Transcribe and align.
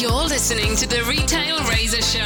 You're 0.00 0.12
listening 0.12 0.76
to 0.76 0.86
the 0.86 1.02
Retail 1.08 1.58
Razor 1.68 2.02
Show, 2.02 2.20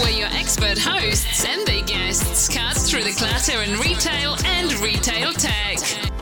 where 0.00 0.10
your 0.10 0.28
expert 0.28 0.78
hosts 0.78 1.44
and 1.44 1.66
their 1.66 1.84
guests 1.84 2.48
cut 2.48 2.78
through 2.78 3.04
the 3.04 3.12
clutter 3.12 3.60
in 3.62 3.78
retail 3.78 4.36
and 4.46 4.72
retail 4.80 5.34
tech 5.34 5.76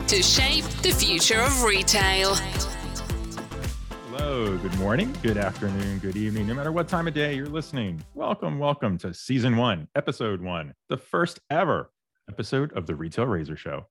to 0.07 0.21
shape 0.21 0.65
the 0.81 0.91
future 0.91 1.39
of 1.39 1.63
retail. 1.63 2.35
Hello, 4.09 4.57
good 4.57 4.77
morning, 4.77 5.15
good 5.23 5.37
afternoon, 5.37 5.99
good 5.99 6.17
evening, 6.17 6.47
no 6.47 6.53
matter 6.53 6.73
what 6.73 6.89
time 6.89 7.07
of 7.07 7.13
day 7.13 7.35
you're 7.35 7.47
listening. 7.47 8.03
Welcome, 8.13 8.59
welcome 8.59 8.97
to 8.97 9.13
season 9.13 9.55
one, 9.55 9.87
episode 9.95 10.41
one, 10.41 10.73
the 10.89 10.97
first 10.97 11.39
ever 11.49 11.91
episode 12.29 12.73
of 12.73 12.87
the 12.87 12.95
Retail 12.95 13.27
Razor 13.27 13.55
Show. 13.55 13.85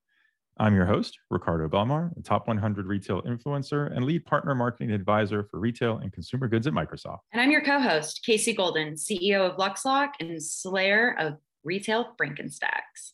I'm 0.57 0.73
your 0.73 0.85
host, 0.85 1.19
Ricardo 1.29 1.67
Belmar, 1.67 2.17
a 2.17 2.21
top 2.21 2.47
100 2.47 2.85
retail 2.85 3.21
influencer 3.23 3.93
and 3.93 4.05
lead 4.05 4.25
partner 4.25 4.55
marketing 4.55 4.91
advisor 4.91 5.43
for 5.43 5.59
retail 5.59 5.97
and 5.97 6.13
consumer 6.13 6.47
goods 6.47 6.65
at 6.65 6.71
Microsoft. 6.71 7.19
And 7.33 7.41
I'm 7.41 7.51
your 7.51 7.61
co 7.63 7.77
host, 7.77 8.21
Casey 8.25 8.53
Golden, 8.53 8.93
CEO 8.93 9.41
of 9.41 9.57
LuxLock 9.57 10.11
and 10.21 10.41
slayer 10.41 11.13
of 11.19 11.33
Retail 11.65 12.13
Frankenstacks. 12.17 13.13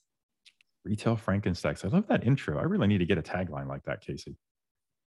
Retail 0.85 1.17
Frankenstacks. 1.17 1.83
I 1.83 1.87
love 1.87 2.07
that 2.09 2.27
intro. 2.27 2.59
I 2.59 2.63
really 2.63 2.87
need 2.87 2.99
to 2.99 3.05
get 3.05 3.17
a 3.17 3.23
tagline 3.23 3.67
like 3.67 3.83
that, 3.85 4.01
Casey. 4.01 4.35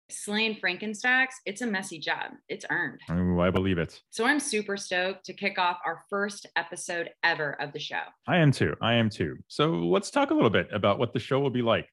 Slaying 0.08 0.56
Frankenstacks, 0.56 1.34
it's 1.44 1.62
a 1.62 1.66
messy 1.66 2.00
job. 2.00 2.32
It's 2.48 2.64
earned. 2.70 3.00
Oh, 3.08 3.38
I 3.40 3.50
believe 3.50 3.78
it. 3.78 4.00
So 4.10 4.24
I'm 4.24 4.40
super 4.40 4.76
stoked 4.76 5.24
to 5.26 5.32
kick 5.32 5.58
off 5.58 5.78
our 5.84 6.02
first 6.10 6.46
episode 6.56 7.10
ever 7.22 7.52
of 7.60 7.72
the 7.72 7.80
show. 7.80 8.02
I 8.26 8.38
am 8.38 8.50
too. 8.50 8.74
I 8.80 8.94
am 8.94 9.10
too. 9.10 9.36
So 9.46 9.70
let's 9.70 10.10
talk 10.10 10.30
a 10.30 10.34
little 10.34 10.50
bit 10.50 10.68
about 10.72 10.98
what 10.98 11.12
the 11.12 11.20
show 11.20 11.38
will 11.38 11.50
be 11.50 11.62
like. 11.62 11.88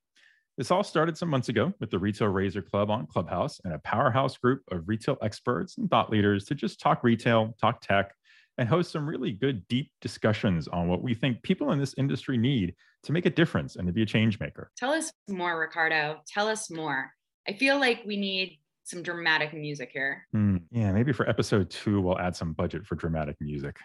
This 0.56 0.70
all 0.70 0.84
started 0.84 1.18
some 1.18 1.30
months 1.30 1.50
ago 1.50 1.74
with 1.80 1.90
the 1.90 1.98
Retail 1.98 2.28
Razor 2.28 2.62
Club 2.62 2.92
on 2.92 3.08
Clubhouse 3.08 3.60
and 3.64 3.74
a 3.74 3.80
powerhouse 3.80 4.38
group 4.38 4.62
of 4.72 4.88
retail 4.88 5.18
experts 5.24 5.80
and 5.80 5.90
thought 5.90 6.12
leaders 6.12 6.46
to 6.46 6.54
just 6.54 6.80
talk 6.80 7.04
retail, 7.04 7.56
talk 7.60 7.82
tech, 7.82 8.14
and 8.60 8.70
host 8.70 8.92
some 8.92 9.10
really 9.10 9.32
good, 9.32 9.68
deep 9.68 9.90
discussions 10.00 10.68
on 10.68 10.88
what 10.88 11.02
we 11.02 11.16
think 11.16 11.42
people 11.42 11.72
in 11.72 11.80
this 11.80 11.96
industry 11.98 12.38
need 12.38 12.76
to 13.02 13.12
make 13.12 13.26
a 13.26 13.32
difference 13.32 13.78
and 13.78 13.88
to 13.88 13.94
be 13.94 14.04
a 14.04 14.06
change 14.06 14.40
maker. 14.40 14.70
Tell 14.78 14.92
us 14.92 15.12
more, 15.28 15.60
Ricardo. 15.60 16.20
Tell 16.28 16.48
us 16.48 16.70
more. 16.70 17.12
I 17.48 17.54
feel 17.54 17.80
like 17.80 18.04
we 18.06 18.16
need 18.16 18.60
some 18.84 19.02
dramatic 19.02 19.56
music 19.56 19.90
here. 19.92 20.28
Hmm, 20.34 20.58
yeah, 20.70 20.92
maybe 20.92 21.14
for 21.14 21.28
episode 21.28 21.72
two, 21.72 22.00
we'll 22.00 22.20
add 22.20 22.36
some 22.36 22.54
budget 22.54 22.86
for 22.86 22.94
dramatic 22.94 23.38
music. 23.42 23.78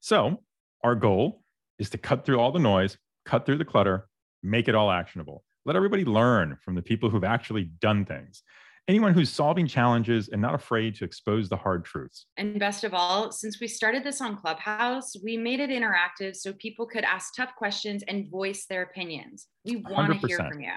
So, 0.00 0.42
our 0.82 0.96
goal 0.96 1.44
is 1.78 1.88
to 1.90 1.98
cut 1.98 2.26
through 2.26 2.40
all 2.40 2.50
the 2.50 2.58
noise, 2.58 2.98
cut 3.24 3.46
through 3.46 3.58
the 3.58 3.64
clutter, 3.64 4.08
make 4.42 4.66
it 4.66 4.74
all 4.74 4.90
actionable. 4.90 5.44
Let 5.66 5.76
everybody 5.76 6.04
learn 6.04 6.58
from 6.60 6.74
the 6.74 6.82
people 6.82 7.08
who've 7.08 7.24
actually 7.24 7.64
done 7.80 8.04
things. 8.04 8.42
Anyone 8.86 9.14
who's 9.14 9.30
solving 9.30 9.66
challenges 9.66 10.28
and 10.28 10.42
not 10.42 10.54
afraid 10.54 10.94
to 10.96 11.04
expose 11.04 11.48
the 11.48 11.56
hard 11.56 11.86
truths. 11.86 12.26
And 12.36 12.58
best 12.58 12.84
of 12.84 12.92
all, 12.92 13.32
since 13.32 13.58
we 13.58 13.66
started 13.66 14.04
this 14.04 14.20
on 14.20 14.36
Clubhouse, 14.36 15.14
we 15.24 15.38
made 15.38 15.60
it 15.60 15.70
interactive 15.70 16.36
so 16.36 16.52
people 16.52 16.86
could 16.86 17.04
ask 17.04 17.34
tough 17.34 17.54
questions 17.56 18.04
and 18.08 18.30
voice 18.30 18.66
their 18.66 18.82
opinions. 18.82 19.46
We 19.64 19.76
want 19.76 20.20
to 20.20 20.26
hear 20.26 20.36
from 20.36 20.60
you. 20.60 20.72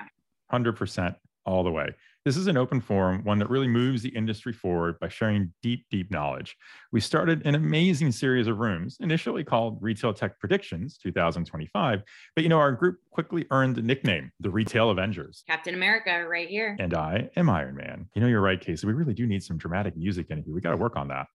100% 0.54 1.16
all 1.48 1.64
the 1.64 1.72
way. 1.72 1.90
This 2.26 2.36
is 2.36 2.48
an 2.48 2.58
open 2.58 2.81
forum, 2.81 3.23
one 3.23 3.40
that 3.40 3.50
really 3.50 3.70
moves 3.70 4.02
the 4.02 4.09
industry 4.09 4.52
forward 4.52 5.00
by 5.00 5.08
sharing 5.08 5.53
deep, 5.64 5.86
deep 5.90 6.12
knowledge. 6.12 6.58
We 6.92 7.00
started 7.00 7.45
an 7.48 7.56
amazing 7.56 8.12
series 8.12 8.48
of 8.48 8.58
rooms, 8.58 8.98
initially 9.00 9.45
called 9.45 9.78
Retail 9.81 10.14
Tech 10.14 10.38
Predictions 10.38 10.98
2025, 11.02 12.03
but 12.36 12.44
you 12.44 12.50
know, 12.50 12.59
our 12.59 12.73
group 12.73 12.98
quickly 13.12 13.45
earned 13.50 13.78
the 13.78 13.81
nickname 13.81 14.30
the 14.42 14.50
Retail 14.50 14.90
Avengers. 14.90 15.45
Captain 15.48 15.73
America, 15.73 16.25
right 16.28 16.50
here. 16.50 16.75
And 16.81 16.94
I 16.94 17.30
am 17.38 17.50
Iron 17.50 17.75
Man. 17.75 18.09
You 18.14 18.22
know, 18.22 18.28
you're 18.28 18.42
right, 18.42 18.59
Casey. 18.59 18.86
We 18.86 18.94
really 18.94 19.14
do 19.14 19.25
need 19.25 19.42
some 19.42 19.58
dramatic 19.58 19.95
music 19.95 20.28
in 20.30 20.44
here. 20.44 20.53
We 20.53 20.59
got 20.59 20.72
to 20.72 20.78
work 20.78 20.98
on 20.98 21.08
that. 21.08 21.28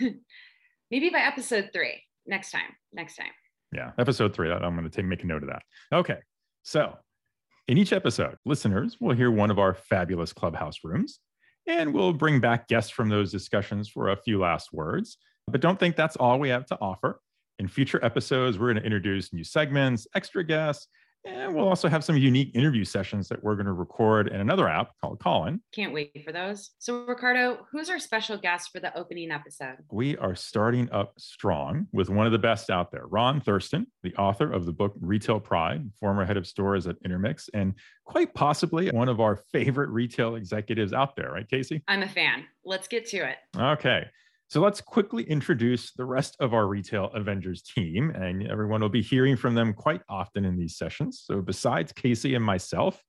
Maybe 0.90 1.10
by 1.10 1.18
episode 1.18 1.68
three, 1.74 2.02
next 2.26 2.52
time. 2.52 2.74
Next 2.94 3.16
time. 3.16 3.32
Yeah, 3.74 3.90
episode 3.98 4.34
three. 4.34 4.50
I'm 4.50 4.74
going 4.74 4.84
to 4.84 4.90
take 4.90 5.04
make 5.04 5.22
a 5.22 5.26
note 5.26 5.42
of 5.42 5.50
that. 5.50 5.62
Okay, 5.92 6.20
so 6.62 6.96
in 7.68 7.76
each 7.76 7.92
episode, 7.92 8.36
listeners 8.46 8.96
will 8.98 9.14
hear 9.14 9.30
one 9.30 9.50
of 9.50 9.58
our 9.58 9.74
fabulous 9.74 10.32
clubhouse 10.32 10.76
rooms, 10.82 11.20
and 11.66 11.92
we'll 11.92 12.14
bring 12.14 12.40
back 12.40 12.66
guests 12.66 12.90
from 12.90 13.10
those 13.10 13.30
discussions 13.30 13.88
for 13.88 14.08
a 14.08 14.16
few 14.16 14.38
last 14.40 14.72
words. 14.72 15.18
But 15.46 15.60
don't 15.60 15.78
think 15.78 15.94
that's 15.94 16.16
all 16.16 16.38
we 16.38 16.48
have 16.48 16.64
to 16.66 16.78
offer. 16.80 17.20
In 17.58 17.68
future 17.68 18.02
episodes, 18.02 18.58
we're 18.58 18.72
going 18.72 18.82
to 18.82 18.84
introduce 18.84 19.34
new 19.34 19.44
segments, 19.44 20.06
extra 20.14 20.42
guests, 20.44 20.88
and 21.24 21.54
we'll 21.54 21.68
also 21.68 21.88
have 21.88 22.04
some 22.04 22.16
unique 22.16 22.54
interview 22.54 22.84
sessions 22.84 23.28
that 23.28 23.42
we're 23.42 23.54
going 23.54 23.66
to 23.66 23.72
record 23.72 24.28
in 24.28 24.40
another 24.40 24.68
app 24.68 24.92
called 25.00 25.20
Callin. 25.20 25.60
Can't 25.74 25.92
wait 25.92 26.22
for 26.24 26.32
those. 26.32 26.70
So, 26.78 27.04
Ricardo, 27.04 27.66
who's 27.70 27.90
our 27.90 27.98
special 27.98 28.36
guest 28.36 28.70
for 28.72 28.80
the 28.80 28.96
opening 28.96 29.30
episode? 29.30 29.76
We 29.90 30.16
are 30.18 30.34
starting 30.34 30.90
up 30.90 31.14
strong 31.18 31.86
with 31.92 32.08
one 32.10 32.26
of 32.26 32.32
the 32.32 32.38
best 32.38 32.70
out 32.70 32.90
there, 32.90 33.06
Ron 33.06 33.40
Thurston, 33.40 33.86
the 34.02 34.14
author 34.16 34.52
of 34.52 34.66
the 34.66 34.72
book 34.72 34.94
Retail 35.00 35.40
Pride, 35.40 35.90
former 35.98 36.24
head 36.24 36.36
of 36.36 36.46
stores 36.46 36.86
at 36.86 36.96
Intermix, 37.04 37.48
and 37.54 37.74
quite 38.04 38.32
possibly 38.34 38.90
one 38.90 39.08
of 39.08 39.20
our 39.20 39.36
favorite 39.52 39.90
retail 39.90 40.36
executives 40.36 40.92
out 40.92 41.16
there, 41.16 41.32
right, 41.32 41.48
Casey? 41.48 41.82
I'm 41.88 42.02
a 42.02 42.08
fan. 42.08 42.44
Let's 42.64 42.88
get 42.88 43.06
to 43.08 43.28
it. 43.28 43.36
Okay. 43.56 44.06
So 44.48 44.62
let's 44.62 44.80
quickly 44.80 45.24
introduce 45.24 45.92
the 45.92 46.06
rest 46.06 46.34
of 46.40 46.54
our 46.54 46.68
Retail 46.68 47.10
Avengers 47.12 47.60
team, 47.60 48.10
and 48.10 48.46
everyone 48.46 48.80
will 48.80 48.88
be 48.88 49.02
hearing 49.02 49.36
from 49.36 49.54
them 49.54 49.74
quite 49.74 50.00
often 50.08 50.46
in 50.46 50.56
these 50.56 50.78
sessions. 50.78 51.22
So, 51.22 51.42
besides 51.42 51.92
Casey 51.92 52.34
and 52.34 52.42
myself, 52.42 53.02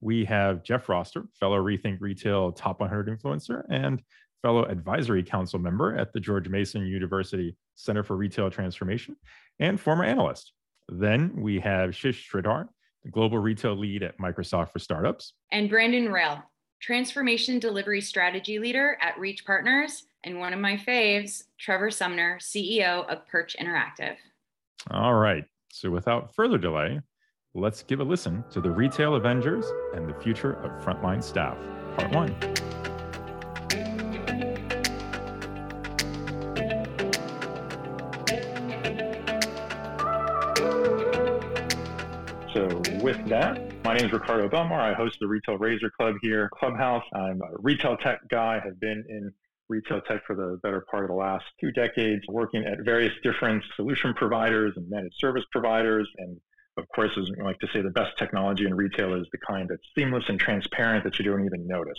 we 0.00 0.24
have 0.24 0.62
Jeff 0.62 0.88
Roster, 0.88 1.24
fellow 1.38 1.58
Rethink 1.62 1.98
Retail 2.00 2.50
Top 2.52 2.80
100 2.80 3.08
influencer 3.08 3.64
and 3.68 4.02
fellow 4.40 4.64
advisory 4.64 5.22
council 5.22 5.58
member 5.58 5.94
at 5.98 6.14
the 6.14 6.20
George 6.20 6.48
Mason 6.48 6.86
University 6.86 7.58
Center 7.74 8.02
for 8.02 8.16
Retail 8.16 8.50
Transformation 8.50 9.16
and 9.58 9.78
former 9.78 10.04
analyst. 10.04 10.52
Then 10.88 11.32
we 11.36 11.60
have 11.60 11.94
Shish 11.94 12.30
Shridhar, 12.30 12.68
the 13.04 13.10
global 13.10 13.38
retail 13.38 13.76
lead 13.76 14.02
at 14.02 14.16
Microsoft 14.18 14.72
for 14.72 14.78
Startups. 14.78 15.34
And 15.52 15.68
Brandon 15.68 16.10
Rael, 16.10 16.42
transformation 16.80 17.58
delivery 17.58 18.00
strategy 18.00 18.58
leader 18.58 18.96
at 19.02 19.18
Reach 19.18 19.44
Partners 19.44 20.04
and 20.26 20.40
one 20.40 20.52
of 20.52 20.58
my 20.58 20.76
faves, 20.76 21.44
Trevor 21.56 21.90
Sumner, 21.90 22.38
CEO 22.40 23.08
of 23.08 23.24
Perch 23.28 23.56
Interactive. 23.60 24.16
All 24.90 25.14
right. 25.14 25.44
So 25.70 25.88
without 25.90 26.34
further 26.34 26.58
delay, 26.58 27.00
let's 27.54 27.84
give 27.84 28.00
a 28.00 28.04
listen 28.04 28.42
to 28.50 28.60
the 28.60 28.70
Retail 28.70 29.14
Avengers 29.14 29.64
and 29.94 30.08
the 30.08 30.14
Future 30.14 30.54
of 30.54 30.84
Frontline 30.84 31.22
Staff, 31.22 31.56
Part 31.96 32.12
1. 32.12 32.36
So 42.52 42.82
with 43.00 43.24
that, 43.28 43.60
my 43.84 43.94
name 43.94 44.06
is 44.06 44.12
Ricardo 44.12 44.48
Belmar. 44.48 44.80
I 44.80 44.92
host 44.92 45.18
the 45.20 45.28
Retail 45.28 45.58
Razor 45.58 45.90
Club 45.90 46.16
here, 46.20 46.50
Clubhouse. 46.52 47.04
I'm 47.14 47.40
a 47.42 47.50
retail 47.60 47.96
tech 47.98 48.26
guy, 48.28 48.58
have 48.64 48.80
been 48.80 49.04
in 49.08 49.32
retail 49.68 50.00
tech 50.02 50.22
for 50.26 50.36
the 50.36 50.58
better 50.62 50.84
part 50.90 51.04
of 51.04 51.08
the 51.08 51.16
last 51.16 51.44
two 51.60 51.72
decades, 51.72 52.22
working 52.28 52.64
at 52.64 52.84
various 52.84 53.12
different 53.22 53.62
solution 53.74 54.14
providers 54.14 54.74
and 54.76 54.88
managed 54.88 55.16
service 55.18 55.44
providers. 55.52 56.08
And 56.18 56.40
of 56.76 56.84
course, 56.94 57.10
as 57.16 57.30
I 57.38 57.42
like 57.42 57.58
to 57.60 57.68
say, 57.72 57.80
the 57.80 57.90
best 57.90 58.16
technology 58.18 58.66
in 58.66 58.74
retail 58.74 59.14
is 59.14 59.26
the 59.32 59.38
kind 59.38 59.68
that's 59.68 59.82
seamless 59.96 60.24
and 60.28 60.38
transparent 60.38 61.04
that 61.04 61.18
you 61.18 61.24
don't 61.24 61.44
even 61.44 61.66
notice. 61.66 61.98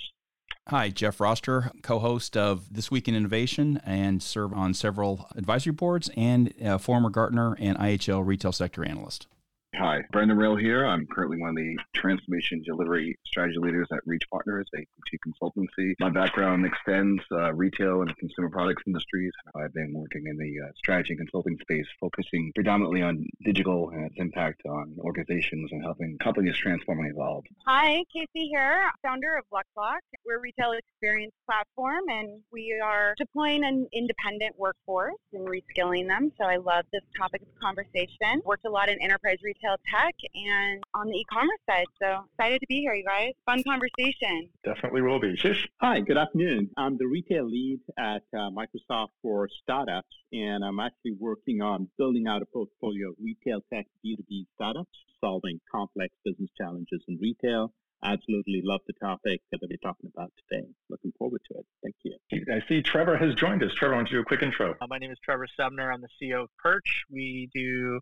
Hi, 0.68 0.90
Jeff 0.90 1.22
Roster, 1.22 1.72
co 1.82 2.00
host 2.00 2.36
of 2.36 2.74
This 2.74 2.92
Week 2.92 3.08
in 3.08 3.16
Innovation 3.16 3.80
and 3.86 4.22
serve 4.22 4.54
on 4.54 4.74
several 4.74 5.28
advisory 5.36 5.72
boards 5.72 6.10
and 6.18 6.54
former 6.82 7.10
Gartner 7.10 7.56
and 7.60 7.78
IHL 7.78 8.26
retail 8.26 8.52
sector 8.52 8.84
analyst. 8.84 9.28
Hi, 9.76 10.02
Brandon 10.12 10.38
Rael 10.38 10.56
here. 10.56 10.86
I'm 10.86 11.06
currently 11.06 11.38
one 11.40 11.50
of 11.50 11.56
the 11.58 11.78
transformation 11.94 12.64
delivery 12.66 13.16
strategy 13.26 13.60
leaders 13.60 13.88
at 13.92 14.00
Reach 14.06 14.24
Partners, 14.32 14.66
a 14.74 14.80
boutique 14.98 15.22
consultancy. 15.28 15.94
My 16.00 16.10
background 16.10 16.66
extends 16.66 17.22
uh, 17.32 17.54
retail 17.54 18.02
and 18.02 18.16
consumer 18.18 18.50
products 18.50 18.84
industries. 18.88 19.32
I've 19.56 19.74
been 19.74 19.94
working 19.94 20.24
in 20.26 20.38
the 20.38 20.66
uh, 20.66 20.72
strategy 20.78 21.14
and 21.14 21.20
consulting 21.20 21.58
space, 21.62 21.86
focusing 22.00 22.52
predominantly 22.56 23.04
on 23.04 23.28
digital 23.44 23.90
and 23.90 24.06
its 24.06 24.16
impact 24.18 24.62
on 24.66 24.96
organizations 25.00 25.70
and 25.72 25.84
helping 25.84 26.18
companies 26.20 26.58
transform 26.58 27.00
and 27.00 27.12
evolve. 27.12 27.44
Hi, 27.68 28.04
Casey 28.12 28.48
here, 28.50 28.90
founder 29.04 29.36
of 29.38 29.44
LuxLock. 29.54 30.00
We're 30.26 30.38
a 30.38 30.42
retail 30.42 30.72
experience 30.72 31.34
platform, 31.46 32.04
and 32.08 32.42
we 32.52 32.80
are 32.84 33.14
deploying 33.18 33.64
an 33.64 33.86
independent 33.94 34.56
workforce 34.58 35.14
and 35.34 35.48
reskilling 35.48 36.08
them. 36.08 36.32
So 36.40 36.46
I 36.46 36.56
love 36.56 36.86
this 36.92 37.04
topic 37.18 37.42
of 37.42 37.48
conversation. 37.62 38.42
Worked 38.46 38.66
a 38.66 38.72
lot 38.72 38.90
in 38.90 39.00
enterprise 39.02 39.38
retail 39.44 39.57
retail 39.58 39.78
tech 39.92 40.16
and 40.36 40.84
on 40.94 41.08
the 41.08 41.16
e-commerce 41.16 41.60
side. 41.70 41.86
So 42.02 42.26
excited 42.32 42.60
to 42.60 42.68
be 42.68 42.82
here, 42.82 42.94
you 42.94 43.04
guys. 43.04 43.32
Fun 43.46 43.64
conversation. 43.64 44.50
Definitely 44.64 45.02
will 45.02 45.20
be. 45.20 45.36
Shish. 45.36 45.68
Hi, 45.82 46.00
good 46.00 46.18
afternoon. 46.18 46.70
I'm 46.78 46.98
the 46.98 47.08
retail 47.08 47.46
lead 47.46 47.80
at 47.98 48.24
uh, 48.34 48.50
Microsoft 48.52 49.10
for 49.22 49.48
startups, 49.64 50.16
and 50.32 50.64
I'm 50.64 50.80
actually 50.80 51.14
working 51.20 51.62
on 51.62 51.90
building 51.98 52.28
out 52.28 52.42
a 52.42 52.46
portfolio 52.46 53.10
of 53.10 53.16
retail 53.22 53.62
tech 53.74 53.88
B2B 54.06 54.46
startups, 54.56 54.98
solving 55.22 55.60
complex 55.72 56.14
business 56.24 56.50
challenges 56.58 57.02
in 57.08 57.18
retail 57.22 57.72
absolutely 58.04 58.62
love 58.64 58.82
the 58.88 58.94
topic 58.94 59.42
that 59.52 59.60
we're 59.62 59.78
talking 59.78 60.12
about 60.14 60.32
today. 60.50 60.68
Looking 60.90 61.12
forward 61.18 61.42
to 61.52 61.58
it. 61.58 61.66
Thank 61.84 61.96
you. 62.04 62.16
I 62.54 62.62
see 62.68 62.82
Trevor 62.82 63.18
has 63.18 63.34
joined 63.36 63.64
us. 63.64 63.74
Trevor, 63.74 63.96
why 63.96 64.00
don't 64.02 64.12
you 64.12 64.18
do 64.18 64.22
a 64.22 64.26
quick 64.26 64.44
intro? 64.44 64.76
Uh, 64.80 64.88
my 64.88 64.98
name 64.98 65.12
is 65.12 65.18
Trevor 65.24 65.48
Sumner. 65.60 65.92
I'm 65.92 66.02
the 66.02 66.10
CEO 66.22 66.44
of 66.44 66.50
Perch. 66.58 67.06
We 67.10 67.50
do 67.54 68.00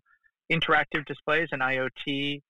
interactive 0.50 1.04
displays 1.06 1.48
and 1.52 1.62
IoT 1.62 2.40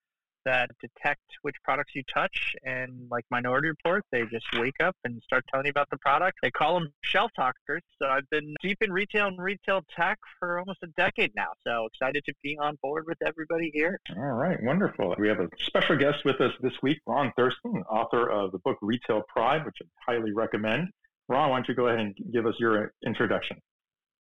that 0.47 0.71
detect 0.81 1.23
which 1.43 1.57
products 1.65 1.95
you 1.95 2.03
touch. 2.13 2.55
And 2.65 3.09
like 3.11 3.25
Minority 3.31 3.69
Report, 3.69 4.05
they 4.13 4.23
just 4.27 4.47
wake 4.55 4.81
up 4.81 4.97
and 5.05 5.21
start 5.23 5.45
telling 5.51 5.67
you 5.67 5.71
about 5.71 5.91
the 5.91 5.99
product. 5.99 6.39
They 6.41 6.53
call 6.53 6.75
them 6.75 6.89
shelf 7.03 7.33
talkers. 7.37 7.83
So 8.01 8.09
I've 8.09 8.29
been 8.31 8.55
deep 8.63 8.79
in 8.81 8.93
retail 8.93 9.27
and 9.27 9.39
retail 9.39 9.83
tech 9.95 10.19
for 10.39 10.61
almost 10.61 10.79
a 10.85 10.87
decade 10.97 11.33
now. 11.35 11.49
So 11.67 11.87
excited 11.87 12.25
to 12.27 12.33
be 12.43 12.57
on 12.59 12.79
board 12.81 13.05
with 13.07 13.19
everybody 13.27 13.71
here. 13.75 13.99
All 14.17 14.23
right, 14.23 14.63
wonderful. 14.63 15.15
We 15.19 15.29
have 15.29 15.41
a 15.41 15.49
special 15.59 15.97
guest 15.97 16.25
with 16.25 16.41
us 16.41 16.53
this 16.63 16.75
week, 16.81 16.99
Ron 17.07 17.33
Thurston, 17.37 17.83
author 17.91 18.31
of 18.31 18.53
the 18.53 18.59
book 18.59 18.79
Retail 18.81 19.23
Pride, 19.29 19.67
which 19.67 19.77
I 19.83 20.13
highly 20.13 20.33
recommend. 20.33 20.89
Ron, 21.29 21.51
why 21.51 21.57
don't 21.57 21.69
you 21.69 21.75
go 21.75 21.89
ahead 21.89 21.99
and 21.99 22.15
give 22.33 22.47
us 22.47 22.55
your 22.61 22.93
introduction? 23.05 23.59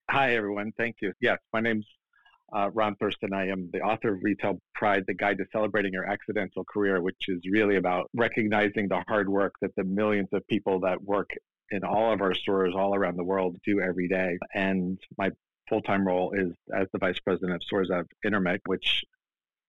Hi, 0.10 0.36
everyone. 0.36 0.72
Thank 0.76 0.98
you. 1.02 1.14
Yes, 1.22 1.38
my 1.54 1.60
name's 1.60 1.86
uh, 2.54 2.70
Ron 2.74 2.96
Thurston. 2.96 3.34
I 3.34 3.48
am 3.48 3.70
the 3.74 3.82
author 3.82 4.14
of 4.14 4.24
Retail 4.24 4.60
Pride, 4.74 5.04
the 5.08 5.14
guide 5.14 5.38
to 5.38 5.46
celebrating 5.52 5.94
your 5.94 6.06
accidental 6.06 6.64
career, 6.64 7.02
which 7.02 7.16
is 7.28 7.42
really 7.50 7.78
about 7.78 8.10
recognizing 8.14 8.88
the 8.88 9.04
hard 9.08 9.30
work 9.30 9.54
that 9.62 9.76
the 9.76 9.84
millions 9.84 10.30
of 10.34 10.46
people 10.48 10.80
that 10.82 11.02
work 11.04 11.30
in 11.72 11.84
all 11.84 12.14
of 12.14 12.22
our 12.22 12.34
stores 12.34 12.74
all 12.76 12.96
around 12.96 13.18
the 13.18 13.24
world 13.24 13.58
do 13.66 13.82
every 13.82 14.08
day. 14.08 14.38
And 14.54 15.00
my 15.18 15.32
full 15.68 15.82
time 15.82 16.06
role 16.06 16.32
is 16.34 16.52
as 16.74 16.88
the 16.94 17.00
vice 17.00 17.20
president 17.20 17.56
of 17.56 17.64
stores 17.64 17.90
at 17.92 18.06
Intermix, 18.24 18.62
which 18.66 19.04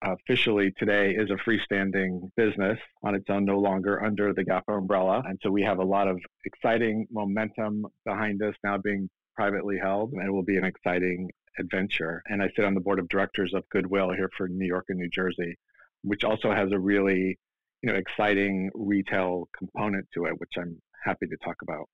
officially 0.03 0.73
today 0.73 1.13
is 1.13 1.31
a 1.31 1.35
freestanding 1.35 2.31
business 2.37 2.79
on 3.03 3.15
its 3.15 3.25
own, 3.31 3.45
no 3.45 3.59
longer 3.59 4.05
under 4.05 4.33
the 4.35 4.45
GAFA 4.45 4.77
umbrella. 4.77 5.23
And 5.27 5.39
so 5.43 5.51
we 5.51 5.63
have 5.63 5.79
a 5.79 5.85
lot 5.85 6.07
of 6.07 6.21
exciting 6.45 7.07
momentum 7.11 7.87
behind 8.05 8.43
us 8.43 8.55
now 8.63 8.77
being 8.77 9.09
privately 9.35 9.79
held, 9.79 10.13
and 10.13 10.27
it 10.27 10.31
will 10.31 10.43
be 10.43 10.57
an 10.57 10.65
exciting 10.65 11.31
adventure. 11.59 12.23
And 12.27 12.43
I 12.43 12.49
sit 12.55 12.65
on 12.65 12.75
the 12.75 12.81
board 12.81 12.99
of 12.99 13.09
directors 13.09 13.53
of 13.55 13.69
Goodwill 13.71 14.13
here 14.13 14.31
for 14.37 14.49
New 14.49 14.67
York 14.67 14.87
and 14.89 14.99
New 14.99 15.11
Jersey, 15.11 15.57
which 16.03 16.25
also 16.25 16.53
has 16.53 16.71
a 16.73 16.79
really, 16.79 17.39
you 17.83 17.93
know, 17.93 17.95
exciting 17.95 18.71
retail 18.75 19.49
component 19.57 20.07
to 20.15 20.27
it, 20.27 20.39
which 20.39 20.53
I'm 20.59 20.81
happy 21.05 21.27
to 21.27 21.37
talk 21.45 21.57
about. 21.63 21.89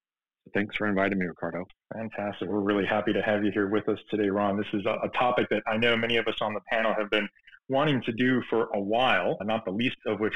Thanks 0.55 0.76
for 0.76 0.88
inviting 0.88 1.19
me, 1.19 1.26
Ricardo. 1.26 1.64
Fantastic. 1.94 2.49
We're 2.49 2.61
really 2.61 2.87
happy 2.87 3.12
to 3.12 3.23
have 3.23 3.44
you 3.44 3.53
here 3.53 3.69
with 3.69 3.88
us 3.88 3.99
today, 4.11 4.29
Ron. 4.29 4.56
This 4.56 4.67
is 4.73 4.85
a, 4.87 4.99
a 5.05 5.09
topic 5.11 5.49
that 5.50 5.62
I 5.67 5.76
know 5.76 5.97
many 5.97 6.17
of 6.17 6.26
us 6.26 6.35
on 6.41 6.53
the 6.53 6.61
panel 6.69 6.93
have 6.99 7.11
been 7.11 7.29
wanting 7.72 8.02
to 8.02 8.12
do 8.12 8.42
for 8.50 8.69
a 8.74 8.80
while, 8.80 9.36
not 9.42 9.64
the 9.64 9.70
least 9.70 9.96
of 10.06 10.20
which 10.20 10.34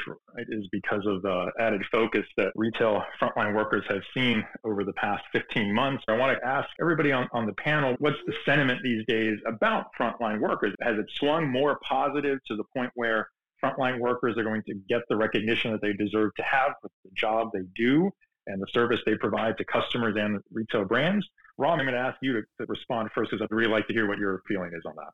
is 0.49 0.67
because 0.71 1.05
of 1.05 1.21
the 1.21 1.51
added 1.59 1.83
focus 1.91 2.25
that 2.35 2.51
retail 2.55 3.03
frontline 3.21 3.53
workers 3.53 3.83
have 3.87 4.01
seen 4.13 4.43
over 4.63 4.83
the 4.83 4.93
past 4.93 5.23
15 5.31 5.73
months. 5.73 6.03
I 6.07 6.17
want 6.17 6.37
to 6.37 6.45
ask 6.45 6.67
everybody 6.81 7.11
on, 7.11 7.29
on 7.31 7.45
the 7.45 7.53
panel 7.53 7.95
what's 7.99 8.17
the 8.25 8.33
sentiment 8.43 8.81
these 8.83 9.05
days 9.07 9.37
about 9.45 9.85
frontline 9.97 10.39
workers? 10.39 10.73
Has 10.81 10.97
it 10.97 11.05
swung 11.15 11.49
more 11.49 11.79
positive 11.87 12.39
to 12.47 12.55
the 12.55 12.63
point 12.75 12.91
where 12.95 13.29
frontline 13.63 13.99
workers 13.99 14.37
are 14.37 14.43
going 14.43 14.63
to 14.63 14.73
get 14.89 15.01
the 15.07 15.15
recognition 15.15 15.71
that 15.71 15.81
they 15.81 15.93
deserve 15.93 16.33
to 16.35 16.43
have 16.43 16.73
for 16.81 16.89
the 17.05 17.11
job 17.15 17.49
they 17.53 17.63
do 17.75 18.09
and 18.47 18.61
the 18.61 18.67
service 18.71 18.99
they 19.05 19.15
provide 19.15 19.57
to 19.57 19.65
customers 19.65 20.15
and 20.17 20.39
retail 20.51 20.85
brands? 20.85 21.25
Ron, 21.59 21.79
I'm 21.79 21.85
going 21.85 21.95
to 21.95 22.01
ask 22.01 22.17
you 22.21 22.33
to, 22.33 22.41
to 22.41 22.65
respond 22.67 23.09
first 23.13 23.31
because 23.31 23.43
I'd 23.43 23.55
really 23.55 23.71
like 23.71 23.87
to 23.87 23.93
hear 23.93 24.07
what 24.07 24.17
your 24.17 24.41
feeling 24.47 24.71
is 24.75 24.83
on 24.85 24.93
that. 24.95 25.13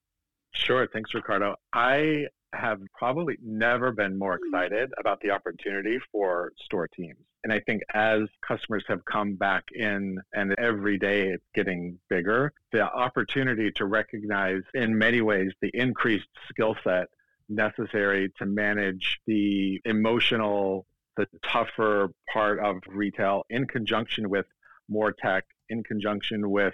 Sure. 0.55 0.87
Thanks, 0.87 1.13
Ricardo. 1.13 1.55
I 1.73 2.27
have 2.53 2.79
probably 2.97 3.37
never 3.43 3.91
been 3.91 4.17
more 4.17 4.37
hmm. 4.37 4.47
excited 4.47 4.91
about 4.99 5.19
the 5.21 5.31
opportunity 5.31 5.99
for 6.11 6.53
store 6.63 6.87
teams. 6.87 7.17
And 7.43 7.51
I 7.51 7.59
think 7.59 7.81
as 7.93 8.21
customers 8.47 8.85
have 8.87 9.03
come 9.03 9.35
back 9.35 9.65
in 9.73 10.17
and 10.33 10.55
every 10.57 10.97
day 10.97 11.27
it's 11.27 11.43
getting 11.53 11.99
bigger, 12.09 12.53
the 12.71 12.83
opportunity 12.83 13.69
to 13.73 13.85
recognize 13.85 14.61
in 14.73 14.97
many 14.97 15.19
ways 15.19 15.51
the 15.61 15.71
increased 15.73 16.29
skill 16.49 16.77
set 16.85 17.07
necessary 17.49 18.31
to 18.37 18.45
manage 18.45 19.19
the 19.27 19.81
emotional, 19.83 20.85
the 21.17 21.27
tougher 21.45 22.11
part 22.31 22.59
of 22.59 22.77
retail 22.87 23.43
in 23.49 23.67
conjunction 23.67 24.29
with 24.29 24.45
more 24.87 25.11
tech, 25.11 25.43
in 25.67 25.83
conjunction 25.83 26.49
with 26.49 26.73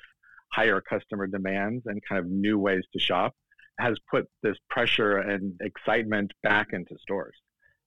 higher 0.52 0.82
customer 0.82 1.26
demands 1.26 1.84
and 1.88 2.00
kind 2.08 2.20
of 2.20 2.30
new 2.30 2.60
ways 2.60 2.84
to 2.94 3.00
shop 3.00 3.36
has 3.80 3.98
put 4.12 4.28
this 4.44 4.58
pressure 4.70 5.18
and 5.18 5.54
excitement 5.62 6.32
back 6.44 6.68
into 6.74 6.98
stores. 7.02 7.36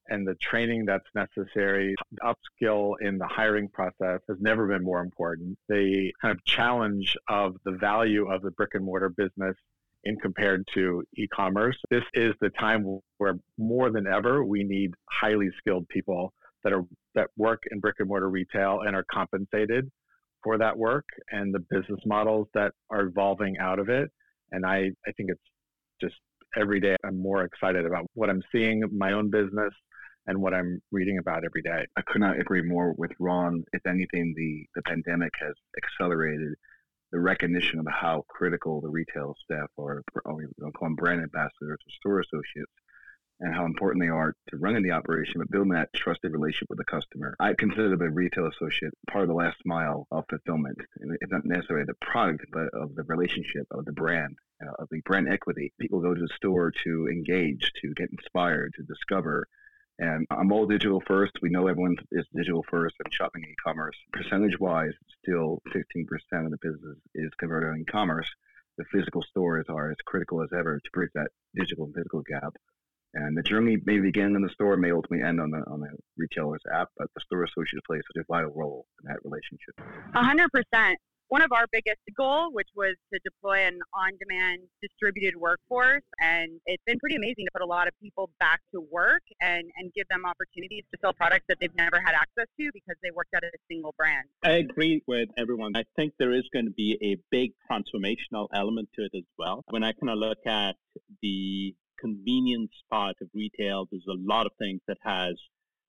And 0.09 0.27
the 0.27 0.35
training 0.35 0.85
that's 0.85 1.07
necessary, 1.15 1.95
upskill 2.21 2.95
in 2.99 3.17
the 3.17 3.27
hiring 3.27 3.69
process 3.69 4.19
has 4.27 4.37
never 4.41 4.67
been 4.67 4.83
more 4.83 4.99
important. 4.99 5.57
The 5.69 6.11
kind 6.21 6.33
of 6.33 6.43
challenge 6.43 7.15
of 7.29 7.55
the 7.63 7.71
value 7.71 8.29
of 8.29 8.41
the 8.41 8.51
brick 8.51 8.71
and 8.73 8.83
mortar 8.83 9.09
business 9.09 9.55
in 10.03 10.17
compared 10.17 10.67
to 10.73 11.03
e-commerce. 11.15 11.77
This 11.89 12.03
is 12.13 12.33
the 12.41 12.49
time 12.59 12.99
where 13.17 13.35
more 13.57 13.89
than 13.89 14.05
ever 14.05 14.43
we 14.43 14.63
need 14.63 14.91
highly 15.09 15.49
skilled 15.57 15.87
people 15.87 16.33
that 16.63 16.73
are 16.73 16.83
that 17.15 17.29
work 17.37 17.61
in 17.71 17.79
brick 17.79 17.95
and 17.99 18.09
mortar 18.09 18.29
retail 18.29 18.81
and 18.85 18.95
are 18.95 19.05
compensated 19.11 19.89
for 20.43 20.57
that 20.57 20.77
work 20.77 21.05
and 21.31 21.53
the 21.53 21.59
business 21.69 21.99
models 22.05 22.47
that 22.53 22.73
are 22.89 23.01
evolving 23.01 23.57
out 23.59 23.79
of 23.79 23.87
it. 23.87 24.11
And 24.51 24.65
I, 24.65 24.91
I 25.07 25.11
think 25.15 25.29
it's 25.29 25.41
just 26.03 26.15
every 26.55 26.79
day 26.79 26.95
I'm 27.05 27.21
more 27.21 27.43
excited 27.43 27.85
about 27.85 28.05
what 28.13 28.29
I'm 28.29 28.43
seeing 28.51 28.83
my 28.91 29.13
own 29.13 29.29
business 29.29 29.73
and 30.27 30.41
what 30.41 30.53
I'm 30.53 30.81
reading 30.91 31.17
about 31.17 31.43
every 31.43 31.61
day. 31.61 31.85
I 31.97 32.01
could 32.01 32.21
not 32.21 32.39
agree 32.39 32.61
more 32.61 32.93
with 32.97 33.11
Ron. 33.19 33.63
If 33.73 33.85
anything, 33.85 34.33
the, 34.35 34.65
the 34.75 34.83
pandemic 34.83 35.31
has 35.39 35.53
accelerated 35.81 36.53
the 37.11 37.19
recognition 37.19 37.79
of 37.79 37.87
how 37.89 38.23
critical 38.29 38.81
the 38.81 38.89
retail 38.89 39.35
staff 39.43 39.69
are, 39.77 40.01
or 40.25 40.35
we 40.35 40.45
call 40.71 40.87
them 40.87 40.95
brand 40.95 41.21
ambassadors 41.21 41.79
or 41.79 41.91
store 41.99 42.19
associates, 42.19 42.71
and 43.39 43.53
how 43.53 43.65
important 43.65 44.03
they 44.03 44.09
are 44.09 44.35
to 44.49 44.57
running 44.57 44.83
the 44.83 44.91
operation, 44.91 45.35
but 45.39 45.51
building 45.51 45.73
that 45.73 45.93
trusted 45.93 46.31
relationship 46.31 46.69
with 46.69 46.77
the 46.77 46.85
customer. 46.85 47.35
I 47.39 47.53
consider 47.53 47.95
the 47.95 48.09
retail 48.09 48.47
associate 48.47 48.93
part 49.09 49.23
of 49.23 49.29
the 49.29 49.35
last 49.35 49.57
mile 49.65 50.07
of 50.11 50.25
fulfillment. 50.29 50.77
It's 51.21 51.31
not 51.31 51.45
necessarily 51.45 51.85
the 51.85 51.95
product, 51.95 52.45
but 52.51 52.69
of 52.73 52.95
the 52.95 53.03
relationship 53.03 53.67
of 53.71 53.85
the 53.85 53.91
brand, 53.91 54.37
uh, 54.65 54.71
of 54.79 54.87
the 54.91 55.01
brand 55.01 55.27
equity. 55.29 55.73
People 55.79 55.99
go 55.99 56.13
to 56.13 56.21
the 56.21 56.29
store 56.35 56.71
to 56.83 57.07
engage, 57.07 57.71
to 57.81 57.93
get 57.95 58.11
inspired, 58.11 58.73
to 58.75 58.83
discover. 58.83 59.47
And 59.99 60.25
I'm 60.31 60.51
all 60.51 60.65
digital 60.65 61.01
first. 61.05 61.33
We 61.41 61.49
know 61.49 61.67
everyone 61.67 61.97
is 62.11 62.25
digital 62.33 62.65
first 62.69 62.95
and 63.03 63.13
shopping 63.13 63.43
e-commerce. 63.43 63.95
Percentage 64.11 64.59
wise, 64.59 64.93
still 65.23 65.61
15% 65.73 66.45
of 66.45 66.51
the 66.51 66.57
business 66.61 66.97
is 67.13 67.29
converted 67.37 67.69
on 67.69 67.79
e-commerce. 67.81 68.29
The 68.77 68.85
physical 68.85 69.21
stores 69.21 69.65
are 69.69 69.91
as 69.91 69.97
critical 70.05 70.41
as 70.41 70.49
ever 70.51 70.79
to 70.79 70.91
bridge 70.91 71.11
that 71.13 71.29
digital 71.55 71.85
and 71.85 71.93
physical 71.93 72.21
gap. 72.21 72.55
And 73.15 73.37
the 73.37 73.43
journey 73.43 73.77
may 73.85 73.99
begin 73.99 74.35
in 74.35 74.41
the 74.41 74.49
store, 74.49 74.75
may 74.75 74.91
ultimately 74.91 75.25
end 75.25 75.39
on 75.39 75.51
the 75.51 75.59
on 75.69 75.81
the 75.81 75.89
retailer's 76.17 76.63
app, 76.73 76.89
but 76.97 77.07
the 77.15 77.21
store 77.25 77.43
associate 77.43 77.83
plays 77.85 78.01
such 78.13 78.21
a 78.21 78.25
vital 78.31 78.51
role 78.55 78.85
in 79.03 79.09
that 79.09 79.19
relationship. 79.23 79.75
A 80.15 80.23
hundred 80.23 80.49
percent. 80.51 80.97
One 81.29 81.41
of 81.41 81.51
our 81.51 81.65
biggest 81.71 82.01
goal, 82.15 82.51
which 82.51 82.67
was 82.75 82.95
to 83.11 83.19
deploy 83.23 83.65
an 83.65 83.79
on-demand 83.95 84.59
distributed 84.83 85.35
workforce, 85.35 86.03
and 86.21 86.59
it's 86.67 86.83
been 86.85 86.99
pretty 86.99 87.15
amazing 87.15 87.45
to 87.45 87.51
put 87.53 87.63
a 87.63 87.65
lot 87.65 87.87
of 87.87 87.93
people 87.99 88.29
back 88.39 88.61
to 88.71 88.81
work 88.91 89.23
and 89.41 89.63
and 89.77 89.91
give 89.93 90.07
them 90.09 90.25
opportunities 90.25 90.83
to 90.93 90.99
sell 91.01 91.13
products 91.13 91.45
that 91.47 91.57
they've 91.59 91.75
never 91.75 91.99
had 91.99 92.13
access 92.13 92.47
to 92.59 92.69
because 92.73 92.95
they 93.01 93.09
worked 93.15 93.33
at 93.33 93.43
a 93.43 93.49
single 93.69 93.95
brand. 93.97 94.27
I 94.43 94.57
agree 94.57 95.01
with 95.07 95.29
everyone. 95.37 95.75
I 95.75 95.85
think 95.95 96.13
there 96.19 96.33
is 96.33 96.43
going 96.53 96.65
to 96.65 96.71
be 96.71 96.97
a 97.01 97.17
big 97.31 97.53
transformational 97.69 98.47
element 98.53 98.89
to 98.95 99.05
it 99.05 99.11
as 99.15 99.23
well. 99.37 99.63
When 99.69 99.83
I 99.83 99.93
kind 99.93 100.09
of 100.11 100.17
look 100.17 100.39
at 100.45 100.75
the 101.21 101.73
convenience 102.03 102.75
part 102.89 103.15
of 103.21 103.27
retail, 103.33 103.87
there's 103.89 104.03
a 104.09 104.21
lot 104.33 104.45
of 104.45 104.51
things 104.59 104.81
that 104.87 104.97
has 105.03 105.35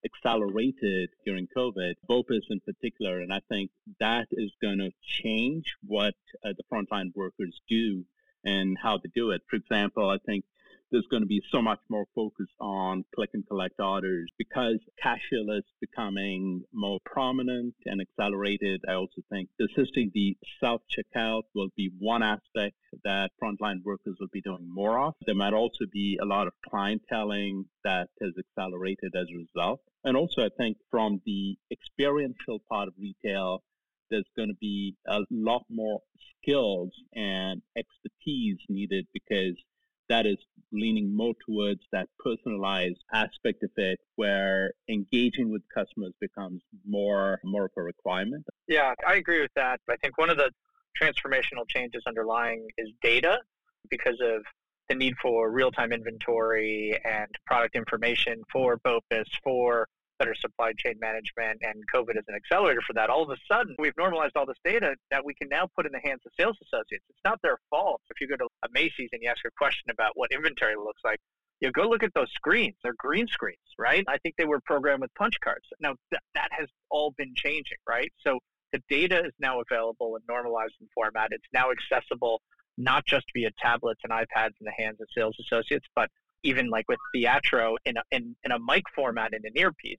accelerated 0.04 1.08
during 1.26 1.48
COVID, 1.56 1.94
BOPIS 2.08 2.44
in 2.50 2.60
particular, 2.60 3.20
and 3.20 3.32
I 3.32 3.40
think 3.48 3.70
that 4.00 4.28
is 4.30 4.52
going 4.60 4.78
to 4.78 4.90
change 5.02 5.64
what 5.86 6.14
uh, 6.44 6.52
the 6.58 6.64
frontline 6.70 7.10
workers 7.14 7.60
do 7.68 8.04
and 8.44 8.76
how 8.80 8.98
they 8.98 9.10
do 9.14 9.30
it. 9.30 9.42
For 9.48 9.56
example, 9.56 10.08
I 10.10 10.18
think 10.26 10.44
there's 10.90 11.06
going 11.10 11.22
to 11.22 11.26
be 11.26 11.42
so 11.50 11.60
much 11.60 11.80
more 11.88 12.04
focus 12.14 12.46
on 12.60 13.04
click 13.14 13.30
and 13.34 13.46
collect 13.46 13.80
orders 13.80 14.30
because 14.38 14.78
cashless 15.02 15.62
becoming 15.80 16.62
more 16.72 16.98
prominent 17.04 17.74
and 17.86 18.00
accelerated. 18.00 18.80
I 18.88 18.94
also 18.94 19.22
think 19.30 19.48
assisting 19.60 20.10
the 20.14 20.36
self 20.60 20.82
checkout 20.90 21.42
will 21.54 21.68
be 21.76 21.90
one 21.98 22.22
aspect 22.22 22.76
that 23.04 23.30
frontline 23.42 23.82
workers 23.84 24.16
will 24.20 24.28
be 24.32 24.42
doing 24.42 24.68
more 24.68 24.98
of. 24.98 25.14
There 25.26 25.34
might 25.34 25.52
also 25.52 25.84
be 25.92 26.18
a 26.22 26.24
lot 26.24 26.46
of 26.46 26.52
clienteling 26.72 27.64
that 27.84 28.08
has 28.22 28.32
accelerated 28.38 29.14
as 29.14 29.26
a 29.32 29.36
result. 29.36 29.80
And 30.04 30.16
also, 30.16 30.44
I 30.44 30.50
think 30.56 30.76
from 30.90 31.20
the 31.24 31.56
experiential 31.72 32.60
part 32.70 32.88
of 32.88 32.94
retail, 32.98 33.62
there's 34.10 34.24
going 34.36 34.50
to 34.50 34.56
be 34.60 34.94
a 35.06 35.20
lot 35.30 35.64
more 35.70 36.00
skills 36.42 36.92
and 37.14 37.62
expertise 37.76 38.58
needed 38.68 39.06
because 39.12 39.56
that 40.08 40.26
is 40.26 40.36
leaning 40.72 41.14
more 41.14 41.34
towards 41.46 41.80
that 41.92 42.08
personalized 42.18 43.02
aspect 43.12 43.62
of 43.62 43.70
it 43.76 43.98
where 44.16 44.72
engaging 44.88 45.50
with 45.50 45.62
customers 45.72 46.12
becomes 46.20 46.62
more 46.86 47.38
more 47.44 47.66
of 47.66 47.70
a 47.76 47.82
requirement? 47.82 48.44
Yeah 48.68 48.94
i 49.06 49.14
agree 49.14 49.40
with 49.40 49.52
that. 49.56 49.80
I 49.88 49.96
think 49.96 50.18
one 50.18 50.30
of 50.30 50.36
the 50.36 50.50
transformational 51.00 51.68
changes 51.68 52.02
underlying 52.06 52.66
is 52.78 52.88
data 53.02 53.38
because 53.90 54.20
of 54.20 54.42
the 54.88 54.94
need 54.94 55.14
for 55.20 55.50
real-time 55.50 55.92
inventory 55.92 56.98
and 57.04 57.28
product 57.46 57.74
information 57.74 58.42
for 58.52 58.78
BOPUS, 58.78 59.26
for 59.42 59.88
better 60.18 60.34
supply 60.34 60.72
chain 60.78 60.94
management, 61.00 61.60
and 61.62 61.82
COVID 61.92 62.16
is 62.16 62.24
an 62.28 62.34
accelerator 62.34 62.80
for 62.86 62.92
that. 62.94 63.10
All 63.10 63.22
of 63.22 63.30
a 63.30 63.36
sudden, 63.50 63.74
we've 63.78 63.96
normalized 63.96 64.32
all 64.36 64.46
this 64.46 64.58
data 64.64 64.94
that 65.10 65.24
we 65.24 65.34
can 65.34 65.48
now 65.48 65.68
put 65.76 65.86
in 65.86 65.92
the 65.92 66.00
hands 66.04 66.20
of 66.26 66.32
sales 66.38 66.56
associates. 66.62 67.04
It's 67.08 67.24
not 67.24 67.40
their 67.42 67.58
fault. 67.70 68.00
If 68.10 68.20
you 68.20 68.28
go 68.28 68.36
to 68.36 68.48
a 68.64 68.68
Macy's 68.72 69.10
and 69.12 69.22
you 69.22 69.28
ask 69.28 69.40
a 69.46 69.50
question 69.56 69.90
about 69.90 70.12
what 70.14 70.30
inventory 70.32 70.76
looks 70.76 71.02
like, 71.04 71.18
you 71.60 71.70
go 71.72 71.88
look 71.88 72.02
at 72.02 72.12
those 72.14 72.30
screens. 72.34 72.74
They're 72.82 72.94
green 72.98 73.26
screens, 73.26 73.58
right? 73.78 74.04
I 74.08 74.18
think 74.18 74.34
they 74.36 74.44
were 74.44 74.60
programmed 74.60 75.02
with 75.02 75.14
punch 75.14 75.34
cards. 75.42 75.64
Now, 75.80 75.94
th- 76.10 76.20
that 76.34 76.48
has 76.50 76.68
all 76.90 77.14
been 77.16 77.32
changing, 77.34 77.78
right? 77.88 78.12
So 78.20 78.38
the 78.72 78.82
data 78.88 79.24
is 79.24 79.32
now 79.38 79.60
available 79.60 80.16
in 80.16 80.22
normalized 80.28 80.74
format. 80.94 81.28
It's 81.30 81.46
now 81.52 81.70
accessible 81.70 82.42
not 82.76 83.06
just 83.06 83.24
via 83.34 83.50
tablets 83.60 84.00
and 84.02 84.12
iPads 84.12 84.54
in 84.60 84.64
the 84.64 84.72
hands 84.76 85.00
of 85.00 85.06
sales 85.16 85.36
associates, 85.40 85.86
but 85.94 86.10
even 86.44 86.68
like 86.70 86.84
with 86.88 86.98
Theatro 87.14 87.76
in 87.84 87.96
a, 87.96 88.02
in, 88.12 88.36
in 88.44 88.52
a 88.52 88.58
mic 88.58 88.84
format 88.94 89.32
in 89.32 89.40
an 89.44 89.52
earpiece. 89.56 89.98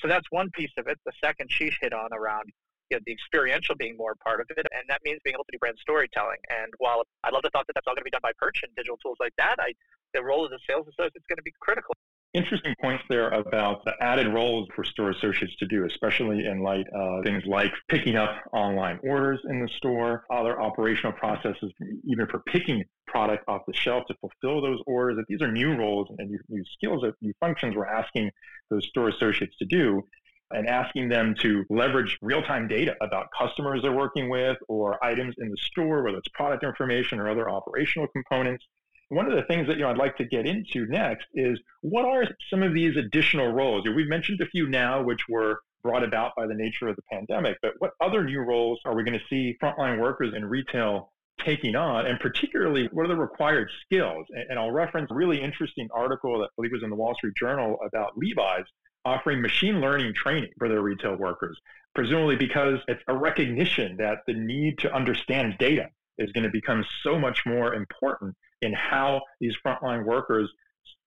So 0.00 0.06
that's 0.06 0.26
one 0.30 0.48
piece 0.54 0.70
of 0.78 0.86
it. 0.86 0.98
The 1.04 1.12
second 1.22 1.50
she 1.50 1.72
hit 1.80 1.92
on 1.92 2.10
around 2.12 2.44
you 2.90 2.96
know, 2.96 3.00
the 3.04 3.12
experiential 3.12 3.74
being 3.74 3.96
more 3.96 4.14
part 4.24 4.40
of 4.40 4.46
it, 4.50 4.58
and 4.58 4.84
that 4.88 5.00
means 5.04 5.20
being 5.24 5.34
able 5.34 5.44
to 5.44 5.52
do 5.52 5.58
brand 5.58 5.76
storytelling. 5.80 6.38
And 6.48 6.72
while 6.78 7.02
I 7.24 7.30
love 7.30 7.42
the 7.42 7.50
thought 7.50 7.66
that 7.66 7.74
that's 7.74 7.86
all 7.86 7.94
going 7.94 8.06
to 8.06 8.10
be 8.10 8.14
done 8.14 8.22
by 8.22 8.32
Perch 8.38 8.60
and 8.62 8.72
digital 8.76 8.96
tools 8.96 9.16
like 9.20 9.34
that, 9.36 9.56
I, 9.58 9.72
the 10.14 10.22
role 10.22 10.44
of 10.44 10.50
the 10.50 10.60
sales 10.68 10.86
associate 10.88 11.16
is 11.16 11.26
going 11.28 11.36
to 11.36 11.42
be 11.42 11.52
critical 11.60 11.94
interesting 12.34 12.74
points 12.80 13.02
there 13.08 13.30
about 13.30 13.84
the 13.84 13.92
added 14.00 14.32
roles 14.32 14.68
for 14.74 14.84
store 14.84 15.10
associates 15.10 15.56
to 15.56 15.66
do, 15.66 15.84
especially 15.86 16.46
in 16.46 16.62
light 16.62 16.86
of 16.94 17.24
things 17.24 17.42
like 17.46 17.72
picking 17.88 18.16
up 18.16 18.36
online 18.52 18.98
orders 19.02 19.40
in 19.48 19.60
the 19.60 19.68
store, 19.76 20.24
other 20.30 20.60
operational 20.60 21.12
processes, 21.12 21.72
even 22.04 22.26
for 22.26 22.40
picking 22.40 22.84
product 23.06 23.44
off 23.48 23.62
the 23.66 23.72
shelf 23.72 24.04
to 24.06 24.14
fulfill 24.20 24.60
those 24.60 24.80
orders. 24.86 25.16
That 25.16 25.24
these 25.28 25.40
are 25.40 25.50
new 25.50 25.74
roles 25.74 26.08
and 26.18 26.30
new, 26.30 26.38
new 26.48 26.64
skills, 26.74 27.02
new 27.20 27.32
functions 27.40 27.74
we're 27.74 27.86
asking 27.86 28.30
those 28.70 28.86
store 28.88 29.08
associates 29.08 29.56
to 29.58 29.64
do 29.64 30.02
and 30.50 30.66
asking 30.66 31.08
them 31.08 31.34
to 31.40 31.64
leverage 31.68 32.18
real-time 32.22 32.68
data 32.68 32.94
about 33.02 33.26
customers 33.38 33.82
they're 33.82 33.92
working 33.92 34.30
with 34.30 34.56
or 34.66 35.02
items 35.04 35.34
in 35.38 35.50
the 35.50 35.56
store, 35.58 36.02
whether 36.02 36.16
it's 36.16 36.28
product 36.28 36.64
information 36.64 37.18
or 37.18 37.28
other 37.28 37.50
operational 37.50 38.08
components 38.08 38.64
one 39.08 39.26
of 39.26 39.32
the 39.34 39.42
things 39.44 39.66
that 39.68 39.76
you 39.76 39.82
know 39.82 39.90
I'd 39.90 39.96
like 39.96 40.16
to 40.18 40.24
get 40.24 40.46
into 40.46 40.86
next 40.86 41.26
is 41.34 41.58
what 41.80 42.04
are 42.04 42.24
some 42.50 42.62
of 42.62 42.74
these 42.74 42.96
additional 42.96 43.52
roles? 43.52 43.86
We've 43.88 44.08
mentioned 44.08 44.40
a 44.40 44.46
few 44.46 44.68
now, 44.68 45.02
which 45.02 45.28
were 45.28 45.60
brought 45.82 46.04
about 46.04 46.34
by 46.36 46.46
the 46.46 46.54
nature 46.54 46.88
of 46.88 46.96
the 46.96 47.02
pandemic, 47.10 47.56
but 47.62 47.72
what 47.78 47.92
other 48.00 48.24
new 48.24 48.40
roles 48.40 48.80
are 48.84 48.94
we 48.94 49.04
going 49.04 49.18
to 49.18 49.24
see 49.30 49.56
frontline 49.62 49.98
workers 50.00 50.34
in 50.36 50.44
retail 50.44 51.12
taking 51.44 51.76
on, 51.76 52.06
and 52.06 52.18
particularly 52.18 52.88
what 52.92 53.04
are 53.04 53.08
the 53.08 53.16
required 53.16 53.70
skills? 53.84 54.26
And, 54.30 54.58
I'll 54.58 54.72
reference 54.72 55.10
a 55.10 55.14
really 55.14 55.40
interesting 55.40 55.88
article 55.94 56.38
that 56.40 56.46
I 56.46 56.48
believe 56.56 56.72
was 56.72 56.82
in 56.82 56.90
the 56.90 56.96
Wall 56.96 57.14
Street 57.14 57.34
Journal 57.36 57.78
about 57.86 58.18
Levi's 58.18 58.64
offering 59.04 59.40
machine 59.40 59.80
learning 59.80 60.14
training 60.14 60.50
for 60.58 60.68
their 60.68 60.82
retail 60.82 61.14
workers, 61.16 61.58
presumably 61.94 62.36
because 62.36 62.80
it's 62.88 63.02
a 63.06 63.16
recognition 63.16 63.96
that 63.98 64.18
the 64.26 64.34
need 64.34 64.78
to 64.80 64.92
understand 64.92 65.56
data 65.58 65.88
is 66.18 66.32
going 66.32 66.44
to 66.44 66.50
become 66.50 66.84
so 67.02 67.18
much 67.18 67.44
more 67.46 67.74
important 67.74 68.34
in 68.62 68.72
how 68.72 69.20
these 69.40 69.54
frontline 69.64 70.04
workers 70.04 70.50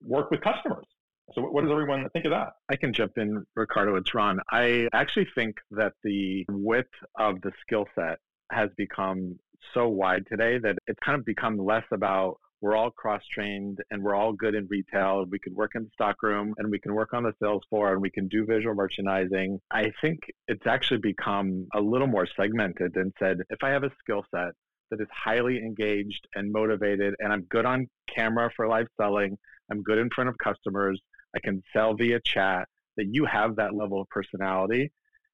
work 0.02 0.32
with 0.32 0.42
customers. 0.42 0.86
So, 1.34 1.42
what 1.42 1.62
does 1.62 1.72
everyone 1.72 2.08
think 2.14 2.26
of 2.26 2.32
that? 2.32 2.54
I 2.70 2.76
can 2.76 2.94
jump 2.94 3.14
in, 3.18 3.46
Ricardo. 3.56 3.96
It's 3.96 4.14
Ron. 4.14 4.40
I 4.52 4.90
actually 4.94 5.28
think 5.34 5.56
that 5.72 5.94
the 6.04 6.46
width 6.50 6.90
of 7.18 7.40
the 7.42 7.52
skill 7.62 7.86
set 7.96 8.20
has 8.52 8.70
become 8.76 9.40
so 9.74 9.88
wide 9.88 10.26
today 10.28 10.58
that 10.58 10.78
it's 10.88 11.00
kind 11.06 11.18
of 11.18 11.24
become 11.26 11.58
less 11.58 11.86
about 11.92 12.38
we're 12.62 12.76
all 12.76 12.92
cross 12.92 13.24
trained 13.34 13.80
and 13.90 14.04
we're 14.04 14.16
all 14.16 14.34
good 14.34 14.54
in 14.54 14.68
retail. 14.68 15.26
We 15.30 15.40
can 15.40 15.56
work 15.56 15.72
in 15.74 15.84
the 15.84 15.90
stockroom 15.94 16.54
and 16.58 16.70
we 16.70 16.80
can 16.80 16.94
work 16.94 17.14
on 17.14 17.24
the 17.24 17.34
sales 17.42 17.64
floor 17.70 17.94
and 17.94 18.02
we 18.02 18.12
can 18.12 18.28
do 18.28 18.46
visual 18.46 18.76
merchandising. 18.76 19.60
I 19.72 19.92
think 20.00 20.20
it's 20.48 20.68
actually 20.68 21.00
become 21.00 21.68
a 21.74 21.82
little 21.82 22.08
more 22.08 22.28
segmented 22.38 22.96
and 22.96 23.12
said 23.18 23.38
if 23.50 23.64
I 23.64 23.70
have 23.70 23.84
a 23.84 23.92
skill 24.00 24.24
set 24.34 24.52
that 24.92 25.02
is 25.02 25.08
highly 25.12 25.58
engaged 25.58 26.28
and 26.36 26.52
motivated, 26.52 27.16
and 27.20 27.34
I'm 27.34 27.44
good 27.44 27.66
on 27.66 27.88
camera 28.14 28.52
for 28.56 28.68
live 28.68 28.88
selling. 29.00 29.38
I'm 29.72 29.82
good 29.82 29.98
in 29.98 30.10
front 30.10 30.30
of 30.30 30.38
customers. 30.38 31.02
I 31.36 31.40
can 31.40 31.64
sell 31.74 31.96
via 31.96 32.20
chat. 32.24 32.68
That 32.98 33.08
you 33.10 33.26
have 33.26 33.56
that 33.56 33.74
level 33.74 34.02
of 34.02 34.10
personality. 34.10 34.92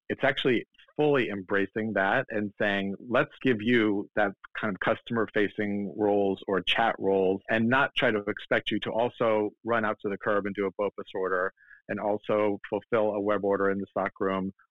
It's 0.08 0.22
actually 0.22 0.64
fully 0.96 1.28
embracing 1.28 1.92
that 1.94 2.26
and 2.30 2.52
saying, 2.58 2.94
let's 3.08 3.32
give 3.42 3.60
you 3.60 4.08
that 4.16 4.32
kind 4.58 4.74
of 4.74 4.80
customer 4.80 5.28
facing 5.32 5.92
roles 5.96 6.40
or 6.46 6.60
chat 6.60 6.94
roles 6.98 7.40
and 7.50 7.68
not 7.68 7.90
try 7.96 8.10
to 8.10 8.18
expect 8.28 8.70
you 8.70 8.80
to 8.80 8.90
also 8.90 9.50
run 9.64 9.84
out 9.84 9.96
to 10.02 10.08
the 10.08 10.18
curb 10.18 10.46
and 10.46 10.54
do 10.54 10.66
a 10.66 10.82
BOPUS 10.82 11.06
order 11.14 11.52
and 11.88 12.00
also 12.00 12.60
fulfill 12.68 13.12
a 13.12 13.20
web 13.20 13.44
order 13.44 13.70
in 13.70 13.78
the 13.78 13.86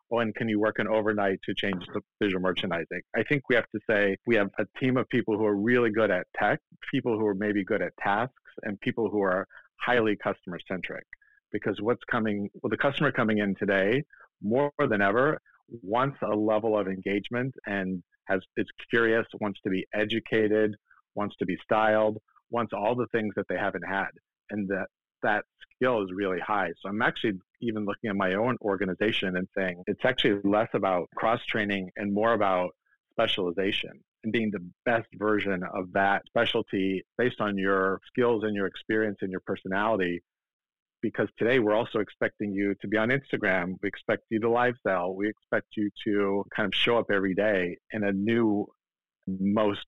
Oh, 0.09 0.15
stockroom 0.15 0.27
when 0.27 0.33
can 0.33 0.49
you 0.49 0.59
work 0.59 0.79
an 0.79 0.87
overnight 0.87 1.39
to 1.43 1.53
change 1.53 1.85
the 1.93 2.01
visual 2.21 2.41
merchandising? 2.41 3.01
I 3.15 3.23
think 3.23 3.43
we 3.49 3.55
have 3.55 3.69
to 3.75 3.79
say 3.89 4.17
we 4.25 4.35
have 4.35 4.49
a 4.59 4.65
team 4.79 4.97
of 4.97 5.07
people 5.09 5.37
who 5.37 5.45
are 5.45 5.55
really 5.55 5.89
good 5.89 6.11
at 6.11 6.27
tech, 6.39 6.59
people 6.91 7.17
who 7.17 7.25
are 7.25 7.35
maybe 7.35 7.63
good 7.63 7.81
at 7.81 7.93
tasks, 8.01 8.33
and 8.63 8.79
people 8.81 9.09
who 9.09 9.21
are 9.21 9.47
highly 9.79 10.15
customer 10.15 10.59
centric. 10.67 11.05
Because 11.51 11.79
what's 11.81 12.03
coming, 12.11 12.49
well, 12.61 12.69
the 12.69 12.77
customer 12.77 13.11
coming 13.11 13.37
in 13.39 13.55
today, 13.55 14.03
more 14.41 14.71
than 14.77 15.01
ever, 15.01 15.39
wants 15.81 16.17
a 16.21 16.35
level 16.35 16.77
of 16.77 16.87
engagement 16.87 17.53
and 17.65 18.03
has 18.25 18.41
is 18.57 18.67
curious, 18.89 19.25
wants 19.39 19.59
to 19.63 19.69
be 19.69 19.85
educated, 19.93 20.75
wants 21.15 21.35
to 21.37 21.45
be 21.45 21.57
styled, 21.63 22.17
wants 22.49 22.73
all 22.73 22.95
the 22.95 23.07
things 23.11 23.33
that 23.35 23.45
they 23.49 23.57
haven't 23.57 23.85
had, 23.87 24.09
and 24.51 24.67
that 24.67 24.87
that 25.23 25.43
skill 25.75 26.03
is 26.03 26.09
really 26.13 26.39
high. 26.39 26.69
So 26.81 26.89
I'm 26.89 27.01
actually 27.01 27.39
even 27.61 27.85
looking 27.85 28.09
at 28.09 28.15
my 28.15 28.33
own 28.33 28.57
organization 28.61 29.37
and 29.37 29.47
saying 29.57 29.83
it's 29.87 30.05
actually 30.05 30.39
less 30.43 30.69
about 30.73 31.09
cross 31.15 31.43
training 31.45 31.89
and 31.95 32.13
more 32.13 32.33
about 32.33 32.69
specialization 33.11 33.91
and 34.23 34.33
being 34.33 34.51
the 34.51 34.65
best 34.85 35.07
version 35.15 35.63
of 35.73 35.91
that 35.93 36.21
specialty 36.27 37.03
based 37.17 37.41
on 37.41 37.57
your 37.57 37.99
skills 38.07 38.43
and 38.43 38.55
your 38.55 38.67
experience 38.67 39.17
and 39.21 39.31
your 39.31 39.41
personality. 39.45 40.21
Because 41.01 41.29
today 41.37 41.59
we're 41.59 41.75
also 41.75 41.99
expecting 41.99 42.51
you 42.51 42.73
to 42.81 42.87
be 42.87 42.97
on 42.97 43.09
Instagram. 43.09 43.75
We 43.81 43.87
expect 43.87 44.23
you 44.29 44.39
to 44.39 44.49
live 44.49 44.73
sell. 44.85 45.13
We 45.13 45.29
expect 45.29 45.67
you 45.77 45.89
to 46.05 46.43
kind 46.55 46.65
of 46.65 46.73
show 46.73 46.97
up 46.97 47.05
every 47.11 47.35
day 47.35 47.77
in 47.91 48.03
a 48.03 48.11
new, 48.11 48.65
most 49.27 49.85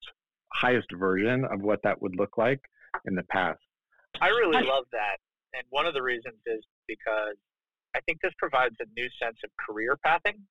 highest 0.53 0.87
version 0.93 1.45
of 1.45 1.61
what 1.61 1.79
that 1.83 1.99
would 2.01 2.15
look 2.15 2.37
like 2.37 2.61
in 3.05 3.15
the 3.15 3.23
past. 3.23 3.59
I 4.21 4.27
really 4.27 4.63
love 4.65 4.85
that. 4.91 5.17
And 5.53 5.63
one 5.69 5.87
of 5.87 5.95
the 5.95 6.01
reasons 6.01 6.35
is 6.45 6.63
because 6.87 7.35
I 7.95 7.99
think 8.01 8.19
this 8.21 8.33
provides 8.37 8.75
a 8.79 8.85
new 8.95 9.09
sense 9.21 9.37
of 9.43 9.49
career 9.57 9.97
pathing 10.05 10.45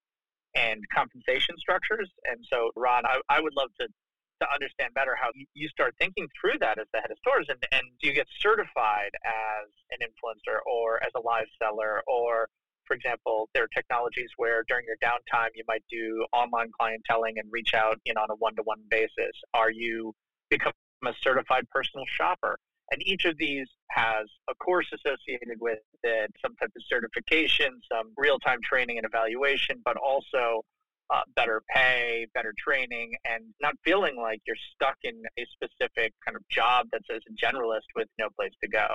and 0.54 0.83
compensation 0.95 1.57
structures. 1.59 2.11
And 2.25 2.45
so, 2.50 2.71
Ron, 2.76 3.04
I, 3.07 3.21
I 3.28 3.40
would 3.40 3.54
love 3.57 3.71
to, 3.80 3.87
to 3.87 4.47
understand 4.52 4.95
better 4.95 5.16
how 5.21 5.28
you 5.54 5.68
start 5.68 5.95
thinking 5.99 6.26
through 6.40 6.59
that 6.61 6.78
as 6.78 6.87
the 6.92 7.00
head 7.00 7.11
of 7.11 7.18
stores. 7.18 7.47
And, 7.49 7.59
and 7.73 7.83
do 8.00 8.09
you 8.09 8.14
get 8.14 8.26
certified 8.40 9.11
as 9.25 9.68
an 9.90 9.99
influencer 10.02 10.59
or 10.66 11.02
as 11.04 11.11
a 11.16 11.21
live 11.21 11.47
seller? 11.62 12.02
Or, 12.07 12.49
for 12.87 12.95
example, 12.95 13.49
there 13.54 13.64
are 13.64 13.68
technologies 13.75 14.30
where 14.37 14.64
during 14.68 14.87
your 14.87 14.97
downtime 15.02 15.50
you 15.54 15.64
might 15.68 15.85
do 15.90 16.25
online 16.33 16.71
clienteling 16.80 17.37
and 17.37 17.47
reach 17.50 17.75
out 17.75 17.99
you 18.04 18.14
know, 18.14 18.23
on 18.23 18.30
a 18.30 18.37
one 18.37 18.57
to 18.57 18.62
one 18.62 18.83
basis. 18.90 19.33
Are 19.54 19.71
you 19.71 20.14
become 20.50 20.73
a 21.07 21.12
certified 21.23 21.68
personal 21.71 22.04
shopper? 22.09 22.59
And 22.90 23.02
each 23.04 23.25
of 23.25 23.37
these 23.38 23.66
has 23.90 24.26
a 24.49 24.54
course 24.54 24.87
associated 24.92 25.59
with 25.61 25.78
it, 26.02 26.30
some 26.42 26.54
type 26.57 26.71
of 26.75 26.83
certification, 26.88 27.80
some 27.90 28.12
real 28.16 28.38
time 28.38 28.59
training 28.62 28.99
and 28.99 29.07
evaluation, 29.07 29.80
but 29.85 29.97
also 29.97 30.62
uh, 31.11 31.21
better 31.37 31.62
pay, 31.75 32.26
better 32.35 32.52
training, 32.59 33.12
and 33.25 33.45
not 33.61 33.75
feeling 33.85 34.16
like 34.16 34.40
you're 34.47 34.57
stuck 34.75 34.97
in 35.02 35.23
a 35.38 35.47
specific 35.52 36.12
kind 36.25 36.37
of 36.37 36.42
job 36.50 36.87
that's 36.92 37.07
as 37.11 37.21
a 37.28 37.47
generalist 37.47 37.88
with 37.97 38.09
no 38.18 38.28
place 38.38 38.52
to 38.62 38.68
go. 38.68 38.87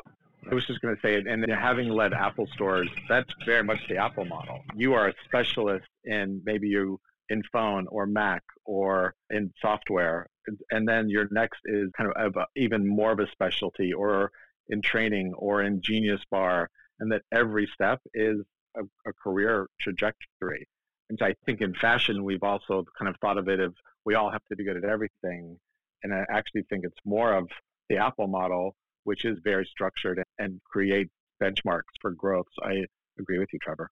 I 0.50 0.54
was 0.54 0.66
just 0.66 0.82
going 0.82 0.96
to 0.96 1.02
say, 1.02 1.16
and 1.16 1.52
having 1.52 1.90
led 1.90 2.14
Apple 2.14 2.48
stores, 2.54 2.90
that's 3.08 3.30
very 3.46 3.64
much 3.64 3.80
the 3.88 3.98
Apple 3.98 4.26
model. 4.26 4.60
You 4.76 4.94
are 4.94 5.08
a 5.08 5.14
specialist 5.26 5.88
in 6.04 6.42
maybe 6.44 6.68
you 6.68 7.00
in 7.30 7.42
phone 7.52 7.88
or 7.88 8.06
Mac 8.06 8.44
or 8.66 9.14
in 9.30 9.52
software. 9.62 10.28
And 10.72 10.88
then 10.88 11.10
your 11.10 11.28
next 11.32 11.60
is 11.66 11.90
kind 11.98 12.12
of 12.16 12.36
a, 12.36 12.46
even 12.56 12.88
more 12.88 13.12
of 13.12 13.20
a 13.20 13.30
specialty 13.32 13.94
or 13.94 14.32
in 14.68 14.82
training 14.82 15.34
or 15.36 15.64
in 15.64 15.82
Genius 15.82 16.22
Bar, 16.30 16.70
and 17.00 17.12
that 17.12 17.22
every 17.32 17.68
step 17.74 18.00
is 18.14 18.40
a, 18.76 18.82
a 19.08 19.14
career 19.14 19.68
trajectory. 19.80 20.68
And 21.10 21.18
so 21.20 21.26
I 21.26 21.36
think 21.46 21.62
in 21.62 21.74
fashion, 21.74 22.24
we've 22.24 22.44
also 22.44 22.86
kind 22.98 23.10
of 23.10 23.16
thought 23.22 23.38
of 23.38 23.48
it 23.48 23.60
as 23.60 23.72
we 24.06 24.16
all 24.16 24.32
have 24.32 24.44
to 24.50 24.56
be 24.56 24.66
good 24.66 24.78
at 24.78 24.84
everything. 24.84 25.58
And 26.04 26.14
I 26.14 26.26
actually 26.30 26.64
think 26.70 26.84
it's 26.84 26.98
more 27.06 27.34
of 27.34 27.48
the 27.90 27.98
Apple 27.98 28.28
model 28.28 28.76
which 29.04 29.26
is 29.26 29.38
very 29.44 29.66
structured 29.66 30.24
and 30.40 30.60
creates 30.66 31.12
benchmarks 31.42 31.94
for 32.02 32.12
growth. 32.12 32.46
So 32.58 32.66
I 32.66 32.86
agree 33.20 33.40
with 33.40 33.50
you, 33.54 33.60
Trevor. 33.62 33.90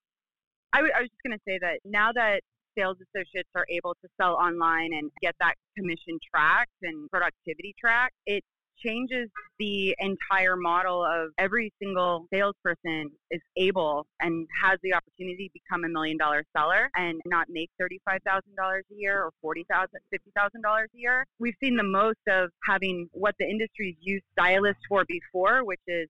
I, 0.73 0.77
w- 0.77 0.93
I 0.95 1.01
was 1.01 1.09
just 1.09 1.21
going 1.23 1.37
to 1.37 1.43
say 1.45 1.59
that 1.61 1.79
now 1.85 2.11
that 2.13 2.41
sales 2.81 2.97
associates 3.15 3.49
are 3.55 3.65
able 3.69 3.95
to 4.01 4.09
sell 4.19 4.33
online 4.33 4.93
and 4.93 5.11
get 5.21 5.35
that 5.39 5.53
commission 5.77 6.19
tracked 6.33 6.71
and 6.81 7.09
productivity 7.09 7.75
tracked, 7.79 8.15
it 8.25 8.43
changes 8.83 9.29
the 9.59 9.95
entire 9.99 10.55
model 10.55 11.05
of 11.05 11.29
every 11.37 11.71
single 11.81 12.25
salesperson 12.33 13.11
is 13.29 13.41
able 13.57 14.07
and 14.21 14.47
has 14.63 14.79
the 14.81 14.93
opportunity 14.93 15.49
to 15.49 15.53
become 15.53 15.83
a 15.83 15.89
million 15.89 16.17
dollar 16.17 16.43
seller 16.55 16.89
and 16.95 17.21
not 17.25 17.47
make 17.49 17.69
$35,000 17.79 18.39
a 18.57 18.81
year 18.95 19.29
or 19.43 19.55
$40,000, 19.55 19.85
$50,000 20.13 20.83
a 20.83 20.85
year. 20.93 21.25
We've 21.39 21.53
seen 21.61 21.75
the 21.75 21.83
most 21.83 22.19
of 22.27 22.49
having 22.65 23.07
what 23.11 23.35
the 23.39 23.45
industry's 23.47 23.95
used 24.01 24.25
stylists 24.31 24.81
for 24.89 25.05
before, 25.07 25.63
which 25.63 25.81
is 25.87 26.07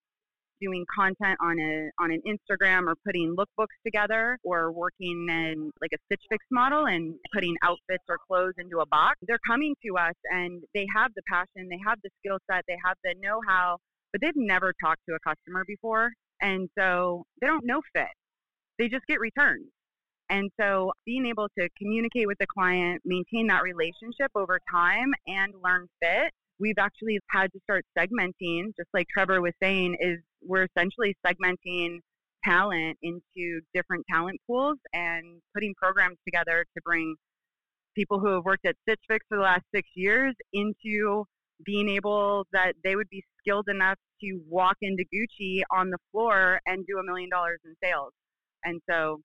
doing 0.62 0.86
content 0.94 1.38
on 1.42 1.60
a 1.60 1.90
on 2.00 2.12
an 2.12 2.22
Instagram 2.28 2.88
or 2.88 2.96
putting 3.06 3.36
lookbooks 3.36 3.76
together 3.86 4.38
or 4.44 4.72
working 4.72 5.28
in 5.30 5.72
like 5.82 5.92
a 5.94 5.98
Stitch 6.06 6.22
Fix 6.30 6.46
model 6.52 6.86
and 6.86 7.16
putting 7.34 7.56
outfits 7.64 8.04
or 8.08 8.18
clothes 8.28 8.54
into 8.58 8.80
a 8.80 8.86
box. 8.86 9.18
They're 9.28 9.40
coming 9.46 9.76
to 9.86 9.98
us 9.98 10.16
and 10.32 10.62
they 10.74 10.86
have 10.96 11.12
the 11.16 11.22
passion, 11.30 11.68
they 11.70 11.80
have 11.86 12.00
the 12.04 12.10
skill 12.20 12.38
set, 12.50 12.64
they 12.68 12.78
have 12.86 12.96
the 13.04 13.16
know-how, 13.22 13.78
but 14.12 14.22
they've 14.22 14.32
never 14.36 14.74
talked 14.84 15.02
to 15.10 15.16
a 15.16 15.20
customer 15.28 15.64
before. 15.68 16.12
And 16.42 16.70
so 16.78 17.24
they 17.40 17.48
don't 17.48 17.66
know 17.66 17.82
fit. 17.94 18.08
They 18.80 18.88
just 18.88 19.06
get 19.08 19.20
returns. 19.20 19.68
And 20.30 20.50
so 20.60 20.94
being 21.06 21.26
able 21.26 21.50
to 21.60 21.68
communicate 21.78 22.26
with 22.26 22.38
the 22.40 22.48
client, 22.48 23.02
maintain 23.04 23.48
that 23.48 23.64
relationship 23.64 24.32
over 24.34 24.60
time 24.72 25.12
and 25.28 25.54
learn 25.62 25.88
fit 26.02 26.32
we've 26.62 26.78
actually 26.78 27.20
had 27.30 27.52
to 27.52 27.60
start 27.64 27.84
segmenting, 27.98 28.68
just 28.78 28.90
like 28.94 29.08
Trevor 29.12 29.42
was 29.42 29.54
saying, 29.62 29.98
is 30.00 30.20
we're 30.46 30.68
essentially 30.76 31.16
segmenting 31.26 32.00
talent 32.44 32.98
into 33.04 33.62
different 33.74 34.04
talent 34.10 34.40
pools 34.48 34.78
and 34.94 35.42
putting 35.54 35.74
programs 35.76 36.18
together 36.26 36.66
to 36.76 36.82
bring 36.84 37.16
people 37.96 38.20
who 38.20 38.34
have 38.34 38.46
worked 38.46 38.66
at 38.66 38.76
Stitch 38.84 39.00
Fix 39.08 39.26
for 39.30 39.38
the 39.38 39.44
last 39.44 39.64
six 39.74 39.88
years 39.96 40.34
into 40.54 41.26
being 41.66 41.90
able 41.90 42.46
that 42.54 42.74
they 42.84 42.96
would 42.96 43.10
be 43.10 43.24
skilled 43.40 43.68
enough 43.70 43.98
to 44.22 44.40
walk 44.50 44.78
into 44.82 45.04
Gucci 45.14 45.62
on 45.72 45.90
the 45.90 45.98
floor 46.12 46.60
and 46.66 46.86
do 46.88 46.98
a 46.98 47.04
million 47.04 47.30
dollars 47.30 47.60
in 47.66 47.76
sales. 47.84 48.12
And 48.64 48.82
so 48.90 49.20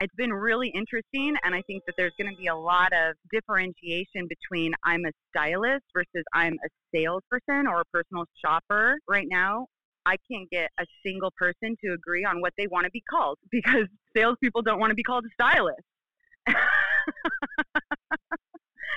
it's 0.00 0.14
been 0.16 0.32
really 0.32 0.68
interesting 0.74 1.36
and 1.44 1.54
i 1.54 1.62
think 1.66 1.82
that 1.86 1.94
there's 1.96 2.12
going 2.18 2.30
to 2.30 2.36
be 2.36 2.48
a 2.48 2.54
lot 2.54 2.92
of 2.92 3.14
differentiation 3.32 4.28
between 4.28 4.72
i'm 4.84 5.04
a 5.04 5.10
stylist 5.30 5.84
versus 5.94 6.24
i'm 6.34 6.54
a 6.54 6.68
salesperson 6.94 7.66
or 7.66 7.80
a 7.80 7.84
personal 7.92 8.24
shopper 8.44 8.98
right 9.08 9.26
now 9.28 9.66
i 10.06 10.16
can't 10.30 10.48
get 10.50 10.70
a 10.78 10.86
single 11.04 11.30
person 11.36 11.76
to 11.82 11.92
agree 11.92 12.24
on 12.24 12.40
what 12.40 12.52
they 12.56 12.66
want 12.66 12.84
to 12.84 12.90
be 12.90 13.02
called 13.08 13.38
because 13.50 13.86
salespeople 14.16 14.62
don't 14.62 14.78
want 14.78 14.90
to 14.90 14.94
be 14.94 15.02
called 15.02 15.24
a 15.24 15.32
stylist 15.32 15.80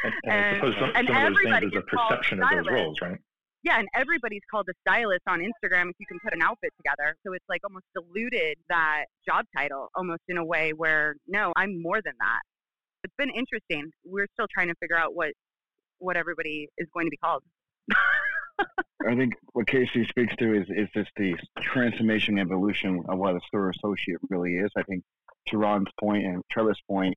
and, 0.03 0.13
and, 0.25 0.33
and, 0.33 0.61
some, 0.61 0.73
some 0.73 1.07
of 1.07 1.33
those 1.33 1.43
things 1.43 1.73
is 1.73 1.77
a 1.77 1.81
perception 1.81 2.43
of 2.43 2.49
those 2.49 2.67
roles, 2.69 3.01
right? 3.01 3.17
yeah, 3.67 3.79
and 3.79 3.87
everybody's 3.93 4.41
called 4.49 4.67
a 4.69 4.73
stylist 4.87 5.23
on 5.27 5.39
Instagram 5.39 5.89
if 5.89 5.95
you 5.99 6.05
can 6.07 6.19
put 6.23 6.33
an 6.33 6.41
outfit 6.41 6.71
together. 6.77 7.17
So 7.25 7.33
it's 7.33 7.45
like 7.49 7.61
almost 7.65 7.85
diluted 7.93 8.57
that 8.69 9.05
job 9.27 9.45
title 9.55 9.89
almost 9.95 10.21
in 10.29 10.37
a 10.37 10.45
way 10.45 10.71
where 10.71 11.15
no, 11.27 11.51
I'm 11.57 11.81
more 11.81 12.01
than 12.01 12.13
that. 12.19 12.39
It's 13.03 13.13
been 13.17 13.29
interesting. 13.29 13.91
We're 14.05 14.27
still 14.33 14.47
trying 14.53 14.69
to 14.69 14.75
figure 14.79 14.97
out 14.97 15.15
what 15.15 15.31
what 15.99 16.15
everybody 16.15 16.69
is 16.77 16.87
going 16.93 17.07
to 17.07 17.09
be 17.09 17.17
called. 17.17 17.43
I 19.07 19.15
think 19.15 19.35
what 19.53 19.67
Casey 19.67 20.05
speaks 20.05 20.35
to 20.37 20.53
is 20.53 20.67
is 20.69 20.89
just 20.93 21.11
the 21.15 21.35
transformation 21.61 22.39
evolution 22.39 23.03
of 23.07 23.17
what 23.17 23.35
a 23.35 23.39
store 23.47 23.69
associate 23.69 24.19
really 24.29 24.55
is. 24.57 24.71
I 24.75 24.83
think 24.83 25.03
to 25.47 25.57
Ron's 25.57 25.87
point 25.99 26.25
and 26.25 26.43
Trevor's 26.51 26.81
point, 26.89 27.15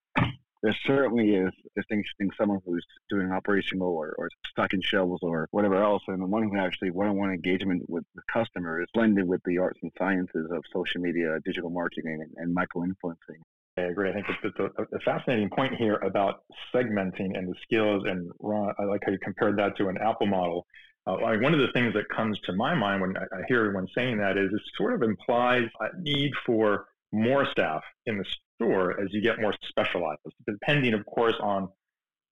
there 0.62 0.76
certainly 0.84 1.34
is 1.34 1.52
distinguishing 1.74 2.30
someone 2.38 2.60
who's 2.64 2.84
doing 3.08 3.32
operational 3.32 3.88
or, 3.88 4.14
or 4.18 4.28
stuck 4.46 4.72
in 4.72 4.82
shelves 4.82 5.20
or 5.22 5.48
whatever 5.50 5.82
else, 5.82 6.02
and 6.08 6.20
the 6.20 6.26
one 6.26 6.48
who 6.48 6.58
actually 6.58 6.90
one-on-one 6.90 7.30
engagement 7.30 7.88
with 7.88 8.04
the 8.14 8.22
customer 8.32 8.82
is 8.82 8.88
blended 8.92 9.26
with 9.26 9.40
the 9.44 9.58
arts 9.58 9.80
and 9.82 9.90
sciences 9.98 10.48
of 10.52 10.62
social 10.72 11.00
media, 11.00 11.38
digital 11.44 11.70
marketing, 11.70 12.20
and, 12.22 12.30
and 12.36 12.54
micro-influencing. 12.54 13.42
I 13.78 13.82
agree. 13.82 14.10
I 14.10 14.12
think 14.12 14.26
it's 14.42 14.58
a, 14.58 14.96
a, 14.96 15.00
fascinating 15.00 15.48
point 15.48 15.74
here 15.76 15.94
about 15.96 16.42
segmenting 16.74 17.38
and 17.38 17.48
the 17.48 17.54
skills. 17.62 18.04
And 18.06 18.30
Ron, 18.40 18.74
I 18.78 18.84
like 18.84 19.00
how 19.06 19.12
you 19.12 19.18
compared 19.18 19.56
that 19.58 19.76
to 19.78 19.88
an 19.88 19.96
Apple 19.96 20.26
model. 20.26 20.66
Uh, 21.06 21.16
I 21.16 21.32
mean, 21.32 21.42
one 21.42 21.54
of 21.54 21.60
the 21.60 21.72
things 21.72 21.94
that 21.94 22.08
comes 22.08 22.38
to 22.40 22.52
my 22.52 22.74
mind 22.74 23.00
when 23.00 23.16
I, 23.16 23.22
I 23.22 23.40
hear 23.48 23.60
everyone 23.60 23.88
saying 23.94 24.18
that 24.18 24.36
is 24.36 24.52
it 24.52 24.60
sort 24.76 24.94
of 24.94 25.02
implies 25.02 25.68
a 25.80 26.00
need 26.00 26.32
for 26.44 26.86
more 27.12 27.46
staff 27.50 27.82
in 28.06 28.18
the 28.18 28.24
store 28.56 29.00
as 29.00 29.08
you 29.12 29.20
get 29.20 29.40
more 29.40 29.54
specialized, 29.68 30.20
depending, 30.46 30.94
of 30.94 31.04
course, 31.06 31.34
on 31.40 31.68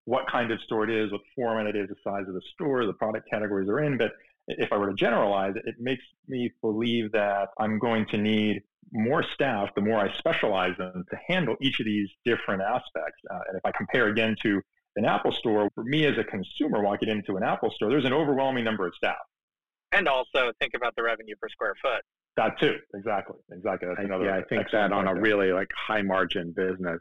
what 0.06 0.30
kind 0.30 0.52
of 0.52 0.62
store 0.62 0.84
it 0.84 0.90
is, 0.90 1.12
what 1.12 1.22
format 1.36 1.68
it 1.68 1.76
is, 1.76 1.90
the 1.90 1.96
size 2.04 2.28
of 2.28 2.34
the 2.34 2.42
store, 2.54 2.86
the 2.86 2.94
product 2.94 3.30
categories 3.30 3.70
are 3.70 3.80
in. 3.80 3.98
But 3.98 4.12
if 4.48 4.72
I 4.72 4.78
were 4.78 4.90
to 4.90 4.96
generalize 4.96 5.56
it, 5.56 5.76
makes 5.80 6.04
me 6.28 6.52
believe 6.62 7.12
that 7.14 7.50
I'm 7.60 7.80
going 7.80 8.06
to 8.08 8.18
need 8.18 8.62
more 8.94 9.24
staff 9.34 9.70
the 9.76 9.82
more 9.82 10.00
I 10.00 10.16
specialize 10.18 10.78
them 10.78 11.04
to 11.10 11.18
handle 11.28 11.56
each 11.62 11.80
of 11.80 11.86
these 11.86 12.08
different 12.24 12.62
aspects. 12.62 13.22
Uh, 13.30 13.40
and 13.50 13.58
if 13.58 13.66
I 13.66 13.72
compare 13.72 14.08
again 14.08 14.36
to 14.44 14.62
an 14.98 15.06
Apple 15.06 15.32
store, 15.32 15.70
for 15.74 15.84
me 15.84 16.06
as 16.06 16.18
a 16.18 16.24
consumer 16.24 16.82
walking 16.82 17.08
into 17.08 17.38
an 17.38 17.44
Apple 17.44 17.72
store, 17.72 17.90
there's 17.90 18.06
an 18.06 18.14
overwhelming 18.14 18.64
number 18.64 18.86
of 18.86 18.94
staff. 18.96 19.16
And 19.94 20.08
also 20.08 20.52
think 20.60 20.74
about 20.76 20.94
the 20.98 21.04
revenue 21.04 21.36
per 21.42 21.48
square 21.50 21.76
foot. 21.82 22.02
That 22.36 22.60
too, 22.60 22.76
exactly, 22.94 23.38
exactly. 23.52 23.90
That's 23.90 24.06
another. 24.06 24.26
Yeah, 24.26 24.38
I 24.38 24.44
think 24.44 24.68
that 24.72 24.92
on 24.92 25.08
a 25.08 25.14
there. 25.14 25.22
really 25.22 25.54
like 25.54 25.70
high 25.88 26.02
margin 26.02 26.54
business, 26.56 27.00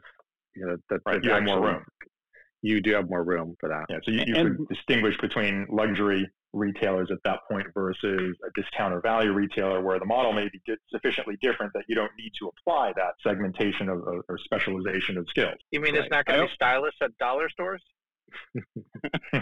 you 0.55 0.65
know, 0.65 0.77
that, 0.89 1.01
right, 1.05 1.23
you 1.23 1.31
have 1.31 1.43
more 1.43 1.61
room. 1.61 1.83
You 2.61 2.81
do 2.81 2.93
have 2.93 3.09
more 3.09 3.23
room 3.23 3.55
for 3.59 3.69
that. 3.69 3.85
Yeah, 3.89 3.97
so 4.03 4.11
you, 4.11 4.23
you 4.25 4.35
and, 4.35 4.57
could 4.57 4.67
distinguish 4.69 5.15
between 5.21 5.67
luxury 5.69 6.27
retailers 6.53 7.09
at 7.11 7.17
that 7.23 7.39
point 7.49 7.67
versus 7.73 8.35
a 8.45 8.61
discounter 8.61 9.01
value 9.01 9.31
retailer 9.31 9.81
where 9.81 9.99
the 9.99 10.05
model 10.05 10.33
may 10.33 10.49
be 10.49 10.61
sufficiently 10.89 11.37
different 11.41 11.73
that 11.73 11.83
you 11.87 11.95
don't 11.95 12.11
need 12.17 12.31
to 12.39 12.49
apply 12.49 12.93
that 12.95 13.13
segmentation 13.21 13.89
of, 13.89 13.99
of 14.07 14.23
or 14.29 14.37
specialization 14.37 15.17
of 15.17 15.27
skills. 15.29 15.55
You 15.71 15.79
mean 15.79 15.93
right. 15.93 16.03
it's 16.03 16.11
not 16.11 16.25
going 16.25 16.39
to 16.39 16.47
be 16.47 16.53
stylists 16.53 16.99
at 17.01 17.17
dollar 17.17 17.49
stores? 17.49 17.81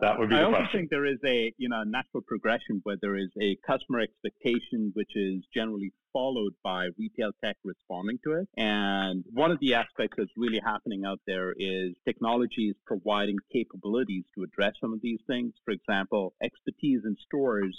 That 0.00 0.18
would 0.18 0.28
be. 0.28 0.36
I 0.36 0.42
also 0.42 0.58
question. 0.58 0.80
think 0.80 0.90
there 0.90 1.06
is 1.06 1.18
a 1.24 1.52
you 1.58 1.68
know 1.68 1.82
natural 1.84 2.22
progression 2.26 2.80
where 2.84 2.96
there 3.00 3.16
is 3.16 3.30
a 3.40 3.56
customer 3.66 4.00
expectation 4.00 4.92
which 4.94 5.10
is 5.14 5.42
generally 5.54 5.92
followed 6.12 6.54
by 6.62 6.88
retail 6.98 7.30
tech 7.42 7.56
responding 7.64 8.18
to 8.24 8.32
it. 8.32 8.48
And 8.56 9.24
one 9.32 9.50
of 9.50 9.58
the 9.60 9.74
aspects 9.74 10.16
that's 10.18 10.30
really 10.36 10.60
happening 10.64 11.04
out 11.04 11.20
there 11.26 11.52
is 11.58 11.92
technology 12.04 12.68
is 12.70 12.76
providing 12.86 13.36
capabilities 13.52 14.24
to 14.34 14.42
address 14.42 14.74
some 14.80 14.92
of 14.92 15.00
these 15.02 15.20
things. 15.26 15.52
For 15.64 15.72
example, 15.72 16.34
expertise 16.42 17.02
in 17.04 17.16
stores. 17.26 17.76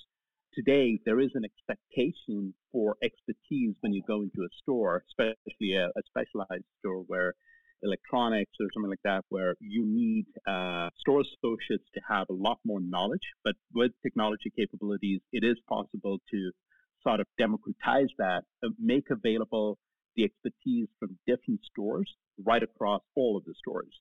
Today, 0.53 0.99
there 1.05 1.19
is 1.19 1.29
an 1.35 1.45
expectation 1.45 2.53
for 2.71 2.97
expertise 3.03 3.75
when 3.81 3.93
you 3.93 4.01
go 4.07 4.21
into 4.21 4.41
a 4.41 4.49
store, 4.61 5.03
especially 5.07 5.75
a, 5.75 5.85
a 5.85 6.01
specialized 6.07 6.65
store 6.79 7.03
where 7.05 7.35
electronics 7.83 8.51
or 8.59 8.67
something 8.73 8.89
like 8.89 9.03
that, 9.03 9.23
where 9.29 9.55
you 9.59 9.85
need 9.85 10.25
uh, 10.47 10.89
store 10.99 11.21
associates 11.21 11.85
to 11.93 12.01
have 12.07 12.27
a 12.29 12.33
lot 12.33 12.59
more 12.65 12.79
knowledge. 12.79 13.27
But 13.43 13.55
with 13.73 13.91
technology 14.03 14.51
capabilities, 14.55 15.21
it 15.31 15.43
is 15.43 15.57
possible 15.67 16.17
to 16.31 16.51
sort 17.03 17.19
of 17.19 17.27
democratize 17.37 18.09
that, 18.17 18.43
uh, 18.65 18.69
make 18.79 19.05
available 19.11 19.77
the 20.15 20.23
expertise 20.23 20.87
from 20.99 21.17
different 21.27 21.59
stores 21.71 22.11
right 22.43 22.63
across 22.63 23.01
all 23.15 23.37
of 23.37 23.45
the 23.45 23.53
stores. 23.57 23.93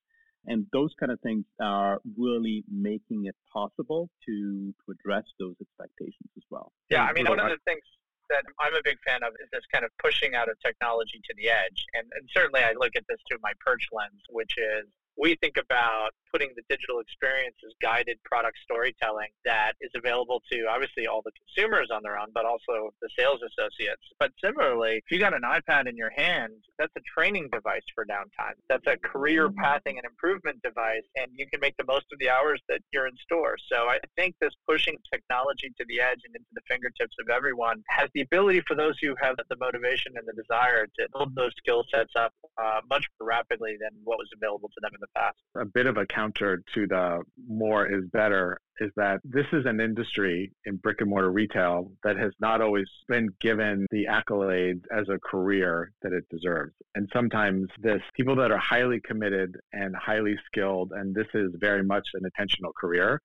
And 0.46 0.66
those 0.72 0.90
kind 0.98 1.10
of 1.10 1.20
things 1.20 1.44
are 1.60 2.00
really 2.16 2.64
making 2.70 3.26
it 3.26 3.34
possible 3.52 4.08
to 4.26 4.72
to 4.86 4.92
address 4.92 5.24
those 5.40 5.56
expectations 5.60 6.30
as 6.36 6.44
well. 6.50 6.72
Yeah, 6.88 7.02
I 7.02 7.12
mean, 7.12 7.26
one 7.26 7.40
of 7.40 7.50
the 7.50 7.58
things 7.64 7.82
that 8.30 8.44
I'm 8.60 8.74
a 8.74 8.82
big 8.84 8.98
fan 9.06 9.22
of 9.22 9.32
is 9.40 9.48
this 9.52 9.64
kind 9.72 9.84
of 9.84 9.90
pushing 10.02 10.34
out 10.34 10.48
of 10.48 10.58
technology 10.64 11.20
to 11.24 11.34
the 11.36 11.48
edge. 11.48 11.84
And, 11.94 12.06
and 12.14 12.28
certainly 12.32 12.60
I 12.62 12.72
look 12.78 12.96
at 12.96 13.04
this 13.08 13.18
through 13.28 13.38
my 13.42 13.52
perch 13.64 13.86
lens, 13.92 14.22
which 14.30 14.54
is 14.58 14.86
we 15.16 15.36
think 15.40 15.56
about 15.56 16.10
putting 16.36 16.52
the 16.54 16.62
digital 16.68 17.00
experience 17.00 17.56
as 17.64 17.72
guided 17.80 18.18
product 18.24 18.58
storytelling 18.62 19.32
that 19.46 19.72
is 19.80 19.90
available 19.96 20.42
to 20.52 20.66
obviously 20.68 21.06
all 21.06 21.22
the 21.24 21.32
consumers 21.32 21.88
on 21.88 22.02
their 22.02 22.18
own, 22.18 22.28
but 22.34 22.44
also 22.44 22.92
the 23.00 23.08
sales 23.18 23.40
associates. 23.40 24.04
But 24.20 24.32
similarly, 24.44 25.00
if 25.00 25.08
you 25.10 25.18
got 25.18 25.32
an 25.32 25.48
iPad 25.48 25.88
in 25.88 25.96
your 25.96 26.12
hand, 26.14 26.52
that's 26.78 26.92
a 26.98 27.00
training 27.16 27.48
device 27.50 27.88
for 27.94 28.04
downtime. 28.04 28.52
That's 28.68 28.84
a 28.86 28.98
career 29.00 29.48
pathing 29.48 29.96
and 29.96 30.04
improvement 30.04 30.60
device, 30.62 31.08
and 31.16 31.28
you 31.32 31.46
can 31.48 31.60
make 31.60 31.74
the 31.78 31.88
most 31.88 32.04
of 32.12 32.18
the 32.18 32.28
hours 32.28 32.60
that 32.68 32.80
you're 32.92 33.06
in 33.06 33.16
store. 33.24 33.56
So 33.72 33.88
I 33.88 33.98
think 34.16 34.34
this 34.38 34.52
pushing 34.68 34.98
technology 35.10 35.72
to 35.78 35.84
the 35.88 36.00
edge 36.02 36.20
and 36.26 36.36
into 36.36 36.52
the 36.52 36.60
fingertips 36.68 37.16
of 37.18 37.30
everyone 37.30 37.82
has 37.88 38.10
the 38.12 38.20
ability 38.20 38.60
for 38.68 38.74
those 38.74 38.96
who 39.00 39.14
have 39.22 39.36
the 39.48 39.56
motivation 39.56 40.12
and 40.16 40.26
the 40.28 40.36
desire 40.36 40.84
to 40.84 41.08
build 41.14 41.34
those 41.34 41.52
skill 41.56 41.84
sets 41.90 42.12
up 42.16 42.32
uh, 42.60 42.80
much 42.90 43.06
more 43.18 43.28
rapidly 43.28 43.76
than 43.80 43.90
what 44.04 44.18
was 44.18 44.28
available 44.36 44.68
to 44.68 44.80
them 44.82 44.90
in 44.92 45.00
the 45.00 45.06
the 45.06 45.20
past. 45.20 45.36
A 45.56 45.64
bit 45.64 45.86
of 45.86 45.96
a 45.96 46.06
counter 46.06 46.25
to 46.32 46.86
the 46.86 47.22
more 47.48 47.86
is 47.86 48.04
better 48.12 48.60
is 48.80 48.90
that 48.96 49.20
this 49.24 49.46
is 49.52 49.64
an 49.64 49.80
industry 49.80 50.52
in 50.66 50.76
brick 50.76 51.00
and 51.00 51.08
mortar 51.08 51.30
retail 51.30 51.90
that 52.04 52.16
has 52.16 52.32
not 52.40 52.60
always 52.60 52.86
been 53.08 53.28
given 53.40 53.86
the 53.90 54.06
accolades 54.10 54.82
as 54.94 55.08
a 55.08 55.18
career 55.18 55.92
that 56.02 56.12
it 56.12 56.24
deserves. 56.30 56.74
And 56.94 57.08
sometimes 57.12 57.68
this 57.80 58.02
people 58.14 58.36
that 58.36 58.50
are 58.50 58.58
highly 58.58 59.00
committed 59.00 59.56
and 59.72 59.96
highly 59.96 60.36
skilled, 60.46 60.92
and 60.92 61.14
this 61.14 61.28
is 61.34 61.52
very 61.58 61.82
much 61.82 62.06
an 62.14 62.24
intentional 62.24 62.72
career, 62.78 63.20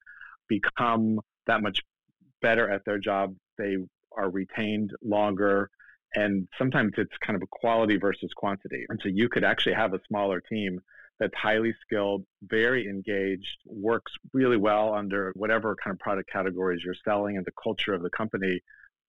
become 0.48 1.20
that 1.48 1.62
much 1.62 1.82
better 2.42 2.70
at 2.70 2.86
their 2.86 2.98
job. 2.98 3.36
They 3.58 3.78
are 4.18 4.30
retained 4.30 4.92
longer. 5.04 5.70
And 6.14 6.48
sometimes 6.58 6.94
it's 6.98 7.16
kind 7.26 7.36
of 7.36 7.42
a 7.42 7.48
quality 7.48 7.98
versus 7.98 8.32
quantity. 8.36 8.86
And 8.90 9.00
so 9.02 9.10
you 9.10 9.30
could 9.30 9.44
actually 9.44 9.74
have 9.74 9.94
a 9.94 10.02
smaller 10.08 10.42
team 10.42 10.82
that's 11.22 11.38
highly 11.38 11.72
skilled, 11.86 12.26
very 12.42 12.88
engaged, 12.88 13.60
works 13.68 14.12
really 14.34 14.58
well 14.58 14.96
under 14.96 15.32
whatever 15.36 15.76
kind 15.82 15.94
of 15.94 16.00
product 16.00 16.28
categories 16.32 16.82
you're 16.84 16.96
selling 17.06 17.38
and 17.38 17.46
the 17.46 17.52
culture 17.64 17.94
of 17.94 18.02
the 18.02 18.10
company, 18.10 18.60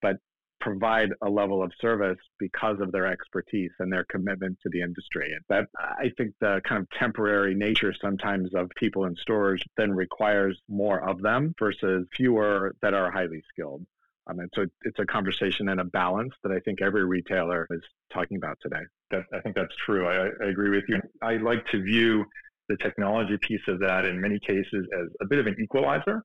but 0.03 0.19
provide 0.61 1.09
a 1.23 1.29
level 1.29 1.63
of 1.63 1.73
service 1.81 2.19
because 2.39 2.79
of 2.81 2.93
their 2.93 3.07
expertise 3.07 3.71
and 3.79 3.91
their 3.91 4.05
commitment 4.05 4.59
to 4.63 4.69
the 4.71 4.83
industry. 4.83 5.33
And 5.33 5.43
that 5.49 5.69
I 5.81 6.11
think 6.19 6.35
the 6.39 6.61
kind 6.69 6.83
of 6.83 6.89
temporary 6.91 7.55
nature 7.55 7.95
sometimes 7.99 8.55
of 8.55 8.69
people 8.77 9.07
in 9.07 9.17
stores 9.17 9.63
then 9.79 9.91
requires 9.91 10.61
more 10.69 11.09
of 11.09 11.23
them 11.23 11.55
versus 11.59 12.07
fewer 12.15 12.75
that 12.83 12.93
are 12.93 13.11
highly 13.11 13.43
skilled. 13.49 13.87
Um, 14.29 14.39
and 14.39 14.51
so 14.55 14.67
it's 14.83 14.99
a 14.99 15.07
conversation 15.07 15.69
and 15.69 15.81
a 15.81 15.85
balance 15.85 16.33
that 16.43 16.53
I 16.53 16.61
think 16.61 16.81
every 16.81 17.05
retailer 17.05 17.67
is 17.71 17.83
talking 18.13 18.37
about 18.37 18.57
today. 18.63 18.83
That, 19.11 19.25
I 19.35 19.41
think 19.41 19.57
that's 19.57 19.75
true. 19.85 20.07
I, 20.07 20.29
I 20.45 20.49
agree 20.49 20.71
with 20.71 20.85
you. 20.89 21.01
I 21.23 21.37
like 21.37 21.67
to 21.69 21.83
view 21.83 22.25
the 22.69 22.77
technology 22.77 23.37
piece 23.39 23.67
of 23.69 23.81
that 23.81 24.05
in 24.05 24.21
many 24.21 24.39
cases 24.39 24.87
as 24.99 25.09
a 25.21 25.27
bit 25.27 25.39
of 25.39 25.47
an 25.47 25.57
equalizer, 25.61 26.23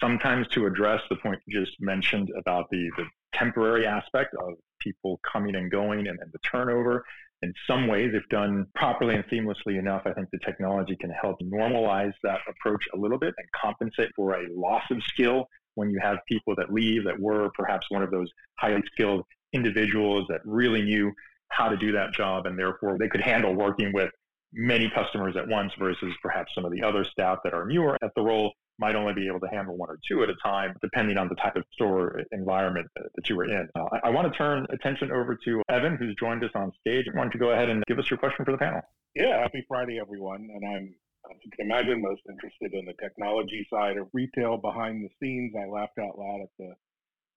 sometimes 0.00 0.46
to 0.48 0.66
address 0.66 1.00
the 1.10 1.16
point 1.16 1.40
you 1.46 1.60
just 1.60 1.76
mentioned 1.80 2.30
about 2.38 2.66
the, 2.70 2.90
the 2.96 3.04
temporary 3.34 3.86
aspect 3.86 4.34
of 4.34 4.54
people 4.80 5.20
coming 5.30 5.56
and 5.56 5.70
going 5.70 6.06
and, 6.06 6.18
and 6.20 6.32
the 6.32 6.38
turnover. 6.38 7.04
In 7.42 7.52
some 7.66 7.86
ways, 7.86 8.10
if 8.14 8.22
done 8.28 8.66
properly 8.74 9.14
and 9.14 9.24
seamlessly 9.24 9.78
enough, 9.78 10.02
I 10.04 10.12
think 10.12 10.28
the 10.30 10.38
technology 10.44 10.96
can 11.00 11.10
help 11.10 11.38
normalize 11.40 12.12
that 12.22 12.40
approach 12.48 12.84
a 12.94 12.98
little 12.98 13.18
bit 13.18 13.34
and 13.38 13.46
compensate 13.52 14.10
for 14.14 14.34
a 14.34 14.46
loss 14.54 14.82
of 14.90 15.02
skill 15.04 15.48
when 15.74 15.90
you 15.90 15.98
have 16.02 16.18
people 16.28 16.54
that 16.56 16.72
leave 16.72 17.04
that 17.04 17.18
were 17.18 17.50
perhaps 17.54 17.86
one 17.90 18.02
of 18.02 18.10
those 18.10 18.28
highly 18.58 18.82
skilled 18.92 19.24
individuals 19.52 20.24
that 20.28 20.40
really 20.44 20.82
knew 20.82 21.12
how 21.48 21.68
to 21.68 21.76
do 21.76 21.92
that 21.92 22.12
job 22.12 22.46
and 22.46 22.58
therefore 22.58 22.96
they 22.98 23.08
could 23.08 23.20
handle 23.20 23.54
working 23.54 23.92
with 23.92 24.10
many 24.52 24.90
customers 24.94 25.36
at 25.36 25.46
once 25.46 25.72
versus 25.78 26.12
perhaps 26.22 26.52
some 26.54 26.64
of 26.64 26.72
the 26.72 26.82
other 26.82 27.04
staff 27.04 27.38
that 27.44 27.54
are 27.54 27.66
newer 27.66 27.96
at 28.02 28.10
the 28.16 28.22
role 28.22 28.52
might 28.80 28.96
only 28.96 29.12
be 29.12 29.26
able 29.26 29.38
to 29.38 29.46
handle 29.48 29.76
one 29.76 29.90
or 29.90 29.98
two 30.08 30.22
at 30.22 30.30
a 30.30 30.34
time, 30.42 30.74
depending 30.80 31.18
on 31.18 31.28
the 31.28 31.34
type 31.36 31.54
of 31.54 31.62
store 31.72 32.22
environment 32.32 32.86
that 32.96 33.28
you 33.28 33.36
were 33.36 33.44
in. 33.44 33.68
Uh, 33.78 33.84
I, 33.92 34.08
I, 34.08 34.10
want 34.10 34.32
to 34.32 34.36
turn 34.36 34.66
attention 34.70 35.12
over 35.12 35.38
to 35.44 35.62
Evan, 35.68 35.96
who's 35.96 36.16
joined 36.18 36.42
us 36.42 36.50
on 36.54 36.72
stage. 36.80 37.04
I 37.12 37.16
want 37.16 37.30
to 37.32 37.38
go 37.38 37.50
ahead 37.50 37.68
and 37.68 37.84
give 37.86 37.98
us 37.98 38.10
your 38.10 38.18
question 38.18 38.44
for 38.44 38.52
the 38.52 38.58
panel. 38.58 38.80
Yeah, 39.14 39.38
happy 39.38 39.64
Friday, 39.68 40.00
everyone. 40.00 40.48
And 40.52 40.64
I'm 40.64 40.94
as 41.30 41.36
you 41.42 41.50
can 41.50 41.66
imagine, 41.66 42.02
most 42.02 42.22
interested 42.28 42.72
in 42.72 42.84
the 42.86 42.94
technology 43.00 43.66
side 43.72 43.96
of 43.96 44.08
retail 44.12 44.56
behind 44.56 45.04
the 45.04 45.10
scenes. 45.20 45.54
I 45.56 45.68
laughed 45.68 45.98
out 45.98 46.18
loud 46.18 46.40
at 46.42 46.50
the 46.58 46.74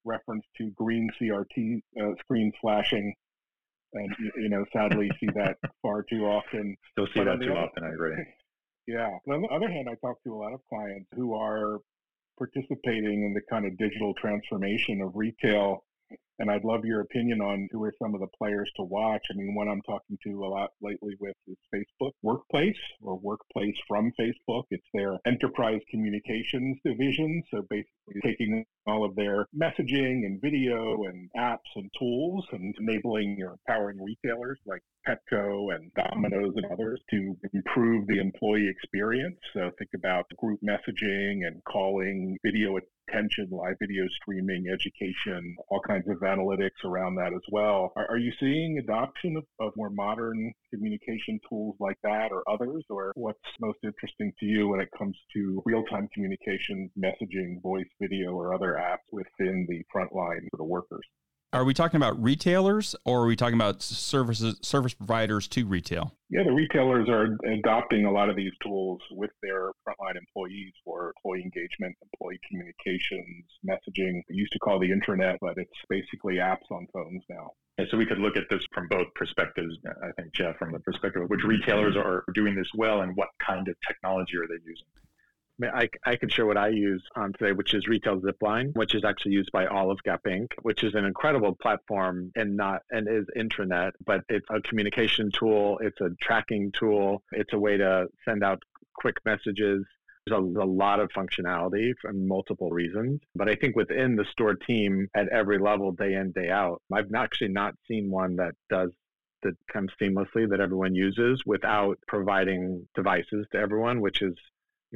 reference 0.05 0.45
to 0.57 0.71
green 0.71 1.09
CRT 1.19 1.81
uh, 2.01 2.15
screens 2.19 2.53
flashing, 2.61 3.13
and 3.93 4.15
you 4.37 4.49
know, 4.49 4.65
sadly, 4.73 5.11
see 5.19 5.27
that 5.35 5.57
far 5.81 6.03
too 6.03 6.25
often. 6.25 6.75
Still 6.91 7.07
see 7.07 7.11
but 7.15 7.25
that 7.25 7.39
too 7.41 7.51
other, 7.51 7.59
often. 7.59 7.83
I 7.83 7.89
agree. 7.89 8.15
Yeah. 8.85 9.17
But 9.25 9.35
on 9.35 9.41
the 9.43 9.47
other 9.47 9.69
hand, 9.69 9.87
I 9.89 9.95
talk 10.05 10.21
to 10.23 10.33
a 10.33 10.35
lot 10.35 10.51
of 10.51 10.59
clients 10.67 11.07
who 11.15 11.33
are 11.35 11.79
participating 12.37 13.23
in 13.23 13.33
the 13.33 13.39
kind 13.49 13.65
of 13.65 13.77
digital 13.77 14.13
transformation 14.15 15.01
of 15.01 15.15
retail 15.15 15.85
and 16.39 16.49
I'd 16.49 16.63
love 16.63 16.83
your 16.83 17.01
opinion 17.01 17.41
on 17.41 17.67
who 17.71 17.83
are 17.83 17.93
some 18.01 18.13
of 18.13 18.21
the 18.21 18.27
players 18.37 18.69
to 18.77 18.83
watch. 18.83 19.21
I 19.31 19.35
mean, 19.35 19.53
one 19.55 19.67
I'm 19.67 19.81
talking 19.81 20.17
to 20.25 20.43
a 20.43 20.47
lot 20.47 20.71
lately 20.81 21.15
with 21.19 21.35
is 21.47 21.57
Facebook 21.73 22.11
Workplace 22.21 22.77
or 23.01 23.17
Workplace 23.17 23.75
from 23.87 24.11
Facebook. 24.19 24.63
It's 24.71 24.87
their 24.93 25.19
enterprise 25.25 25.81
communications 25.89 26.77
division. 26.83 27.43
So 27.51 27.61
basically 27.69 28.21
taking 28.23 28.65
all 28.87 29.05
of 29.05 29.15
their 29.15 29.47
messaging 29.55 30.25
and 30.25 30.41
video 30.41 31.03
and 31.03 31.29
apps 31.37 31.59
and 31.75 31.89
tools 31.97 32.45
and 32.51 32.75
enabling 32.79 33.37
or 33.41 33.53
empowering 33.53 34.03
retailers 34.03 34.59
like 34.65 34.81
Petco 35.07 35.73
and 35.75 35.91
Domino's 35.93 36.53
and 36.55 36.65
others 36.71 36.99
to 37.11 37.37
improve 37.53 38.07
the 38.07 38.19
employee 38.19 38.69
experience. 38.69 39.37
So 39.53 39.71
think 39.77 39.91
about 39.95 40.25
group 40.37 40.59
messaging 40.61 41.45
and 41.45 41.63
calling, 41.65 42.37
video 42.43 42.77
live 43.51 43.75
video 43.79 44.07
streaming, 44.21 44.65
education, 44.73 45.55
all 45.69 45.79
kinds 45.79 46.07
of 46.09 46.17
analytics 46.19 46.83
around 46.83 47.15
that 47.15 47.33
as 47.33 47.41
well. 47.51 47.93
Are, 47.95 48.09
are 48.09 48.17
you 48.17 48.31
seeing 48.39 48.79
adoption 48.79 49.37
of, 49.37 49.43
of 49.59 49.73
more 49.75 49.89
modern 49.89 50.51
communication 50.73 51.39
tools 51.47 51.75
like 51.79 51.97
that 52.03 52.31
or 52.31 52.43
others? 52.49 52.83
Or 52.89 53.11
what's 53.15 53.39
most 53.59 53.79
interesting 53.83 54.33
to 54.39 54.45
you 54.45 54.67
when 54.69 54.79
it 54.79 54.89
comes 54.97 55.15
to 55.35 55.61
real 55.65 55.83
time 55.83 56.09
communication, 56.13 56.89
messaging, 56.97 57.61
voice, 57.61 57.89
video, 58.01 58.31
or 58.33 58.53
other 58.53 58.79
apps 58.81 59.05
within 59.11 59.67
the 59.69 59.83
front 59.91 60.13
line 60.13 60.47
for 60.51 60.57
the 60.57 60.63
workers? 60.63 61.05
Are 61.53 61.63
we 61.63 61.75
talking 61.75 61.97
about 61.97 62.21
retailers 62.21 62.95
or 63.05 63.21
are 63.21 63.27
we 63.27 63.35
talking 63.35 63.53
about 63.53 63.83
services 63.83 64.57
service 64.63 64.95
providers 64.95 65.47
to 65.49 65.67
retail? 65.67 66.11
Yeah, 66.31 66.41
the 66.45 66.51
retailers 66.51 67.07
are 67.09 67.37
adopting 67.45 68.05
a 68.05 68.11
lot 68.11 68.31
of 68.31 68.35
these 68.35 68.53
tools 68.63 68.99
with 69.11 69.29
their 69.43 69.69
frontline 69.87 70.17
employees 70.17 70.73
for 70.83 71.13
employee 71.15 71.43
engagement, 71.43 71.95
employee 72.11 72.39
communications, 72.49 73.45
messaging. 73.63 74.23
We 74.27 74.35
used 74.35 74.51
to 74.53 74.59
call 74.59 74.79
the 74.79 74.89
intranet, 74.89 75.37
but 75.41 75.53
it's 75.57 75.69
basically 75.89 76.37
apps 76.37 76.71
on 76.71 76.87
phones 76.91 77.21
now. 77.29 77.51
And 77.77 77.87
so 77.91 77.97
we 77.97 78.07
could 78.07 78.17
look 78.17 78.35
at 78.35 78.45
this 78.49 78.65
from 78.73 78.87
both 78.87 79.13
perspectives. 79.13 79.77
I 79.85 80.11
think, 80.19 80.33
Jeff, 80.33 80.57
from 80.57 80.71
the 80.71 80.79
perspective 80.79 81.21
of 81.21 81.29
which 81.29 81.43
retailers 81.43 81.95
are 81.95 82.23
doing 82.33 82.55
this 82.55 82.69
well 82.73 83.01
and 83.01 83.15
what 83.15 83.29
kind 83.45 83.67
of 83.67 83.75
technology 83.87 84.37
are 84.37 84.47
they 84.47 84.57
using? 84.65 84.87
I, 85.61 85.89
I 86.05 86.15
can 86.15 86.29
share 86.29 86.45
what 86.45 86.57
I 86.57 86.69
use 86.69 87.03
on 87.15 87.33
today, 87.33 87.51
which 87.51 87.73
is 87.73 87.87
Retail 87.87 88.19
Zipline, 88.21 88.75
which 88.75 88.95
is 88.95 89.03
actually 89.03 89.33
used 89.33 89.51
by 89.51 89.67
Olive 89.67 90.01
Gap 90.03 90.23
Inc., 90.27 90.47
which 90.63 90.83
is 90.83 90.95
an 90.95 91.05
incredible 91.05 91.55
platform 91.61 92.31
and 92.35 92.57
not 92.57 92.81
and 92.89 93.07
is 93.07 93.25
intranet, 93.37 93.91
but 94.05 94.21
it's 94.29 94.47
a 94.49 94.61
communication 94.61 95.31
tool, 95.31 95.77
it's 95.81 96.01
a 96.01 96.09
tracking 96.21 96.71
tool, 96.71 97.21
it's 97.31 97.53
a 97.53 97.59
way 97.59 97.77
to 97.77 98.07
send 98.25 98.43
out 98.43 98.61
quick 98.95 99.17
messages. 99.25 99.85
There's 100.25 100.39
a, 100.39 100.41
a 100.41 100.65
lot 100.65 100.99
of 100.99 101.09
functionality 101.09 101.91
for 102.01 102.13
multiple 102.13 102.71
reasons, 102.71 103.19
but 103.35 103.49
I 103.49 103.55
think 103.55 103.75
within 103.75 104.15
the 104.15 104.25
store 104.31 104.55
team 104.55 105.07
at 105.15 105.27
every 105.29 105.59
level, 105.59 105.91
day 105.91 106.13
in 106.13 106.31
day 106.31 106.49
out, 106.49 106.81
I've 106.91 107.13
actually 107.13 107.49
not 107.49 107.75
seen 107.87 108.09
one 108.09 108.37
that 108.37 108.55
does 108.69 108.91
that 109.43 109.55
comes 109.71 109.91
seamlessly 110.01 110.49
that 110.49 110.61
everyone 110.61 110.95
uses 110.95 111.43
without 111.45 111.99
providing 112.07 112.87
devices 112.95 113.45
to 113.51 113.57
everyone, 113.57 113.99
which 113.99 114.21
is 114.21 114.33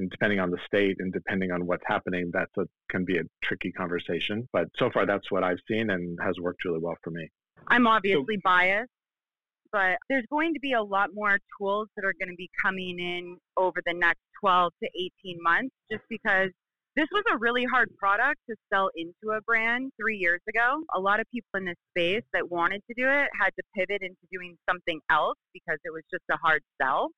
depending 0.10 0.40
on 0.40 0.52
the 0.52 0.58
state 0.66 0.98
and 1.00 1.12
depending 1.12 1.52
on 1.52 1.66
what's 1.66 1.84
happening, 1.86 2.32
that 2.34 2.50
can 2.90 3.06
be 3.06 3.18
a 3.18 3.24
tricky 3.44 3.72
conversation. 3.72 4.48
But 4.54 4.68
so 4.78 4.90
far, 4.92 5.06
that's 5.06 5.32
what 5.32 5.44
I've 5.44 5.60
seen 5.68 5.90
and 5.90 6.18
has 6.24 6.36
worked 6.40 6.64
really 6.66 6.80
well 6.80 6.96
for 7.04 7.12
me. 7.12 7.30
I'm 7.68 7.88
obviously 7.88 8.36
so, 8.36 8.42
biased, 8.44 8.90
but 9.72 9.98
there's 10.10 10.26
going 10.30 10.54
to 10.54 10.60
be 10.60 10.74
a 10.74 10.82
lot 10.82 11.10
more 11.14 11.40
tools 11.60 11.88
that 11.96 12.06
are 12.06 12.14
going 12.20 12.30
to 12.30 12.36
be 12.36 12.50
coming 12.62 13.00
in 13.00 13.38
over 13.58 13.82
the 13.86 13.94
next 13.94 14.22
12 14.42 14.72
to 14.84 14.90
18 15.26 15.38
months, 15.42 15.76
just 15.92 16.04
because 16.10 16.50
this 16.96 17.08
was 17.12 17.24
a 17.32 17.38
really 17.38 17.64
hard 17.66 17.90
product 17.98 18.40
to 18.50 18.56
sell 18.74 18.90
into 18.96 19.36
a 19.36 19.42
brand 19.42 19.92
three 20.02 20.18
years 20.18 20.42
ago. 20.50 20.84
A 20.96 21.00
lot 21.00 21.20
of 21.20 21.28
people 21.32 21.50
in 21.56 21.66
this 21.66 21.76
space 21.92 22.24
that 22.34 22.50
wanted 22.50 22.82
to 22.88 22.96
do 22.96 23.08
it 23.08 23.28
had 23.40 23.52
to 23.58 23.64
pivot 23.76 24.02
into 24.02 24.18
doing 24.32 24.58
something 24.68 25.00
else 25.12 25.38
because 25.54 25.78
it 25.86 25.94
was 25.94 26.02
just 26.12 26.24
a 26.32 26.38
hard 26.38 26.64
sell. 26.82 27.10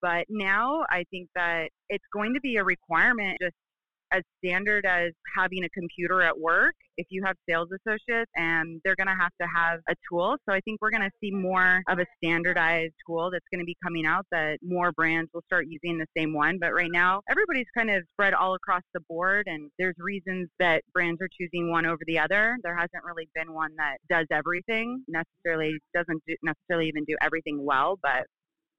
But 0.00 0.26
now 0.28 0.84
I 0.90 1.04
think 1.10 1.28
that 1.34 1.68
it's 1.88 2.04
going 2.12 2.34
to 2.34 2.40
be 2.40 2.56
a 2.56 2.64
requirement 2.64 3.38
just 3.40 3.54
as 4.12 4.22
standard 4.42 4.86
as 4.86 5.12
having 5.36 5.64
a 5.64 5.68
computer 5.70 6.22
at 6.22 6.38
work 6.38 6.74
if 6.96 7.06
you 7.10 7.22
have 7.24 7.36
sales 7.48 7.68
associates 7.70 8.30
and 8.34 8.80
they're 8.84 8.96
going 8.96 9.06
to 9.06 9.14
have 9.14 9.30
to 9.40 9.46
have 9.54 9.80
a 9.88 9.94
tool. 10.10 10.36
So 10.48 10.54
i 10.54 10.60
think 10.60 10.80
we're 10.80 10.90
going 10.90 11.02
to 11.02 11.10
see 11.22 11.30
more 11.30 11.82
of 11.88 11.98
a 11.98 12.06
standardized 12.16 12.94
tool 13.06 13.30
that's 13.30 13.44
going 13.52 13.60
to 13.60 13.66
be 13.66 13.76
coming 13.82 14.06
out 14.06 14.26
that 14.32 14.58
more 14.62 14.92
brands 14.92 15.30
will 15.32 15.42
start 15.46 15.66
using 15.68 15.98
the 15.98 16.06
same 16.16 16.32
one. 16.32 16.58
But 16.58 16.72
right 16.72 16.90
now 16.90 17.20
everybody's 17.30 17.66
kind 17.76 17.90
of 17.90 18.02
spread 18.14 18.34
all 18.34 18.54
across 18.54 18.82
the 18.94 19.00
board 19.08 19.44
and 19.46 19.70
there's 19.78 19.94
reasons 19.98 20.48
that 20.58 20.82
brands 20.92 21.20
are 21.20 21.28
choosing 21.38 21.70
one 21.70 21.86
over 21.86 22.00
the 22.06 22.18
other. 22.18 22.56
There 22.62 22.76
hasn't 22.76 23.04
really 23.04 23.28
been 23.34 23.52
one 23.52 23.70
that 23.76 23.98
does 24.10 24.26
everything 24.32 25.04
necessarily 25.08 25.78
doesn't 25.94 26.22
do, 26.26 26.34
necessarily 26.42 26.88
even 26.88 27.04
do 27.04 27.16
everything 27.22 27.64
well 27.64 27.98
but 28.02 28.26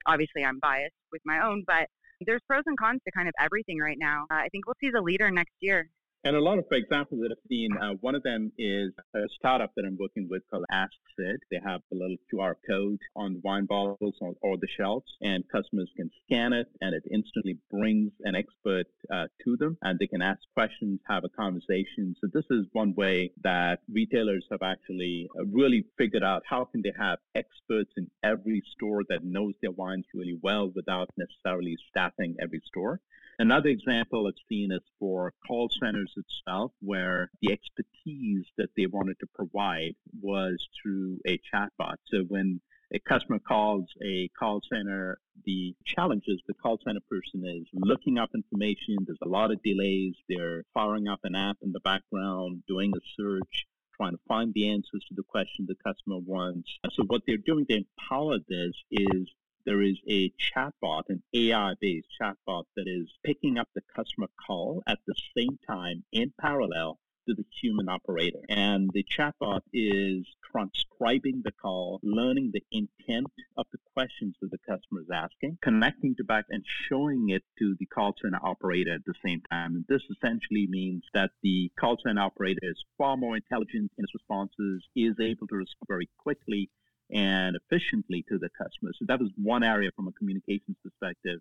obviously 0.06 0.44
I'm 0.44 0.60
biased 0.60 0.96
with 1.12 1.22
my 1.26 1.44
own, 1.44 1.64
but 1.68 1.88
there's 2.26 2.42
pros 2.48 2.64
and 2.66 2.78
cons 2.78 3.02
to 3.06 3.12
kind 3.12 3.28
of 3.28 3.34
everything 3.40 3.80
right 3.80 3.98
now. 4.00 4.26
Uh, 4.32 4.36
I 4.36 4.50
think 4.52 4.66
we'll 4.66 4.76
see 4.82 4.92
the 4.92 5.02
leader 5.02 5.32
next 5.32 5.54
year. 5.62 5.90
And 6.26 6.36
a 6.36 6.42
lot 6.42 6.60
of 6.60 6.66
examples 6.70 7.22
that 7.22 7.32
I've 7.32 7.48
seen, 7.48 7.70
uh, 7.82 7.92
one 8.02 8.14
of 8.14 8.24
them 8.24 8.52
is 8.58 8.92
a 9.16 9.22
startup 9.38 9.72
that 9.76 9.86
I'm 9.86 9.98
working 9.98 10.28
with 10.30 10.44
called 10.52 10.66
Ask 10.70 10.92
Sid. 11.18 11.40
They 11.50 11.62
have 11.64 11.80
a 11.94 11.96
little 11.96 12.18
QR 12.32 12.56
code 12.68 13.00
on 13.16 13.40
wine 13.42 13.66
bottles 13.66 14.16
or, 14.20 14.34
or, 14.42 14.58
the 14.58 14.68
shelves, 14.68 15.06
and 15.22 15.48
customers 15.50 15.90
can 15.96 16.12
scan 16.26 16.52
it, 16.52 16.68
and 16.82 16.94
it 16.94 17.04
instantly 17.10 17.58
brings 17.72 18.12
an 18.26 18.36
expert 18.36 18.88
uh, 19.10 19.28
to 19.46 19.56
them, 19.56 19.78
and 19.82 19.98
they 19.98 20.08
can 20.08 20.22
ask 20.22 20.42
questions, 20.54 21.00
have 21.08 21.24
a 21.24 21.30
conversation. 21.30 22.14
So 22.20 22.28
this 22.34 22.46
is 22.50 22.66
one 22.74 22.94
way 22.96 23.32
that 23.44 23.80
retailers 23.90 24.46
have 24.52 24.62
actually 24.62 25.30
uh, 25.40 25.46
really 25.46 25.86
figured 25.98 26.24
out 26.24 26.44
how 26.46 26.66
can 26.66 26.82
they 26.82 26.94
have 27.00 27.20
experts 27.34 27.94
in 27.96 28.12
every 28.24 28.62
store 28.76 29.04
that 29.08 29.24
knows 29.24 29.54
their 29.62 29.72
wines 29.72 30.06
really 30.14 30.38
well 30.44 30.70
without 30.76 31.10
necessarily 31.16 31.78
staffing 31.90 32.36
every 32.42 32.62
store. 32.66 33.00
Another 33.40 33.70
example 33.70 34.28
I've 34.28 34.34
seen 34.50 34.74
is 34.74 34.82
for 35.00 35.34
call 35.48 35.70
centers 35.82 36.09
itself, 36.18 36.72
where 36.82 37.32
the 37.42 37.52
expertise 37.52 38.46
that 38.58 38.70
they 38.76 38.86
wanted 38.86 39.20
to 39.20 39.28
provide 39.36 39.96
was 40.22 40.68
through 40.82 41.20
a 41.26 41.40
chatbot. 41.54 41.96
So 42.08 42.24
when 42.28 42.62
a 42.94 43.00
customer 43.00 43.40
calls 43.40 43.86
a 44.04 44.30
call 44.40 44.62
center, 44.72 45.20
the 45.46 45.76
challenge 45.86 46.24
is 46.28 46.42
the 46.48 46.56
call 46.56 46.80
center 46.84 47.02
person 47.10 47.44
is 47.46 47.68
looking 47.74 48.18
up 48.18 48.30
information. 48.34 48.98
There's 49.06 49.20
a 49.22 49.30
lot 49.30 49.52
of 49.52 49.62
delays. 49.64 50.16
They're 50.28 50.64
firing 50.74 51.08
up 51.08 51.20
an 51.24 51.36
app 51.36 51.58
in 51.62 51.72
the 51.72 51.80
background, 51.82 52.64
doing 52.68 52.92
a 52.96 53.00
search, 53.16 53.68
trying 53.96 54.14
to 54.14 54.20
find 54.28 54.54
the 54.54 54.70
answers 54.70 55.06
to 55.10 55.16
the 55.16 55.24
question 55.24 55.68
the 55.68 55.76
customer 55.86 56.18
wants. 56.18 56.70
So 56.94 57.04
what 57.08 57.22
they're 57.28 57.38
doing 57.38 57.66
to 57.68 57.84
empower 57.84 58.38
this 58.48 58.74
is 58.92 59.30
there 59.70 59.84
is 59.84 60.00
a 60.10 60.34
chatbot, 60.40 61.04
an 61.10 61.22
AI-based 61.32 62.08
chatbot 62.20 62.64
that 62.76 62.88
is 62.88 63.08
picking 63.24 63.60
up 63.60 63.68
the 63.76 63.84
customer 63.96 64.26
call 64.48 64.82
at 64.88 64.98
the 65.06 65.14
same 65.38 65.60
time 65.68 66.04
in 66.12 66.34
parallel 66.42 66.98
to 67.28 67.36
the 67.36 67.46
human 67.62 67.88
operator. 67.88 68.40
And 68.50 68.90
the 68.96 69.06
chatbot 69.16 69.62
is 69.72 70.26
transcribing 70.52 71.44
the 71.44 71.52
call, 71.52 72.00
learning 72.02 72.50
the 72.52 72.64
intent 72.72 73.28
of 73.58 73.68
the 73.72 73.78
questions 73.94 74.36
that 74.42 74.50
the 74.50 74.58
customer 74.58 75.02
is 75.02 75.10
asking, 75.14 75.60
connecting 75.62 76.16
to 76.16 76.24
back 76.24 76.46
and 76.50 76.64
showing 76.90 77.30
it 77.30 77.44
to 77.60 77.76
the 77.80 77.86
call 77.86 78.16
center 78.20 78.40
operator 78.42 78.96
at 78.96 79.06
the 79.06 79.14
same 79.24 79.44
time. 79.52 79.76
And 79.76 79.86
this 79.88 80.02
essentially 80.10 80.66
means 80.68 81.04
that 81.14 81.30
the 81.44 81.72
call 81.80 81.98
center 82.04 82.22
operator 82.22 82.62
is 82.64 82.84
far 82.98 83.18
more 83.18 83.36
intelligent 83.36 83.92
in 84.00 84.04
its 84.04 84.16
responses, 84.16 84.84
is 84.96 85.14
able 85.20 85.46
to 85.46 85.58
respond 85.58 85.86
very 85.88 86.10
quickly, 86.18 86.72
and 87.12 87.56
efficiently 87.56 88.24
to 88.30 88.38
the 88.38 88.50
customer. 88.50 88.92
So 88.98 89.06
that 89.08 89.20
was 89.20 89.30
one 89.42 89.64
area 89.64 89.90
from 89.96 90.08
a 90.08 90.12
communications 90.14 90.78
perspective 90.84 91.40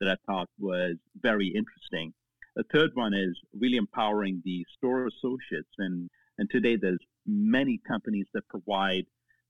that 0.00 0.08
I 0.10 0.16
thought 0.26 0.48
was 0.58 0.96
very 1.20 1.48
interesting. 1.48 2.12
The 2.56 2.64
third 2.72 2.90
one 2.94 3.14
is 3.14 3.36
really 3.58 3.76
empowering 3.76 4.42
the 4.44 4.64
store 4.76 5.06
associates. 5.06 5.70
And, 5.78 6.08
and 6.38 6.48
today 6.50 6.76
there's 6.76 7.04
many 7.26 7.80
companies 7.86 8.26
that 8.34 8.46
provide 8.48 9.04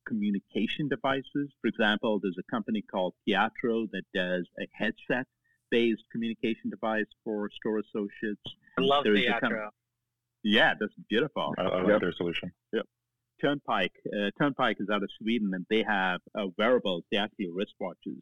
communication 0.07 0.89
devices. 0.89 1.53
For 1.61 1.69
example, 1.69 2.19
there's 2.23 2.39
a 2.39 2.51
company 2.51 2.83
called 2.83 3.15
Theatro 3.27 3.87
that 3.93 4.05
does 4.15 4.47
a 4.61 4.67
headset 4.73 5.27
based 5.71 6.03
communication 6.11 6.71
device 6.71 7.07
for 7.25 7.51
store 7.55 7.79
associates. 7.79 8.41
I 8.79 8.83
love 8.83 9.05
there's 9.05 9.21
Theatro. 9.21 9.41
Com- 9.41 9.71
yeah, 10.43 10.75
that's 10.79 10.93
beautiful. 11.11 11.55
I, 11.59 11.63
I 11.63 11.83
love 11.83 12.01
their 12.01 12.13
solution. 12.13 12.53
Yep. 12.73 12.87
Turnpike. 13.41 13.93
Uh, 14.07 14.31
Turnpike 14.39 14.81
is 14.81 14.91
out 14.91 15.03
of 15.03 15.11
Sweden, 15.19 15.53
and 15.55 15.67
they 15.69 15.83
have 15.83 16.21
uh, 16.35 16.47
wearables. 16.57 17.05
They 17.11 17.19
actually 17.19 17.49
wristwatches 17.49 18.21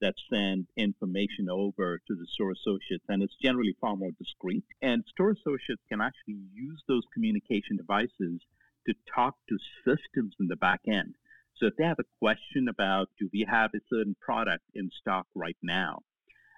that 0.00 0.14
send 0.30 0.66
information 0.76 1.48
over 1.48 2.00
to 2.06 2.14
the 2.14 2.26
store 2.26 2.50
associates, 2.50 3.04
and 3.08 3.22
it's 3.22 3.36
generally 3.36 3.76
far 3.80 3.96
more 3.96 4.10
discreet. 4.18 4.64
And 4.82 5.04
store 5.08 5.30
associates 5.30 5.82
can 5.88 6.00
actually 6.00 6.38
use 6.52 6.82
those 6.88 7.04
communication 7.12 7.76
devices 7.76 8.40
to 8.86 8.94
talk 9.14 9.36
to 9.48 9.58
systems 9.84 10.34
in 10.40 10.48
the 10.48 10.56
back 10.56 10.80
end. 10.86 11.14
So 11.56 11.66
if 11.66 11.76
they 11.76 11.84
have 11.84 12.00
a 12.00 12.18
question 12.18 12.68
about 12.68 13.08
do 13.18 13.30
we 13.32 13.46
have 13.48 13.70
a 13.74 13.80
certain 13.88 14.16
product 14.20 14.64
in 14.74 14.90
stock 14.90 15.26
right 15.34 15.56
now, 15.62 16.00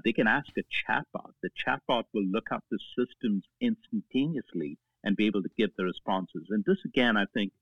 they 0.05 0.13
can 0.13 0.27
ask 0.27 0.49
a 0.57 0.63
chatbot. 0.63 1.33
The 1.43 1.51
chatbot 1.51 2.05
will 2.13 2.25
look 2.25 2.51
up 2.51 2.65
the 2.71 2.79
systems 2.99 3.45
instantaneously 3.61 4.79
and 5.05 5.17
be 5.17 5.27
able 5.27 5.43
to 5.43 5.51
give 5.57 5.71
the 5.77 5.85
responses. 5.85 6.47
And 6.51 6.65
this 6.65 6.79
again, 6.85 7.17
I 7.17 7.27
think, 7.33 7.53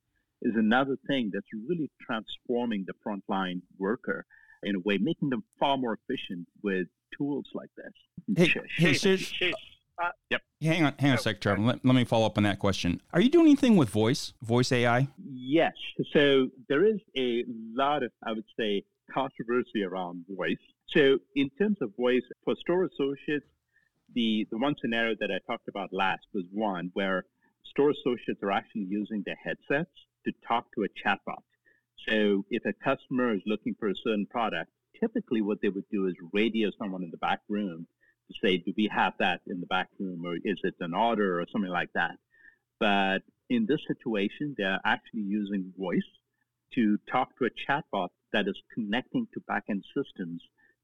is 0.45 0.55
another 0.57 0.97
thing 1.07 1.31
that's 1.33 1.47
really 1.69 1.91
transforming 2.07 2.87
the 2.87 2.95
frontline 3.05 3.61
worker 3.79 4.25
in 4.63 4.77
a 4.77 4.81
way, 4.81 4.99
making 4.99 5.31
them 5.31 5.43
far 5.59 5.77
more 5.77 5.99
efficient 6.09 6.47
with 6.63 6.87
tools 7.17 7.47
like 7.55 7.71
this. 7.77 8.53
Hey, 8.53 8.61
hey 8.77 8.95
Sid, 8.95 9.55
uh, 10.03 10.09
yep. 10.31 10.43
Hang 10.61 10.85
on, 10.85 10.95
hang 10.99 11.13
on 11.13 11.19
a 11.19 11.21
sec, 11.21 11.41
Trevor. 11.41 11.63
Let, 11.63 11.85
let 11.85 11.95
me 11.95 12.05
follow 12.05 12.27
up 12.27 12.37
on 12.37 12.45
that 12.45 12.59
question. 12.59 13.01
Are 13.13 13.21
you 13.21 13.29
doing 13.29 13.47
anything 13.47 13.77
with 13.77 13.91
voice, 13.91 14.33
voice 14.43 14.73
AI? 14.73 15.09
Yes. 15.25 15.73
So 16.13 16.49
there 16.69 16.85
is 16.85 17.01
a 17.17 17.45
lot 17.77 18.03
of, 18.03 18.11
I 18.27 18.33
would 18.33 18.45
say, 18.59 18.83
controversy 19.13 19.85
around 19.85 20.25
voice. 20.29 20.57
So 20.89 21.19
in 21.37 21.51
terms 21.59 21.77
of 21.81 21.91
voice, 21.97 22.23
for 22.45 22.55
store 22.57 22.85
associates, 22.85 23.47
the, 24.15 24.47
the 24.51 24.59
one 24.59 24.75
scenario 24.81 25.15
that 25.21 25.31
I 25.31 25.39
talked 25.51 25.69
about 25.69 25.93
last 25.93 26.27
was 26.33 26.45
one 26.53 26.91
where 26.95 27.25
store 27.65 27.91
associates 27.91 28.43
are 28.43 28.53
actually 28.53 28.87
using 28.89 29.23
their 29.25 29.39
headsets 29.43 29.91
to 30.25 30.33
talk 30.47 30.67
to 30.75 30.85
a 30.85 30.89
chatbot. 30.89 31.43
So 32.09 32.45
if 32.51 32.65
a 32.67 32.73
customer 32.73 33.35
is 33.35 33.41
looking 33.47 33.75
for 33.79 33.89
a 33.89 33.95
certain 34.05 34.27
product, 34.27 34.71
typically 34.99 35.43
what 35.43 35.61
they 35.63 35.69
would 35.69 35.89
do 35.91 36.07
is 36.07 36.15
radio 36.33 36.71
someone 36.79 37.03
in 37.03 37.11
the 37.11 37.17
back 37.19 37.41
room 37.49 37.87
to 38.29 38.35
say, 38.43 38.59
do 38.59 38.73
we 38.77 38.91
have 38.95 39.15
that 39.19 39.41
in 39.47 39.61
the 39.61 39.67
back 39.67 39.89
room 39.99 40.25
or 40.25 40.37
is 40.37 40.59
it 40.63 40.75
an 40.81 40.95
order 40.95 41.41
or 41.41 41.47
something 41.51 41.71
like 41.71 41.93
that? 41.95 42.17
But 42.81 43.19
in 43.51 43.67
this 43.67 43.81
situation, 43.87 44.55
they're 44.57 44.81
actually 44.85 45.23
using 45.23 45.73
voice 45.79 46.01
to 46.75 46.99
talk 47.11 47.37
to 47.39 47.47
a 47.47 47.51
chatbot 47.51 48.09
that 48.33 48.49
is 48.49 48.57
connecting 48.75 49.27
to 49.33 49.41
backend 49.41 49.83
systems 49.97 50.43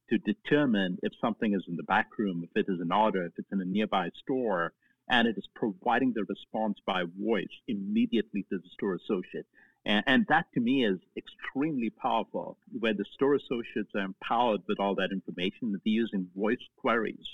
to 0.08 0.18
determine 0.18 0.98
if 1.02 1.12
something 1.20 1.54
is 1.54 1.62
in 1.68 1.76
the 1.76 1.82
back 1.84 2.06
room, 2.18 2.44
if 2.44 2.50
it 2.56 2.70
is 2.70 2.80
an 2.80 2.92
order, 2.92 3.24
if 3.24 3.32
it's 3.38 3.50
in 3.52 3.60
a 3.60 3.64
nearby 3.64 4.08
store, 4.22 4.72
and 5.10 5.26
it 5.26 5.36
is 5.36 5.48
providing 5.54 6.12
the 6.14 6.24
response 6.24 6.78
by 6.86 7.02
voice 7.18 7.48
immediately 7.68 8.44
to 8.48 8.58
the 8.58 8.68
store 8.72 8.94
associate. 8.94 9.46
And, 9.84 10.04
and, 10.06 10.26
that 10.28 10.46
to 10.54 10.60
me 10.60 10.84
is 10.84 10.98
extremely 11.16 11.90
powerful, 11.90 12.56
where 12.78 12.94
the 12.94 13.04
store 13.14 13.34
associates 13.34 13.90
are 13.94 14.04
empowered 14.04 14.60
with 14.68 14.78
all 14.78 14.94
that 14.96 15.10
information 15.10 15.72
that 15.72 15.80
they're 15.84 15.92
using 15.92 16.28
voice 16.36 16.58
queries 16.76 17.26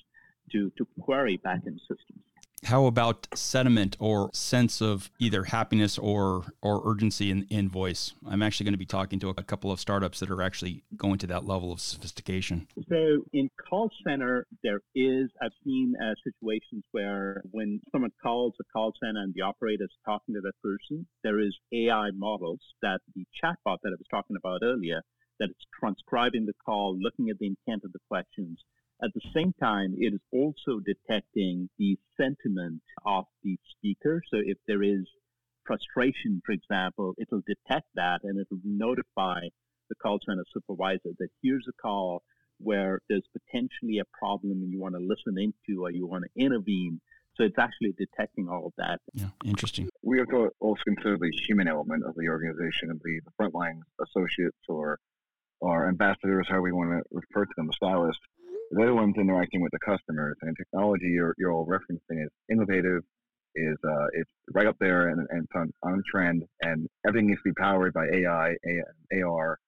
to, 0.53 0.71
to 0.79 0.87
query 1.01 1.39
backend 1.45 1.81
systems. 1.81 2.23
How 2.65 2.87
about 2.87 3.29
sentiment 3.35 3.97
or 4.01 4.31
sense 4.33 4.81
of 4.81 5.11
either 5.21 5.45
happiness 5.45 5.99
or 5.99 6.47
or 6.63 6.83
urgency 6.85 7.31
in, 7.31 7.47
in 7.49 7.69
voice? 7.69 8.13
I'm 8.27 8.43
actually 8.43 8.65
going 8.65 8.75
to 8.75 8.79
be 8.79 8.87
talking 8.87 9.21
to 9.21 9.29
a 9.29 9.35
couple 9.35 9.71
of 9.71 9.79
startups 9.79 10.19
that 10.21 10.31
are 10.31 10.43
actually 10.43 10.83
going 10.97 11.19
to 11.19 11.27
that 11.29 11.47
level 11.47 11.71
of 11.71 11.81
sophistication. 11.81 12.67
So 12.89 13.25
in 13.33 13.51
call 13.69 13.91
center, 14.05 14.47
there 14.65 14.81
is 14.97 15.31
I've 15.41 15.53
seen 15.65 15.95
uh, 16.03 16.15
situations 16.25 16.83
where 16.91 17.43
when 17.53 17.81
someone 17.93 18.11
calls 18.21 18.55
a 18.61 18.65
call 18.73 18.93
center 19.01 19.21
and 19.21 19.33
the 19.35 19.43
operator 19.43 19.85
is 19.85 19.91
talking 20.05 20.35
to 20.35 20.41
that 20.41 20.55
person, 20.61 21.07
there 21.23 21.39
is 21.39 21.55
AI 21.73 22.11
models 22.17 22.61
that 22.83 23.01
the 23.15 23.25
chatbot 23.45 23.79
that 23.85 23.91
I 23.91 23.99
was 23.99 24.09
talking 24.11 24.37
about 24.37 24.63
earlier 24.65 25.03
that 25.39 25.51
is 25.51 25.67
transcribing 25.79 26.47
the 26.47 26.55
call, 26.65 26.99
looking 26.99 27.29
at 27.31 27.39
the 27.39 27.47
intent 27.47 27.85
of 27.85 27.93
the 27.93 28.01
questions, 28.09 28.59
at 29.03 29.11
the 29.15 29.21
same 29.35 29.53
time, 29.61 29.95
it 29.99 30.15
is 30.15 30.21
also 30.33 30.81
detecting 30.81 31.69
the 31.79 31.99
sentiment 32.17 32.81
of 33.05 33.25
the 33.43 33.59
speaker. 33.71 34.23
So 34.31 34.39
if 34.45 34.57
there 34.67 34.83
is 34.83 35.05
frustration, 35.67 36.41
for 36.47 36.53
example, 36.53 37.15
it 37.19 37.29
will 37.31 37.43
detect 37.47 37.87
that 37.95 38.21
and 38.23 38.39
it 38.39 38.47
will 38.51 38.61
notify 38.65 39.41
the 39.89 39.95
call 39.97 40.19
center 40.27 40.45
supervisor 40.53 41.11
that 41.19 41.29
here's 41.43 41.67
a 41.69 41.83
call 41.83 42.23
where 42.59 43.01
there's 43.09 43.27
potentially 43.33 43.99
a 43.99 44.05
problem 44.19 44.53
and 44.63 44.73
you 44.73 44.81
want 44.81 44.95
to 44.95 45.01
listen 45.01 45.37
into 45.39 45.85
or 45.85 45.91
you 45.91 46.07
want 46.07 46.25
to 46.25 46.43
intervene. 46.43 47.01
So 47.37 47.45
it's 47.45 47.59
actually 47.59 47.95
detecting 47.99 48.49
all 48.49 48.67
of 48.67 48.73
that. 48.79 49.01
Yeah, 49.13 49.29
interesting. 49.45 49.91
We 50.03 50.19
have 50.19 50.29
to 50.29 50.49
also 50.59 50.83
consider 50.87 51.19
the 51.19 51.31
human 51.47 51.69
element 51.69 52.05
of 52.05 52.15
the 52.17 52.29
organization 52.29 52.91
and 52.91 52.99
the, 53.05 53.21
the 53.27 53.31
frontline 53.39 53.81
associates 54.01 54.57
or 54.69 54.99
or 55.61 55.89
ambassadors, 55.89 56.47
however 56.49 56.63
we 56.63 56.73
want 56.73 56.91
to 56.91 57.03
refer 57.11 57.47
to 57.47 57.53
them, 57.57 57.67
the 57.67 57.73
stylists. 57.73 58.21
They're 58.73 58.87
the 58.87 58.95
ones 58.95 59.15
interacting 59.17 59.61
with 59.63 59.73
the 59.73 59.79
customers, 59.79 60.37
and 60.43 60.57
technology 60.57 61.07
you're, 61.07 61.35
you're 61.39 61.53
all 61.53 61.67
referencing 61.67 62.25
is 62.25 62.31
innovative, 62.51 63.03
is 63.55 63.77
uh, 63.85 64.07
it's 64.13 64.31
right 64.53 64.67
up 64.67 64.77
there, 64.81 65.09
and, 65.09 65.27
and 65.31 65.47
on, 65.55 65.73
on 65.83 66.03
trend, 66.11 66.43
and 66.63 66.89
everything 67.07 67.29
needs 67.29 67.41
to 67.43 67.51
be 67.51 67.55
powered 67.55 67.93
by 67.93 68.07
AI, 68.07 68.55
AR, 69.23 69.59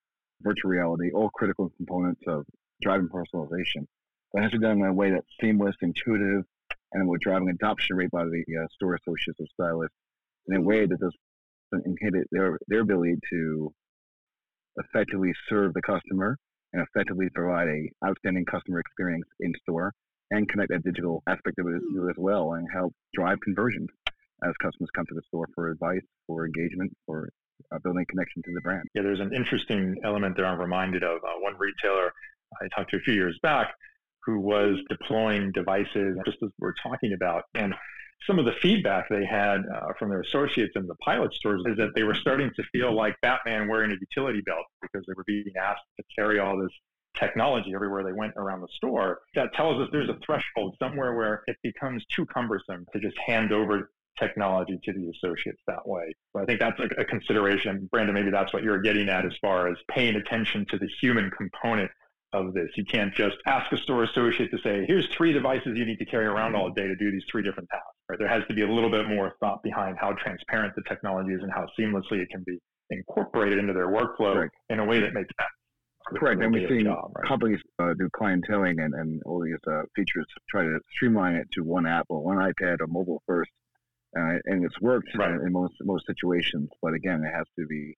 virtual 0.42 0.70
reality, 0.70 1.10
all 1.12 1.30
critical 1.30 1.70
components 1.76 2.20
of 2.26 2.44
driving 2.82 3.08
personalization. 3.08 3.86
But 4.32 4.40
it 4.40 4.42
has 4.42 4.52
to 4.52 4.58
be 4.58 4.66
done 4.66 4.78
in 4.78 4.86
a 4.86 4.92
way 4.92 5.10
that's 5.10 5.26
seamless, 5.40 5.76
intuitive, 5.80 6.44
and 6.92 7.08
we're 7.08 7.18
driving 7.18 7.50
adoption 7.50 7.96
rate 7.96 8.10
by 8.10 8.24
the 8.24 8.44
uh, 8.56 8.66
store 8.74 8.94
associates 8.94 9.38
or 9.40 9.46
stylists 9.54 9.96
in 10.48 10.56
a 10.56 10.60
way 10.60 10.86
that 10.86 10.98
doesn't 10.98 11.86
inhibit 11.86 12.26
their, 12.30 12.58
their 12.68 12.80
ability 12.80 13.16
to 13.30 13.72
effectively 14.76 15.32
serve 15.48 15.74
the 15.74 15.82
customer 15.82 16.36
and 16.72 16.82
effectively 16.82 17.28
provide 17.34 17.68
a 17.68 17.90
outstanding 18.06 18.44
customer 18.44 18.80
experience 18.80 19.26
in 19.40 19.52
store 19.62 19.92
and 20.30 20.48
connect 20.48 20.70
that 20.70 20.84
digital 20.84 21.22
aspect 21.26 21.58
of 21.58 21.66
it 21.68 21.82
as 22.10 22.16
well 22.16 22.52
and 22.52 22.66
help 22.72 22.92
drive 23.14 23.38
conversions 23.40 23.88
as 24.44 24.52
customers 24.62 24.90
come 24.94 25.06
to 25.06 25.14
the 25.14 25.22
store 25.28 25.48
for 25.54 25.70
advice, 25.70 26.02
for 26.26 26.46
engagement, 26.46 26.92
for 27.06 27.28
uh, 27.72 27.78
building 27.82 28.04
connection 28.08 28.42
to 28.42 28.52
the 28.54 28.60
brand. 28.60 28.86
Yeah, 28.94 29.02
there's 29.02 29.20
an 29.20 29.34
interesting 29.34 29.96
element 30.04 30.36
there 30.36 30.46
I'm 30.46 30.60
reminded 30.60 31.02
of. 31.02 31.18
Uh, 31.24 31.40
one 31.40 31.54
retailer 31.58 32.12
I 32.62 32.68
talked 32.74 32.90
to 32.90 32.98
a 32.98 33.00
few 33.00 33.14
years 33.14 33.38
back 33.42 33.72
who 34.24 34.38
was 34.40 34.76
deploying 34.88 35.52
devices 35.52 36.18
just 36.24 36.38
as 36.42 36.50
we're 36.58 36.74
talking 36.82 37.14
about. 37.14 37.44
And 37.54 37.74
some 38.26 38.38
of 38.38 38.44
the 38.44 38.52
feedback 38.60 39.08
they 39.08 39.24
had 39.24 39.62
uh, 39.74 39.92
from 39.98 40.10
their 40.10 40.20
associates 40.20 40.72
in 40.76 40.86
the 40.86 40.94
pilot 40.96 41.32
stores 41.34 41.62
is 41.66 41.76
that 41.76 41.90
they 41.94 42.02
were 42.02 42.14
starting 42.14 42.50
to 42.56 42.62
feel 42.72 42.94
like 42.94 43.16
Batman 43.22 43.68
wearing 43.68 43.90
a 43.90 43.94
utility 43.94 44.40
belt 44.42 44.64
because 44.82 45.04
they 45.06 45.14
were 45.16 45.24
being 45.26 45.52
asked 45.60 45.82
to 45.98 46.04
carry 46.16 46.38
all 46.38 46.58
this 46.58 46.72
technology 47.16 47.72
everywhere 47.74 48.04
they 48.04 48.12
went 48.12 48.32
around 48.36 48.60
the 48.60 48.68
store. 48.74 49.20
That 49.34 49.52
tells 49.54 49.80
us 49.80 49.88
there's 49.92 50.08
a 50.08 50.18
threshold 50.24 50.76
somewhere 50.78 51.14
where 51.14 51.42
it 51.46 51.56
becomes 51.62 52.04
too 52.14 52.26
cumbersome 52.26 52.86
to 52.92 53.00
just 53.00 53.16
hand 53.26 53.52
over 53.52 53.90
technology 54.18 54.78
to 54.84 54.92
the 54.92 55.10
associates 55.10 55.60
that 55.66 55.86
way. 55.86 56.12
So 56.32 56.42
I 56.42 56.44
think 56.44 56.60
that's 56.60 56.78
a, 56.80 57.00
a 57.00 57.04
consideration. 57.04 57.88
Brandon, 57.90 58.14
maybe 58.14 58.30
that's 58.30 58.52
what 58.52 58.62
you're 58.62 58.80
getting 58.80 59.08
at 59.08 59.24
as 59.24 59.32
far 59.40 59.68
as 59.68 59.76
paying 59.88 60.16
attention 60.16 60.66
to 60.70 60.78
the 60.78 60.88
human 61.00 61.30
component 61.30 61.90
of 62.32 62.52
this. 62.54 62.68
You 62.76 62.84
can't 62.84 63.14
just 63.14 63.36
ask 63.46 63.70
a 63.72 63.76
store 63.78 64.04
associate 64.04 64.50
to 64.50 64.58
say, 64.58 64.84
here's 64.86 65.06
three 65.16 65.32
devices 65.32 65.76
you 65.76 65.84
need 65.84 65.98
to 65.98 66.04
carry 66.04 66.26
around 66.26 66.54
all 66.54 66.70
day 66.70 66.86
to 66.86 66.96
do 66.96 67.10
these 67.10 67.24
three 67.30 67.42
different 67.42 67.68
tasks. 67.70 67.86
Right? 68.08 68.18
There 68.18 68.28
has 68.28 68.42
to 68.48 68.54
be 68.54 68.62
a 68.62 68.68
little 68.68 68.90
bit 68.90 69.08
more 69.08 69.34
thought 69.40 69.62
behind 69.62 69.96
how 70.00 70.12
transparent 70.12 70.74
the 70.76 70.82
technology 70.88 71.32
is 71.32 71.42
and 71.42 71.52
how 71.52 71.66
seamlessly 71.78 72.20
it 72.20 72.30
can 72.30 72.42
be 72.46 72.58
incorporated 72.90 73.58
into 73.58 73.72
their 73.72 73.88
workflow 73.88 74.48
in 74.70 74.78
a 74.78 74.84
way 74.84 75.00
that 75.00 75.12
makes 75.12 75.28
sense. 75.38 75.50
Correct. 76.16 76.42
And 76.42 76.52
we're 76.52 76.68
seeing 76.68 76.84
job, 76.84 77.12
right? 77.14 77.28
companies 77.28 77.60
uh, 77.78 77.92
do 77.98 78.08
clienteling 78.18 78.82
and, 78.82 78.94
and 78.94 79.22
all 79.24 79.42
these 79.42 79.56
uh, 79.70 79.82
features 79.94 80.26
try 80.48 80.62
to 80.62 80.78
streamline 80.92 81.34
it 81.34 81.48
to 81.52 81.62
one 81.62 81.86
app 81.86 82.06
or 82.08 82.22
one 82.22 82.38
iPad 82.38 82.80
or 82.80 82.86
mobile 82.86 83.22
first. 83.26 83.50
Uh, 84.18 84.36
and 84.46 84.64
it's 84.64 84.80
worked 84.80 85.08
right. 85.18 85.32
in, 85.32 85.46
in 85.46 85.52
most 85.52 85.74
most 85.82 86.06
situations. 86.06 86.70
But 86.80 86.94
again, 86.94 87.22
it 87.24 87.36
has 87.36 87.44
to 87.58 87.66
be 87.66 87.94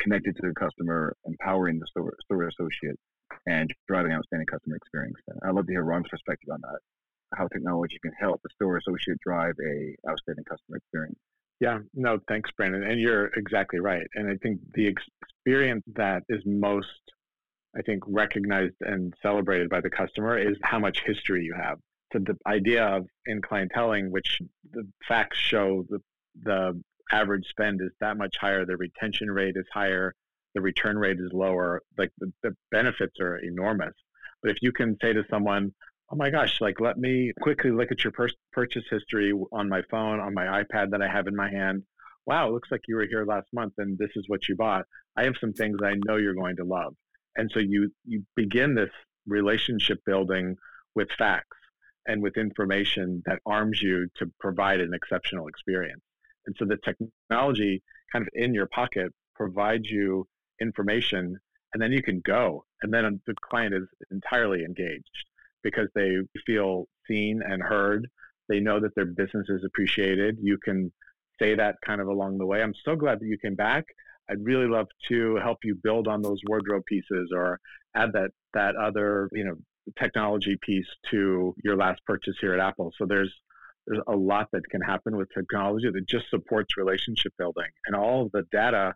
connected 0.00 0.34
to 0.36 0.48
the 0.48 0.54
customer, 0.54 1.14
empowering 1.24 1.78
the 1.78 1.86
store, 1.86 2.14
store 2.24 2.48
associate, 2.48 2.98
and 3.46 3.72
driving 3.88 4.12
outstanding 4.12 4.46
customer 4.46 4.76
experience. 4.76 5.16
I'd 5.42 5.54
love 5.54 5.66
to 5.66 5.72
hear 5.72 5.82
Ron's 5.82 6.08
perspective 6.10 6.48
on 6.52 6.60
that, 6.62 6.78
how 7.34 7.48
technology 7.48 7.98
can 8.02 8.12
help 8.18 8.40
the 8.42 8.50
store 8.54 8.76
associate 8.76 9.18
drive 9.24 9.54
a 9.64 9.94
outstanding 10.10 10.44
customer 10.44 10.76
experience. 10.76 11.18
Yeah, 11.60 11.78
no, 11.94 12.18
thanks, 12.28 12.50
Brandon. 12.56 12.82
And 12.82 13.00
you're 13.00 13.26
exactly 13.36 13.78
right. 13.78 14.06
And 14.14 14.28
I 14.28 14.36
think 14.42 14.60
the 14.74 14.86
experience 14.86 15.84
that 15.94 16.24
is 16.28 16.42
most, 16.44 16.88
I 17.76 17.82
think, 17.82 18.02
recognized 18.06 18.74
and 18.80 19.14
celebrated 19.22 19.68
by 19.68 19.80
the 19.80 19.90
customer 19.90 20.36
is 20.38 20.56
how 20.62 20.80
much 20.80 21.02
history 21.06 21.44
you 21.44 21.54
have. 21.54 21.78
So 22.12 22.18
the 22.18 22.36
idea 22.46 22.84
of 22.84 23.06
in 23.26 23.40
clienteling, 23.40 24.10
which 24.10 24.40
the 24.72 24.86
facts 25.06 25.38
show 25.38 25.84
the 25.88 26.00
the 26.42 26.80
average 27.12 27.46
spend 27.48 27.80
is 27.80 27.90
that 28.00 28.16
much 28.16 28.36
higher, 28.40 28.64
the 28.64 28.76
retention 28.76 29.30
rate 29.30 29.56
is 29.56 29.66
higher, 29.72 30.14
the 30.54 30.60
return 30.60 30.98
rate 30.98 31.18
is 31.18 31.30
lower. 31.32 31.82
Like 31.96 32.10
the, 32.18 32.32
the 32.42 32.54
benefits 32.70 33.18
are 33.20 33.38
enormous. 33.38 33.94
But 34.42 34.50
if 34.50 34.58
you 34.60 34.72
can 34.72 34.96
say 35.00 35.12
to 35.12 35.24
someone, 35.30 35.72
oh 36.10 36.16
my 36.16 36.30
gosh, 36.30 36.60
like 36.60 36.80
let 36.80 36.98
me 36.98 37.32
quickly 37.40 37.70
look 37.70 37.90
at 37.90 38.04
your 38.04 38.12
pur- 38.12 38.28
purchase 38.52 38.84
history 38.90 39.32
on 39.52 39.68
my 39.68 39.82
phone, 39.90 40.20
on 40.20 40.34
my 40.34 40.62
iPad 40.62 40.90
that 40.90 41.02
I 41.02 41.08
have 41.08 41.26
in 41.26 41.36
my 41.36 41.50
hand. 41.50 41.82
Wow, 42.26 42.48
it 42.48 42.52
looks 42.52 42.70
like 42.70 42.82
you 42.86 42.96
were 42.96 43.06
here 43.06 43.24
last 43.24 43.48
month 43.52 43.74
and 43.78 43.98
this 43.98 44.10
is 44.14 44.24
what 44.28 44.48
you 44.48 44.56
bought. 44.56 44.84
I 45.16 45.24
have 45.24 45.34
some 45.40 45.52
things 45.52 45.78
I 45.82 45.94
know 46.04 46.16
you're 46.16 46.34
going 46.34 46.56
to 46.56 46.64
love. 46.64 46.94
And 47.36 47.50
so 47.52 47.60
you 47.60 47.90
you 48.04 48.24
begin 48.36 48.74
this 48.74 48.90
relationship 49.26 49.98
building 50.04 50.56
with 50.94 51.08
facts 51.16 51.56
and 52.06 52.22
with 52.22 52.36
information 52.36 53.22
that 53.26 53.38
arms 53.46 53.80
you 53.80 54.08
to 54.16 54.30
provide 54.40 54.80
an 54.80 54.92
exceptional 54.92 55.46
experience. 55.46 56.02
And 56.46 56.54
so 56.58 56.64
the 56.64 56.78
technology 56.84 57.82
kind 58.12 58.22
of 58.22 58.28
in 58.34 58.54
your 58.54 58.66
pocket 58.66 59.12
provides 59.34 59.88
you 59.88 60.26
information 60.62 61.38
and 61.72 61.82
then 61.82 61.92
you 61.92 62.02
can 62.02 62.20
go. 62.20 62.64
And 62.82 62.92
then 62.92 63.04
um, 63.04 63.20
the 63.26 63.34
client 63.42 63.74
is 63.74 63.84
entirely 64.10 64.64
engaged 64.64 65.26
because 65.62 65.88
they 65.94 66.16
feel 66.46 66.86
seen 67.08 67.40
and 67.44 67.62
heard. 67.62 68.08
They 68.48 68.60
know 68.60 68.80
that 68.80 68.94
their 68.94 69.06
business 69.06 69.48
is 69.48 69.64
appreciated. 69.64 70.38
You 70.40 70.58
can 70.58 70.92
say 71.38 71.54
that 71.54 71.76
kind 71.84 72.00
of 72.00 72.08
along 72.08 72.38
the 72.38 72.46
way. 72.46 72.62
I'm 72.62 72.74
so 72.84 72.96
glad 72.96 73.20
that 73.20 73.26
you 73.26 73.38
came 73.38 73.54
back. 73.54 73.84
I'd 74.28 74.44
really 74.44 74.66
love 74.66 74.88
to 75.08 75.36
help 75.36 75.58
you 75.64 75.74
build 75.74 76.08
on 76.08 76.22
those 76.22 76.40
wardrobe 76.46 76.84
pieces 76.86 77.30
or 77.34 77.60
add 77.94 78.12
that 78.12 78.30
that 78.54 78.76
other 78.76 79.28
you 79.32 79.44
know 79.44 79.56
technology 79.98 80.56
piece 80.60 80.86
to 81.10 81.54
your 81.64 81.76
last 81.76 82.00
purchase 82.06 82.36
here 82.40 82.54
at 82.54 82.60
apple. 82.60 82.92
So 82.96 83.06
there's 83.06 83.32
there's 83.86 84.02
a 84.06 84.14
lot 84.14 84.48
that 84.52 84.68
can 84.70 84.80
happen 84.80 85.16
with 85.16 85.28
technology 85.34 85.90
that 85.90 86.06
just 86.06 86.30
supports 86.30 86.76
relationship 86.76 87.32
building. 87.36 87.66
And 87.86 87.96
all 87.96 88.30
the 88.32 88.44
data 88.52 88.94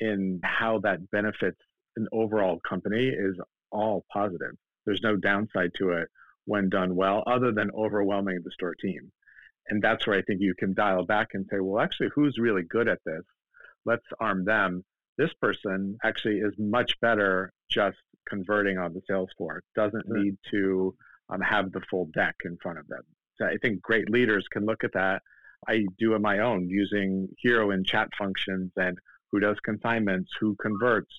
in 0.00 0.40
how 0.44 0.80
that 0.80 1.10
benefits 1.10 1.58
an 1.96 2.06
overall 2.12 2.60
company 2.68 3.08
is 3.08 3.36
all 3.70 4.04
positive. 4.12 4.52
There's 4.86 5.02
no 5.02 5.16
downside 5.16 5.72
to 5.78 5.90
it 5.90 6.08
when 6.44 6.70
done 6.70 6.96
well, 6.96 7.22
other 7.26 7.52
than 7.52 7.70
overwhelming 7.76 8.38
the 8.42 8.50
store 8.50 8.74
team. 8.74 9.12
And 9.68 9.82
that's 9.82 10.06
where 10.06 10.18
I 10.18 10.22
think 10.22 10.40
you 10.40 10.54
can 10.58 10.72
dial 10.72 11.04
back 11.04 11.28
and 11.34 11.46
say, 11.50 11.60
well, 11.60 11.82
actually, 11.82 12.08
who's 12.14 12.38
really 12.38 12.62
good 12.62 12.88
at 12.88 13.00
this? 13.04 13.22
Let's 13.84 14.06
arm 14.18 14.44
them. 14.44 14.82
This 15.18 15.32
person 15.42 15.98
actually 16.02 16.38
is 16.38 16.54
much 16.58 16.98
better 17.00 17.52
just 17.70 17.98
converting 18.28 18.78
on 18.78 18.94
the 18.94 19.02
sales 19.08 19.30
floor, 19.36 19.62
doesn't 19.74 20.06
right. 20.08 20.22
need 20.22 20.36
to 20.50 20.94
um, 21.28 21.40
have 21.40 21.72
the 21.72 21.82
full 21.90 22.08
deck 22.14 22.36
in 22.44 22.56
front 22.62 22.78
of 22.78 22.86
them. 22.88 23.02
So 23.36 23.46
I 23.46 23.56
think 23.60 23.82
great 23.82 24.08
leaders 24.10 24.46
can 24.50 24.64
look 24.64 24.84
at 24.84 24.92
that. 24.94 25.22
I 25.68 25.86
do 25.98 26.14
it 26.14 26.20
my 26.20 26.38
own 26.38 26.68
using 26.68 27.28
Hero 27.38 27.70
and 27.72 27.84
chat 27.84 28.08
functions 28.16 28.70
and 28.76 28.96
who 29.30 29.40
does 29.40 29.56
consignments, 29.64 30.30
who 30.40 30.56
converts, 30.60 31.12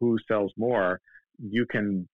who 0.00 0.18
sells 0.26 0.52
more, 0.56 1.00
you 1.38 1.66
can 1.66 2.08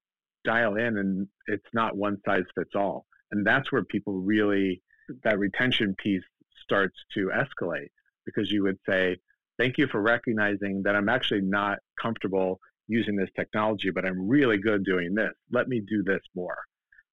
dial 0.44 0.76
in 0.76 0.98
and 0.98 1.28
it's 1.46 1.68
not 1.72 1.96
one 1.96 2.16
size 2.26 2.44
fits 2.54 2.70
all. 2.74 3.06
And 3.32 3.46
that's 3.46 3.70
where 3.72 3.84
people 3.84 4.14
really, 4.14 4.82
that 5.24 5.38
retention 5.38 5.94
piece 6.02 6.22
starts 6.62 6.96
to 7.14 7.30
escalate 7.34 7.90
because 8.24 8.50
you 8.50 8.62
would 8.64 8.78
say, 8.88 9.16
Thank 9.58 9.78
you 9.78 9.86
for 9.86 10.02
recognizing 10.02 10.82
that 10.84 10.94
I'm 10.94 11.08
actually 11.08 11.40
not 11.40 11.78
comfortable 12.00 12.60
using 12.88 13.16
this 13.16 13.30
technology, 13.34 13.90
but 13.90 14.04
I'm 14.04 14.28
really 14.28 14.58
good 14.58 14.84
doing 14.84 15.14
this. 15.14 15.32
Let 15.50 15.66
me 15.66 15.80
do 15.80 16.02
this 16.02 16.20
more. 16.34 16.58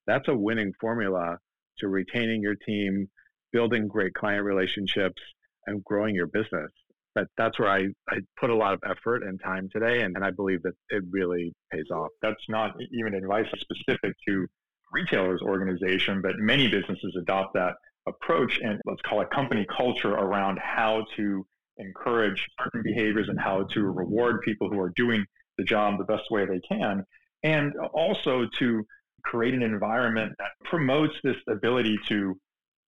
That's 0.06 0.28
a 0.28 0.36
winning 0.36 0.72
formula 0.78 1.38
to 1.78 1.88
retaining 1.88 2.42
your 2.42 2.54
team, 2.54 3.08
building 3.50 3.88
great 3.88 4.12
client 4.12 4.44
relationships, 4.44 5.22
and 5.66 5.82
growing 5.84 6.14
your 6.14 6.26
business 6.26 6.70
but 7.14 7.26
that's 7.36 7.58
where 7.58 7.70
I, 7.70 7.86
I 8.08 8.18
put 8.38 8.50
a 8.50 8.54
lot 8.54 8.74
of 8.74 8.80
effort 8.88 9.22
and 9.22 9.40
time 9.42 9.68
today, 9.72 10.02
and, 10.02 10.16
and 10.16 10.24
I 10.24 10.30
believe 10.30 10.62
that 10.62 10.74
it 10.90 11.04
really 11.10 11.52
pays 11.72 11.90
off. 11.92 12.08
That's 12.22 12.42
not 12.48 12.74
even 12.92 13.14
advice 13.14 13.46
specific 13.58 14.14
to 14.28 14.46
retailers 14.92 15.40
organization, 15.42 16.22
but 16.22 16.38
many 16.38 16.68
businesses 16.68 17.16
adopt 17.20 17.54
that 17.54 17.74
approach 18.06 18.60
and 18.62 18.80
let's 18.84 19.00
call 19.02 19.22
it 19.22 19.30
company 19.30 19.66
culture 19.76 20.12
around 20.12 20.58
how 20.62 21.04
to 21.16 21.44
encourage 21.78 22.46
certain 22.62 22.82
behaviors 22.82 23.28
and 23.28 23.40
how 23.40 23.64
to 23.64 23.82
reward 23.82 24.40
people 24.42 24.68
who 24.68 24.78
are 24.78 24.92
doing 24.94 25.24
the 25.58 25.64
job 25.64 25.98
the 25.98 26.04
best 26.04 26.30
way 26.30 26.44
they 26.44 26.60
can, 26.68 27.04
and 27.42 27.72
also 27.92 28.46
to 28.58 28.84
create 29.24 29.54
an 29.54 29.62
environment 29.62 30.32
that 30.38 30.50
promotes 30.64 31.14
this 31.24 31.36
ability 31.48 31.98
to 32.06 32.38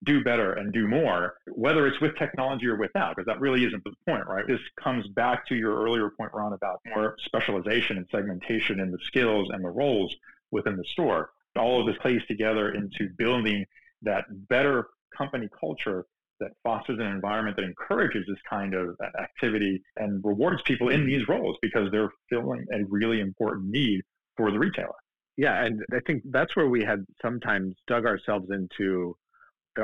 do 0.04 0.22
better 0.22 0.52
and 0.52 0.72
do 0.72 0.87
more, 0.87 1.35
whether 1.46 1.87
it's 1.87 2.00
with 2.00 2.16
technology 2.16 2.66
or 2.66 2.76
without, 2.76 3.16
because 3.16 3.26
that 3.26 3.40
really 3.40 3.64
isn't 3.64 3.82
the 3.85 3.92
point, 4.06 4.26
right? 4.26 4.46
This 4.46 4.61
comes 4.82 5.06
back 5.09 5.46
to 5.48 5.54
your 5.54 5.82
earlier 5.82 6.11
point, 6.11 6.32
Ron, 6.35 6.52
about 6.52 6.80
more 6.94 7.16
specialization 7.24 7.96
and 7.96 8.06
segmentation 8.11 8.80
in 8.80 8.90
the 8.90 8.98
skills 9.04 9.48
and 9.52 9.64
the 9.64 9.70
roles 9.70 10.14
within 10.50 10.76
the 10.76 10.85
store. 10.92 11.30
All 11.56 11.80
of 11.80 11.87
this 11.87 11.96
plays 12.02 12.20
together 12.28 12.72
into 12.72 13.09
building 13.16 13.64
that 14.02 14.24
better 14.48 14.88
company 15.16 15.48
culture 15.59 16.04
that 16.40 16.50
fosters 16.62 16.98
an 16.98 17.06
environment 17.06 17.56
that 17.56 17.64
encourages 17.64 18.24
this 18.28 18.38
kind 18.48 18.74
of 18.74 18.94
activity 19.18 19.82
and 19.96 20.22
rewards 20.22 20.61
people 20.66 20.90
in 20.90 21.06
these 21.06 21.26
roles 21.28 21.56
because 21.62 21.90
they're 21.90 22.12
filling 22.28 22.66
a 22.74 22.85
really 22.88 23.20
important 23.20 23.70
need 23.70 24.02
for 24.37 24.50
the 24.50 24.59
retailer. 24.59 24.92
Yeah, 25.38 25.64
and 25.64 25.82
I 25.92 26.00
think 26.06 26.22
that's 26.30 26.54
where 26.56 26.68
we 26.68 26.82
had 26.82 27.06
sometimes 27.22 27.76
dug 27.87 28.06
ourselves 28.06 28.50
into 28.50 29.16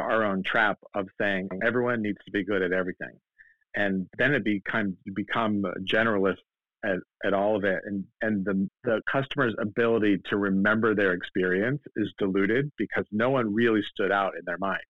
our 0.00 0.24
own 0.24 0.42
trap 0.42 0.78
of 0.94 1.09
saying 1.20 1.48
everyone 1.64 2.02
needs 2.02 2.19
to 2.25 2.31
be 2.31 2.44
good 2.44 2.62
at 2.62 2.73
everything. 2.73 3.19
And 3.75 4.06
then 4.19 4.35
it 4.35 4.44
become 4.44 4.96
become 5.14 5.64
generalist 5.85 6.38
at, 6.85 6.98
at 7.25 7.33
all 7.33 7.56
of 7.56 7.64
it. 7.64 7.81
And 7.85 8.04
and 8.21 8.44
the 8.44 8.69
the 8.85 9.00
customer's 9.10 9.54
ability 9.58 10.21
to 10.31 10.37
remember 10.37 10.94
their 10.94 11.12
experience 11.12 11.81
is 11.96 12.12
diluted 12.19 12.71
because 12.77 13.04
no 13.12 13.31
one 13.31 13.54
really 13.54 13.83
stood 13.83 14.12
out 14.12 14.35
in 14.38 14.44
their 14.44 14.58
mind. 14.58 14.83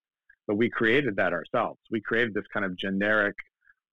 But 0.47 0.57
we 0.57 0.69
created 0.69 1.15
that 1.15 1.33
ourselves. 1.33 1.79
We 1.89 2.01
created 2.01 2.33
this 2.33 2.43
kind 2.53 2.65
of 2.65 2.77
generic 2.77 3.35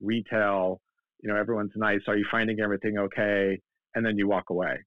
retail, 0.00 0.80
you 1.22 1.30
know, 1.30 1.36
everyone's 1.36 1.72
nice. 1.76 2.00
Are 2.08 2.16
you 2.16 2.26
finding 2.30 2.60
everything 2.60 2.98
okay? 2.98 3.60
And 3.94 4.04
then 4.04 4.18
you 4.18 4.26
walk 4.26 4.50
away. 4.50 4.78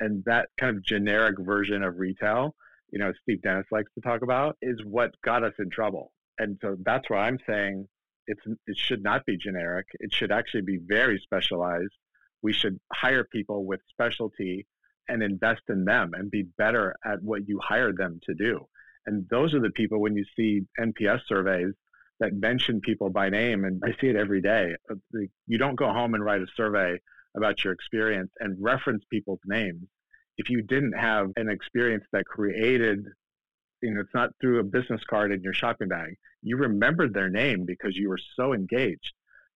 And 0.00 0.24
that 0.24 0.48
kind 0.58 0.76
of 0.76 0.84
generic 0.84 1.36
version 1.38 1.84
of 1.84 1.98
retail 1.98 2.54
you 2.92 2.98
know, 2.98 3.12
Steve 3.22 3.42
Dennis 3.42 3.66
likes 3.72 3.90
to 3.94 4.00
talk 4.00 4.22
about, 4.22 4.56
is 4.62 4.78
what 4.84 5.14
got 5.24 5.42
us 5.42 5.54
in 5.58 5.70
trouble. 5.70 6.12
And 6.38 6.58
so 6.62 6.76
that's 6.84 7.08
why 7.08 7.26
I'm 7.26 7.38
saying 7.46 7.88
it's 8.26 8.42
it 8.66 8.76
should 8.76 9.02
not 9.02 9.24
be 9.26 9.36
generic. 9.36 9.86
It 9.98 10.12
should 10.12 10.30
actually 10.30 10.62
be 10.62 10.78
very 10.86 11.18
specialized. 11.22 11.94
We 12.42 12.52
should 12.52 12.78
hire 12.92 13.24
people 13.24 13.64
with 13.64 13.80
specialty 13.90 14.66
and 15.08 15.22
invest 15.22 15.62
in 15.68 15.84
them 15.84 16.12
and 16.14 16.30
be 16.30 16.44
better 16.58 16.94
at 17.04 17.22
what 17.22 17.48
you 17.48 17.58
hired 17.62 17.96
them 17.96 18.20
to 18.24 18.34
do. 18.34 18.66
And 19.06 19.26
those 19.30 19.54
are 19.54 19.60
the 19.60 19.70
people 19.70 20.00
when 20.00 20.14
you 20.14 20.24
see 20.36 20.62
NPS 20.78 21.22
surveys 21.26 21.74
that 22.20 22.34
mention 22.34 22.80
people 22.80 23.10
by 23.10 23.30
name, 23.30 23.64
and 23.64 23.82
I 23.84 23.96
see 24.00 24.08
it 24.08 24.16
every 24.16 24.40
day. 24.40 24.74
Uh, 24.88 24.94
you 25.48 25.58
don't 25.58 25.74
go 25.74 25.92
home 25.92 26.14
and 26.14 26.24
write 26.24 26.40
a 26.40 26.46
survey 26.56 27.00
about 27.36 27.64
your 27.64 27.72
experience 27.72 28.30
and 28.38 28.56
reference 28.60 29.02
people's 29.10 29.40
names 29.44 29.86
if 30.42 30.50
you 30.50 30.62
didn't 30.62 30.92
have 30.92 31.30
an 31.36 31.48
experience 31.48 32.04
that 32.12 32.24
created 32.24 33.06
you 33.82 33.92
know, 33.92 34.00
it's 34.00 34.14
not 34.14 34.30
through 34.40 34.60
a 34.60 34.64
business 34.64 35.00
card 35.10 35.32
in 35.32 35.42
your 35.42 35.52
shopping 35.52 35.88
bag. 35.88 36.16
You 36.42 36.56
remembered 36.56 37.12
their 37.12 37.28
name 37.28 37.64
because 37.66 37.96
you 37.96 38.08
were 38.08 38.20
so 38.36 38.52
engaged. 38.54 39.12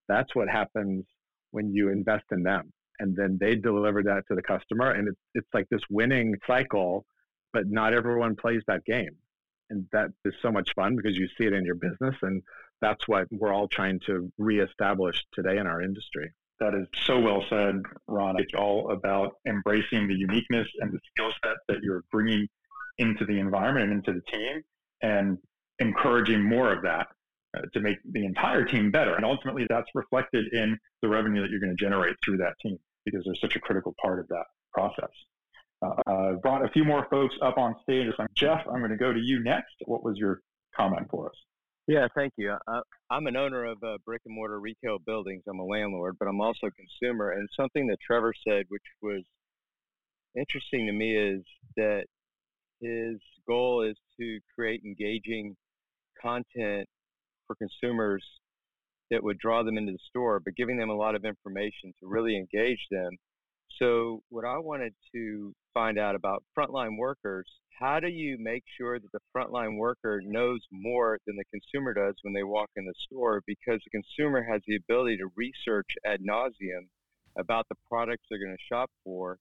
That's 0.09 0.35
what 0.35 0.49
happens 0.49 1.05
when 1.53 1.73
you 1.73 1.91
invest 1.91 2.25
in 2.33 2.43
them. 2.43 2.73
And 2.99 3.15
then 3.17 3.39
they 3.41 3.55
deliver 3.55 4.03
that 4.03 4.25
to 4.29 4.35
the 4.35 4.43
customer. 4.43 4.91
And 4.91 5.09
it's, 5.09 5.21
it's 5.35 5.49
like 5.55 5.69
this 5.71 5.83
winning 5.91 6.35
cycle, 6.47 7.05
but 7.53 7.69
not 7.69 7.95
everyone 7.95 8.37
plays 8.37 8.63
that 8.67 8.85
game. 8.85 9.17
And 9.71 9.87
that 9.93 10.09
is 10.25 10.35
so 10.43 10.51
much 10.51 10.75
fun 10.75 10.97
because 10.97 11.17
you 11.17 11.29
see 11.39 11.45
it 11.45 11.53
in 11.53 11.65
your 11.65 11.75
business. 11.75 12.17
And 12.23 12.43
that's 12.81 13.07
what 13.07 13.27
we're 13.31 13.53
all 13.53 13.69
trying 13.69 14.01
to 14.07 14.33
reestablish 14.39 15.25
today 15.33 15.59
in 15.59 15.67
our 15.67 15.83
industry. 15.83 16.33
That 16.61 16.75
is 16.75 16.87
so 17.05 17.21
well 17.21 17.45
said, 17.51 17.83
Ron. 18.09 18.41
It's 18.41 18.55
all 18.57 18.91
about 18.91 19.35
embracing 19.47 20.09
the 20.09 20.15
uniqueness 20.15 20.67
and 20.81 20.93
the 20.93 20.99
skill 21.11 21.31
set 21.45 21.57
that 21.69 21.83
you're 21.83 22.05
bringing 22.11 22.49
into 22.99 23.27
the 23.27 23.39
environment 23.39 23.91
and 23.91 24.07
into 24.07 24.13
the 24.13 24.33
team 24.33 24.63
and 25.03 25.39
encouraging 25.79 26.43
more 26.43 26.73
of 26.73 26.83
that 26.83 27.09
uh, 27.57 27.61
to 27.75 27.81
make 27.81 27.99
the 28.13 28.25
entire 28.25 28.65
team 28.65 28.91
better. 28.91 29.15
And 29.15 29.25
ultimately, 29.25 29.67
that's 29.69 29.89
reflected 29.95 30.47
in 30.53 30.79
the 31.03 31.09
revenue 31.09 31.43
that 31.43 31.51
you're 31.51 31.61
going 31.61 31.77
to 31.77 31.85
generate 31.85 32.17
through 32.25 32.39
that 32.39 32.55
team 32.63 32.79
because 33.05 33.23
they're 33.25 33.35
such 33.35 33.57
a 33.57 33.61
critical 33.61 33.95
part 34.03 34.19
of 34.19 34.29
that 34.29 34.45
process. 34.73 35.11
Uh, 35.83 36.11
uh, 36.11 36.33
brought 36.35 36.65
a 36.65 36.71
few 36.71 36.85
more 36.85 37.07
folks 37.11 37.35
up 37.43 37.59
on 37.59 37.75
stage. 37.83 38.09
Jeff, 38.35 38.63
I'm 38.67 38.79
going 38.79 38.91
to 38.91 38.97
go 38.97 39.13
to 39.13 39.21
you 39.21 39.43
next. 39.43 39.75
What 39.85 40.03
was 40.03 40.17
your 40.17 40.41
comment 40.75 41.09
for 41.11 41.29
us? 41.29 41.37
Yeah, 41.87 42.09
thank 42.17 42.33
you. 42.37 42.57
Uh, 42.67 42.81
I'm 43.11 43.29
an 43.29 43.37
owner 43.37 43.65
of 43.65 43.79
uh, 43.83 43.99
brick 44.05 44.23
and 44.27 44.35
mortar 44.35 44.59
retail 44.59 44.99
buildings. 44.99 45.45
I'm 45.49 45.61
a 45.61 45.65
landlord, 45.65 46.17
but 46.19 46.27
I'm 46.27 46.41
also 46.41 46.67
a 46.67 46.71
consumer. 46.73 47.31
And 47.31 47.49
something 47.57 47.87
that 47.87 47.99
Trevor 48.05 48.33
said, 48.47 48.65
which 48.69 48.83
was 49.03 49.23
interesting 50.37 50.87
to 50.87 50.93
me, 50.93 51.17
is 51.17 51.45
that 51.77 52.07
his 52.81 53.21
goal 53.47 53.83
is 53.83 53.97
to 54.19 54.41
create 54.55 54.83
engaging 54.85 55.57
content 56.21 56.89
for 57.47 57.55
consumers 57.55 58.25
that 59.13 59.23
would 59.23 59.39
draw 59.39 59.63
them 59.63 59.79
into 59.79 59.93
the 59.93 59.99
store, 60.09 60.41
but 60.41 60.57
giving 60.57 60.77
them 60.77 60.91
a 60.91 60.97
lot 60.97 61.15
of 61.15 61.25
information 61.25 61.95
to 62.01 62.09
really 62.09 62.37
engage 62.37 62.85
them. 62.91 63.11
So, 63.79 64.23
what 64.31 64.45
I 64.45 64.59
wanted 64.59 64.95
to 65.15 65.53
find 65.75 65.99
out 65.99 66.15
about 66.15 66.43
frontline 66.57 66.97
workers 66.99 67.47
how 67.79 68.01
do 68.01 68.09
you 68.09 68.39
make 68.39 68.65
sure 68.79 68.99
that 68.99 69.13
the 69.13 69.21
frontline 69.37 69.77
worker 69.77 70.23
knows 70.25 70.61
more 70.73 71.19
than 71.27 71.37
the 71.37 71.45
consumer 71.53 71.93
does 71.93 72.15
when 72.23 72.33
they 72.33 72.43
walk 72.43 72.71
in 72.77 72.87
the 72.87 72.95
store? 73.07 73.43
Because 73.47 73.81
the 73.85 74.01
consumer 74.03 74.43
has 74.51 74.63
the 74.67 74.77
ability 74.77 75.19
to 75.19 75.29
research 75.37 75.89
ad 76.07 76.21
nauseum 76.21 76.89
about 77.39 77.67
the 77.69 77.77
products 77.87 78.25
they're 78.31 78.39
going 78.39 78.57
to 78.57 78.75
shop 78.75 78.91
for 79.05 79.37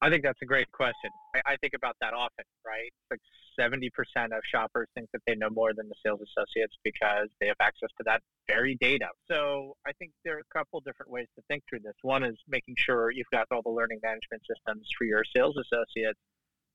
I 0.00 0.10
think 0.10 0.22
that's 0.22 0.40
a 0.42 0.46
great 0.46 0.70
question. 0.70 1.10
I, 1.34 1.52
I 1.52 1.56
think 1.56 1.74
about 1.74 1.96
that 2.00 2.14
often, 2.14 2.44
right? 2.64 2.90
Like 3.10 3.20
70% 3.58 3.90
of 4.26 4.42
shoppers 4.44 4.86
think 4.94 5.08
that 5.12 5.22
they 5.26 5.34
know 5.34 5.50
more 5.50 5.72
than 5.74 5.88
the 5.88 5.94
sales 6.04 6.20
associates 6.20 6.76
because 6.84 7.28
they 7.40 7.48
have 7.48 7.56
access 7.60 7.88
to 7.98 8.04
that 8.04 8.20
very 8.46 8.76
data. 8.80 9.08
So 9.28 9.74
I 9.86 9.92
think 9.98 10.12
there 10.24 10.36
are 10.36 10.40
a 10.40 10.56
couple 10.58 10.80
different 10.80 11.10
ways 11.10 11.26
to 11.36 11.42
think 11.48 11.64
through 11.68 11.80
this. 11.80 11.94
One 12.02 12.22
is 12.22 12.36
making 12.48 12.76
sure 12.78 13.10
you've 13.10 13.26
got 13.32 13.46
all 13.50 13.62
the 13.62 13.70
learning 13.70 13.98
management 14.02 14.42
systems 14.48 14.86
for 14.96 15.04
your 15.04 15.24
sales 15.34 15.56
associates. 15.56 16.18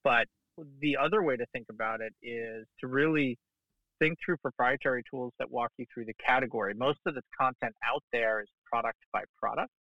But 0.03 0.27
the 0.81 0.97
other 0.97 1.23
way 1.23 1.37
to 1.37 1.45
think 1.53 1.67
about 1.69 2.01
it 2.01 2.13
is 2.21 2.65
to 2.81 2.87
really 2.87 3.37
think 3.99 4.17
through 4.23 4.37
proprietary 4.37 5.03
tools 5.09 5.31
that 5.39 5.49
walk 5.49 5.71
you 5.77 5.85
through 5.93 6.05
the 6.05 6.13
category. 6.15 6.73
Most 6.73 6.99
of 7.05 7.15
the 7.15 7.21
content 7.39 7.73
out 7.85 8.03
there 8.11 8.41
is 8.41 8.47
product 8.69 8.97
by 9.13 9.23
product. 9.39 9.71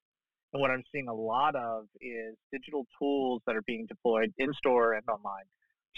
And 0.53 0.61
what 0.61 0.69
I'm 0.69 0.83
seeing 0.91 1.07
a 1.07 1.13
lot 1.13 1.55
of 1.55 1.85
is 1.99 2.35
digital 2.51 2.85
tools 2.99 3.41
that 3.47 3.55
are 3.55 3.63
being 3.63 3.87
deployed 3.87 4.31
in 4.37 4.53
store 4.53 4.93
and 4.93 5.03
online 5.09 5.45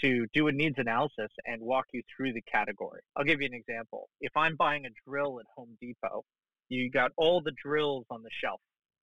to 0.00 0.26
do 0.32 0.48
a 0.48 0.52
needs 0.52 0.76
analysis 0.78 1.30
and 1.46 1.60
walk 1.60 1.86
you 1.92 2.02
through 2.14 2.32
the 2.32 2.42
category. 2.42 3.00
I'll 3.16 3.24
give 3.24 3.40
you 3.40 3.46
an 3.46 3.54
example. 3.54 4.08
If 4.20 4.32
I'm 4.36 4.56
buying 4.56 4.84
a 4.86 4.90
drill 5.08 5.40
at 5.40 5.46
Home 5.56 5.76
Depot, 5.80 6.22
you 6.68 6.90
got 6.90 7.12
all 7.16 7.40
the 7.40 7.52
drills 7.62 8.04
on 8.10 8.22
the 8.22 8.30
shelf, 8.42 8.60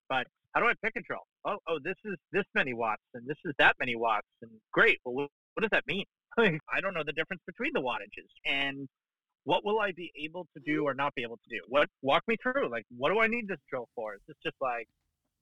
but 0.10 0.28
how 0.54 0.62
do 0.62 0.68
I 0.68 0.74
pick 0.84 0.94
a 0.96 1.02
drill? 1.02 1.26
Oh, 1.46 1.58
oh, 1.68 1.80
this 1.84 1.96
is 2.06 2.16
this 2.32 2.46
many 2.54 2.74
watts 2.74 3.02
and 3.14 3.28
this 3.28 3.38
is 3.46 3.54
that 3.58 3.76
many 3.80 3.96
watts, 3.96 4.28
and 4.42 4.52
great. 4.72 5.00
Well, 5.04 5.28
what 5.54 5.62
does 5.62 5.72
that 5.72 5.86
mean? 5.88 6.06
I 6.38 6.82
don't 6.82 6.94
know 6.94 7.04
the 7.06 7.14
difference 7.14 7.42
between 7.48 7.72
the 7.74 7.82
wattages, 7.82 8.30
and 8.46 8.88
what 9.46 9.66
will 9.66 9.80
I 9.80 9.92
be 9.92 10.12
able 10.24 10.48
to 10.56 10.62
do 10.66 10.86
or 10.86 10.94
not 10.94 11.14
be 11.16 11.24
able 11.24 11.38
to 11.38 11.50
do? 11.50 11.62
What 11.68 11.90
walk 12.02 12.24
me 12.28 12.38
through? 12.42 12.70
Like, 12.70 12.86
what 12.96 13.12
do 13.12 13.20
I 13.20 13.28
need 13.28 13.48
this 13.48 13.60
drill 13.70 13.88
for? 13.96 14.16
Is 14.16 14.22
this 14.28 14.38
just 14.44 14.56
like 14.62 14.88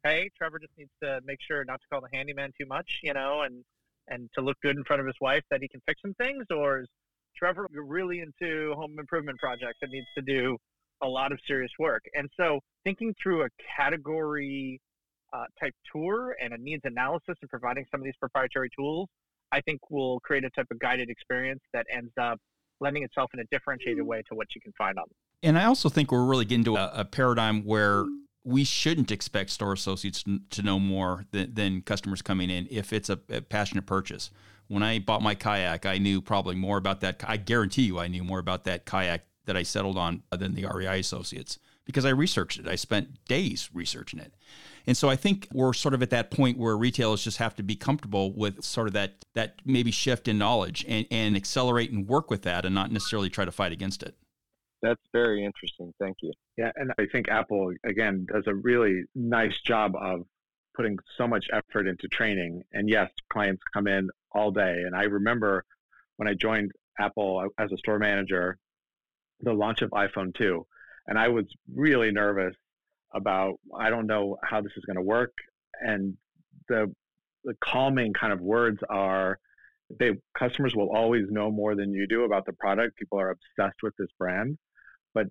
hey, 0.03 0.29
Trevor 0.37 0.59
just 0.59 0.73
needs 0.77 0.91
to 1.03 1.19
make 1.25 1.39
sure 1.41 1.63
not 1.65 1.79
to 1.81 1.87
call 1.91 2.01
the 2.01 2.15
handyman 2.15 2.51
too 2.59 2.67
much, 2.67 2.99
you 3.03 3.13
know, 3.13 3.41
and 3.41 3.63
and 4.07 4.29
to 4.35 4.41
look 4.41 4.57
good 4.61 4.75
in 4.75 4.83
front 4.83 4.99
of 4.99 5.05
his 5.05 5.15
wife 5.21 5.43
that 5.51 5.61
he 5.61 5.67
can 5.67 5.79
fix 5.87 6.01
some 6.01 6.13
things, 6.15 6.43
or 6.49 6.81
is 6.81 6.87
Trevor 7.37 7.67
really 7.71 8.19
into 8.19 8.73
home 8.75 8.95
improvement 8.99 9.39
projects 9.39 9.77
that 9.81 9.89
needs 9.89 10.07
to 10.17 10.21
do 10.21 10.57
a 11.03 11.07
lot 11.07 11.31
of 11.31 11.39
serious 11.47 11.71
work? 11.79 12.01
And 12.13 12.29
so 12.37 12.59
thinking 12.83 13.13
through 13.21 13.43
a 13.43 13.47
category 13.77 14.81
uh, 15.33 15.45
type 15.61 15.73
tour 15.93 16.35
and 16.41 16.53
a 16.53 16.57
needs 16.57 16.81
analysis 16.83 17.35
and 17.41 17.49
providing 17.49 17.85
some 17.91 18.01
of 18.01 18.05
these 18.05 18.17
proprietary 18.19 18.69
tools, 18.77 19.07
I 19.51 19.61
think 19.61 19.79
will 19.89 20.19
create 20.21 20.43
a 20.43 20.49
type 20.49 20.67
of 20.71 20.79
guided 20.79 21.09
experience 21.09 21.61
that 21.73 21.85
ends 21.93 22.11
up 22.19 22.37
lending 22.81 23.03
itself 23.03 23.29
in 23.33 23.39
a 23.39 23.45
differentiated 23.51 24.03
way 24.03 24.23
to 24.29 24.35
what 24.35 24.47
you 24.55 24.61
can 24.61 24.73
find 24.77 24.97
on. 24.97 25.05
them. 25.05 25.15
And 25.43 25.57
I 25.57 25.65
also 25.65 25.87
think 25.87 26.11
we're 26.11 26.25
really 26.25 26.45
getting 26.45 26.65
to 26.65 26.75
a, 26.75 26.91
a 26.95 27.05
paradigm 27.05 27.63
where 27.63 28.05
we 28.43 28.63
shouldn't 28.63 29.11
expect 29.11 29.51
store 29.51 29.73
associates 29.73 30.23
to 30.49 30.61
know 30.63 30.79
more 30.79 31.25
than, 31.31 31.53
than 31.53 31.81
customers 31.81 32.21
coming 32.21 32.49
in 32.49 32.67
if 32.71 32.91
it's 32.91 33.09
a, 33.09 33.19
a, 33.29 33.41
passionate 33.41 33.85
purchase. 33.85 34.31
When 34.67 34.83
I 34.83 34.99
bought 34.99 35.21
my 35.21 35.35
kayak, 35.35 35.85
I 35.85 35.97
knew 35.97 36.21
probably 36.21 36.55
more 36.55 36.77
about 36.77 37.01
that. 37.01 37.23
I 37.27 37.37
guarantee 37.37 37.83
you, 37.83 37.99
I 37.99 38.07
knew 38.07 38.23
more 38.23 38.39
about 38.39 38.63
that 38.63 38.85
kayak 38.85 39.25
that 39.45 39.57
I 39.57 39.63
settled 39.63 39.97
on 39.97 40.23
than 40.31 40.55
the 40.55 40.65
REI 40.65 40.99
associates 40.99 41.59
because 41.85 42.05
I 42.05 42.09
researched 42.09 42.59
it. 42.59 42.67
I 42.67 42.75
spent 42.75 43.25
days 43.25 43.69
researching 43.73 44.19
it. 44.19 44.33
And 44.87 44.95
so 44.95 45.09
I 45.09 45.15
think 45.15 45.47
we're 45.51 45.73
sort 45.73 45.93
of 45.93 46.01
at 46.01 46.09
that 46.11 46.31
point 46.31 46.57
where 46.57 46.75
retailers 46.77 47.23
just 47.23 47.37
have 47.37 47.55
to 47.57 47.63
be 47.63 47.75
comfortable 47.75 48.33
with 48.33 48.63
sort 48.63 48.87
of 48.87 48.93
that 48.93 49.25
that 49.33 49.61
maybe 49.65 49.91
shift 49.91 50.27
in 50.27 50.37
knowledge 50.37 50.85
and, 50.87 51.05
and 51.11 51.35
accelerate 51.35 51.91
and 51.91 52.07
work 52.07 52.29
with 52.29 52.43
that 52.43 52.65
and 52.65 52.73
not 52.73 52.91
necessarily 52.91 53.29
try 53.29 53.45
to 53.45 53.51
fight 53.51 53.71
against 53.71 54.03
it 54.03 54.15
that's 54.81 55.01
very 55.13 55.45
interesting. 55.45 55.93
Thank 55.99 56.17
you. 56.21 56.31
Yeah, 56.57 56.71
and 56.75 56.91
I 56.99 57.05
think 57.11 57.29
Apple 57.29 57.73
again 57.85 58.25
does 58.31 58.43
a 58.47 58.55
really 58.55 59.03
nice 59.15 59.59
job 59.65 59.93
of 59.95 60.21
putting 60.75 60.97
so 61.17 61.27
much 61.27 61.45
effort 61.53 61.87
into 61.87 62.07
training. 62.07 62.63
And 62.73 62.89
yes, 62.89 63.09
clients 63.31 63.61
come 63.73 63.87
in 63.87 64.09
all 64.31 64.51
day. 64.51 64.83
And 64.85 64.95
I 64.95 65.03
remember 65.03 65.65
when 66.17 66.27
I 66.27 66.33
joined 66.33 66.71
Apple 66.99 67.39
uh, 67.45 67.63
as 67.63 67.71
a 67.71 67.77
store 67.77 67.99
manager, 67.99 68.57
the 69.41 69.53
launch 69.53 69.81
of 69.81 69.89
iPhone 69.91 70.33
2, 70.35 70.65
and 71.07 71.17
I 71.17 71.27
was 71.29 71.45
really 71.73 72.11
nervous 72.11 72.55
about 73.13 73.59
I 73.77 73.89
don't 73.89 74.07
know 74.07 74.37
how 74.43 74.61
this 74.61 74.71
is 74.77 74.85
going 74.85 74.97
to 74.97 75.01
work. 75.01 75.33
And 75.81 76.15
the 76.69 76.93
the 77.43 77.55
calming 77.63 78.13
kind 78.13 78.31
of 78.31 78.39
words 78.39 78.79
are 78.89 79.39
they 79.99 80.11
customers 80.37 80.75
will 80.75 80.95
always 80.95 81.25
know 81.29 81.51
more 81.51 81.75
than 81.75 81.91
you 81.91 82.07
do 82.07 82.23
about 82.23 82.45
the 82.45 82.53
product. 82.53 82.97
People 82.97 83.19
are 83.19 83.31
obsessed 83.31 83.79
with 83.83 83.93
this 83.97 84.09
brand 84.17 84.57
but 85.13 85.27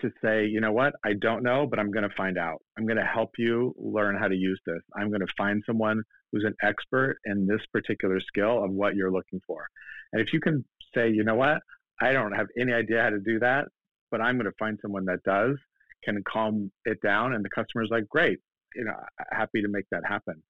to 0.00 0.10
say, 0.22 0.46
you 0.46 0.60
know 0.60 0.72
what, 0.72 0.92
I 1.04 1.14
don't 1.14 1.42
know, 1.42 1.66
but 1.66 1.78
I'm 1.78 1.90
going 1.90 2.08
to 2.08 2.14
find 2.16 2.36
out. 2.36 2.62
I'm 2.76 2.86
going 2.86 2.98
to 2.98 3.04
help 3.04 3.30
you 3.38 3.74
learn 3.78 4.16
how 4.16 4.28
to 4.28 4.34
use 4.36 4.60
this. 4.66 4.80
I'm 4.94 5.08
going 5.08 5.20
to 5.20 5.32
find 5.38 5.62
someone 5.66 6.02
who's 6.32 6.44
an 6.44 6.54
expert 6.62 7.16
in 7.24 7.46
this 7.46 7.60
particular 7.72 8.20
skill 8.20 8.62
of 8.62 8.70
what 8.70 8.94
you're 8.94 9.12
looking 9.12 9.40
for. 9.46 9.66
And 10.12 10.20
if 10.20 10.32
you 10.32 10.40
can 10.40 10.64
say, 10.94 11.10
you 11.10 11.24
know 11.24 11.34
what, 11.34 11.62
I 12.00 12.12
don't 12.12 12.32
have 12.32 12.48
any 12.58 12.72
idea 12.72 13.02
how 13.02 13.10
to 13.10 13.20
do 13.20 13.38
that, 13.40 13.66
but 14.10 14.20
I'm 14.20 14.36
going 14.36 14.46
to 14.46 14.56
find 14.58 14.78
someone 14.82 15.06
that 15.06 15.22
does, 15.24 15.56
can 16.04 16.22
calm 16.24 16.70
it 16.84 17.00
down, 17.02 17.34
and 17.34 17.44
the 17.44 17.50
customer's 17.50 17.88
like, 17.90 18.08
great, 18.08 18.38
you 18.74 18.84
know, 18.84 18.94
happy 19.32 19.62
to 19.62 19.68
make 19.68 19.86
that 19.90 20.02
happen. 20.06 20.42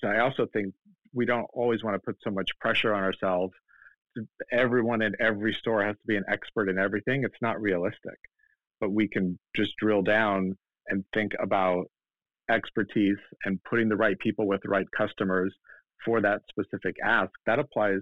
So 0.00 0.08
I 0.08 0.20
also 0.20 0.46
think 0.52 0.74
we 1.12 1.26
don't 1.26 1.46
always 1.52 1.82
want 1.82 1.94
to 1.94 2.00
put 2.00 2.16
so 2.22 2.30
much 2.30 2.50
pressure 2.60 2.94
on 2.94 3.02
ourselves 3.02 3.52
everyone 4.52 5.02
in 5.02 5.14
every 5.20 5.54
store 5.54 5.84
has 5.84 5.96
to 5.96 6.06
be 6.06 6.16
an 6.16 6.24
expert 6.28 6.68
in 6.68 6.78
everything. 6.78 7.24
It's 7.24 7.42
not 7.42 7.60
realistic, 7.60 8.18
but 8.80 8.90
we 8.90 9.08
can 9.08 9.38
just 9.54 9.76
drill 9.78 10.02
down 10.02 10.56
and 10.88 11.04
think 11.14 11.32
about 11.40 11.86
expertise 12.50 13.18
and 13.44 13.62
putting 13.64 13.88
the 13.88 13.96
right 13.96 14.18
people 14.18 14.46
with 14.46 14.60
the 14.62 14.68
right 14.68 14.86
customers 14.96 15.54
for 16.04 16.20
that 16.20 16.42
specific 16.48 16.96
ask. 17.04 17.30
That 17.46 17.58
applies 17.58 18.00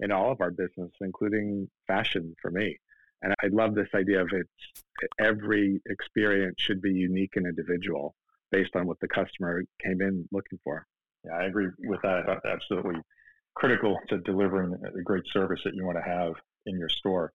in 0.00 0.10
all 0.10 0.32
of 0.32 0.40
our 0.40 0.50
business, 0.50 0.90
including 1.00 1.68
fashion 1.86 2.34
for 2.40 2.50
me. 2.50 2.78
And 3.22 3.34
I 3.42 3.48
love 3.48 3.74
this 3.74 3.88
idea 3.94 4.22
of 4.22 4.28
it's 4.32 4.82
every 5.20 5.80
experience 5.86 6.56
should 6.58 6.82
be 6.82 6.92
unique 6.92 7.36
and 7.36 7.46
individual 7.46 8.14
based 8.50 8.74
on 8.74 8.86
what 8.86 8.98
the 9.00 9.08
customer 9.08 9.62
came 9.84 10.00
in 10.00 10.28
looking 10.32 10.58
for. 10.64 10.86
Yeah, 11.24 11.36
I 11.36 11.44
agree 11.44 11.68
with 11.78 12.00
that. 12.02 12.40
Absolutely 12.44 13.00
critical 13.54 13.98
to 14.08 14.18
delivering 14.18 14.74
a 14.74 15.02
great 15.02 15.24
service 15.32 15.60
that 15.64 15.74
you 15.74 15.84
want 15.84 15.98
to 15.98 16.02
have 16.02 16.34
in 16.66 16.78
your 16.78 16.88
store. 16.88 17.32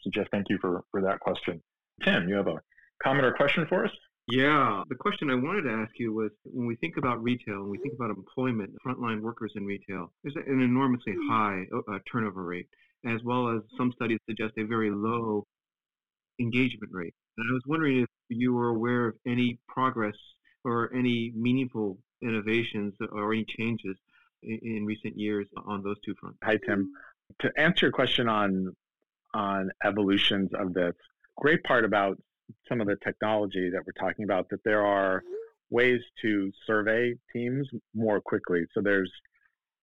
So, 0.00 0.10
Jeff, 0.10 0.26
thank 0.30 0.46
you 0.48 0.58
for, 0.60 0.82
for 0.90 1.00
that 1.02 1.20
question. 1.20 1.62
Tim, 2.02 2.28
you 2.28 2.34
have 2.34 2.48
a 2.48 2.60
comment 3.02 3.24
or 3.24 3.32
question 3.32 3.66
for 3.66 3.84
us? 3.84 3.92
Yeah, 4.28 4.82
the 4.88 4.96
question 4.96 5.30
I 5.30 5.36
wanted 5.36 5.62
to 5.62 5.70
ask 5.70 5.92
you 5.98 6.12
was 6.12 6.30
when 6.44 6.66
we 6.66 6.74
think 6.76 6.96
about 6.96 7.22
retail 7.22 7.62
and 7.62 7.70
we 7.70 7.78
think 7.78 7.94
about 7.94 8.10
employment, 8.10 8.74
frontline 8.84 9.20
workers 9.20 9.52
in 9.54 9.64
retail, 9.64 10.12
there's 10.24 10.34
an 10.34 10.60
enormously 10.60 11.14
high 11.28 11.62
uh, 11.88 11.98
turnover 12.10 12.42
rate, 12.42 12.66
as 13.06 13.22
well 13.24 13.48
as 13.48 13.62
some 13.78 13.92
studies 13.92 14.18
suggest 14.28 14.54
a 14.58 14.64
very 14.64 14.90
low 14.90 15.46
engagement 16.40 16.92
rate. 16.92 17.14
And 17.38 17.46
I 17.48 17.52
was 17.52 17.62
wondering 17.66 18.00
if 18.00 18.08
you 18.28 18.52
were 18.52 18.70
aware 18.70 19.06
of 19.08 19.14
any 19.26 19.60
progress 19.68 20.16
or 20.64 20.92
any 20.92 21.32
meaningful 21.36 21.96
innovations 22.20 22.94
or 23.12 23.32
any 23.32 23.44
changes 23.56 23.96
in, 24.42 24.58
in 24.62 24.86
recent 24.86 25.18
years 25.18 25.46
on 25.66 25.82
those 25.82 25.96
two 26.04 26.14
fronts. 26.20 26.38
Hi, 26.42 26.58
Tim. 26.66 26.90
To 27.40 27.50
answer 27.56 27.86
your 27.86 27.92
question 27.92 28.28
on 28.28 28.74
on 29.34 29.70
evolutions 29.84 30.50
of 30.58 30.72
this, 30.72 30.94
great 31.36 31.62
part 31.64 31.84
about 31.84 32.16
some 32.68 32.80
of 32.80 32.86
the 32.86 32.96
technology 33.04 33.70
that 33.70 33.82
we're 33.84 34.00
talking 34.00 34.24
about 34.24 34.48
that 34.50 34.62
there 34.64 34.84
are 34.84 35.22
ways 35.70 36.00
to 36.22 36.50
survey 36.66 37.14
teams 37.32 37.68
more 37.94 38.20
quickly. 38.20 38.64
So 38.72 38.80
there's 38.80 39.10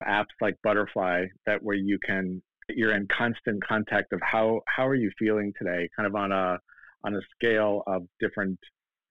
apps 0.03 0.33
like 0.41 0.55
Butterfly 0.63 1.25
that 1.45 1.61
where 1.61 1.75
you 1.75 1.99
can 2.05 2.41
you're 2.69 2.95
in 2.95 3.07
constant 3.07 3.63
contact 3.63 4.13
of 4.13 4.21
how 4.21 4.61
how 4.67 4.87
are 4.87 4.95
you 4.95 5.11
feeling 5.19 5.53
today, 5.57 5.89
kind 5.95 6.07
of 6.07 6.15
on 6.15 6.31
a 6.31 6.59
on 7.03 7.15
a 7.15 7.21
scale 7.35 7.83
of 7.87 8.03
different 8.19 8.57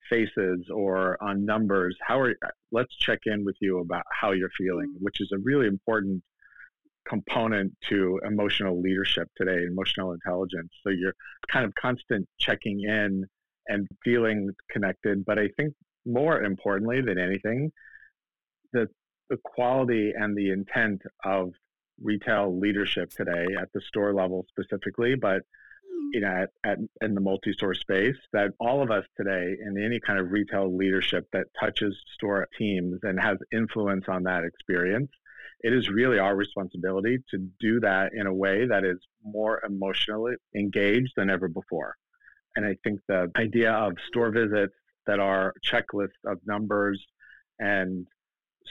faces 0.08 0.68
or 0.72 1.22
on 1.22 1.44
numbers. 1.44 1.96
How 2.00 2.20
are 2.20 2.34
let's 2.70 2.94
check 2.96 3.20
in 3.26 3.44
with 3.44 3.56
you 3.60 3.78
about 3.78 4.04
how 4.10 4.32
you're 4.32 4.50
feeling, 4.56 4.94
which 5.00 5.20
is 5.20 5.30
a 5.32 5.38
really 5.38 5.66
important 5.66 6.22
component 7.08 7.72
to 7.88 8.20
emotional 8.24 8.80
leadership 8.80 9.28
today, 9.36 9.64
emotional 9.64 10.12
intelligence. 10.12 10.70
So 10.84 10.90
you're 10.90 11.14
kind 11.50 11.64
of 11.64 11.74
constant 11.74 12.28
checking 12.38 12.80
in 12.82 13.26
and 13.68 13.88
feeling 14.04 14.50
connected. 14.70 15.24
But 15.24 15.38
I 15.38 15.48
think 15.56 15.74
more 16.06 16.42
importantly 16.42 17.00
than 17.00 17.18
anything, 17.18 17.72
the 18.72 18.88
the 19.30 19.38
quality 19.44 20.12
and 20.14 20.36
the 20.36 20.50
intent 20.50 21.00
of 21.24 21.52
retail 22.02 22.58
leadership 22.58 23.10
today 23.10 23.46
at 23.58 23.72
the 23.72 23.80
store 23.80 24.12
level 24.12 24.44
specifically, 24.48 25.14
but 25.14 25.42
you 26.12 26.20
know, 26.20 26.28
at, 26.28 26.50
at 26.64 26.78
in 27.00 27.14
the 27.14 27.20
multi-store 27.20 27.74
space, 27.74 28.16
that 28.32 28.50
all 28.60 28.82
of 28.82 28.90
us 28.90 29.04
today 29.16 29.56
in 29.64 29.82
any 29.82 29.98
kind 30.00 30.18
of 30.18 30.30
retail 30.30 30.74
leadership 30.74 31.26
that 31.32 31.46
touches 31.58 31.96
store 32.14 32.46
teams 32.58 33.00
and 33.02 33.18
has 33.20 33.38
influence 33.52 34.04
on 34.08 34.24
that 34.24 34.44
experience, 34.44 35.10
it 35.60 35.72
is 35.72 35.88
really 35.88 36.18
our 36.18 36.36
responsibility 36.36 37.18
to 37.30 37.38
do 37.60 37.80
that 37.80 38.12
in 38.14 38.26
a 38.26 38.34
way 38.34 38.66
that 38.66 38.84
is 38.84 38.98
more 39.24 39.62
emotionally 39.64 40.34
engaged 40.54 41.12
than 41.16 41.30
ever 41.30 41.48
before. 41.48 41.94
And 42.56 42.66
I 42.66 42.76
think 42.84 43.00
the 43.08 43.30
idea 43.36 43.72
of 43.72 43.94
store 44.08 44.30
visits 44.30 44.74
that 45.06 45.18
are 45.18 45.54
checklists 45.64 46.20
of 46.26 46.38
numbers 46.46 47.02
and 47.58 48.06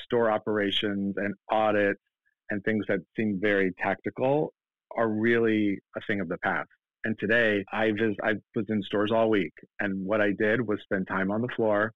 store 0.04 0.30
operations 0.30 1.16
and 1.18 1.34
audits 1.50 2.02
and 2.50 2.64
things 2.64 2.86
that 2.88 3.00
seem 3.16 3.40
very 3.42 3.72
tactical 3.82 4.54
are 4.96 5.10
really 5.10 5.80
a 5.96 6.02
thing 6.02 6.20
of 6.20 6.28
the 6.28 6.38
past. 6.40 6.70
And 7.04 7.18
today 7.20 7.66
I 7.72 7.91
was 7.91 8.16
I 8.24 8.34
was 8.56 8.66
in 8.70 8.84
stores 8.84 9.12
all 9.12 9.30
week 9.30 9.54
and 9.80 10.06
what 10.06 10.22
I 10.22 10.32
did 10.32 10.66
was 10.66 10.80
spend 10.84 11.08
time 11.08 11.32
on 11.32 11.41
the 11.41 11.47
floor 11.56 11.93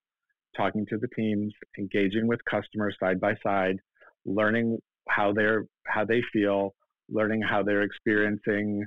talking 0.55 0.85
to 0.87 0.97
the 0.97 1.07
teams, 1.09 1.53
engaging 1.77 2.27
with 2.27 2.43
customers 2.45 2.95
side 2.99 3.19
by 3.19 3.35
side, 3.43 3.77
learning 4.25 4.79
how 5.07 5.33
they're 5.33 5.65
how 5.85 6.05
they 6.05 6.21
feel, 6.33 6.73
learning 7.09 7.41
how 7.41 7.61
they're 7.61 7.83
experiencing 7.83 8.85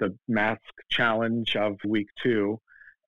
the 0.00 0.16
mask 0.26 0.60
challenge 0.90 1.54
of 1.54 1.76
week 1.86 2.08
two 2.22 2.58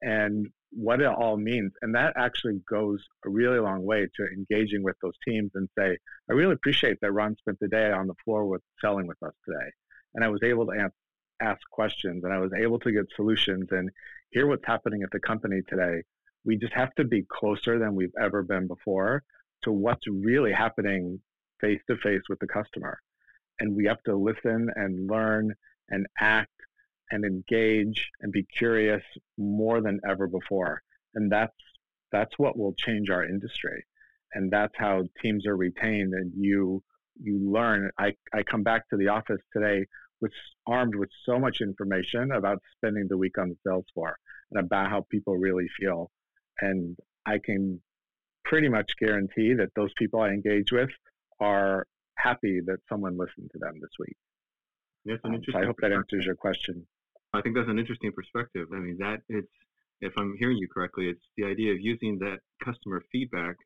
and 0.02 0.46
what 0.70 1.00
it 1.00 1.06
all 1.06 1.36
means. 1.36 1.72
And 1.82 1.94
that 1.94 2.14
actually 2.16 2.60
goes 2.68 3.02
a 3.24 3.30
really 3.30 3.58
long 3.58 3.84
way 3.84 4.06
to 4.16 4.26
engaging 4.26 4.82
with 4.82 4.96
those 5.02 5.14
teams 5.26 5.50
and 5.54 5.68
say, 5.78 5.96
I 6.30 6.32
really 6.34 6.54
appreciate 6.54 6.98
that 7.00 7.12
Ron 7.12 7.36
spent 7.38 7.58
the 7.60 7.68
day 7.68 7.90
on 7.90 8.06
the 8.06 8.14
floor 8.24 8.46
with 8.46 8.62
selling 8.80 9.06
with 9.06 9.20
us 9.22 9.34
today. 9.44 9.70
And 10.14 10.24
I 10.24 10.28
was 10.28 10.42
able 10.44 10.66
to 10.66 10.78
ask, 10.78 10.92
ask 11.44 11.60
questions 11.70 12.24
and 12.24 12.32
I 12.32 12.38
was 12.38 12.52
able 12.58 12.78
to 12.80 12.92
get 12.92 13.06
solutions 13.16 13.68
and 13.70 13.90
hear 14.30 14.46
what's 14.46 14.66
happening 14.66 15.02
at 15.02 15.10
the 15.12 15.20
company 15.20 15.60
today. 15.68 16.02
We 16.44 16.56
just 16.56 16.72
have 16.72 16.94
to 16.96 17.04
be 17.04 17.24
closer 17.30 17.78
than 17.78 17.94
we've 17.94 18.14
ever 18.20 18.42
been 18.42 18.66
before 18.66 19.22
to 19.62 19.72
what's 19.72 20.06
really 20.08 20.52
happening 20.52 21.20
face 21.60 21.80
to 21.88 21.96
face 21.98 22.22
with 22.28 22.38
the 22.40 22.46
customer. 22.46 22.98
And 23.60 23.76
we 23.76 23.86
have 23.86 24.02
to 24.04 24.16
listen 24.16 24.68
and 24.74 25.08
learn 25.08 25.54
and 25.88 26.06
act 26.20 26.50
and 27.10 27.24
engage 27.24 28.08
and 28.20 28.32
be 28.32 28.46
curious 28.58 29.02
more 29.38 29.80
than 29.80 30.00
ever 30.08 30.26
before. 30.26 30.82
And 31.14 31.30
that's 31.30 31.52
that's 32.10 32.38
what 32.38 32.56
will 32.58 32.74
change 32.74 33.10
our 33.10 33.24
industry. 33.24 33.84
And 34.34 34.50
that's 34.50 34.74
how 34.76 35.04
teams 35.22 35.46
are 35.46 35.56
retained 35.56 36.12
and 36.14 36.32
you 36.36 36.82
you 37.20 37.38
learn. 37.50 37.90
I, 37.98 38.14
I 38.32 38.42
come 38.42 38.62
back 38.62 38.88
to 38.88 38.96
the 38.96 39.08
office 39.08 39.40
today 39.52 39.86
with 40.24 40.32
armed 40.66 40.96
with 41.00 41.10
so 41.28 41.38
much 41.38 41.56
information 41.60 42.24
about 42.32 42.58
spending 42.76 43.06
the 43.08 43.18
week 43.24 43.36
on 43.42 43.46
the 43.50 43.58
sales 43.66 43.88
floor 43.92 44.12
and 44.50 44.58
about 44.64 44.90
how 44.92 45.00
people 45.14 45.36
really 45.36 45.68
feel. 45.78 46.00
And 46.60 46.96
I 47.26 47.36
can 47.38 47.80
pretty 48.44 48.68
much 48.76 48.90
guarantee 48.98 49.50
that 49.60 49.70
those 49.76 49.92
people 50.00 50.20
I 50.20 50.30
engage 50.38 50.70
with 50.78 50.92
are 51.40 51.86
happy 52.16 52.60
that 52.68 52.78
someone 52.88 53.16
listened 53.24 53.50
to 53.52 53.58
them 53.58 53.74
this 53.80 53.94
week. 53.98 54.16
That's 55.04 55.20
an 55.24 55.34
interesting. 55.34 55.56
Um, 55.56 55.60
so 55.60 55.64
I 55.64 55.66
hope 55.66 55.80
that 55.82 55.92
answers 55.92 56.24
your 56.24 56.38
question. 56.46 56.86
I 57.34 57.40
think 57.42 57.54
that's 57.56 57.68
an 57.68 57.78
interesting 57.78 58.12
perspective. 58.12 58.66
I 58.72 58.78
mean, 58.78 58.96
that 59.00 59.20
it's, 59.28 59.56
if 60.00 60.12
I'm 60.16 60.34
hearing 60.38 60.56
you 60.56 60.68
correctly, 60.68 61.08
it's 61.08 61.26
the 61.36 61.44
idea 61.44 61.72
of 61.72 61.80
using 61.80 62.18
that 62.20 62.38
customer 62.64 63.02
feedback 63.12 63.56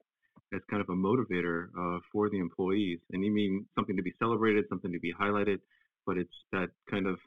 as 0.54 0.60
kind 0.70 0.80
of 0.80 0.88
a 0.88 0.98
motivator 1.08 1.66
uh, 1.78 1.98
for 2.10 2.30
the 2.30 2.38
employees. 2.38 3.00
And 3.12 3.24
you 3.24 3.32
mean 3.32 3.66
something 3.76 3.96
to 3.96 4.02
be 4.02 4.14
celebrated, 4.18 4.64
something 4.68 4.92
to 4.92 5.00
be 5.00 5.12
highlighted, 5.12 5.58
but 6.08 6.16
it's 6.16 6.34
that 6.52 6.70
kind 6.90 7.06
of 7.06 7.18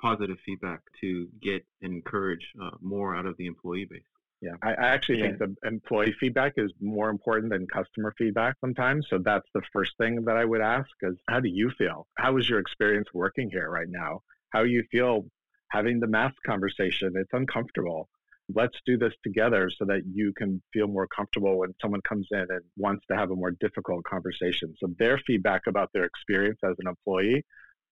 positive 0.00 0.36
feedback 0.46 0.80
to 1.00 1.28
get 1.42 1.66
and 1.82 1.92
encourage 1.92 2.46
uh, 2.62 2.70
more 2.80 3.14
out 3.16 3.26
of 3.26 3.36
the 3.36 3.46
employee 3.46 3.86
base. 3.90 4.00
Yeah, 4.40 4.52
I, 4.62 4.70
I 4.70 4.86
actually 4.88 5.18
yeah. 5.18 5.26
think 5.26 5.38
the 5.38 5.68
employee 5.68 6.14
feedback 6.18 6.54
is 6.56 6.72
more 6.80 7.10
important 7.10 7.52
than 7.52 7.66
customer 7.66 8.14
feedback 8.16 8.56
sometimes. 8.60 9.06
So 9.10 9.18
that's 9.18 9.46
the 9.54 9.62
first 9.72 9.92
thing 9.98 10.24
that 10.24 10.36
I 10.36 10.44
would 10.44 10.60
ask 10.60 10.88
is 11.02 11.14
how 11.28 11.40
do 11.40 11.48
you 11.48 11.70
feel? 11.76 12.06
How 12.16 12.32
was 12.32 12.48
your 12.48 12.60
experience 12.60 13.08
working 13.12 13.50
here 13.50 13.68
right 13.68 13.88
now? 13.88 14.22
How 14.50 14.62
you 14.62 14.84
feel 14.90 15.26
having 15.70 16.00
the 16.00 16.06
mask 16.06 16.36
conversation. 16.46 17.12
It's 17.16 17.32
uncomfortable. 17.32 18.08
Let's 18.54 18.76
do 18.84 18.98
this 18.98 19.14
together 19.24 19.70
so 19.78 19.84
that 19.86 20.02
you 20.12 20.32
can 20.36 20.60
feel 20.72 20.86
more 20.86 21.06
comfortable 21.06 21.58
when 21.58 21.74
someone 21.80 22.02
comes 22.06 22.26
in 22.30 22.46
and 22.50 22.60
wants 22.76 23.04
to 23.10 23.16
have 23.16 23.30
a 23.30 23.36
more 23.36 23.52
difficult 23.52 24.04
conversation. 24.04 24.74
So 24.78 24.88
their 24.98 25.18
feedback 25.18 25.62
about 25.68 25.90
their 25.94 26.04
experience 26.04 26.58
as 26.64 26.74
an 26.78 26.88
employee 26.88 27.44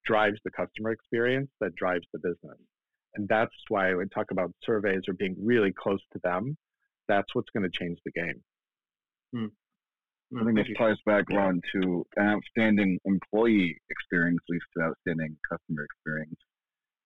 drives 0.05 0.39
the 0.45 0.51
customer 0.51 0.91
experience 0.91 1.51
that 1.61 1.75
drives 1.75 2.07
the 2.13 2.19
business. 2.19 2.59
And 3.15 3.29
that's 3.29 3.55
why 3.69 3.95
we 3.95 4.05
talk 4.15 4.31
about 4.31 4.53
surveys 4.65 5.03
or 5.09 5.15
being 5.15 5.37
really 5.43 5.73
close 5.73 6.01
to 6.13 6.21
them. 6.23 6.57
That's 7.09 7.35
what's 7.35 7.51
going 7.51 7.69
to 7.69 7.79
change 7.79 7.99
the 8.05 8.13
game. 8.13 8.43
Hmm. 9.35 10.39
I 10.39 10.45
think 10.45 10.59
this 10.59 10.77
ties 10.79 10.97
back, 11.07 11.25
Ron, 11.31 11.61
to 11.73 12.07
an 12.17 12.29
outstanding 12.29 13.01
employee 13.05 13.77
experience 13.91 14.39
leads 14.49 14.65
to 14.77 14.85
outstanding 14.85 15.37
customer 15.51 15.83
experience 15.83 16.39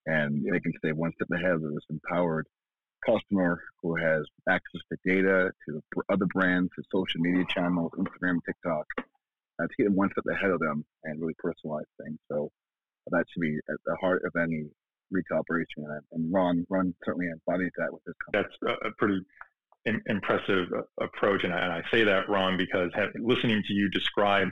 and 0.07 0.45
they 0.45 0.61
can 0.61 0.73
stay 0.79 0.93
one 0.93 1.13
step 1.15 1.29
ahead 1.33 1.53
of 1.53 1.63
this 1.63 1.85
empowered 1.89 2.47
customer 3.07 3.63
who 3.83 3.97
has 3.97 4.23
access 4.49 4.81
to 4.91 4.99
data, 5.05 5.51
to 5.69 5.83
other 6.11 6.27
brands, 6.27 6.71
to 6.77 6.83
social 6.93 7.21
media 7.21 7.45
channels, 7.49 7.93
Instagram, 7.99 8.39
TikTok, 8.47 8.87
uh, 8.99 9.67
to 9.67 9.83
get 9.83 9.93
one 9.93 10.11
step 10.11 10.25
ahead 10.31 10.51
of 10.51 10.61
them 10.61 10.85
and 11.05 11.21
really 11.21 11.35
personalize 11.45 11.85
things. 12.03 12.19
So 12.31 12.51
that 13.11 13.25
should 13.33 13.41
be 13.41 13.57
at 13.69 13.77
the 13.87 13.97
heart 14.01 14.23
of 14.25 14.33
any 14.41 14.65
retail 15.11 15.39
operation. 15.39 15.87
And 16.13 16.33
Ron, 16.33 16.67
Ron 16.69 16.95
certainly 17.05 17.29
embodies 17.29 17.73
that 17.79 17.93
with 17.93 18.03
his 18.07 18.15
company. 18.25 18.49
That's 18.63 18.79
a 18.85 18.91
pretty 18.99 19.21
in, 19.85 20.01
impressive 20.07 20.69
uh, 20.73 21.05
approach, 21.05 21.45
and 21.45 21.53
I, 21.53 21.61
and 21.61 21.73
I, 21.73 21.83
say 21.91 22.05
that, 22.05 22.29
Ron, 22.29 22.57
because 22.57 22.91
have, 22.95 23.11
listening 23.21 23.63
to 23.67 23.73
you 23.73 23.91
describe 23.91 24.49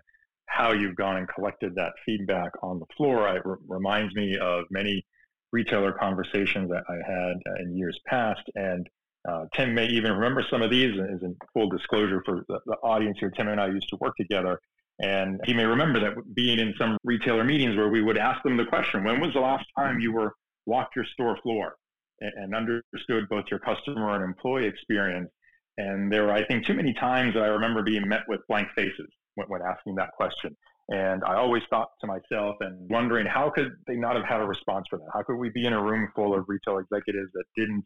how 0.47 0.73
you've 0.73 0.97
gone 0.97 1.17
and 1.17 1.29
collected 1.29 1.75
that 1.77 1.93
feedback 2.05 2.53
on 2.63 2.79
the 2.79 2.87
floor, 2.97 3.27
it 3.35 3.43
reminds 3.67 4.15
me 4.15 4.37
of 4.39 4.65
many 4.71 5.05
retailer 5.51 5.93
conversations 5.93 6.71
that 6.71 6.85
I 6.89 6.97
had 7.07 7.37
uh, 7.47 7.63
in 7.63 7.77
years 7.77 7.99
past. 8.07 8.43
And 8.55 8.87
uh, 9.29 9.45
Tim 9.55 9.75
may 9.75 9.87
even 9.87 10.13
remember 10.13 10.45
some 10.51 10.63
of 10.63 10.71
these. 10.71 10.99
As 10.99 11.23
in 11.23 11.37
full 11.55 11.69
disclosure 11.69 12.23
for 12.25 12.45
the, 12.49 12.59
the, 12.67 12.77
audience 12.83 13.19
here, 13.21 13.31
Tim 13.31 13.49
and 13.49 13.61
I 13.61 13.69
used 13.69 13.89
to 13.91 13.97
work 13.97 14.17
together 14.17 14.59
And 15.01 15.41
he 15.45 15.55
may 15.55 15.65
remember 15.65 16.01
that 16.01 16.35
being 16.35 16.59
in 16.59 16.75
some 16.79 16.97
retailer 17.05 17.45
meetings 17.45 17.77
where 17.77 17.89
we 17.89 18.03
would 18.03 18.19
ask 18.19 18.43
them 18.43 18.57
the 18.57 18.65
question, 18.65 19.05
when 19.05 19.21
was 19.21 19.33
the 19.35 19.41
last 19.41 19.65
time 19.77 20.01
you 20.01 20.13
were 20.13 20.35
walked 20.67 20.95
your 20.95 21.07
store 21.13 21.37
floor 21.43 21.75
and 22.21 22.55
understood 22.55 23.29
both 23.29 23.45
your 23.51 23.59
customer 23.61 24.15
and 24.15 24.25
employee 24.25 24.67
experience? 24.67 25.31
And 25.79 26.13
there 26.13 26.25
were, 26.25 26.33
I 26.33 26.45
think, 26.45 26.67
too 26.67 26.75
many 26.75 26.93
times 26.95 27.35
that 27.35 27.43
I 27.43 27.47
remember 27.47 27.83
being 27.83 28.07
met 28.07 28.23
with 28.29 28.41
blank 28.49 28.69
faces 28.77 29.09
when, 29.35 29.49
when 29.49 29.63
asking 29.63 29.95
that 29.97 30.11
question. 30.13 30.55
And 30.91 31.23
I 31.25 31.37
always 31.37 31.63
thought 31.71 31.89
to 32.01 32.07
myself 32.07 32.57
and 32.61 32.89
wondering 32.91 33.27
how 33.27 33.51
could 33.51 33.73
they 33.87 33.97
not 33.97 34.15
have 34.15 34.27
had 34.27 34.41
a 34.41 34.45
response 34.45 34.87
for 34.91 34.99
that? 34.99 35.09
How 35.15 35.23
could 35.23 35.37
we 35.37 35.49
be 35.49 35.65
in 35.65 35.73
a 35.73 35.83
room 35.83 36.09
full 36.15 36.35
of 36.35 36.45
retail 36.49 36.79
executives 36.79 37.31
that 37.33 37.45
didn't 37.57 37.85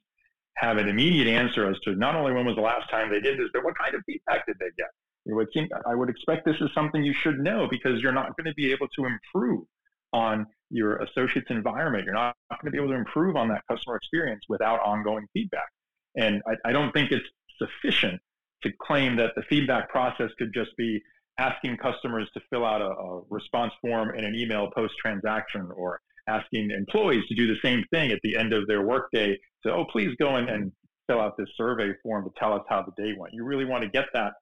have 0.56 0.78
an 0.78 0.88
immediate 0.88 1.28
answer 1.28 1.70
as 1.70 1.78
to 1.84 1.94
not 1.94 2.16
only 2.16 2.32
when 2.32 2.46
was 2.46 2.56
the 2.56 2.62
last 2.62 2.90
time 2.90 3.10
they 3.10 3.20
did 3.20 3.38
this, 3.38 3.48
but 3.52 3.62
what 3.62 3.74
kind 3.78 3.94
of 3.94 4.00
feedback 4.06 4.46
did 4.46 4.56
they 4.58 4.70
get? 4.76 4.88
Would 5.34 5.48
seem, 5.52 5.68
I 5.86 5.94
would 5.94 6.08
expect 6.08 6.44
this 6.44 6.56
is 6.60 6.70
something 6.74 7.02
you 7.02 7.14
should 7.14 7.38
know 7.40 7.66
because 7.68 8.00
you're 8.00 8.12
not 8.12 8.36
going 8.36 8.46
to 8.46 8.54
be 8.54 8.70
able 8.70 8.86
to 8.96 9.06
improve 9.06 9.64
on 10.12 10.46
your 10.70 10.96
associates 10.98 11.48
environment. 11.50 12.04
You're 12.04 12.14
not, 12.14 12.36
going 12.50 12.66
to 12.66 12.70
be 12.70 12.78
able 12.78 12.92
to 12.92 12.98
improve 12.98 13.36
on 13.36 13.48
that 13.48 13.62
customer 13.70 13.96
experience 13.96 14.42
without 14.48 14.80
ongoing 14.80 15.26
feedback. 15.32 15.68
And 16.16 16.42
I, 16.46 16.70
I 16.70 16.72
don't 16.72 16.92
think 16.92 17.10
it's 17.10 17.26
sufficient 17.58 18.20
to 18.62 18.70
claim 18.80 19.16
that 19.16 19.32
the 19.36 19.42
feedback 19.42 19.90
process 19.90 20.30
could 20.38 20.52
just 20.54 20.70
be 20.76 21.02
asking 21.38 21.76
customers 21.76 22.28
to 22.34 22.40
fill 22.50 22.64
out 22.64 22.80
a, 22.80 22.86
a 22.86 23.22
response 23.28 23.72
form 23.82 24.14
in 24.16 24.24
an 24.24 24.34
email 24.34 24.70
post 24.74 24.94
transaction 25.00 25.68
or 25.74 26.00
asking 26.28 26.70
employees 26.70 27.24
to 27.28 27.34
do 27.34 27.46
the 27.46 27.60
same 27.62 27.84
thing 27.90 28.10
at 28.10 28.18
the 28.22 28.36
end 28.36 28.52
of 28.52 28.66
their 28.66 28.82
workday 28.82 29.38
to, 29.64 29.72
oh, 29.72 29.84
please 29.92 30.14
go 30.18 30.36
in 30.36 30.48
and 30.48 30.72
fill 31.06 31.20
out 31.20 31.36
this 31.36 31.48
survey 31.56 31.92
form 32.02 32.24
to 32.24 32.30
tell 32.38 32.52
us 32.52 32.62
how 32.68 32.82
the 32.82 33.02
day 33.02 33.14
went. 33.16 33.32
You 33.32 33.44
really 33.44 33.64
want 33.64 33.82
to 33.84 33.88
get 33.88 34.06
that 34.14 34.32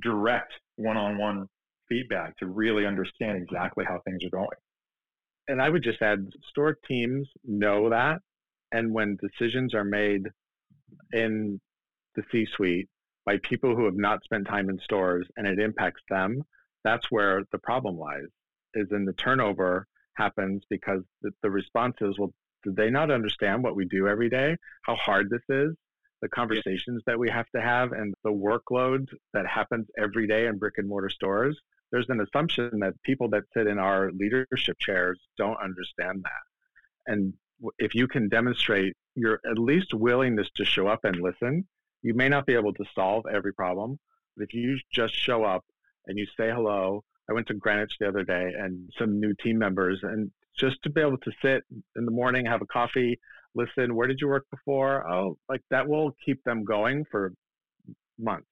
direct 0.00 0.52
one 0.76 0.96
on 0.96 1.18
one 1.18 1.46
feedback 1.88 2.36
to 2.38 2.46
really 2.46 2.86
understand 2.86 3.42
exactly 3.42 3.84
how 3.86 4.00
things 4.04 4.24
are 4.24 4.30
going. 4.30 4.48
And 5.48 5.60
I 5.60 5.68
would 5.68 5.82
just 5.82 6.00
add 6.00 6.30
store 6.48 6.78
teams 6.86 7.28
know 7.44 7.90
that. 7.90 8.20
And 8.70 8.94
when 8.94 9.18
decisions 9.20 9.74
are 9.74 9.84
made 9.84 10.22
in 11.12 11.60
the 12.14 12.22
C 12.30 12.46
suite 12.46 12.88
by 13.26 13.38
people 13.38 13.76
who 13.76 13.84
have 13.84 13.96
not 13.96 14.24
spent 14.24 14.46
time 14.46 14.70
in 14.70 14.78
stores 14.78 15.26
and 15.36 15.46
it 15.46 15.58
impacts 15.58 16.02
them, 16.08 16.42
that's 16.84 17.10
where 17.10 17.42
the 17.52 17.58
problem 17.58 17.98
lies, 17.98 18.28
is 18.74 18.88
in 18.90 19.04
the 19.04 19.12
turnover 19.12 19.86
happens 20.14 20.62
because 20.68 21.02
the, 21.22 21.30
the 21.42 21.50
response 21.50 21.96
is, 22.00 22.18
well, 22.18 22.32
did 22.64 22.76
they 22.76 22.90
not 22.90 23.10
understand 23.10 23.62
what 23.62 23.76
we 23.76 23.84
do 23.86 24.08
every 24.08 24.28
day? 24.28 24.56
How 24.82 24.94
hard 24.94 25.28
this 25.30 25.42
is? 25.48 25.74
The 26.22 26.28
conversations 26.28 27.02
that 27.06 27.18
we 27.18 27.28
have 27.30 27.50
to 27.54 27.60
have 27.60 27.92
and 27.92 28.14
the 28.24 28.30
workload 28.30 29.08
that 29.34 29.46
happens 29.46 29.88
every 29.98 30.26
day 30.26 30.46
in 30.46 30.56
brick 30.56 30.78
and 30.78 30.88
mortar 30.88 31.10
stores. 31.10 31.60
There's 31.90 32.08
an 32.08 32.20
assumption 32.20 32.78
that 32.80 32.94
people 33.02 33.28
that 33.30 33.42
sit 33.54 33.66
in 33.66 33.78
our 33.78 34.10
leadership 34.12 34.78
chairs 34.78 35.18
don't 35.36 35.58
understand 35.62 36.24
that. 36.24 37.12
And 37.12 37.34
if 37.78 37.94
you 37.94 38.08
can 38.08 38.28
demonstrate 38.28 38.94
your 39.14 39.40
at 39.50 39.58
least 39.58 39.92
willingness 39.92 40.48
to 40.56 40.64
show 40.64 40.86
up 40.86 41.00
and 41.04 41.20
listen, 41.20 41.66
you 42.02 42.14
may 42.14 42.28
not 42.28 42.46
be 42.46 42.54
able 42.54 42.72
to 42.74 42.84
solve 42.94 43.24
every 43.30 43.52
problem, 43.52 43.98
but 44.36 44.44
if 44.44 44.54
you 44.54 44.78
just 44.92 45.14
show 45.14 45.44
up 45.44 45.64
and 46.06 46.18
you 46.18 46.26
say 46.36 46.50
hello, 46.50 47.04
I 47.28 47.32
went 47.32 47.46
to 47.48 47.54
Greenwich 47.54 47.96
the 48.00 48.08
other 48.08 48.24
day 48.24 48.52
and 48.58 48.90
some 48.98 49.20
new 49.20 49.34
team 49.42 49.58
members, 49.58 50.00
and 50.02 50.30
just 50.56 50.82
to 50.82 50.90
be 50.90 51.00
able 51.00 51.18
to 51.18 51.32
sit 51.42 51.64
in 51.96 52.04
the 52.04 52.10
morning, 52.10 52.46
have 52.46 52.62
a 52.62 52.66
coffee, 52.66 53.18
listen, 53.54 53.94
where 53.94 54.06
did 54.06 54.20
you 54.20 54.28
work 54.28 54.46
before? 54.50 55.08
Oh, 55.10 55.36
like 55.48 55.62
that 55.70 55.88
will 55.88 56.14
keep 56.24 56.42
them 56.44 56.64
going 56.64 57.04
for 57.10 57.32
months. 58.18 58.46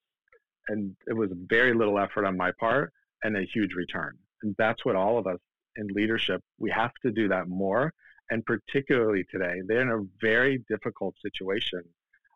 And 0.69 0.95
it 1.07 1.15
was 1.15 1.31
very 1.49 1.75
little 1.75 1.99
effort 1.99 2.25
on 2.27 2.37
my 2.37 2.53
part 2.59 2.93
and 3.23 3.37
a 3.37 3.43
huge 3.43 3.75
return. 3.75 4.17
And 4.43 4.55
that's 4.59 4.85
what 4.85 4.97
all 4.97 5.19
of 5.19 5.27
us 5.27 5.39
in 5.77 5.87
leadership, 5.89 6.41
we 6.59 6.71
have 6.71 6.93
to 7.05 7.11
do 7.11 7.29
that 7.29 7.49
more. 7.49 7.93
And 8.31 8.45
particularly 8.47 9.25
today, 9.31 9.61
they're 9.67 9.83
in 9.83 9.91
a 9.91 10.07
very 10.21 10.63
difficult 10.69 11.15
situation 11.23 11.83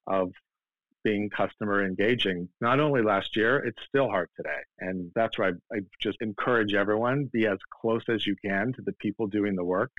of 0.06 0.32
being 1.04 1.30
customer 1.30 1.84
engaging. 1.84 2.48
Not 2.60 2.80
only 2.80 3.02
last 3.02 3.36
year, 3.36 3.58
it's 3.58 3.80
still 3.86 4.08
hard 4.08 4.28
today. 4.36 4.60
And 4.80 5.10
that's 5.14 5.38
why 5.38 5.48
I, 5.48 5.76
I 5.76 5.80
just 6.00 6.20
encourage 6.20 6.74
everyone 6.74 7.30
be 7.32 7.46
as 7.46 7.58
close 7.80 8.02
as 8.08 8.26
you 8.26 8.34
can 8.44 8.72
to 8.72 8.82
the 8.82 8.94
people 8.94 9.26
doing 9.26 9.54
the 9.54 9.64
work. 9.64 9.92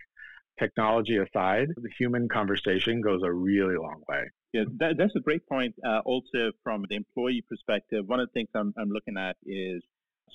Technology 0.60 1.18
aside, 1.18 1.68
the 1.76 1.90
human 1.98 2.28
conversation 2.30 3.02
goes 3.02 3.22
a 3.24 3.32
really 3.32 3.76
long 3.76 4.02
way. 4.08 4.24
Yeah, 4.54 4.64
that, 4.78 4.98
that's 4.98 5.16
a 5.16 5.20
great 5.20 5.46
point. 5.48 5.76
Uh, 5.86 6.00
also, 6.06 6.52
from 6.64 6.86
the 6.90 6.96
employee 6.96 7.44
perspective, 7.50 8.08
one 8.08 8.20
of 8.20 8.30
the 8.30 8.34
things 8.34 8.50
I'm, 8.56 8.74
I'm 8.78 8.90
looking 8.90 9.18
at 9.18 9.36
is 9.46 9.84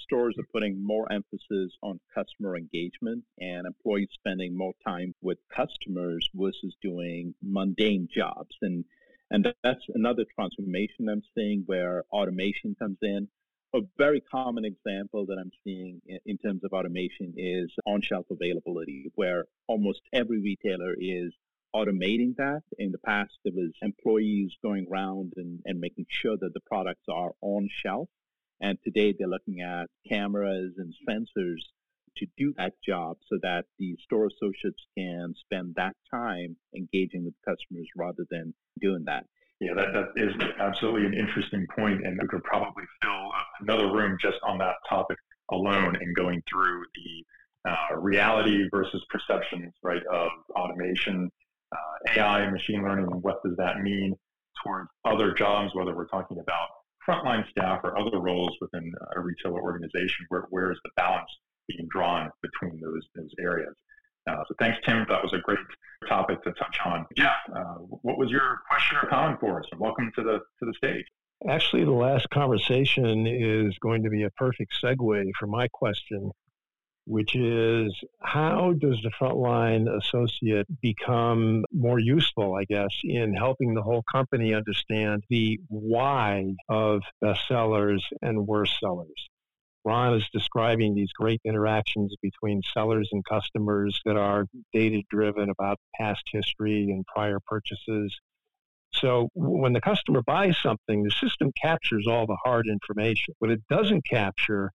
stores 0.03 0.37
are 0.39 0.47
putting 0.53 0.85
more 0.85 1.11
emphasis 1.13 1.73
on 1.83 2.01
customer 2.15 2.57
engagement 2.57 3.25
and 3.39 3.67
employees 3.67 4.09
spending 4.13 4.57
more 4.57 4.73
time 4.87 5.15
with 5.23 5.39
customers 5.55 6.29
versus 6.35 6.75
doing 6.83 7.35
mundane 7.43 8.09
jobs. 8.15 8.55
And 8.63 8.85
and 9.33 9.47
that's 9.63 9.85
another 9.95 10.25
transformation 10.35 11.09
I'm 11.09 11.23
seeing 11.37 11.63
where 11.67 12.03
automation 12.13 12.75
comes 12.77 12.99
in. 13.01 13.29
A 13.73 13.81
very 13.97 14.21
common 14.21 14.65
example 14.65 15.27
that 15.27 15.39
I'm 15.39 15.53
seeing 15.63 16.01
in 16.27 16.39
terms 16.39 16.65
of 16.65 16.73
automation 16.73 17.35
is 17.37 17.71
on 17.87 18.03
shelf 18.03 18.27
availability, 18.29 19.13
where 19.15 19.45
almost 19.69 20.01
every 20.13 20.41
retailer 20.41 20.95
is 20.99 21.33
automating 21.73 22.35
that. 22.37 22.63
In 22.79 22.91
the 22.91 22.99
past, 22.99 23.33
there 23.45 23.53
was 23.55 23.71
employees 23.81 24.51
going 24.61 24.87
around 24.91 25.35
and, 25.37 25.61
and 25.65 25.79
making 25.79 26.07
sure 26.09 26.37
that 26.37 26.53
the 26.53 26.61
products 26.67 27.05
are 27.09 27.31
on 27.43 27.69
shelf. 27.71 28.09
And 28.61 28.77
today 28.83 29.15
they're 29.17 29.29
looking 29.29 29.61
at 29.61 29.87
cameras 30.09 30.75
and 30.77 30.93
sensors 31.09 31.61
to 32.17 32.27
do 32.37 32.53
that 32.57 32.73
job 32.85 33.19
so 33.29 33.39
that 33.43 33.67
the 33.79 33.97
store 34.03 34.27
associates 34.27 34.85
can 34.99 35.33
spend 35.39 35.77
that 35.77 35.95
time 36.13 36.57
engaging 36.75 37.25
with 37.25 37.35
customers 37.47 37.89
rather 37.97 38.27
than 38.31 38.53
doing 38.81 39.05
that. 39.05 39.27
Yeah, 39.61 39.75
that, 39.75 39.93
that 39.93 40.09
is 40.17 40.33
absolutely 40.59 41.07
an 41.07 41.15
interesting 41.15 41.67
point, 41.77 42.07
and 42.07 42.19
we 42.21 42.27
could 42.29 42.43
probably 42.45 42.85
fill 43.03 43.31
another 43.61 43.93
room 43.93 44.17
just 44.21 44.39
on 44.43 44.57
that 44.59 44.77
topic 44.89 45.19
alone 45.53 45.97
and 46.01 46.17
going 46.17 46.43
through 46.51 46.83
the 46.95 47.71
uh, 47.71 47.97
reality 47.97 48.67
versus 48.71 49.05
perceptions, 49.11 49.75
right, 49.83 50.03
of 50.11 50.31
automation, 50.57 51.31
uh, 51.73 52.17
AI, 52.17 52.51
machine 52.51 52.83
learning, 52.83 53.07
and 53.11 53.23
what 53.23 53.43
does 53.45 53.55
that 53.59 53.81
mean 53.81 54.15
towards 54.65 54.89
other 55.05 55.35
jobs, 55.35 55.75
whether 55.75 55.95
we're 55.95 56.09
talking 56.09 56.39
about 56.39 56.69
frontline 57.07 57.49
staff 57.51 57.81
or 57.85 57.99
other 57.99 58.19
roles 58.19 58.57
within 58.63 58.93
a 59.15 59.21
retailer 59.21 59.61
organization, 59.61 60.25
where, 60.29 60.47
where 60.51 60.73
is 60.73 60.79
the 60.85 60.91
balance 60.97 61.29
being 61.69 61.87
drawn 61.91 62.31
between 62.43 62.81
those, 62.81 63.03
those 63.15 63.31
areas? 63.39 63.75
Uh, 64.29 64.37
so 64.49 64.55
thanks, 64.59 64.79
Tim. 64.87 65.07
That 65.09 65.23
was 65.23 65.33
a 65.33 65.39
great 65.39 65.59
topic 66.09 66.43
to 66.45 66.53
touch 66.53 66.79
on. 66.85 67.07
Yeah. 67.17 67.35
Uh, 67.55 67.75
what 68.03 68.19
was 68.19 68.31
your 68.31 68.61
question 68.69 68.99
or 69.03 69.09
comment 69.09 69.41
for 69.41 69.61
us? 69.61 69.67
And 69.73 69.81
welcome 69.81 70.11
to 70.17 70.23
the 70.23 70.39
to 70.39 70.67
the 70.67 70.75
stage. 70.77 71.05
Actually, 71.49 71.85
the 71.85 71.91
last 71.91 72.29
conversation 72.31 73.27
is 73.27 73.77
going 73.79 74.03
to 74.03 74.11
be 74.11 74.25
a 74.25 74.31
perfect 74.31 74.73
segue 74.83 75.31
for 75.39 75.47
my 75.47 75.69
question, 75.69 76.31
which 77.07 77.35
is 77.35 77.95
how 78.21 78.75
does 78.75 78.99
the 79.03 79.11
frontline 79.19 79.89
associate 79.99 80.67
become 80.83 81.65
more 81.73 81.99
useful, 81.99 82.55
I 82.57 82.65
guess, 82.65 82.95
in 83.05 83.35
helping 83.35 83.73
the 83.73 83.83
whole 83.83 84.05
company 84.13 84.53
understand 84.53 85.25
the 85.31 85.59
why 85.69 86.55
of 86.69 87.01
best 87.23 87.49
sellers 87.49 88.07
and 88.21 88.47
worst 88.47 88.75
sellers? 88.79 89.29
Ron 89.85 90.15
is 90.15 90.29
describing 90.33 90.95
these 90.95 91.13
great 91.13 91.41
interactions 91.45 92.15
between 92.21 92.61
sellers 92.75 93.09
and 93.13 93.25
customers 93.25 94.01
that 94.05 94.17
are 94.17 94.47
data 94.73 95.03
driven 95.11 95.49
about 95.49 95.79
past 95.99 96.23
history 96.31 96.91
and 96.91 97.05
prior 97.07 97.39
purchases. 97.47 98.15
So 98.93 99.29
when 99.35 99.73
the 99.73 99.81
customer 99.81 100.23
buys 100.23 100.57
something, 100.63 101.03
the 101.03 101.11
system 101.11 101.51
captures 101.61 102.07
all 102.07 102.27
the 102.27 102.37
hard 102.45 102.67
information. 102.67 103.35
What 103.39 103.51
it 103.51 103.63
doesn't 103.71 104.05
capture 104.05 104.71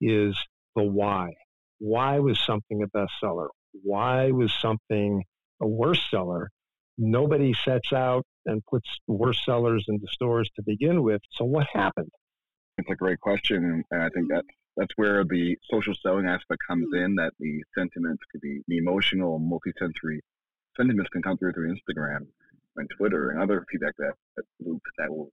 is 0.00 0.36
the 0.76 0.82
why. 0.82 1.30
Why 1.78 2.18
was 2.18 2.38
something 2.38 2.82
a 2.82 2.88
bestseller? 2.88 3.48
Why 3.82 4.30
was 4.30 4.52
something 4.52 5.22
a 5.62 5.66
worst 5.66 6.10
seller? 6.10 6.50
Nobody 6.98 7.54
sets 7.64 7.92
out 7.92 8.24
and 8.44 8.62
puts 8.66 8.88
worst 9.06 9.44
sellers 9.44 9.86
into 9.88 10.06
stores 10.10 10.50
to 10.56 10.62
begin 10.62 11.02
with. 11.02 11.22
So 11.32 11.44
what 11.44 11.66
happened? 11.72 12.10
It's 12.78 12.90
a 12.90 12.94
great 12.96 13.20
question, 13.20 13.84
and 13.90 14.02
I 14.02 14.08
think 14.10 14.28
that 14.28 14.44
mm-hmm. 14.44 14.80
that's 14.80 14.92
where 14.96 15.24
the 15.24 15.56
social 15.70 15.94
selling 16.02 16.26
aspect 16.26 16.60
comes 16.66 16.86
mm-hmm. 16.86 17.04
in. 17.04 17.14
That 17.16 17.32
the 17.38 17.62
sentiments 17.76 18.22
could 18.30 18.40
be 18.40 18.62
the 18.68 18.78
emotional, 18.78 19.38
multi-sensory 19.38 20.20
sentiments 20.76 21.10
can 21.10 21.22
come 21.22 21.36
through 21.36 21.52
through 21.52 21.74
Instagram 21.74 22.26
and 22.76 22.88
Twitter 22.96 23.30
and 23.30 23.42
other 23.42 23.64
feedback 23.70 23.94
that, 23.98 24.14
that 24.36 24.44
loops 24.60 24.90
that 24.98 25.10
will 25.10 25.30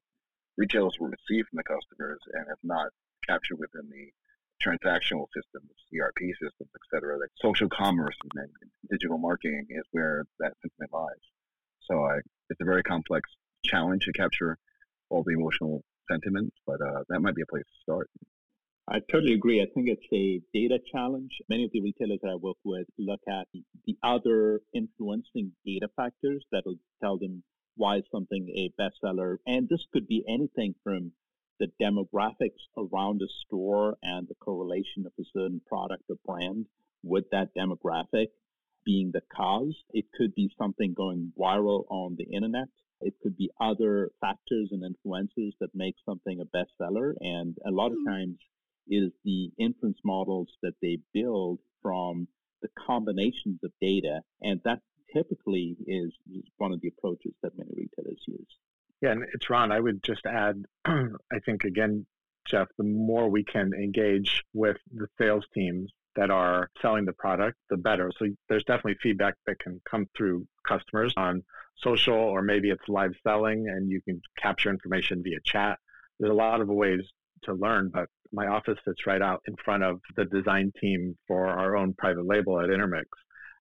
retailers 0.58 0.98
will 1.00 1.08
receive 1.08 1.46
from 1.50 1.58
the 1.58 1.64
customers 1.64 2.20
and 2.34 2.46
if 2.52 2.58
not 2.64 2.88
captured 3.28 3.60
within 3.60 3.88
the 3.90 4.10
transactional 4.64 5.28
systems, 5.36 5.72
ERP 5.94 6.18
systems, 6.42 6.70
et 6.74 6.82
cetera. 6.92 7.18
Like 7.20 7.30
social 7.40 7.70
commerce 7.70 8.16
and 8.36 8.50
digital 8.90 9.18
marketing 9.18 9.68
is 9.70 9.84
where 9.92 10.26
that 10.40 10.54
sentiment 10.62 10.92
lies. 10.92 11.24
So 11.82 12.04
I, 12.04 12.18
it's 12.50 12.60
a 12.60 12.66
very 12.66 12.84
complex 12.84 13.30
challenge 13.64 14.06
to 14.06 14.14
capture 14.14 14.58
all 15.10 15.24
the 15.24 15.34
emotional 15.34 15.84
sentiments, 16.10 16.56
but 16.66 16.82
uh, 16.82 17.04
that 17.10 17.22
might 17.22 17.36
be 17.36 17.42
a 17.42 17.52
place 17.52 17.64
to 17.64 17.82
start. 17.84 18.10
I 18.90 19.00
totally 19.12 19.34
agree. 19.34 19.62
I 19.62 19.66
think 19.74 19.90
it's 19.90 20.08
a 20.14 20.42
data 20.54 20.80
challenge. 20.92 21.32
Many 21.50 21.66
of 21.66 21.72
the 21.74 21.82
retailers 21.82 22.20
that 22.24 22.30
I 22.30 22.36
work 22.36 22.56
with 22.64 22.88
look 22.98 23.20
at 23.28 23.48
the 23.86 23.98
other 24.02 24.62
influencing 24.74 25.52
data 25.66 25.90
factors 25.98 26.46
that'll 26.54 26.80
tell 27.02 27.18
them 27.18 27.44
why 27.76 28.02
something 28.12 28.48
a 28.56 28.72
bestseller. 28.82 29.38
And 29.46 29.68
this 29.68 29.82
could 29.92 30.08
be 30.08 30.24
anything 30.28 30.74
from 30.84 31.12
the 31.60 31.68
demographics 31.82 32.64
around 32.78 33.22
a 33.22 33.28
store 33.46 33.98
and 34.04 34.28
the 34.28 34.36
correlation 34.36 35.06
of 35.06 35.12
a 35.20 35.24
certain 35.34 35.62
product 35.68 36.04
or 36.10 36.16
brand 36.26 36.66
with 37.04 37.26
that 37.32 37.50
demographic 37.58 38.28
being 38.86 39.12
the 39.14 39.22
cause. 39.36 39.76
It 39.92 40.06
could 40.18 40.34
be 40.34 40.50
something 40.58 40.94
going 40.96 41.34
viral 41.38 41.86
on 41.90 42.16
the 42.18 42.26
internet. 42.26 42.70
It 43.02 43.14
could 43.22 43.38
be 43.38 43.52
other 43.60 44.12
factors 44.22 44.70
and 44.72 44.84
influences 44.84 45.54
that 45.60 45.70
make 45.74 45.96
something 46.06 46.40
a 46.42 46.46
bestseller. 46.46 47.14
And 47.20 47.56
a 47.66 47.72
lot 47.72 47.88
of 47.88 47.98
mm-hmm. 48.00 48.10
times 48.10 48.38
is 48.88 49.12
the 49.24 49.52
inference 49.60 50.00
models 50.04 50.48
that 50.64 50.74
they 50.82 51.00
build 51.14 51.60
from 51.82 52.28
the 52.62 52.70
combinations 52.86 53.60
of 53.64 53.72
data. 53.82 54.22
And 54.42 54.62
that 54.66 54.80
typically 55.16 55.78
is 55.86 56.12
one 56.58 56.74
of 56.74 56.82
the 56.82 56.90
approaches 56.90 57.34
that 57.44 57.58
many 57.58 57.72
retailers 57.76 58.22
use. 58.28 58.48
Yeah, 59.02 59.12
and 59.12 59.24
it's 59.34 59.50
Ron. 59.50 59.72
I 59.72 59.80
would 59.80 60.04
just 60.04 60.26
add, 60.26 60.64
I 60.86 61.40
think, 61.46 61.64
again, 61.64 62.06
Jeff, 62.48 62.68
the 62.78 62.84
more 62.84 63.30
we 63.30 63.44
can 63.44 63.72
engage 63.74 64.44
with 64.54 64.78
the 64.92 65.08
sales 65.20 65.46
teams 65.54 65.92
that 66.16 66.32
are 66.32 66.70
selling 66.82 67.06
the 67.06 67.14
product, 67.14 67.58
the 67.70 67.78
better. 67.78 68.12
So 68.18 68.26
there's 68.50 68.64
definitely 68.64 68.96
feedback 69.02 69.36
that 69.46 69.60
can 69.60 69.80
come 69.90 70.08
through 70.18 70.48
customers 70.68 71.14
on 71.16 71.44
social, 71.84 72.16
or 72.16 72.42
maybe 72.42 72.70
it's 72.70 72.88
live 72.88 73.14
selling 73.24 73.68
and 73.68 73.90
you 73.90 74.02
can 74.02 74.22
capture 74.38 74.70
information 74.70 75.22
via 75.24 75.40
chat. 75.46 75.78
There's 76.20 76.32
a 76.32 76.36
lot 76.36 76.62
of 76.62 76.68
ways 76.68 77.02
to 77.44 77.54
learn, 77.54 77.92
but 77.94 78.08
my 78.34 78.48
office 78.48 78.78
sits 78.86 79.06
right 79.06 79.22
out 79.22 79.42
in 79.48 79.56
front 79.64 79.84
of 79.84 80.00
the 80.16 80.26
design 80.26 80.72
team 80.82 81.18
for 81.28 81.48
our 81.48 81.78
own 81.78 81.94
private 81.98 82.26
label 82.26 82.60
at 82.60 82.70
Intermix. 82.70 83.08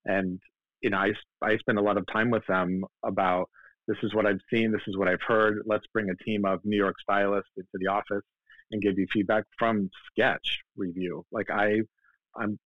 And, 0.05 0.41
you 0.81 0.91
know, 0.91 0.99
I, 0.99 1.12
I 1.43 1.57
spend 1.59 1.79
a 1.79 1.83
lot 1.83 1.99
of 1.99 2.07
time 2.12 2.31
with 2.31 2.47
them 2.47 2.85
about 3.05 3.49
this 3.87 3.99
is 4.03 4.14
what 4.14 4.27
I've 4.27 4.41
seen, 4.51 4.73
this 4.73 4.83
is 4.87 4.97
what 4.97 5.09
I've 5.09 5.23
heard. 5.27 5.62
Let's 5.64 5.87
bring 5.93 6.11
a 6.11 6.25
team 6.25 6.45
of 6.45 6.61
New 6.64 6.77
York 6.77 6.97
stylists 7.01 7.51
into 7.57 7.69
the 7.75 7.89
office 7.89 8.25
and 8.73 8.83
give 8.83 8.99
you 8.99 9.07
feedback 9.12 9.45
from 9.59 9.91
sketch 10.11 10.59
review. 10.77 11.25
Like 11.31 11.51
I, 11.51 11.83
I'm, 12.37 12.59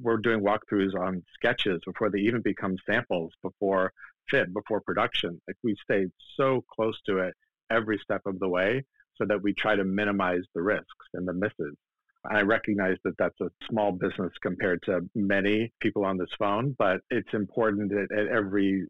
we're 0.00 0.18
doing 0.18 0.40
walkthroughs 0.40 0.94
on 0.98 1.22
sketches 1.34 1.80
before 1.84 2.10
they 2.10 2.18
even 2.20 2.42
become 2.42 2.76
samples, 2.88 3.32
before 3.42 3.92
fit, 4.30 4.52
before 4.52 4.80
production. 4.80 5.40
Like 5.46 5.56
we 5.62 5.76
stay 5.82 6.06
so 6.36 6.64
close 6.74 6.98
to 7.06 7.18
it 7.18 7.34
every 7.70 7.98
step 7.98 8.22
of 8.26 8.38
the 8.38 8.48
way 8.48 8.84
so 9.16 9.24
that 9.26 9.42
we 9.42 9.54
try 9.54 9.76
to 9.76 9.84
minimize 9.84 10.42
the 10.54 10.62
risks 10.62 11.06
and 11.14 11.26
the 11.26 11.32
misses. 11.32 11.76
I 12.30 12.40
recognize 12.40 12.96
that 13.04 13.14
that's 13.18 13.38
a 13.42 13.50
small 13.70 13.92
business 13.92 14.32
compared 14.42 14.80
to 14.84 15.00
many 15.14 15.72
people 15.80 16.04
on 16.04 16.16
this 16.16 16.30
phone, 16.38 16.74
but 16.78 17.00
it's 17.10 17.34
important 17.34 17.90
that 17.90 18.08
at 18.16 18.28
every 18.28 18.86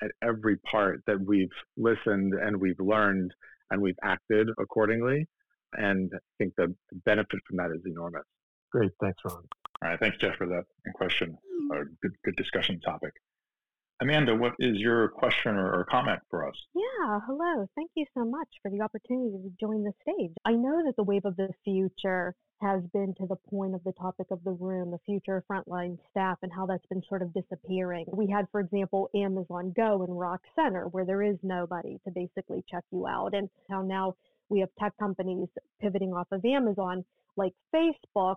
at 0.00 0.10
every 0.22 0.56
part 0.58 1.00
that 1.08 1.20
we've 1.20 1.48
listened 1.76 2.34
and 2.34 2.56
we've 2.56 2.78
learned 2.78 3.32
and 3.70 3.82
we've 3.82 3.98
acted 4.04 4.48
accordingly. 4.60 5.26
And 5.72 6.10
I 6.14 6.18
think 6.38 6.54
the 6.56 6.72
benefit 7.04 7.40
from 7.48 7.56
that 7.56 7.70
is 7.74 7.82
enormous. 7.84 8.22
Great. 8.70 8.92
Thanks, 9.00 9.18
Ron. 9.24 9.42
All 9.82 9.88
right. 9.88 9.98
Thanks, 9.98 10.18
Jeff, 10.18 10.36
for 10.36 10.46
that 10.46 10.64
question. 10.94 11.36
A 11.72 11.84
good, 12.00 12.12
good 12.24 12.36
discussion 12.36 12.80
topic. 12.80 13.12
Amanda, 14.00 14.32
what 14.32 14.52
is 14.60 14.76
your 14.76 15.08
question 15.08 15.56
or, 15.56 15.84
comment 15.90 16.20
for 16.30 16.46
us? 16.46 16.54
Yeah, 16.72 17.18
hello. 17.26 17.66
Thank 17.74 17.90
you 17.96 18.06
so 18.14 18.24
much 18.24 18.48
for 18.62 18.70
the 18.70 18.80
opportunity 18.80 19.36
to 19.42 19.50
join 19.60 19.82
the 19.82 19.92
stage. 20.02 20.30
I 20.44 20.52
know 20.52 20.84
that 20.84 20.94
the 20.96 21.02
wave 21.02 21.24
of 21.24 21.36
the 21.36 21.48
future 21.64 22.34
has 22.62 22.80
been 22.92 23.12
to 23.14 23.26
the 23.26 23.36
point 23.50 23.74
of 23.74 23.82
the 23.82 23.92
topic 23.92 24.28
of 24.30 24.42
the 24.44 24.52
room, 24.52 24.92
the 24.92 25.00
future 25.04 25.42
frontline 25.50 25.98
staff, 26.10 26.38
and 26.42 26.52
how 26.52 26.64
that's 26.66 26.86
been 26.86 27.02
sort 27.08 27.22
of 27.22 27.34
disappearing. 27.34 28.06
We 28.12 28.28
had, 28.28 28.46
for 28.52 28.60
example, 28.60 29.10
Amazon 29.16 29.72
Go 29.76 30.02
and 30.02 30.18
Rock 30.18 30.42
Center, 30.54 30.86
where 30.88 31.04
there 31.04 31.22
is 31.22 31.36
nobody 31.42 31.98
to 32.04 32.12
basically 32.12 32.64
check 32.70 32.84
you 32.92 33.08
out, 33.08 33.34
and 33.34 33.48
how 33.68 33.82
now 33.82 34.14
we 34.48 34.60
have 34.60 34.70
tech 34.78 34.92
companies 34.98 35.48
pivoting 35.80 36.12
off 36.12 36.28
of 36.30 36.44
Amazon 36.44 37.04
like 37.36 37.52
Facebook 37.74 38.36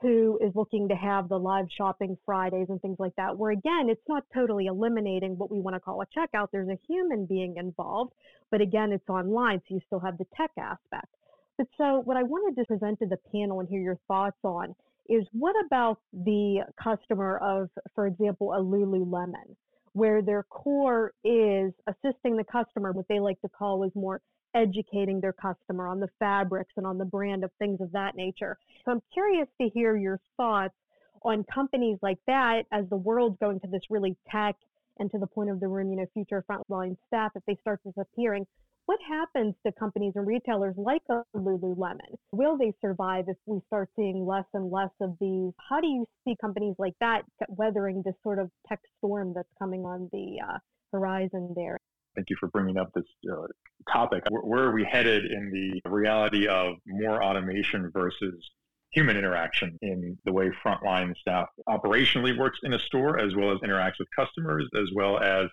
who 0.00 0.38
is 0.42 0.52
looking 0.54 0.88
to 0.88 0.94
have 0.94 1.28
the 1.28 1.38
live 1.38 1.66
shopping 1.76 2.16
Fridays 2.24 2.66
and 2.70 2.80
things 2.80 2.96
like 2.98 3.14
that, 3.16 3.36
where 3.36 3.50
again, 3.50 3.88
it's 3.88 4.08
not 4.08 4.24
totally 4.32 4.66
eliminating 4.66 5.36
what 5.36 5.50
we 5.50 5.60
want 5.60 5.76
to 5.76 5.80
call 5.80 6.00
a 6.00 6.06
checkout. 6.06 6.48
There's 6.50 6.68
a 6.68 6.78
human 6.88 7.26
being 7.26 7.56
involved, 7.56 8.12
but 8.50 8.60
again, 8.60 8.92
it's 8.92 9.08
online, 9.08 9.60
so 9.68 9.74
you 9.74 9.80
still 9.86 10.00
have 10.00 10.16
the 10.16 10.26
tech 10.36 10.50
aspect. 10.58 11.14
But 11.58 11.66
so, 11.76 12.00
what 12.04 12.16
I 12.16 12.22
wanted 12.22 12.58
to 12.60 12.66
present 12.66 12.98
to 13.00 13.06
the 13.06 13.18
panel 13.30 13.60
and 13.60 13.68
hear 13.68 13.80
your 13.80 13.98
thoughts 14.08 14.38
on 14.42 14.74
is 15.08 15.26
what 15.32 15.54
about 15.66 15.98
the 16.12 16.60
customer 16.82 17.36
of, 17.38 17.68
for 17.94 18.06
example, 18.06 18.52
a 18.52 18.58
Lululemon, 18.58 19.56
where 19.92 20.22
their 20.22 20.44
core 20.44 21.12
is 21.24 21.72
assisting 21.86 22.36
the 22.36 22.44
customer, 22.44 22.92
what 22.92 23.06
they 23.08 23.20
like 23.20 23.40
to 23.42 23.48
call 23.48 23.82
is 23.84 23.90
more 23.94 24.22
educating 24.54 25.20
their 25.20 25.32
customer 25.32 25.86
on 25.86 26.00
the 26.00 26.08
fabrics 26.18 26.72
and 26.76 26.86
on 26.86 26.98
the 26.98 27.04
brand 27.04 27.44
of 27.44 27.50
things 27.58 27.80
of 27.80 27.92
that 27.92 28.14
nature. 28.16 28.58
So 28.84 28.92
I'm 28.92 29.02
curious 29.12 29.48
to 29.60 29.68
hear 29.68 29.96
your 29.96 30.20
thoughts 30.36 30.74
on 31.22 31.44
companies 31.44 31.98
like 32.02 32.18
that 32.26 32.62
as 32.72 32.88
the 32.88 32.96
world's 32.96 33.38
going 33.38 33.60
to 33.60 33.66
this 33.66 33.82
really 33.90 34.16
tech 34.30 34.56
and 34.98 35.10
to 35.10 35.18
the 35.18 35.26
point 35.26 35.50
of 35.50 35.60
the 35.60 35.68
room, 35.68 35.90
you 35.90 35.96
know, 35.96 36.06
future 36.12 36.44
frontline 36.50 36.96
staff, 37.06 37.32
if 37.34 37.42
they 37.46 37.56
start 37.60 37.80
disappearing, 37.84 38.46
what 38.86 38.98
happens 39.08 39.54
to 39.64 39.72
companies 39.72 40.14
and 40.16 40.26
retailers 40.26 40.74
like 40.76 41.02
Lululemon? 41.36 42.16
Will 42.32 42.58
they 42.58 42.72
survive 42.80 43.26
if 43.28 43.36
we 43.46 43.60
start 43.68 43.88
seeing 43.94 44.26
less 44.26 44.46
and 44.52 44.70
less 44.70 44.90
of 45.00 45.16
these? 45.20 45.52
How 45.68 45.80
do 45.80 45.86
you 45.86 46.06
see 46.24 46.34
companies 46.40 46.74
like 46.78 46.94
that 47.00 47.22
weathering 47.48 48.02
this 48.04 48.16
sort 48.22 48.38
of 48.38 48.50
tech 48.68 48.80
storm 48.98 49.32
that's 49.34 49.48
coming 49.58 49.84
on 49.84 50.08
the 50.12 50.38
uh, 50.44 50.58
horizon 50.92 51.52
there? 51.54 51.78
Thank 52.14 52.30
you 52.30 52.36
for 52.38 52.48
bringing 52.48 52.76
up 52.76 52.90
this 52.94 53.04
uh, 53.30 53.46
topic. 53.92 54.24
Where, 54.28 54.42
where 54.42 54.64
are 54.64 54.72
we 54.72 54.84
headed 54.84 55.26
in 55.26 55.50
the 55.50 55.90
reality 55.90 56.46
of 56.48 56.74
more 56.86 57.22
automation 57.22 57.90
versus 57.92 58.50
human 58.92 59.16
interaction 59.16 59.78
in 59.82 60.18
the 60.24 60.32
way 60.32 60.50
frontline 60.64 61.16
staff 61.16 61.48
operationally 61.68 62.36
works 62.36 62.58
in 62.64 62.74
a 62.74 62.78
store, 62.78 63.18
as 63.20 63.34
well 63.36 63.52
as 63.52 63.58
interacts 63.58 63.98
with 63.98 64.08
customers, 64.16 64.68
as 64.76 64.88
well 64.94 65.18
as 65.18 65.48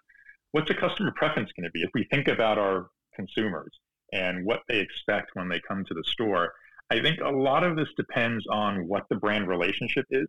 what's 0.51 0.69
a 0.71 0.73
customer 0.73 1.11
preference 1.15 1.51
going 1.55 1.65
to 1.65 1.71
be? 1.71 1.83
If 1.83 1.91
we 1.93 2.07
think 2.11 2.27
about 2.27 2.57
our 2.57 2.87
consumers 3.15 3.71
and 4.11 4.45
what 4.45 4.61
they 4.67 4.79
expect 4.79 5.31
when 5.33 5.49
they 5.49 5.61
come 5.67 5.85
to 5.85 5.93
the 5.93 6.03
store, 6.05 6.51
I 6.89 7.01
think 7.01 7.19
a 7.19 7.29
lot 7.29 7.63
of 7.63 7.75
this 7.75 7.89
depends 7.97 8.45
on 8.49 8.87
what 8.87 9.03
the 9.09 9.17
brand 9.17 9.47
relationship 9.47 10.05
is 10.09 10.27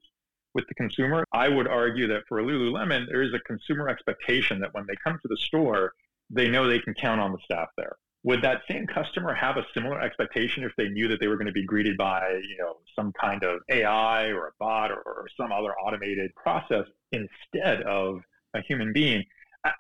with 0.55 0.67
the 0.69 0.75
consumer. 0.75 1.25
I 1.33 1.49
would 1.49 1.69
argue 1.69 2.09
that 2.09 2.25
for 2.29 2.43
Lululemon, 2.43 3.07
there 3.09 3.23
is 3.23 3.33
a 3.33 3.39
consumer 3.41 3.89
expectation 3.89 4.61
that 4.61 4.75
when 4.75 4.85
they 4.89 4.97
come 5.05 5.19
to 5.23 5.29
the 5.29 5.37
store, 5.37 5.93
they 6.31 6.49
know 6.49 6.69
they 6.69 6.81
can 6.81 6.95
count 6.95 7.21
on 7.21 7.33
the 7.33 7.39
staff 7.45 7.69
there. 7.77 7.97
Would 8.25 8.43
that 8.43 8.63
same 8.69 8.87
customer 8.87 9.33
have 9.35 9.57
a 9.57 9.67
similar 9.73 10.01
expectation 10.01 10.65
if 10.65 10.73
they 10.77 10.89
knew 10.89 11.09
that 11.09 11.21
they 11.21 11.29
were 11.29 11.37
going 11.37 11.47
to 11.47 11.53
be 11.53 11.65
greeted 11.65 11.97
by, 11.97 12.29
you 12.31 12.57
know, 12.59 12.79
some 12.95 13.13
kind 13.19 13.43
of 13.45 13.61
AI 13.71 14.27
or 14.27 14.49
a 14.49 14.51
bot 14.59 14.91
or, 14.91 15.01
or 15.07 15.27
some 15.41 15.53
other 15.53 15.73
automated 15.79 16.35
process 16.35 16.85
instead 17.13 17.83
of 17.83 18.21
a 18.55 18.61
human 18.63 18.93
being? 18.93 19.25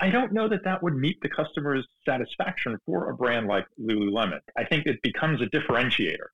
I 0.01 0.11
don't 0.11 0.33
know 0.33 0.49
that 0.49 0.65
that 0.65 0.83
would 0.83 0.95
meet 0.95 1.21
the 1.21 1.29
customer's 1.29 1.87
satisfaction 2.05 2.79
for 2.85 3.11
a 3.11 3.15
brand 3.15 3.47
like 3.47 3.67
Lululemon. 3.81 4.41
I 4.57 4.65
think 4.65 4.87
it 4.87 5.01
becomes 5.03 5.41
a 5.41 5.47
differentiator. 5.47 6.29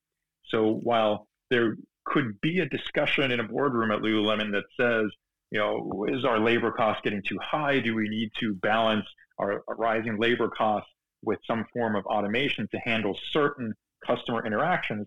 So 0.49 0.81
while 0.83 1.29
there 1.51 1.77
could 2.05 2.41
be 2.41 2.61
a 2.61 2.69
discussion 2.69 3.31
in 3.31 3.41
a 3.41 3.45
boardroom 3.45 3.91
at 3.91 4.01
Lululemon 4.01 4.53
that 4.53 4.65
says, 4.79 5.11
you 5.51 5.59
know, 5.59 6.07
is 6.09 6.25
our 6.25 6.39
labor 6.41 6.73
cost 6.73 7.03
getting 7.03 7.23
too 7.23 7.39
high? 7.41 7.81
Do 7.81 7.95
we 7.95 8.09
need 8.09 8.31
to 8.41 8.55
balance 8.55 9.07
our 9.39 9.63
rising 9.69 10.19
labor 10.19 10.49
costs 10.49 10.91
with 11.23 11.39
some 11.47 11.65
form 11.73 11.97
of 11.97 12.05
automation 12.07 12.69
to 12.71 12.79
handle 12.79 13.19
certain 13.33 13.75
customer 14.07 14.47
interactions? 14.47 15.07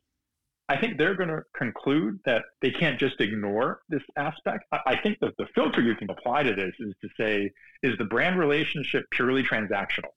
I 0.69 0.77
think 0.77 0.97
they're 0.97 1.15
going 1.15 1.29
to 1.29 1.43
conclude 1.55 2.19
that 2.25 2.43
they 2.61 2.71
can't 2.71 2.99
just 2.99 3.21
ignore 3.21 3.79
this 3.87 4.01
aspect. 4.17 4.65
I 4.85 4.97
think 4.97 5.17
that 5.21 5.37
the 5.37 5.45
filter 5.55 5.81
you 5.81 5.95
can 5.95 6.09
apply 6.09 6.43
to 6.43 6.53
this 6.53 6.73
is 6.79 6.93
to 7.01 7.09
say, 7.17 7.51
is 7.83 7.97
the 7.97 8.03
brand 8.03 8.37
relationship 8.37 9.05
purely 9.11 9.43
transactional? 9.43 10.11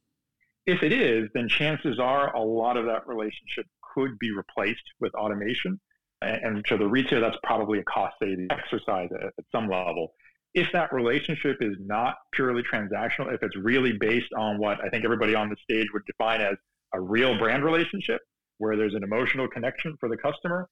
If 0.66 0.82
it 0.82 0.92
is, 0.92 1.28
then 1.34 1.48
chances 1.48 2.00
are 2.00 2.34
a 2.34 2.42
lot 2.42 2.76
of 2.76 2.86
that 2.86 3.06
relationship 3.06 3.66
could 3.94 4.18
be 4.18 4.32
replaced 4.32 4.82
with 4.98 5.14
automation. 5.14 5.80
And 6.22 6.64
to 6.66 6.76
the 6.76 6.86
retailer, 6.86 7.20
that's 7.20 7.38
probably 7.44 7.78
a 7.78 7.84
cost 7.84 8.16
saving 8.20 8.48
exercise 8.50 9.08
at 9.12 9.44
some 9.52 9.68
level. 9.68 10.12
If 10.54 10.72
that 10.72 10.92
relationship 10.92 11.58
is 11.60 11.76
not 11.78 12.16
purely 12.32 12.62
transactional, 12.62 13.32
if 13.32 13.42
it's 13.42 13.56
really 13.56 13.92
based 13.92 14.32
on 14.36 14.58
what 14.58 14.78
I 14.84 14.88
think 14.88 15.04
everybody 15.04 15.34
on 15.34 15.48
the 15.48 15.56
stage 15.62 15.86
would 15.92 16.04
define 16.06 16.40
as 16.40 16.56
a 16.92 17.00
real 17.00 17.38
brand 17.38 17.64
relationship, 17.64 18.20
where 18.58 18.76
there's 18.76 18.94
an 18.94 19.04
emotional 19.04 19.48
connection 19.48 19.96
for 20.00 20.08
the 20.08 20.16
customer, 20.16 20.68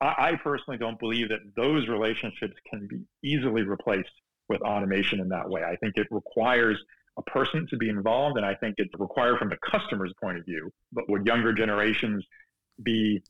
I, 0.00 0.14
I 0.18 0.38
personally 0.42 0.78
don't 0.78 0.98
believe 0.98 1.28
that 1.28 1.40
those 1.56 1.88
relationships 1.88 2.54
can 2.68 2.88
be 2.88 3.04
easily 3.22 3.62
replaced 3.62 4.10
with 4.48 4.60
automation 4.62 5.20
in 5.20 5.28
that 5.30 5.48
way. 5.48 5.62
I 5.62 5.76
think 5.76 5.96
it 5.96 6.06
requires 6.10 6.78
a 7.16 7.22
person 7.22 7.66
to 7.70 7.76
be 7.76 7.88
involved, 7.88 8.36
and 8.36 8.44
I 8.44 8.54
think 8.54 8.74
it's 8.78 8.92
required 8.98 9.38
from 9.38 9.48
the 9.48 9.56
customer's 9.64 10.12
point 10.20 10.38
of 10.38 10.44
view. 10.44 10.70
But 10.92 11.08
would 11.08 11.26
younger 11.26 11.52
generations 11.52 12.24
be 12.82 13.22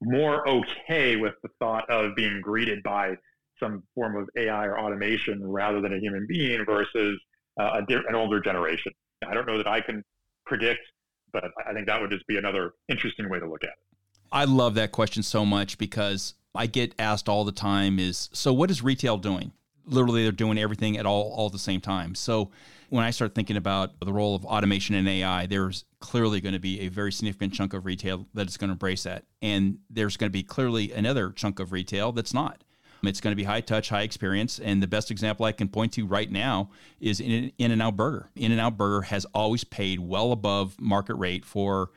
more 0.00 0.48
okay 0.48 1.16
with 1.16 1.34
the 1.42 1.50
thought 1.58 1.88
of 1.90 2.16
being 2.16 2.40
greeted 2.40 2.82
by 2.82 3.16
some 3.60 3.82
form 3.94 4.16
of 4.16 4.28
AI 4.36 4.66
or 4.66 4.78
automation 4.78 5.40
rather 5.42 5.80
than 5.80 5.92
a 5.92 5.98
human 5.98 6.26
being 6.26 6.64
versus 6.64 7.20
uh, 7.60 7.80
a, 7.88 7.94
an 8.08 8.14
older 8.14 8.40
generation. 8.40 8.92
I 9.26 9.34
don't 9.34 9.46
know 9.46 9.58
that 9.58 9.66
I 9.66 9.80
can 9.80 10.02
predict, 10.46 10.80
but 11.32 11.44
I 11.66 11.72
think 11.72 11.86
that 11.86 12.00
would 12.00 12.10
just 12.10 12.26
be 12.26 12.38
another 12.38 12.72
interesting 12.88 13.28
way 13.28 13.38
to 13.38 13.48
look 13.48 13.62
at 13.62 13.70
it. 13.70 13.98
I 14.32 14.44
love 14.44 14.74
that 14.74 14.92
question 14.92 15.22
so 15.22 15.44
much 15.44 15.76
because 15.76 16.34
I 16.54 16.66
get 16.66 16.94
asked 16.98 17.28
all 17.28 17.44
the 17.44 17.52
time 17.52 17.98
is 17.98 18.30
so 18.32 18.52
what 18.52 18.70
is 18.70 18.82
retail 18.82 19.16
doing? 19.16 19.52
Literally 19.86 20.22
they're 20.22 20.32
doing 20.32 20.58
everything 20.58 20.96
at 20.98 21.06
all 21.06 21.32
all 21.34 21.46
at 21.46 21.52
the 21.52 21.58
same 21.58 21.80
time. 21.80 22.14
So 22.14 22.50
when 22.90 23.04
I 23.04 23.10
start 23.10 23.34
thinking 23.34 23.56
about 23.56 23.98
the 24.00 24.12
role 24.12 24.34
of 24.34 24.44
automation 24.44 24.94
and 24.96 25.08
AI, 25.08 25.46
there's 25.46 25.84
clearly 26.00 26.40
going 26.40 26.54
to 26.54 26.60
be 26.60 26.80
a 26.80 26.88
very 26.88 27.12
significant 27.12 27.54
chunk 27.54 27.72
of 27.72 27.86
retail 27.86 28.26
that 28.34 28.48
is 28.48 28.56
going 28.56 28.68
to 28.68 28.72
embrace 28.72 29.04
that. 29.04 29.24
And 29.40 29.78
there's 29.88 30.16
going 30.16 30.28
to 30.28 30.32
be 30.32 30.42
clearly 30.42 30.92
another 30.92 31.30
chunk 31.30 31.60
of 31.60 31.72
retail 31.72 32.12
that's 32.12 32.34
not. 32.34 32.64
It's 33.02 33.20
going 33.20 33.32
to 33.32 33.36
be 33.36 33.44
high 33.44 33.60
touch, 33.60 33.88
high 33.88 34.02
experience. 34.02 34.58
And 34.58 34.82
the 34.82 34.86
best 34.86 35.10
example 35.10 35.46
I 35.46 35.52
can 35.52 35.68
point 35.68 35.92
to 35.94 36.06
right 36.06 36.30
now 36.30 36.70
is 37.00 37.20
In-N-Out 37.20 37.96
Burger. 37.96 38.30
In-N-Out 38.36 38.76
Burger 38.76 39.02
has 39.02 39.24
always 39.34 39.64
paid 39.64 40.00
well 40.00 40.32
above 40.32 40.80
market 40.80 41.14
rate 41.14 41.44
for 41.44 41.90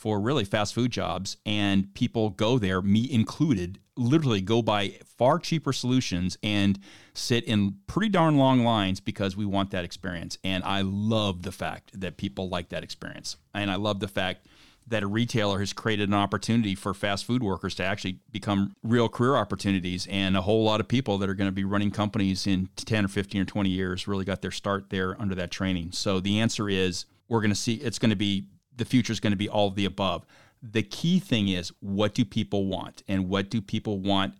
for 0.00 0.18
really 0.18 0.46
fast 0.46 0.72
food 0.72 0.90
jobs 0.90 1.36
and 1.44 1.92
people 1.92 2.30
go 2.30 2.58
there 2.58 2.80
me 2.80 3.06
included 3.12 3.78
literally 3.96 4.40
go 4.40 4.62
buy 4.62 4.98
far 5.18 5.38
cheaper 5.38 5.74
solutions 5.74 6.38
and 6.42 6.78
sit 7.12 7.44
in 7.44 7.76
pretty 7.86 8.08
darn 8.08 8.38
long 8.38 8.64
lines 8.64 8.98
because 8.98 9.36
we 9.36 9.44
want 9.44 9.70
that 9.70 9.84
experience 9.84 10.38
and 10.42 10.64
i 10.64 10.80
love 10.80 11.42
the 11.42 11.52
fact 11.52 12.00
that 12.00 12.16
people 12.16 12.48
like 12.48 12.70
that 12.70 12.82
experience 12.82 13.36
and 13.52 13.70
i 13.70 13.74
love 13.74 14.00
the 14.00 14.08
fact 14.08 14.46
that 14.90 15.02
a 15.02 15.06
retailer 15.06 15.58
has 15.60 15.72
created 15.72 16.08
an 16.08 16.14
opportunity 16.14 16.74
for 16.74 16.92
fast 16.92 17.24
food 17.24 17.42
workers 17.42 17.74
to 17.76 17.84
actually 17.84 18.18
become 18.30 18.74
real 18.82 19.08
career 19.08 19.36
opportunities 19.36 20.06
and 20.10 20.36
a 20.36 20.42
whole 20.42 20.62
lot 20.62 20.80
of 20.80 20.86
people 20.86 21.16
that 21.18 21.28
are 21.28 21.34
going 21.34 21.48
to 21.48 21.52
be 21.52 21.64
running 21.64 21.90
companies 21.90 22.46
in 22.46 22.68
10 22.76 23.06
or 23.06 23.08
15 23.08 23.40
or 23.40 23.44
20 23.44 23.70
years 23.70 24.06
really 24.06 24.24
got 24.24 24.42
their 24.42 24.50
start 24.50 24.90
there 24.90 25.20
under 25.20 25.34
that 25.34 25.50
training 25.50 25.90
so 25.92 26.20
the 26.20 26.38
answer 26.38 26.68
is 26.68 27.06
we're 27.28 27.40
going 27.40 27.50
to 27.50 27.56
see 27.56 27.74
it's 27.74 27.98
going 27.98 28.10
to 28.10 28.16
be 28.16 28.44
the 28.80 28.84
future 28.84 29.12
is 29.12 29.20
going 29.20 29.32
to 29.32 29.36
be 29.36 29.48
all 29.48 29.68
of 29.68 29.76
the 29.76 29.84
above. 29.84 30.26
The 30.62 30.82
key 30.82 31.20
thing 31.20 31.48
is 31.48 31.72
what 31.80 32.14
do 32.14 32.24
people 32.24 32.66
want 32.66 33.02
and 33.06 33.28
what 33.28 33.48
do 33.48 33.62
people 33.62 34.00
want 34.00 34.34